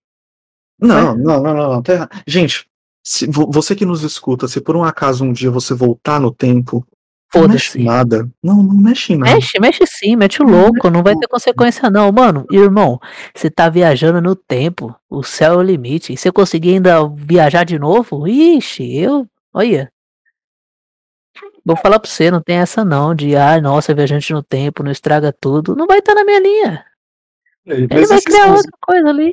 Não, 0.81 1.16
não, 1.16 1.40
não, 1.43 1.55
não, 1.55 1.73
não, 1.74 1.82
tá 1.82 1.93
errado. 1.93 2.10
Gente, 2.27 2.67
se, 3.09 3.26
vo- 3.26 3.51
você 3.51 3.74
que 3.74 3.86
nos 3.86 4.02
escuta, 4.02 4.47
se 4.47 4.60
por 4.60 4.76
um 4.76 4.85
acaso 4.85 5.24
um 5.24 5.32
dia 5.32 5.51
você 5.51 5.72
voltar 5.72 6.20
no 6.20 6.30
tempo, 6.30 6.86
não 7.35 7.48
mexe 7.48 7.82
nada. 7.82 8.30
Não, 8.43 8.62
não 8.62 8.74
mexe 8.74 9.14
em 9.14 9.16
nada. 9.16 9.35
Mexe, 9.35 9.59
mexe 9.59 9.86
sim, 9.86 10.14
mete 10.14 10.43
o 10.43 10.47
louco, 10.47 10.90
não 10.90 11.02
vai 11.02 11.16
ter 11.16 11.26
consequência 11.26 11.89
não, 11.89 12.12
mano. 12.12 12.44
Irmão, 12.51 13.01
você 13.35 13.51
tá 13.51 13.70
viajando 13.70 14.20
no 14.20 14.36
tempo, 14.36 14.94
o 15.09 15.22
céu 15.22 15.55
é 15.55 15.56
o 15.56 15.62
limite. 15.62 16.12
E 16.12 16.18
se 16.18 16.28
eu 16.28 16.35
conseguir 16.35 16.74
ainda 16.74 17.09
viajar 17.09 17.64
de 17.64 17.78
novo, 17.78 18.28
ixi, 18.28 18.98
eu, 18.98 19.26
olha. 19.55 19.90
Vou 21.64 21.76
falar 21.76 21.98
pra 21.98 22.10
você, 22.10 22.30
não 22.30 22.43
tem 22.43 22.56
essa 22.56 22.85
não, 22.85 23.14
de, 23.14 23.36
ah, 23.36 23.59
nossa, 23.59 23.94
viajante 23.94 24.35
no 24.35 24.43
tempo, 24.43 24.82
não 24.82 24.93
estraga 24.93 25.32
tudo. 25.32 25.74
Não 25.74 25.86
vai 25.86 26.01
estar 26.01 26.14
na 26.14 26.24
minha 26.24 26.40
linha. 26.40 26.85
Ele 27.64 27.89
Mas 27.90 28.09
vai 28.10 28.20
criar 28.20 28.52
outra 28.52 28.70
coisa 28.82 29.09
ali. 29.09 29.32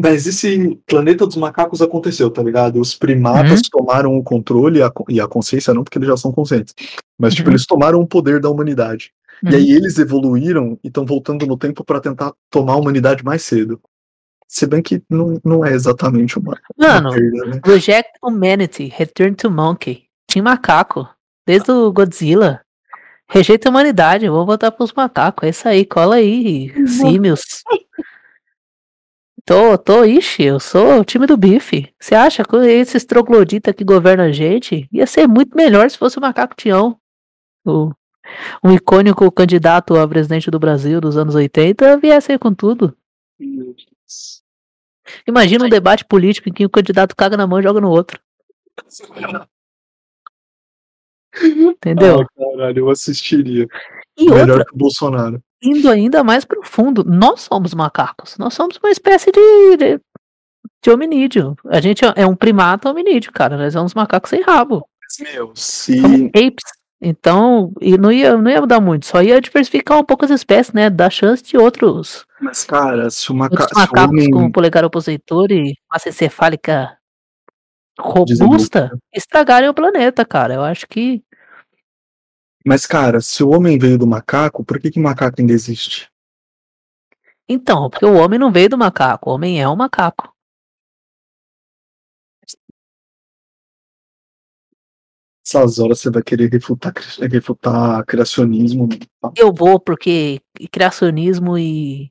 Mas 0.00 0.26
esse 0.28 0.78
planeta 0.86 1.26
dos 1.26 1.34
macacos 1.36 1.82
aconteceu, 1.82 2.30
tá 2.30 2.40
ligado? 2.42 2.80
Os 2.80 2.94
primatas 2.94 3.62
tomaram 3.68 4.16
o 4.16 4.22
controle 4.22 4.78
e 4.78 4.82
a, 4.82 4.90
co- 4.90 5.04
e 5.08 5.20
a 5.20 5.26
consciência 5.26 5.74
não, 5.74 5.82
porque 5.82 5.98
eles 5.98 6.08
já 6.08 6.16
são 6.16 6.30
conscientes. 6.30 6.72
Mas, 7.18 7.34
tipo, 7.34 7.48
Uhum. 7.48 7.52
eles 7.54 7.66
tomaram 7.66 8.00
o 8.00 8.06
poder 8.06 8.40
da 8.40 8.48
humanidade. 8.48 9.10
E 9.42 9.48
Uhum. 9.48 9.54
aí 9.56 9.70
eles 9.72 9.98
evoluíram 9.98 10.78
e 10.84 10.88
estão 10.88 11.04
voltando 11.04 11.46
no 11.46 11.56
tempo 11.56 11.82
pra 11.84 12.00
tentar 12.00 12.32
tomar 12.50 12.74
a 12.74 12.76
humanidade 12.76 13.24
mais 13.24 13.42
cedo. 13.42 13.80
Se 14.46 14.66
bem 14.66 14.80
que 14.82 15.02
não, 15.10 15.38
não 15.44 15.64
é 15.64 15.72
exatamente 15.74 16.38
uma, 16.38 16.56
Mano, 16.78 17.10
perda, 17.10 17.44
né? 17.46 17.60
Reject 17.66 18.10
Humanity, 18.22 18.86
Return 18.96 19.34
to 19.34 19.50
Monkey. 19.50 20.04
Tinha 20.30 20.42
macaco. 20.42 21.08
Desde 21.46 21.70
o 21.72 21.92
Godzilla. 21.92 22.60
Rejeita 23.28 23.68
a 23.68 23.70
humanidade, 23.70 24.28
vou 24.28 24.46
voltar 24.46 24.70
pros 24.70 24.92
macacos. 24.92 25.44
É 25.46 25.50
isso 25.50 25.68
aí, 25.68 25.84
cola 25.84 26.14
aí, 26.16 26.72
símios. 26.86 27.40
Tô, 29.48 29.78
tô, 29.78 30.04
ixi, 30.04 30.42
eu 30.42 30.60
sou 30.60 31.00
o 31.00 31.04
time 31.06 31.26
do 31.26 31.34
bife. 31.34 31.90
Você 31.98 32.14
acha 32.14 32.44
que 32.44 32.54
esses 32.54 33.02
trogloditas 33.06 33.74
que 33.74 33.82
governam 33.82 34.26
a 34.26 34.30
gente 34.30 34.86
ia 34.92 35.06
ser 35.06 35.26
muito 35.26 35.56
melhor 35.56 35.88
se 35.88 35.96
fosse 35.96 36.18
o 36.18 36.20
macaco 36.20 36.54
Tião? 36.54 37.00
O, 37.64 37.90
um 38.62 38.74
icônico 38.74 39.32
candidato 39.32 39.96
a 39.96 40.06
presidente 40.06 40.50
do 40.50 40.58
Brasil 40.58 41.00
dos 41.00 41.16
anos 41.16 41.34
80 41.34 41.96
viesse 41.96 42.30
aí 42.30 42.38
com 42.38 42.52
tudo. 42.52 42.94
Imagina 45.26 45.64
um 45.64 45.70
debate 45.70 46.04
político 46.04 46.50
em 46.50 46.52
que 46.52 46.66
o 46.66 46.70
candidato 46.70 47.16
caga 47.16 47.34
na 47.34 47.46
mão 47.46 47.58
e 47.58 47.62
joga 47.62 47.80
no 47.80 47.88
outro. 47.88 48.20
Entendeu? 51.42 52.20
Ai, 52.20 52.26
caralho, 52.36 52.80
eu 52.80 52.90
assistiria. 52.90 53.66
E 54.14 54.28
Melhor 54.28 54.50
outra, 54.50 54.66
que 54.66 54.74
o 54.74 54.78
Bolsonaro. 54.78 55.42
Indo 55.62 55.90
ainda 55.90 56.22
mais 56.22 56.44
profundo, 56.44 57.04
nós 57.04 57.42
somos 57.42 57.74
macacos. 57.74 58.36
Nós 58.38 58.54
somos 58.54 58.78
uma 58.82 58.90
espécie 58.90 59.30
de, 59.30 59.76
de, 59.76 60.00
de 60.82 60.90
hominídeo. 60.90 61.56
A 61.66 61.80
gente 61.80 62.02
é 62.16 62.26
um 62.26 62.36
primata 62.36 62.90
hominídeo, 62.90 63.32
cara. 63.32 63.56
Nós 63.56 63.72
somos 63.72 63.94
macacos 63.94 64.30
sem 64.30 64.42
rabo. 64.42 64.86
Mas, 65.02 65.32
meu. 65.32 65.52
Somos 65.54 66.28
apes. 66.28 66.78
Então, 67.00 67.72
e 67.80 67.96
não 67.96 68.10
ia, 68.10 68.36
não 68.36 68.50
ia 68.50 68.60
mudar 68.60 68.80
muito, 68.80 69.06
só 69.06 69.22
ia 69.22 69.40
diversificar 69.40 69.98
um 69.98 70.04
pouco 70.04 70.24
as 70.24 70.32
espécies, 70.32 70.72
né? 70.72 70.90
Dar 70.90 71.10
chance 71.10 71.44
de 71.44 71.56
outros, 71.56 72.26
Mas, 72.40 72.64
cara, 72.64 73.08
se 73.08 73.30
o, 73.30 73.34
maca... 73.36 73.68
macacos 73.72 74.10
homem. 74.10 74.30
com 74.30 74.50
polegar 74.50 74.84
opositor 74.84 75.52
e 75.52 75.74
massa 75.88 76.08
encefálica 76.08 76.98
robusta 78.00 78.90
estragarem 79.14 79.68
o 79.68 79.74
planeta, 79.74 80.24
cara. 80.24 80.54
Eu 80.54 80.64
acho 80.64 80.86
que 80.88 81.22
Mas, 82.68 82.84
cara, 82.84 83.22
se 83.22 83.42
o 83.42 83.48
homem 83.48 83.78
veio 83.78 83.96
do 83.96 84.06
macaco, 84.06 84.62
por 84.62 84.78
que, 84.78 84.90
que 84.90 85.00
macaco 85.00 85.40
ainda 85.40 85.54
existe? 85.54 86.12
Então, 87.48 87.88
porque 87.88 88.04
o 88.04 88.12
homem 88.12 88.38
não 88.38 88.52
veio 88.52 88.68
do 88.68 88.76
macaco, 88.76 89.30
o 89.30 89.32
homem 89.32 89.58
é 89.58 89.66
um 89.66 89.74
macaco. 89.74 90.30
Essas 95.42 95.78
horas 95.78 96.00
você 96.00 96.10
vai 96.10 96.22
querer 96.22 96.50
refutar, 96.50 96.92
refutar 97.32 98.04
criacionismo. 98.04 98.86
tá? 99.18 99.32
Eu 99.34 99.50
vou 99.50 99.80
porque 99.80 100.38
criacionismo 100.70 101.56
e 101.56 102.10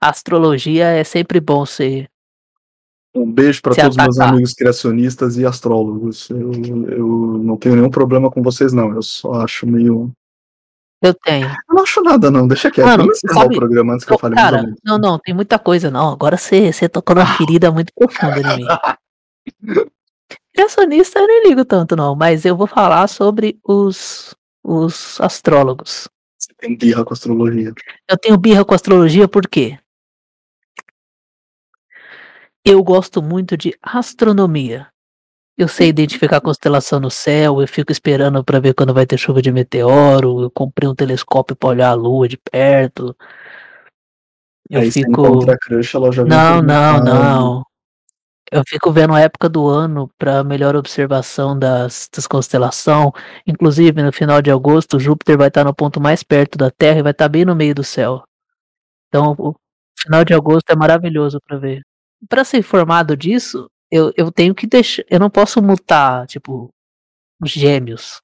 astrologia 0.00 0.86
é 0.86 1.04
sempre 1.04 1.38
bom 1.38 1.64
ser. 1.64 2.10
Um 3.14 3.30
beijo 3.30 3.60
para 3.60 3.74
todos 3.74 3.96
os 3.96 4.02
meus 4.02 4.18
amigos 4.18 4.54
criacionistas 4.54 5.36
e 5.36 5.44
astrólogos. 5.44 6.30
Eu, 6.30 6.52
eu 6.88 7.06
não 7.42 7.58
tenho 7.58 7.76
nenhum 7.76 7.90
problema 7.90 8.30
com 8.30 8.42
vocês, 8.42 8.72
não. 8.72 8.94
Eu 8.94 9.02
só 9.02 9.34
acho 9.34 9.66
meio. 9.66 10.10
Eu 11.02 11.12
tenho. 11.12 11.46
Eu 11.46 11.74
não 11.74 11.82
acho 11.82 12.00
nada, 12.02 12.30
não. 12.30 12.48
Deixa 12.48 12.70
quieto. 12.70 12.86
Mano, 12.86 13.04
Vamos 13.04 13.18
encerrar 13.18 13.42
sabe- 13.42 13.54
o 13.54 13.58
programa 13.58 13.92
antes 13.92 14.06
que 14.06 14.12
eu 14.12 14.18
fale 14.18 14.34
Cara, 14.34 14.74
não, 14.82 14.98
não, 14.98 15.18
tem 15.18 15.34
muita 15.34 15.58
coisa, 15.58 15.90
não. 15.90 16.12
Agora 16.12 16.38
você 16.38 16.72
você 16.72 16.88
tocou 16.88 17.14
numa 17.14 17.26
ferida 17.36 17.70
muito 17.70 17.92
profunda 17.94 18.40
em 18.40 18.56
mim. 18.56 18.66
Criacionista 20.54 21.18
eu 21.18 21.26
nem 21.26 21.48
ligo 21.48 21.64
tanto, 21.64 21.96
não, 21.96 22.14
mas 22.14 22.44
eu 22.44 22.56
vou 22.56 22.66
falar 22.66 23.08
sobre 23.08 23.58
os, 23.64 24.34
os 24.62 25.20
astrólogos. 25.20 26.08
Você 26.38 26.52
tem 26.58 26.76
birra 26.76 27.04
com 27.04 27.14
astrologia. 27.14 27.72
Eu 28.08 28.18
tenho 28.18 28.36
birra 28.36 28.64
com 28.64 28.74
astrologia 28.74 29.26
por 29.26 29.48
quê? 29.48 29.78
Eu 32.64 32.82
gosto 32.82 33.20
muito 33.20 33.56
de 33.56 33.76
astronomia. 33.82 34.86
Eu 35.58 35.68
sei 35.68 35.88
identificar 35.88 36.40
constelação 36.40 36.98
no 36.98 37.10
céu, 37.10 37.60
eu 37.60 37.68
fico 37.68 37.92
esperando 37.92 38.42
pra 38.42 38.58
ver 38.58 38.72
quando 38.72 38.94
vai 38.94 39.04
ter 39.04 39.18
chuva 39.18 39.42
de 39.42 39.52
meteoro, 39.52 40.42
eu 40.42 40.50
comprei 40.50 40.88
um 40.88 40.94
telescópio 40.94 41.54
pra 41.54 41.68
olhar 41.68 41.90
a 41.90 41.94
lua 41.94 42.26
de 42.26 42.38
perto. 42.38 43.14
Eu 44.70 44.80
Aí 44.80 44.90
fico 44.90 45.50
a 45.50 45.58
crush, 45.58 45.94
ela 45.94 46.10
já 46.10 46.24
Não, 46.24 46.62
não, 46.62 47.04
não. 47.04 47.66
Eu 48.50 48.62
fico 48.66 48.92
vendo 48.92 49.14
a 49.14 49.20
época 49.20 49.48
do 49.48 49.66
ano 49.66 50.10
para 50.18 50.44
melhor 50.44 50.76
observação 50.76 51.58
das, 51.58 52.08
das 52.14 52.26
constelações. 52.26 53.12
Inclusive, 53.46 54.02
no 54.02 54.12
final 54.12 54.40
de 54.40 54.50
agosto, 54.50 54.98
Júpiter 54.98 55.36
vai 55.36 55.48
estar 55.48 55.64
no 55.64 55.74
ponto 55.74 56.00
mais 56.00 56.22
perto 56.22 56.56
da 56.56 56.70
Terra 56.70 57.00
e 57.00 57.02
vai 57.02 57.12
estar 57.12 57.28
bem 57.28 57.44
no 57.44 57.56
meio 57.56 57.74
do 57.74 57.84
céu. 57.84 58.22
Então, 59.08 59.34
o 59.38 59.54
final 59.98 60.24
de 60.24 60.34
agosto 60.34 60.70
é 60.70 60.76
maravilhoso 60.76 61.38
para 61.46 61.58
ver. 61.58 61.82
Para 62.28 62.44
ser 62.44 62.58
informado 62.58 63.16
disso, 63.16 63.70
eu, 63.90 64.12
eu 64.16 64.30
tenho 64.30 64.54
que 64.54 64.66
deixar. 64.66 65.04
Eu 65.10 65.20
não 65.20 65.30
posso 65.30 65.62
mutar, 65.62 66.26
tipo, 66.26 66.72
Gêmeos. 67.44 68.20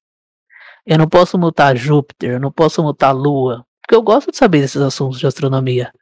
Eu 0.86 0.98
não 0.98 1.08
posso 1.08 1.38
mutar 1.38 1.76
Júpiter, 1.76 2.32
eu 2.32 2.40
não 2.40 2.50
posso 2.50 2.82
mutar 2.82 3.12
Lua. 3.12 3.64
Porque 3.82 3.94
eu 3.94 4.02
gosto 4.02 4.30
de 4.30 4.36
saber 4.36 4.60
desses 4.60 4.80
assuntos 4.80 5.18
de 5.18 5.26
astronomia. 5.26 5.92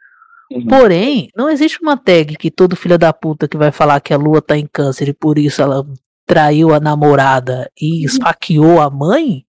Uhum. 0.51 0.66
Porém, 0.66 1.28
não 1.36 1.51
existe 1.51 1.81
uma 1.82 1.97
tag 1.97 2.36
que 2.36 2.51
todo 2.51 2.77
filho 2.77 2.98
da 2.98 3.12
puta 3.12 3.48
que 3.48 3.56
vai 3.56 3.73
falar 3.73 4.01
que 4.01 4.14
a 4.14 4.16
lua 4.16 4.40
tá 4.40 4.56
em 4.56 4.66
câncer 4.66 5.09
e 5.09 5.12
por 5.14 5.39
isso 5.39 5.60
ela 5.60 5.85
traiu 6.24 6.73
a 6.73 6.81
namorada 6.81 7.70
e 7.81 8.05
esfaqueou 8.05 8.81
a 8.81 8.89
mãe. 8.90 9.44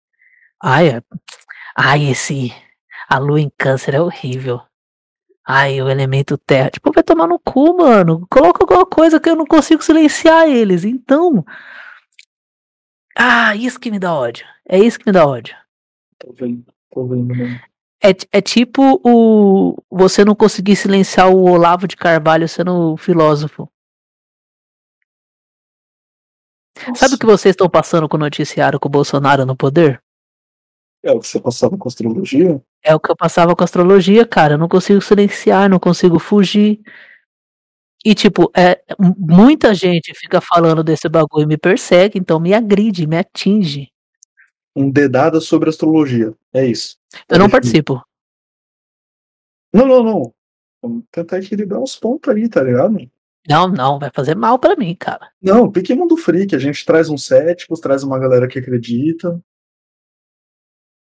Ai, 0.61 0.89
é- 0.89 1.01
ai, 1.77 2.05
esse. 2.09 2.51
A 3.09 3.19
lua 3.19 3.39
em 3.39 3.51
câncer 3.57 3.93
é 3.93 4.01
horrível. 4.01 4.61
Ai, 5.49 5.81
o 5.81 5.87
elemento 5.89 6.37
terra. 6.37 6.69
Tipo, 6.69 6.91
vai 6.91 7.01
tomar 7.03 7.25
no 7.25 7.39
cu, 7.39 7.77
mano. 7.77 8.27
Coloca 8.29 8.63
alguma 8.63 8.85
coisa 8.85 9.17
que 9.19 9.29
eu 9.29 9.35
não 9.35 9.45
consigo 9.45 9.81
silenciar 9.81 10.47
eles. 10.49 10.83
Então. 10.83 11.45
Ah, 13.17 13.55
isso 13.55 13.79
que 13.79 13.89
me 13.89 13.97
dá 13.97 14.13
ódio. 14.13 14.45
É 14.67 14.77
isso 14.77 14.99
que 14.99 15.05
me 15.05 15.11
dá 15.13 15.25
ódio. 15.25 15.55
Tô 16.19 16.33
vendo, 16.33 16.65
tô 16.91 17.07
vendo, 17.07 17.33
mano. 17.33 17.59
É, 18.01 18.13
ti- 18.13 18.27
é 18.31 18.41
tipo 18.41 19.01
o 19.03 19.75
você 19.89 20.23
não 20.25 20.35
conseguir 20.35 20.75
silenciar 20.75 21.31
o 21.31 21.49
Olavo 21.49 21.87
de 21.87 21.95
Carvalho 21.95 22.47
sendo 22.47 22.95
filósofo. 22.97 23.71
Sabe 26.95 27.15
o 27.15 27.17
que 27.17 27.25
vocês 27.25 27.53
estão 27.53 27.69
passando 27.69 28.07
com 28.07 28.17
o 28.17 28.19
noticiário 28.19 28.79
com 28.79 28.87
o 28.87 28.91
Bolsonaro 28.91 29.45
no 29.45 29.55
poder? 29.55 29.99
É 31.03 31.11
o 31.11 31.19
que 31.19 31.27
você 31.27 31.39
passava 31.39 31.75
com 31.77 31.87
astrologia? 31.87 32.61
É 32.83 32.95
o 32.95 32.99
que 32.99 33.11
eu 33.11 33.15
passava 33.15 33.55
com 33.55 33.63
astrologia, 33.63 34.25
cara. 34.25 34.53
Eu 34.53 34.57
não 34.57 34.67
consigo 34.67 35.01
silenciar, 35.01 35.69
não 35.69 35.79
consigo 35.79 36.19
fugir. 36.19 36.79
E, 38.05 38.15
tipo, 38.15 38.49
é, 38.55 38.81
muita 39.17 39.73
gente 39.73 40.13
fica 40.15 40.39
falando 40.39 40.83
desse 40.83 41.09
bagulho 41.09 41.43
e 41.43 41.47
me 41.47 41.57
persegue, 41.57 42.17
então 42.17 42.39
me 42.39 42.53
agride, 42.53 43.07
me 43.07 43.17
atinge. 43.17 43.91
Um 44.75 44.89
dedada 44.89 45.41
sobre 45.41 45.69
astrologia. 45.69 46.33
É 46.53 46.65
isso. 46.65 46.97
Eu 47.27 47.39
não 47.39 47.49
participo. 47.49 48.01
Não, 49.73 49.87
não, 49.87 50.03
não. 50.03 50.33
Vamos 50.81 51.03
tentar 51.11 51.39
equilibrar 51.39 51.81
os 51.81 51.95
pontos 51.95 52.33
aí, 52.33 52.47
tá 52.47 52.63
ligado? 52.63 52.97
Não, 53.47 53.67
não, 53.67 53.97
vai 53.97 54.11
fazer 54.13 54.35
mal 54.35 54.59
pra 54.59 54.75
mim, 54.75 54.95
cara. 54.95 55.29
Não, 55.41 55.71
pique 55.71 55.95
mundo 55.95 56.17
freak. 56.17 56.55
A 56.55 56.59
gente 56.59 56.85
traz 56.85 57.09
uns 57.09 57.25
céticos, 57.25 57.79
traz 57.79 58.03
uma 58.03 58.19
galera 58.19 58.47
que 58.47 58.59
acredita. 58.59 59.41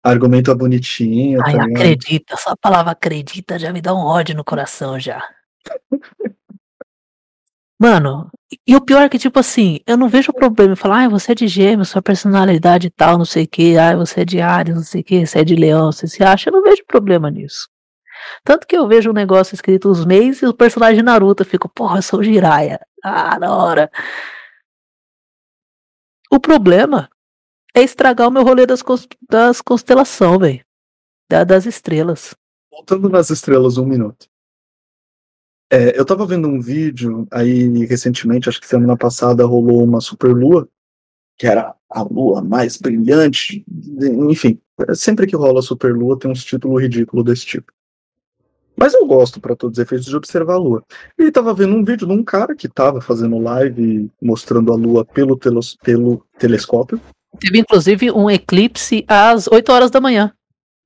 Argumenta 0.04 0.54
bonitinho, 0.54 1.40
Ai, 1.42 1.56
tá 1.56 1.64
acredita, 1.64 2.36
só 2.36 2.50
a 2.50 2.56
palavra 2.56 2.92
acredita 2.92 3.58
já 3.58 3.72
me 3.72 3.80
dá 3.80 3.94
um 3.94 4.04
ódio 4.04 4.36
no 4.36 4.44
coração 4.44 5.00
já. 5.00 5.26
Mano, 7.80 8.30
e 8.66 8.76
o 8.76 8.80
pior 8.82 9.02
é 9.02 9.08
que, 9.08 9.18
tipo 9.18 9.38
assim, 9.38 9.80
eu 9.86 9.96
não 9.96 10.08
vejo 10.08 10.32
problema 10.32 10.74
em 10.74 10.76
falar, 10.76 11.04
ah, 11.04 11.08
você 11.08 11.32
é 11.32 11.34
de 11.34 11.48
gêmeos, 11.48 11.88
sua 11.88 12.02
personalidade 12.02 12.90
tal, 12.90 13.16
não 13.16 13.24
sei 13.24 13.44
o 13.44 13.48
que, 13.48 13.78
ah, 13.78 13.96
você 13.96 14.20
é 14.20 14.24
de 14.26 14.40
Ares, 14.40 14.74
não 14.74 14.82
sei 14.82 15.00
o 15.00 15.04
que, 15.04 15.26
você 15.26 15.40
é 15.40 15.44
de 15.44 15.56
leão, 15.56 15.90
você 15.90 16.06
se 16.06 16.22
acha, 16.22 16.50
eu 16.50 16.52
não 16.52 16.62
vejo 16.62 16.84
problema 16.86 17.30
nisso. 17.30 17.68
Tanto 18.44 18.66
que 18.66 18.76
eu 18.76 18.86
vejo 18.86 19.10
um 19.10 19.14
negócio 19.14 19.54
escrito 19.54 19.90
os 19.90 20.04
meses 20.04 20.42
e 20.42 20.46
o 20.46 20.54
personagem 20.54 21.02
Naruto, 21.02 21.42
eu 21.42 21.46
fico, 21.46 21.68
porra, 21.68 21.98
eu 21.98 22.02
sou 22.02 22.20
o 22.20 22.22
Jiraiya. 22.22 22.78
Ah, 23.02 23.38
na 23.38 23.56
hora. 23.56 23.90
O 26.30 26.38
problema 26.38 27.08
é 27.74 27.82
estragar 27.82 28.28
o 28.28 28.30
meu 28.30 28.44
rolê 28.44 28.64
das, 28.64 28.82
das 29.28 29.60
constelação, 29.60 30.38
velho. 30.38 30.64
das 31.28 31.66
estrelas. 31.66 32.34
Voltando 32.70 33.08
nas 33.08 33.30
estrelas, 33.30 33.76
um 33.76 33.86
minuto. 33.86 34.26
É, 35.70 35.98
eu 35.98 36.04
tava 36.04 36.24
vendo 36.24 36.46
um 36.46 36.60
vídeo 36.60 37.26
aí 37.30 37.84
recentemente, 37.84 38.48
acho 38.48 38.60
que 38.60 38.66
semana 38.66 38.96
passada 38.96 39.44
rolou 39.44 39.82
uma 39.82 40.00
superlua, 40.00 40.68
que 41.36 41.46
era 41.46 41.74
a 41.90 42.02
lua 42.02 42.42
mais 42.42 42.76
brilhante. 42.76 43.64
Enfim, 44.30 44.60
sempre 44.94 45.26
que 45.26 45.34
rola 45.34 45.62
superlua 45.62 46.18
tem 46.18 46.30
uns 46.30 46.44
títulos 46.44 46.80
ridículos 46.80 47.24
desse 47.24 47.44
tipo. 47.44 47.72
Mas 48.76 48.92
eu 48.92 49.06
gosto, 49.06 49.40
para 49.40 49.54
todos 49.54 49.78
os 49.78 49.82
efeitos, 49.82 50.06
de 50.06 50.16
observar 50.16 50.54
a 50.54 50.58
lua. 50.58 50.84
E 51.18 51.30
tava 51.30 51.54
vendo 51.54 51.76
um 51.76 51.84
vídeo 51.84 52.06
de 52.06 52.12
um 52.12 52.24
cara 52.24 52.56
que 52.56 52.68
tava 52.68 53.00
fazendo 53.00 53.38
live 53.38 54.10
mostrando 54.20 54.72
a 54.72 54.76
lua 54.76 55.04
pelo, 55.04 55.36
telos, 55.36 55.76
pelo 55.76 56.24
telescópio. 56.38 57.00
Teve 57.40 57.58
inclusive 57.58 58.10
um 58.10 58.30
eclipse 58.30 59.04
às 59.08 59.46
8 59.48 59.70
horas 59.72 59.90
da 59.90 60.00
manhã, 60.00 60.32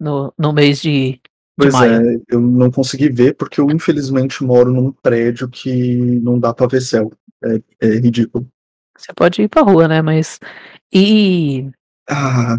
no, 0.01 0.33
no 0.39 0.53
mês 0.53 0.81
de, 0.81 1.20
Pois 1.57 1.73
maio. 1.75 1.93
é, 2.16 2.20
eu 2.29 2.41
não 2.41 2.70
consegui 2.70 3.09
ver 3.09 3.35
porque 3.35 3.61
eu 3.61 3.70
infelizmente 3.70 4.45
moro 4.45 4.73
num 4.73 4.93
prédio 4.93 5.49
que 5.49 5.97
não 6.20 6.39
dá 6.39 6.55
pra 6.55 6.66
ver 6.66 6.81
céu. 6.81 7.12
É, 7.45 7.61
é 7.87 7.95
ridículo. 7.99 8.47
Você 8.97 9.12
pode 9.15 9.43
ir 9.43 9.49
pra 9.49 9.62
rua, 9.62 9.87
né? 9.89 10.03
Mas. 10.03 10.41
E. 10.93 11.69
Ah, 12.09 12.57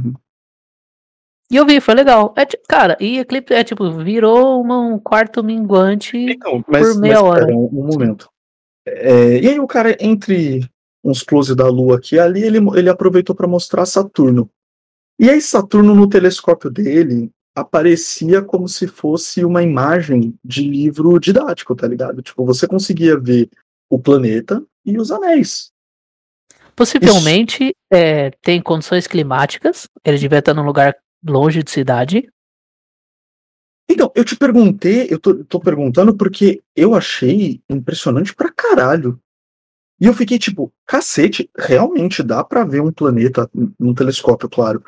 E 1.52 1.56
eu 1.56 1.66
vi, 1.66 1.82
foi 1.82 1.95
legal. 1.95 2.34
É, 2.38 2.45
cara, 2.68 2.95
e 2.99 3.18
eclipse 3.20 3.53
é 3.53 3.64
tipo, 3.64 3.90
virou 3.91 4.61
uma- 4.61 4.80
um 4.80 4.99
quarto 4.99 5.44
minguante. 5.44 6.16
então, 6.18 6.64
mas, 6.68 6.88
Por 6.94 7.02
meia 7.02 7.16
mas 7.16 7.24
hora. 7.24 7.45
pera, 7.48 7.57
um, 7.57 7.66
um 7.74 7.88
momento. 7.88 8.30
É, 8.88 9.40
e 9.40 9.48
aí 9.49 9.60
o 9.60 9.68
cara, 9.68 9.98
entre 9.99 10.70
uns 11.04 11.24
close 11.24 11.56
da 11.56 11.68
lua 11.68 11.98
aqui 11.98 12.16
e 12.16 12.20
ali, 12.20 12.44
ele, 12.44 12.60
ele 12.76 12.90
aproveitou 12.90 13.36
pra 13.36 13.48
mostrar 13.48 13.86
Saturno. 13.86 14.50
E 15.20 15.30
aí 15.30 15.42
Saturno 15.42 15.96
no 15.96 16.08
telescópio 16.08 16.70
dele 16.70 17.32
aparecia 17.56 18.42
como 18.42 18.68
se 18.68 18.88
fosse 18.88 19.44
uma 19.44 19.62
imagem 19.62 20.34
de 20.44 20.64
livro 20.64 21.20
didático, 21.20 21.76
tá 21.76 21.88
ligado? 21.88 22.22
Tipo, 22.22 22.46
você 22.46 22.68
conseguia 22.68 23.18
ver 23.18 23.50
o 23.90 24.00
planeta 24.00 24.64
e 24.86 24.98
os 24.98 25.12
anéis. 25.12 25.72
Possivelmente 26.76 27.76
é, 27.92 28.32
tem 28.42 28.62
condições 28.62 29.08
climáticas. 29.08 29.88
Ele 30.06 30.18
devia 30.18 30.40
estar 30.40 30.54
num 30.54 30.64
lugar 30.64 30.96
longe 31.28 31.62
de 31.62 31.70
cidade. 31.70 32.30
Então, 33.90 34.12
eu 34.16 34.24
te 34.24 34.38
perguntei, 34.38 35.08
eu 35.10 35.20
tô, 35.20 35.44
tô 35.44 35.60
perguntando 35.60 36.16
porque 36.16 36.62
eu 36.76 36.94
achei 36.94 37.60
impressionante 37.70 38.34
pra 38.34 38.52
caralho. 38.52 39.20
E 40.00 40.06
eu 40.06 40.14
fiquei 40.14 40.40
tipo, 40.40 40.72
cacete, 40.88 41.50
realmente 41.58 42.24
dá 42.24 42.44
pra 42.44 42.64
ver 42.64 42.82
um 42.82 42.92
planeta 42.92 43.50
num 43.78 43.94
telescópio, 43.94 44.50
claro, 44.50 44.82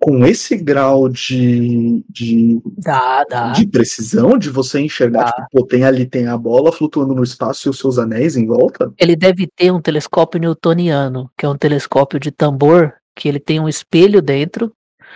com 0.00 0.24
esse 0.26 0.56
grau 0.56 1.08
de, 1.08 2.04
de, 2.08 2.60
Dá, 2.78 3.24
dá. 3.24 3.52
de 3.52 3.66
precisão, 3.66 4.36
de 4.36 4.50
você 4.50 4.80
enxergar, 4.80 5.24
Dá. 5.24 5.32
tipo, 5.32 5.48
pô, 5.50 5.66
tem 5.66 5.84
ali, 5.84 6.04
tem 6.04 6.26
a 6.26 6.36
bola 6.36 6.72
flutuando 6.72 7.14
no 7.14 7.22
espaço 7.22 7.68
e 7.68 7.70
os 7.70 7.78
seus 7.78 7.98
anéis 7.98 8.36
em 8.36 8.46
volta? 8.46 8.92
Ele 8.98 9.16
deve 9.16 9.46
ter 9.46 9.70
um 9.70 9.80
telescópio 9.80 10.40
newtoniano, 10.40 11.30
que 11.38 11.46
é 11.46 11.48
um 11.48 11.56
telescópio 11.56 12.20
de 12.20 12.30
tambor, 12.30 12.92
que 13.16 13.28
ele 13.28 13.40
tem 13.40 13.60
um 13.60 13.68
espelho 13.68 14.20
dentro. 14.20 14.72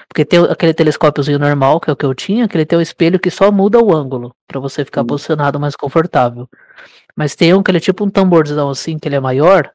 Porque 0.07 0.25
tem 0.25 0.39
aquele 0.45 0.75
telescópiozinho 0.75 1.39
normal, 1.39 1.81
que 1.81 1.91
é 1.91 1.93
o 1.93 1.97
que 1.97 2.05
eu 2.05 2.15
tinha, 2.15 2.47
que 2.47 2.57
ele 2.57 2.66
tem 2.66 2.79
um 2.79 2.83
espelho 2.83 3.19
que 3.19 3.31
só 3.31 3.51
muda 3.51 3.81
o 3.83 3.95
ângulo, 3.95 4.35
pra 4.47 4.61
você 4.61 4.85
ficar 4.85 5.03
Hum. 5.03 5.07
posicionado 5.07 5.59
mais 5.59 5.75
confortável. 5.75 6.49
Mas 7.16 7.35
tem 7.35 7.53
um 7.55 7.62
que 7.62 7.70
ele 7.70 7.79
é 7.79 7.81
tipo 7.81 8.05
um 8.05 8.11
tamborzão 8.11 8.70
assim, 8.70 8.99
que 8.99 9.09
ele 9.09 9.16
é 9.16 9.20
maior, 9.20 9.73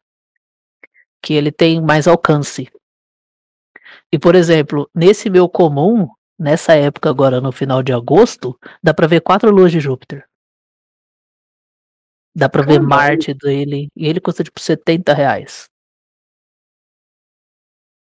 que 1.21 1.33
ele 1.33 1.51
tem 1.51 1.81
mais 1.81 2.07
alcance. 2.07 2.69
E, 4.11 4.19
por 4.19 4.35
exemplo, 4.35 4.89
nesse 4.93 5.29
meu 5.29 5.49
comum, 5.49 6.07
nessa 6.39 6.73
época 6.73 7.09
agora, 7.09 7.41
no 7.41 7.51
final 7.51 7.81
de 7.83 7.91
agosto, 7.93 8.57
dá 8.81 8.93
pra 8.93 9.07
ver 9.07 9.21
quatro 9.21 9.51
luas 9.51 9.71
de 9.71 9.79
Júpiter. 9.79 10.25
Dá 12.35 12.49
pra 12.49 12.61
ver 12.63 12.79
Caralho. 12.79 12.89
Marte 12.89 13.33
dele, 13.33 13.89
e 13.95 14.07
ele 14.07 14.19
custa 14.19 14.43
tipo 14.43 14.59
70 14.59 15.13
reais. 15.13 15.69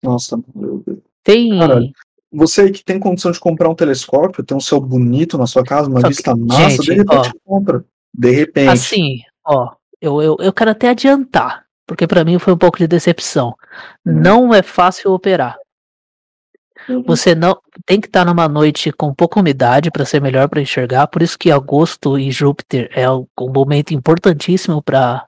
Nossa, 0.02 0.36
meu 0.54 0.78
Deus. 0.78 1.07
Tem. 1.28 1.58
Caralho. 1.58 1.92
Você 2.32 2.62
aí 2.62 2.72
que 2.72 2.82
tem 2.82 2.98
condição 2.98 3.30
de 3.30 3.38
comprar 3.38 3.68
um 3.68 3.74
telescópio, 3.74 4.42
tem 4.42 4.56
um 4.56 4.60
céu 4.60 4.80
bonito 4.80 5.36
na 5.36 5.46
sua 5.46 5.62
casa, 5.62 5.88
uma 5.88 6.00
Só 6.00 6.08
que, 6.08 6.14
vista 6.14 6.34
massa, 6.34 6.70
gente, 6.70 6.82
de 6.82 6.94
repente 6.94 7.32
compra. 7.44 7.84
De 8.14 8.30
repente. 8.30 8.68
Assim, 8.68 9.20
ó, 9.44 9.72
eu, 10.00 10.22
eu, 10.22 10.36
eu 10.40 10.52
quero 10.52 10.70
até 10.70 10.88
adiantar, 10.88 11.64
porque 11.86 12.06
pra 12.06 12.24
mim 12.24 12.38
foi 12.38 12.52
um 12.52 12.58
pouco 12.58 12.78
de 12.78 12.86
decepção. 12.86 13.54
Hum. 14.06 14.20
Não 14.20 14.54
é 14.54 14.62
fácil 14.62 15.12
operar. 15.12 15.58
Uhum. 16.88 17.02
Você 17.02 17.34
não 17.34 17.58
tem 17.84 18.00
que 18.00 18.06
estar 18.06 18.24
numa 18.24 18.48
noite 18.48 18.90
com 18.92 19.12
pouca 19.12 19.40
umidade 19.40 19.90
para 19.90 20.06
ser 20.06 20.22
melhor 20.22 20.48
para 20.48 20.62
enxergar. 20.62 21.06
Por 21.08 21.22
isso 21.22 21.38
que 21.38 21.50
agosto 21.50 22.18
e 22.18 22.30
Júpiter 22.30 22.90
é 22.92 23.10
um, 23.10 23.26
um 23.40 23.52
momento 23.52 23.92
importantíssimo 23.92 24.82
para 24.82 25.26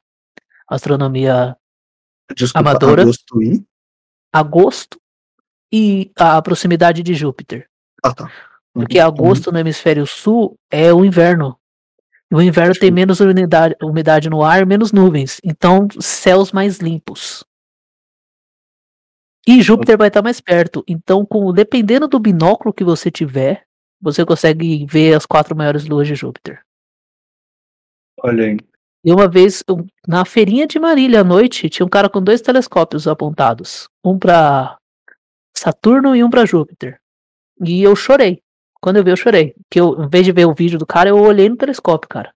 astronomia. 0.68 1.56
Desculpa, 2.34 2.70
amadora. 2.70 3.02
agosto 3.02 3.42
e? 3.42 3.62
Agosto 4.32 4.99
e 5.72 6.10
a 6.16 6.40
proximidade 6.42 7.02
de 7.02 7.14
Júpiter, 7.14 7.68
Ah, 8.02 8.14
tá. 8.14 8.30
porque 8.72 8.98
Uhum. 8.98 9.06
agosto 9.06 9.52
no 9.52 9.58
hemisfério 9.58 10.06
sul 10.06 10.56
é 10.70 10.92
o 10.92 11.04
inverno. 11.04 11.56
E 12.30 12.34
o 12.34 12.40
inverno 12.42 12.74
tem 12.74 12.88
Sim. 12.90 12.94
menos 12.94 13.20
umidade, 13.20 13.74
umidade 13.82 14.30
no 14.30 14.42
ar, 14.42 14.64
menos 14.64 14.92
nuvens. 14.92 15.40
Então, 15.44 15.88
céus 16.00 16.52
mais 16.52 16.78
limpos. 16.78 17.44
E 19.48 19.60
Júpiter 19.62 19.98
vai 19.98 20.08
estar 20.08 20.22
mais 20.22 20.40
perto. 20.40 20.84
Então, 20.86 21.24
com, 21.26 21.52
dependendo 21.52 22.06
do 22.06 22.20
binóculo 22.20 22.72
que 22.72 22.84
você 22.84 23.10
tiver, 23.10 23.64
você 24.00 24.24
consegue 24.24 24.86
ver 24.86 25.14
as 25.16 25.26
quatro 25.26 25.56
maiores 25.56 25.86
luas 25.86 26.06
de 26.06 26.14
Júpiter. 26.14 26.60
Olha 28.22 28.44
aí. 28.44 28.58
E 29.04 29.12
uma 29.12 29.26
vez, 29.26 29.64
na 30.06 30.24
feirinha 30.26 30.66
de 30.66 30.78
Marília 30.78 31.22
à 31.22 31.24
noite, 31.24 31.70
tinha 31.70 31.86
um 31.86 31.88
cara 31.88 32.08
com 32.08 32.22
dois 32.22 32.40
telescópios 32.42 33.08
apontados. 33.08 33.88
Um 34.04 34.18
para 34.18 34.76
Saturno 35.60 36.16
e 36.16 36.24
um 36.24 36.30
para 36.30 36.46
Júpiter. 36.46 36.98
E 37.62 37.82
eu 37.82 37.94
chorei. 37.94 38.42
Quando 38.80 38.96
eu 38.96 39.04
vi, 39.04 39.10
eu 39.10 39.16
chorei. 39.16 39.54
Que 39.70 39.78
eu, 39.78 40.02
em 40.02 40.08
vez 40.08 40.24
de 40.24 40.32
ver 40.32 40.46
o 40.46 40.54
vídeo 40.54 40.78
do 40.78 40.86
cara, 40.86 41.10
eu 41.10 41.18
olhei 41.18 41.50
no 41.50 41.56
telescópio, 41.56 42.08
cara. 42.08 42.32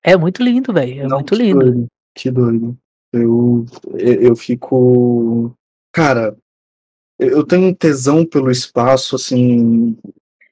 É 0.00 0.16
muito 0.16 0.40
lindo, 0.40 0.72
velho. 0.72 1.00
É 1.00 1.08
Não, 1.08 1.16
muito 1.16 1.34
lindo. 1.34 1.58
doido, 1.58 1.86
que 2.14 2.30
doido. 2.30 2.78
Eu, 3.12 3.66
eu 3.96 4.36
fico. 4.36 5.52
Cara, 5.92 6.36
eu 7.18 7.30
eu 7.30 7.44
tenho 7.44 7.66
um 7.66 7.74
tesão 7.74 8.24
pelo 8.24 8.52
espaço, 8.52 9.16
assim. 9.16 9.98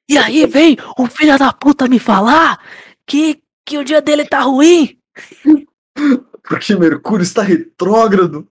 E 0.09 0.17
aí 0.17 0.45
vem 0.45 0.75
o 0.97 1.07
filho 1.07 1.39
da 1.39 1.53
puta 1.53 1.87
me 1.87 1.99
falar 1.99 2.61
que, 3.05 3.41
que 3.65 3.77
o 3.77 3.85
dia 3.85 4.01
dele 4.01 4.25
tá 4.25 4.41
ruim. 4.41 4.99
Porque 6.43 6.75
Mercúrio 6.75 7.23
está 7.23 7.41
retrógrado. 7.43 8.45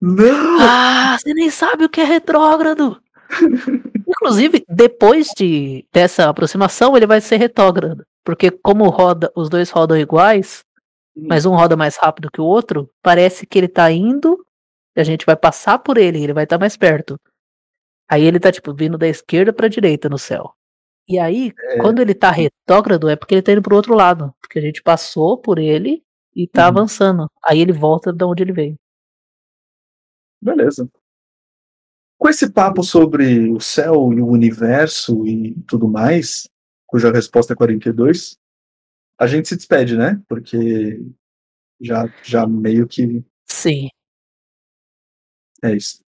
Não! 0.00 0.58
Ah, 0.60 1.16
você 1.18 1.34
nem 1.34 1.50
sabe 1.50 1.84
o 1.84 1.88
que 1.88 2.00
é 2.00 2.04
retrógrado. 2.04 3.00
Inclusive, 4.08 4.64
depois 4.68 5.28
de 5.36 5.84
dessa 5.92 6.28
aproximação, 6.28 6.96
ele 6.96 7.06
vai 7.06 7.20
ser 7.20 7.36
retrógrado. 7.36 8.04
Porque 8.24 8.50
como 8.50 8.88
roda, 8.88 9.30
os 9.36 9.48
dois 9.48 9.70
rodam 9.70 9.96
iguais, 9.98 10.64
mas 11.16 11.46
um 11.46 11.54
roda 11.54 11.76
mais 11.76 11.96
rápido 11.96 12.30
que 12.30 12.40
o 12.40 12.44
outro, 12.44 12.90
parece 13.02 13.46
que 13.46 13.58
ele 13.58 13.68
tá 13.68 13.90
indo 13.90 14.38
e 14.96 15.00
a 15.00 15.04
gente 15.04 15.26
vai 15.26 15.36
passar 15.36 15.78
por 15.78 15.98
ele, 15.98 16.22
ele 16.22 16.32
vai 16.32 16.44
estar 16.44 16.58
mais 16.58 16.76
perto. 16.76 17.18
Aí 18.10 18.24
ele 18.24 18.40
tá, 18.40 18.52
tipo, 18.52 18.74
vindo 18.74 18.98
da 18.98 19.08
esquerda 19.08 19.52
pra 19.52 19.68
direita 19.68 20.08
no 20.08 20.18
céu. 20.18 20.52
E 21.08 21.18
aí, 21.18 21.52
É. 21.70 21.78
quando 21.78 22.00
ele 22.00 22.14
tá 22.14 22.30
retrógrado, 22.30 23.08
é 23.08 23.16
porque 23.16 23.34
ele 23.34 23.42
tá 23.42 23.52
indo 23.52 23.62
pro 23.62 23.76
outro 23.76 23.94
lado. 23.94 24.32
Porque 24.40 24.58
a 24.58 24.62
gente 24.62 24.82
passou 24.82 25.38
por 25.38 25.58
ele 25.58 26.02
e 26.36 26.46
tá 26.48 26.62
Uhum. 26.64 26.68
avançando. 26.68 27.30
Aí 27.46 27.60
ele 27.60 27.72
volta 27.72 28.12
de 28.12 28.24
onde 28.24 28.42
ele 28.44 28.52
veio. 28.52 28.76
Beleza. 30.40 30.88
Com 32.18 32.28
esse 32.28 32.50
papo 32.50 32.82
sobre 32.82 33.50
o 33.50 33.60
céu 33.60 34.12
e 34.12 34.20
o 34.20 34.26
universo 34.26 35.26
e 35.26 35.54
tudo 35.66 35.88
mais, 35.88 36.48
cuja 36.86 37.12
resposta 37.12 37.52
é 37.52 37.56
42, 37.56 38.36
a 39.18 39.26
gente 39.26 39.48
se 39.48 39.56
despede, 39.56 39.96
né? 39.96 40.20
Porque 40.28 41.00
já, 41.80 42.12
já 42.24 42.46
meio 42.46 42.88
que 42.88 43.24
Sim. 43.48 43.88
é 45.62 45.74
isso. 45.74 46.00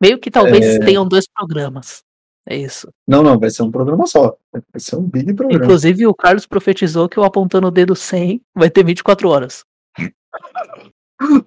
Meio 0.00 0.18
que 0.18 0.30
talvez 0.30 0.64
É. 0.64 0.78
tenham 0.80 1.06
dois 1.08 1.26
programas. 1.26 2.02
É 2.46 2.56
isso. 2.58 2.90
Não, 3.08 3.22
não, 3.22 3.38
vai 3.38 3.48
ser 3.48 3.62
um 3.62 3.70
programa 3.70 4.06
só. 4.06 4.36
Vai 4.52 4.62
ser 4.78 4.96
um 4.96 5.08
big 5.08 5.32
programa. 5.32 5.64
Inclusive, 5.64 6.06
o 6.06 6.14
Carlos 6.14 6.46
profetizou 6.46 7.08
que 7.08 7.18
o 7.18 7.24
apontando 7.24 7.68
o 7.68 7.70
dedo 7.70 7.96
100 7.96 8.42
vai 8.54 8.68
ter 8.68 8.84
24 8.84 9.28
horas. 9.30 9.64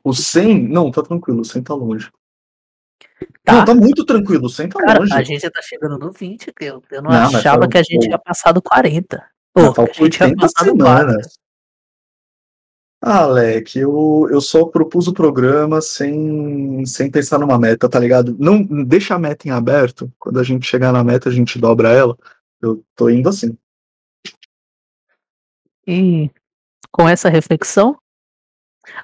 O 0.04 0.12
100, 0.12 0.70
não, 0.70 0.90
tá 0.90 1.04
tranquilo, 1.04 1.42
o 1.42 1.46
100 1.46 1.62
tá 1.62 1.76
longe. 1.76 2.10
Tá? 3.44 3.54
Não, 3.54 3.66
tá 3.66 3.74
muito 3.74 4.06
tranquilo, 4.06 4.50
100 4.50 4.70
tá 4.70 4.80
Cara, 4.80 5.00
longe. 5.00 5.14
a 5.14 5.24
gente 5.24 5.50
tá 5.50 5.62
chegando 5.62 5.98
no 5.98 6.12
20, 6.12 6.52
que 6.54 6.66
eu, 6.66 6.84
eu 6.92 7.02
não, 7.02 7.10
Não, 7.10 7.18
achava 7.18 7.56
foram- 7.58 7.70
que 7.70 7.78
a 7.78 7.84
gente 7.84 8.06
pô. 8.06 8.12
ia 8.12 8.20
passar 8.20 8.52
do 8.52 8.62
40. 8.62 9.24
Não, 9.56 9.74
Pô, 9.74 9.82
a 9.82 9.86
gente 9.86 9.98
ia 9.98 10.04
80 10.04 10.36
passar 10.36 10.66
do 10.66 10.78
4. 10.78 11.08
semanas. 11.08 11.40
Ah, 13.02 13.24
Alec, 13.24 13.78
eu, 13.78 14.28
eu 14.30 14.42
só 14.42 14.66
propus 14.66 15.08
o 15.08 15.14
programa 15.14 15.82
sem, 15.82 16.84
sem 16.86 17.10
pensar 17.10 17.38
numa 17.40 17.58
meta, 17.58 17.88
tá 17.88 18.00
ligado? 18.00 18.36
Não 18.40 18.64
deixa 18.84 19.16
a 19.16 19.20
meta 19.20 19.48
em 19.48 19.52
aberto. 19.52 20.12
Quando 20.20 20.40
a 20.40 20.44
gente 20.44 20.66
chegar 20.68 20.92
na 20.92 21.04
meta, 21.04 21.30
a 21.30 21.32
gente 21.32 21.58
dobra 21.60 21.90
ela. 21.92 22.18
Eu 22.62 22.84
tô 22.96 23.08
indo 23.10 23.30
assim. 23.30 23.56
E 25.88 26.30
com 26.92 27.08
essa 27.08 27.30
reflexão. 27.30 27.98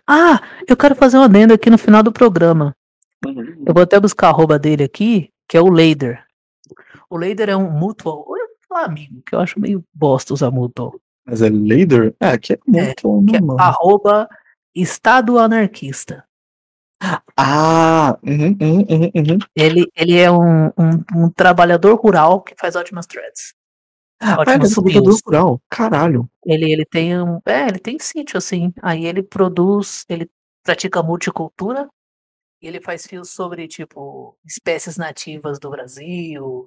Ah, 0.08 0.42
eu 0.68 0.76
quero 0.76 0.96
fazer 0.96 1.18
um 1.18 1.24
adendo 1.24 1.54
aqui 1.54 1.70
no 1.70 1.78
final 1.78 2.02
do 2.04 2.12
programa. 2.12 2.76
Eu 3.66 3.74
vou 3.74 3.84
até 3.84 4.00
buscar 4.00 4.28
a 4.28 4.30
arroba 4.30 4.60
dele 4.60 4.84
aqui, 4.84 5.30
que 5.48 5.58
é 5.58 5.62
o 5.62 5.70
Leider. 5.70 6.24
O 7.10 7.18
Leider 7.18 7.50
é 7.50 7.56
um 7.56 7.70
mutual. 7.70 8.26
Eu 8.30 8.48
vou 8.48 8.58
falar 8.68 8.86
amigo, 8.86 9.22
que 9.26 9.36
eu 9.36 9.40
acho 9.40 9.60
meio 9.60 9.84
bosta 9.94 10.34
usar 10.34 10.52
mutual. 10.52 10.96
Mas 11.26 11.42
é 11.42 11.50
Lader? 11.50 12.14
É, 12.20 12.38
que 12.38 12.54
é 12.54 12.58
Que 12.58 13.38
é 13.38 13.42
normal. 13.42 13.58
arroba 13.60 14.28
Estado 14.76 15.38
Anarquista. 15.38 16.26
Ah, 17.36 18.18
uhum, 18.24 18.58
uhum, 18.62 18.86
uhum, 18.90 19.12
uhum. 19.16 19.40
Ele, 19.56 19.86
ele 19.96 20.18
é 20.18 20.32
um, 20.32 20.68
um, 20.68 21.26
um 21.26 21.30
trabalhador 21.30 21.96
rural 21.96 22.42
que 22.42 22.56
faz 22.58 22.76
ótimas 22.76 23.06
threads. 23.06 23.54
Ah, 24.20 24.32
é 24.32 24.38
Ótimos 24.38 24.74
trabalhador 24.74 25.18
rural. 25.26 25.62
Caralho. 25.70 26.30
Ele, 26.46 26.72
ele 26.72 26.86
tem 26.86 27.20
um. 27.20 27.40
É, 27.46 27.68
ele 27.68 27.80
tem 27.80 28.00
sítio, 28.00 28.38
assim. 28.38 28.74
Aí 28.82 29.06
ele 29.06 29.22
produz, 29.22 30.06
ele 30.08 30.30
pratica 30.64 31.04
multicultura. 31.04 31.90
E 32.64 32.68
ele 32.68 32.80
faz 32.80 33.06
fios 33.06 33.30
sobre, 33.32 33.68
tipo, 33.68 34.38
espécies 34.46 34.96
nativas 34.96 35.60
do 35.60 35.70
Brasil. 35.70 36.66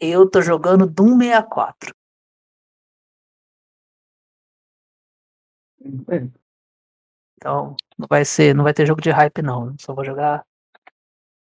Eu 0.00 0.26
tô 0.30 0.40
jogando 0.40 0.86
Doom 0.86 1.18
64. 1.18 1.94
É, 6.08 6.28
Então, 7.36 7.74
não 7.98 8.06
vai 8.08 8.24
ser, 8.24 8.54
não 8.54 8.64
vai 8.64 8.74
ter 8.74 8.86
jogo 8.86 9.00
de 9.00 9.10
hype 9.10 9.42
não. 9.42 9.74
Só 9.80 9.94
vou 9.94 10.04
jogar 10.04 10.44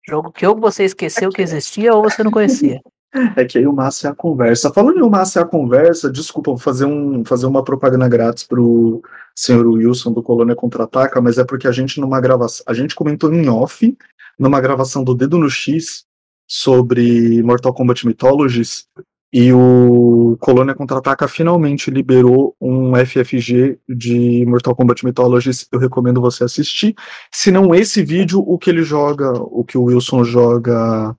jogo 0.08 0.32
que 0.32 0.46
ou 0.48 0.58
você 0.60 0.86
esqueceu 0.86 1.30
que 1.30 1.42
existia 1.42 1.94
ou 1.94 2.04
você 2.04 2.24
não 2.24 2.32
conhecia. 2.32 2.82
É 3.36 3.46
que 3.46 3.60
aí 3.60 3.68
o 3.68 3.74
Massa 3.74 4.08
é 4.08 4.12
a 4.12 4.16
conversa. 4.16 4.74
Falando 4.74 4.98
em 4.98 5.02
o 5.02 5.10
Massa 5.10 5.40
é 5.40 5.44
a 5.44 5.46
conversa, 5.46 6.12
desculpa, 6.12 6.52
vou 6.52 6.58
fazer, 6.58 6.86
um, 6.86 7.24
fazer 7.24 7.46
uma 7.46 7.64
propaganda 7.64 8.08
grátis 8.08 8.44
pro 8.44 9.02
senhor 9.36 9.68
Wilson 9.68 10.12
do 10.12 10.24
Colônia 10.24 10.56
Contra-Ataca, 10.56 11.22
mas 11.22 11.38
é 11.38 11.44
porque 11.44 11.68
a 11.68 11.72
gente 11.72 12.00
numa 12.00 12.20
gravação, 12.20 12.64
a 12.68 12.74
gente 12.74 12.96
comentou 12.96 13.32
em 13.34 13.48
off, 13.48 13.96
numa 14.40 14.60
gravação 14.60 15.04
do 15.04 15.14
Dedo 15.14 15.38
no 15.38 15.50
X, 15.50 16.06
sobre 16.48 17.42
Mortal 17.44 17.74
Kombat 17.74 18.06
Mythologies, 18.06 18.88
e 19.32 19.52
o 19.52 20.38
Colônia 20.40 20.76
Contra-Ataca 20.76 21.28
finalmente 21.28 21.90
liberou 21.90 22.56
um 22.62 22.94
FFG 22.96 23.80
de 23.90 24.46
Mortal 24.46 24.76
Kombat 24.76 25.04
Mythologies, 25.04 25.68
eu 25.72 25.80
recomendo 25.80 26.22
você 26.22 26.44
assistir. 26.44 26.94
Se 27.32 27.50
não 27.50 27.74
esse 27.74 28.04
vídeo, 28.04 28.44
o 28.46 28.60
que 28.60 28.70
ele 28.70 28.84
joga, 28.84 29.32
o 29.34 29.64
que 29.64 29.76
o 29.76 29.86
Wilson 29.86 30.24
joga 30.24 31.16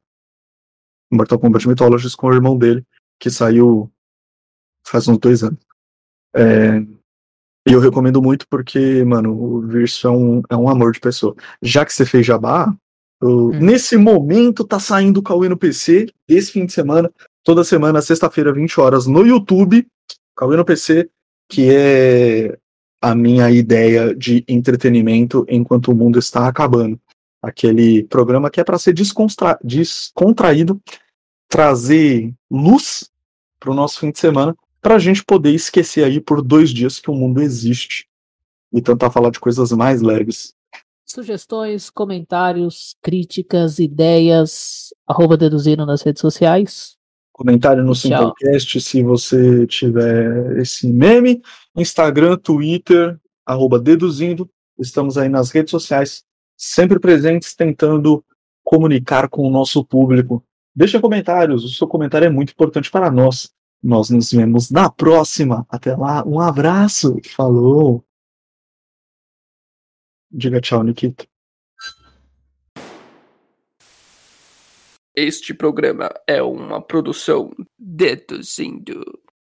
Mortal 1.13 1.39
Kombat 1.39 1.67
Mythologies 1.69 2.15
com 2.15 2.29
o 2.29 2.33
irmão 2.35 2.57
dele, 2.57 2.85
que 3.21 3.31
saiu 3.31 3.91
faz 4.87 5.09
uns 5.09 5.19
dois 5.19 5.43
anos. 5.43 5.59
É, 6.35 6.79
e 7.67 7.73
eu 7.73 7.81
recomendo 7.81 8.21
muito 8.21 8.47
porque, 8.49 9.03
mano, 9.05 9.33
o 9.33 9.61
Virso 9.63 10.07
é 10.07 10.11
um, 10.11 10.43
é 10.51 10.57
um 10.57 10.69
amor 10.69 10.93
de 10.93 11.01
pessoa. 11.01 11.35
Já 11.63 11.85
que 11.85 11.93
você 11.93 12.05
fez 12.05 12.27
jabá, 12.27 12.75
eu- 13.23 13.51
nesse 13.51 13.97
momento 13.97 14.65
tá 14.65 14.79
saindo 14.79 15.21
o 15.21 15.23
Cauê 15.23 15.49
no 15.49 15.57
PC, 15.57 16.07
esse 16.29 16.53
fim 16.53 16.67
de 16.67 16.73
semana, 16.73 17.11
toda 17.43 17.65
semana, 17.65 18.03
sexta-feira, 18.03 18.53
20 18.53 18.79
horas, 18.81 19.07
no 19.07 19.25
YouTube, 19.27 19.87
Cauê 20.37 20.57
no 20.57 20.65
PC, 20.65 21.09
que 21.49 21.71
é 21.71 22.59
a 23.03 23.15
minha 23.15 23.51
ideia 23.51 24.15
de 24.15 24.45
entretenimento 24.49 25.47
enquanto 25.49 25.89
o 25.93 25.95
mundo 25.95 26.19
está 26.19 26.49
acabando. 26.49 26.99
Aquele 27.45 28.05
programa 28.05 28.51
que 28.51 28.61
é 28.61 28.65
para 28.65 28.79
ser 28.79 28.93
descontra- 28.93 29.59
descontraído, 29.63 30.81
trazer 31.49 32.33
luz 32.51 33.11
para 33.61 33.71
o 33.71 33.75
nosso 33.75 34.01
fim 34.01 34.11
de 34.11 34.19
semana, 34.19 34.57
para 34.81 34.97
a 34.97 34.99
gente 34.99 35.25
poder 35.25 35.53
esquecer 35.55 36.05
aí 36.05 36.21
por 36.21 36.43
dois 36.43 36.71
dias 36.71 36.99
que 36.99 37.11
o 37.11 37.15
mundo 37.15 37.41
existe 37.41 38.07
e 38.73 38.83
tentar 38.83 39.11
falar 39.11 39.31
de 39.31 39.41
coisas 39.41 39.73
mais 39.73 40.03
leves. 40.03 40.55
Sugestões, 41.07 41.91
comentários, 41.91 42.97
críticas, 43.01 43.79
ideias, 43.79 44.93
arroba 45.07 45.37
deduzindo 45.37 45.87
nas 45.87 46.03
redes 46.03 46.21
sociais. 46.21 46.97
Comentário 47.33 47.85
no. 47.85 47.95
Simplecast 47.95 48.81
se 48.81 49.03
você 49.03 49.67
tiver 49.67 50.59
esse 50.59 50.87
meme. 50.87 51.43
Instagram, 51.77 52.37
Twitter, 52.37 53.19
arroba 53.45 53.79
deduzindo. 53.79 54.49
Estamos 54.79 55.19
aí 55.19 55.29
nas 55.29 55.51
redes 55.51 55.71
sociais, 55.71 56.25
sempre 56.57 56.99
presentes 56.99 57.55
tentando 57.55 58.25
comunicar 58.63 59.29
com 59.29 59.43
o 59.43 59.51
nosso 59.51 59.85
público. 59.85 60.45
Deixa 60.75 61.01
comentários, 61.01 61.65
o 61.65 61.69
seu 61.69 61.87
comentário 61.87 62.27
é 62.27 62.31
muito 62.31 62.53
importante 62.53 62.91
para 62.91 63.11
nós. 63.11 63.53
Nós 63.83 64.09
nos 64.11 64.33
vemos 64.33 64.71
na 64.71 64.91
próxima. 64.91 65.67
Até 65.69 65.95
lá, 65.95 66.27
um 66.27 66.41
abraço. 66.41 67.17
Falou. 67.37 68.03
Diga 70.31 70.61
tchau, 70.61 70.83
Nikito. 70.83 71.27
Este 75.15 75.55
programa 75.55 76.11
é 76.27 76.43
uma 76.43 76.83
produção 76.83 77.53
deduzindo. 77.79 79.05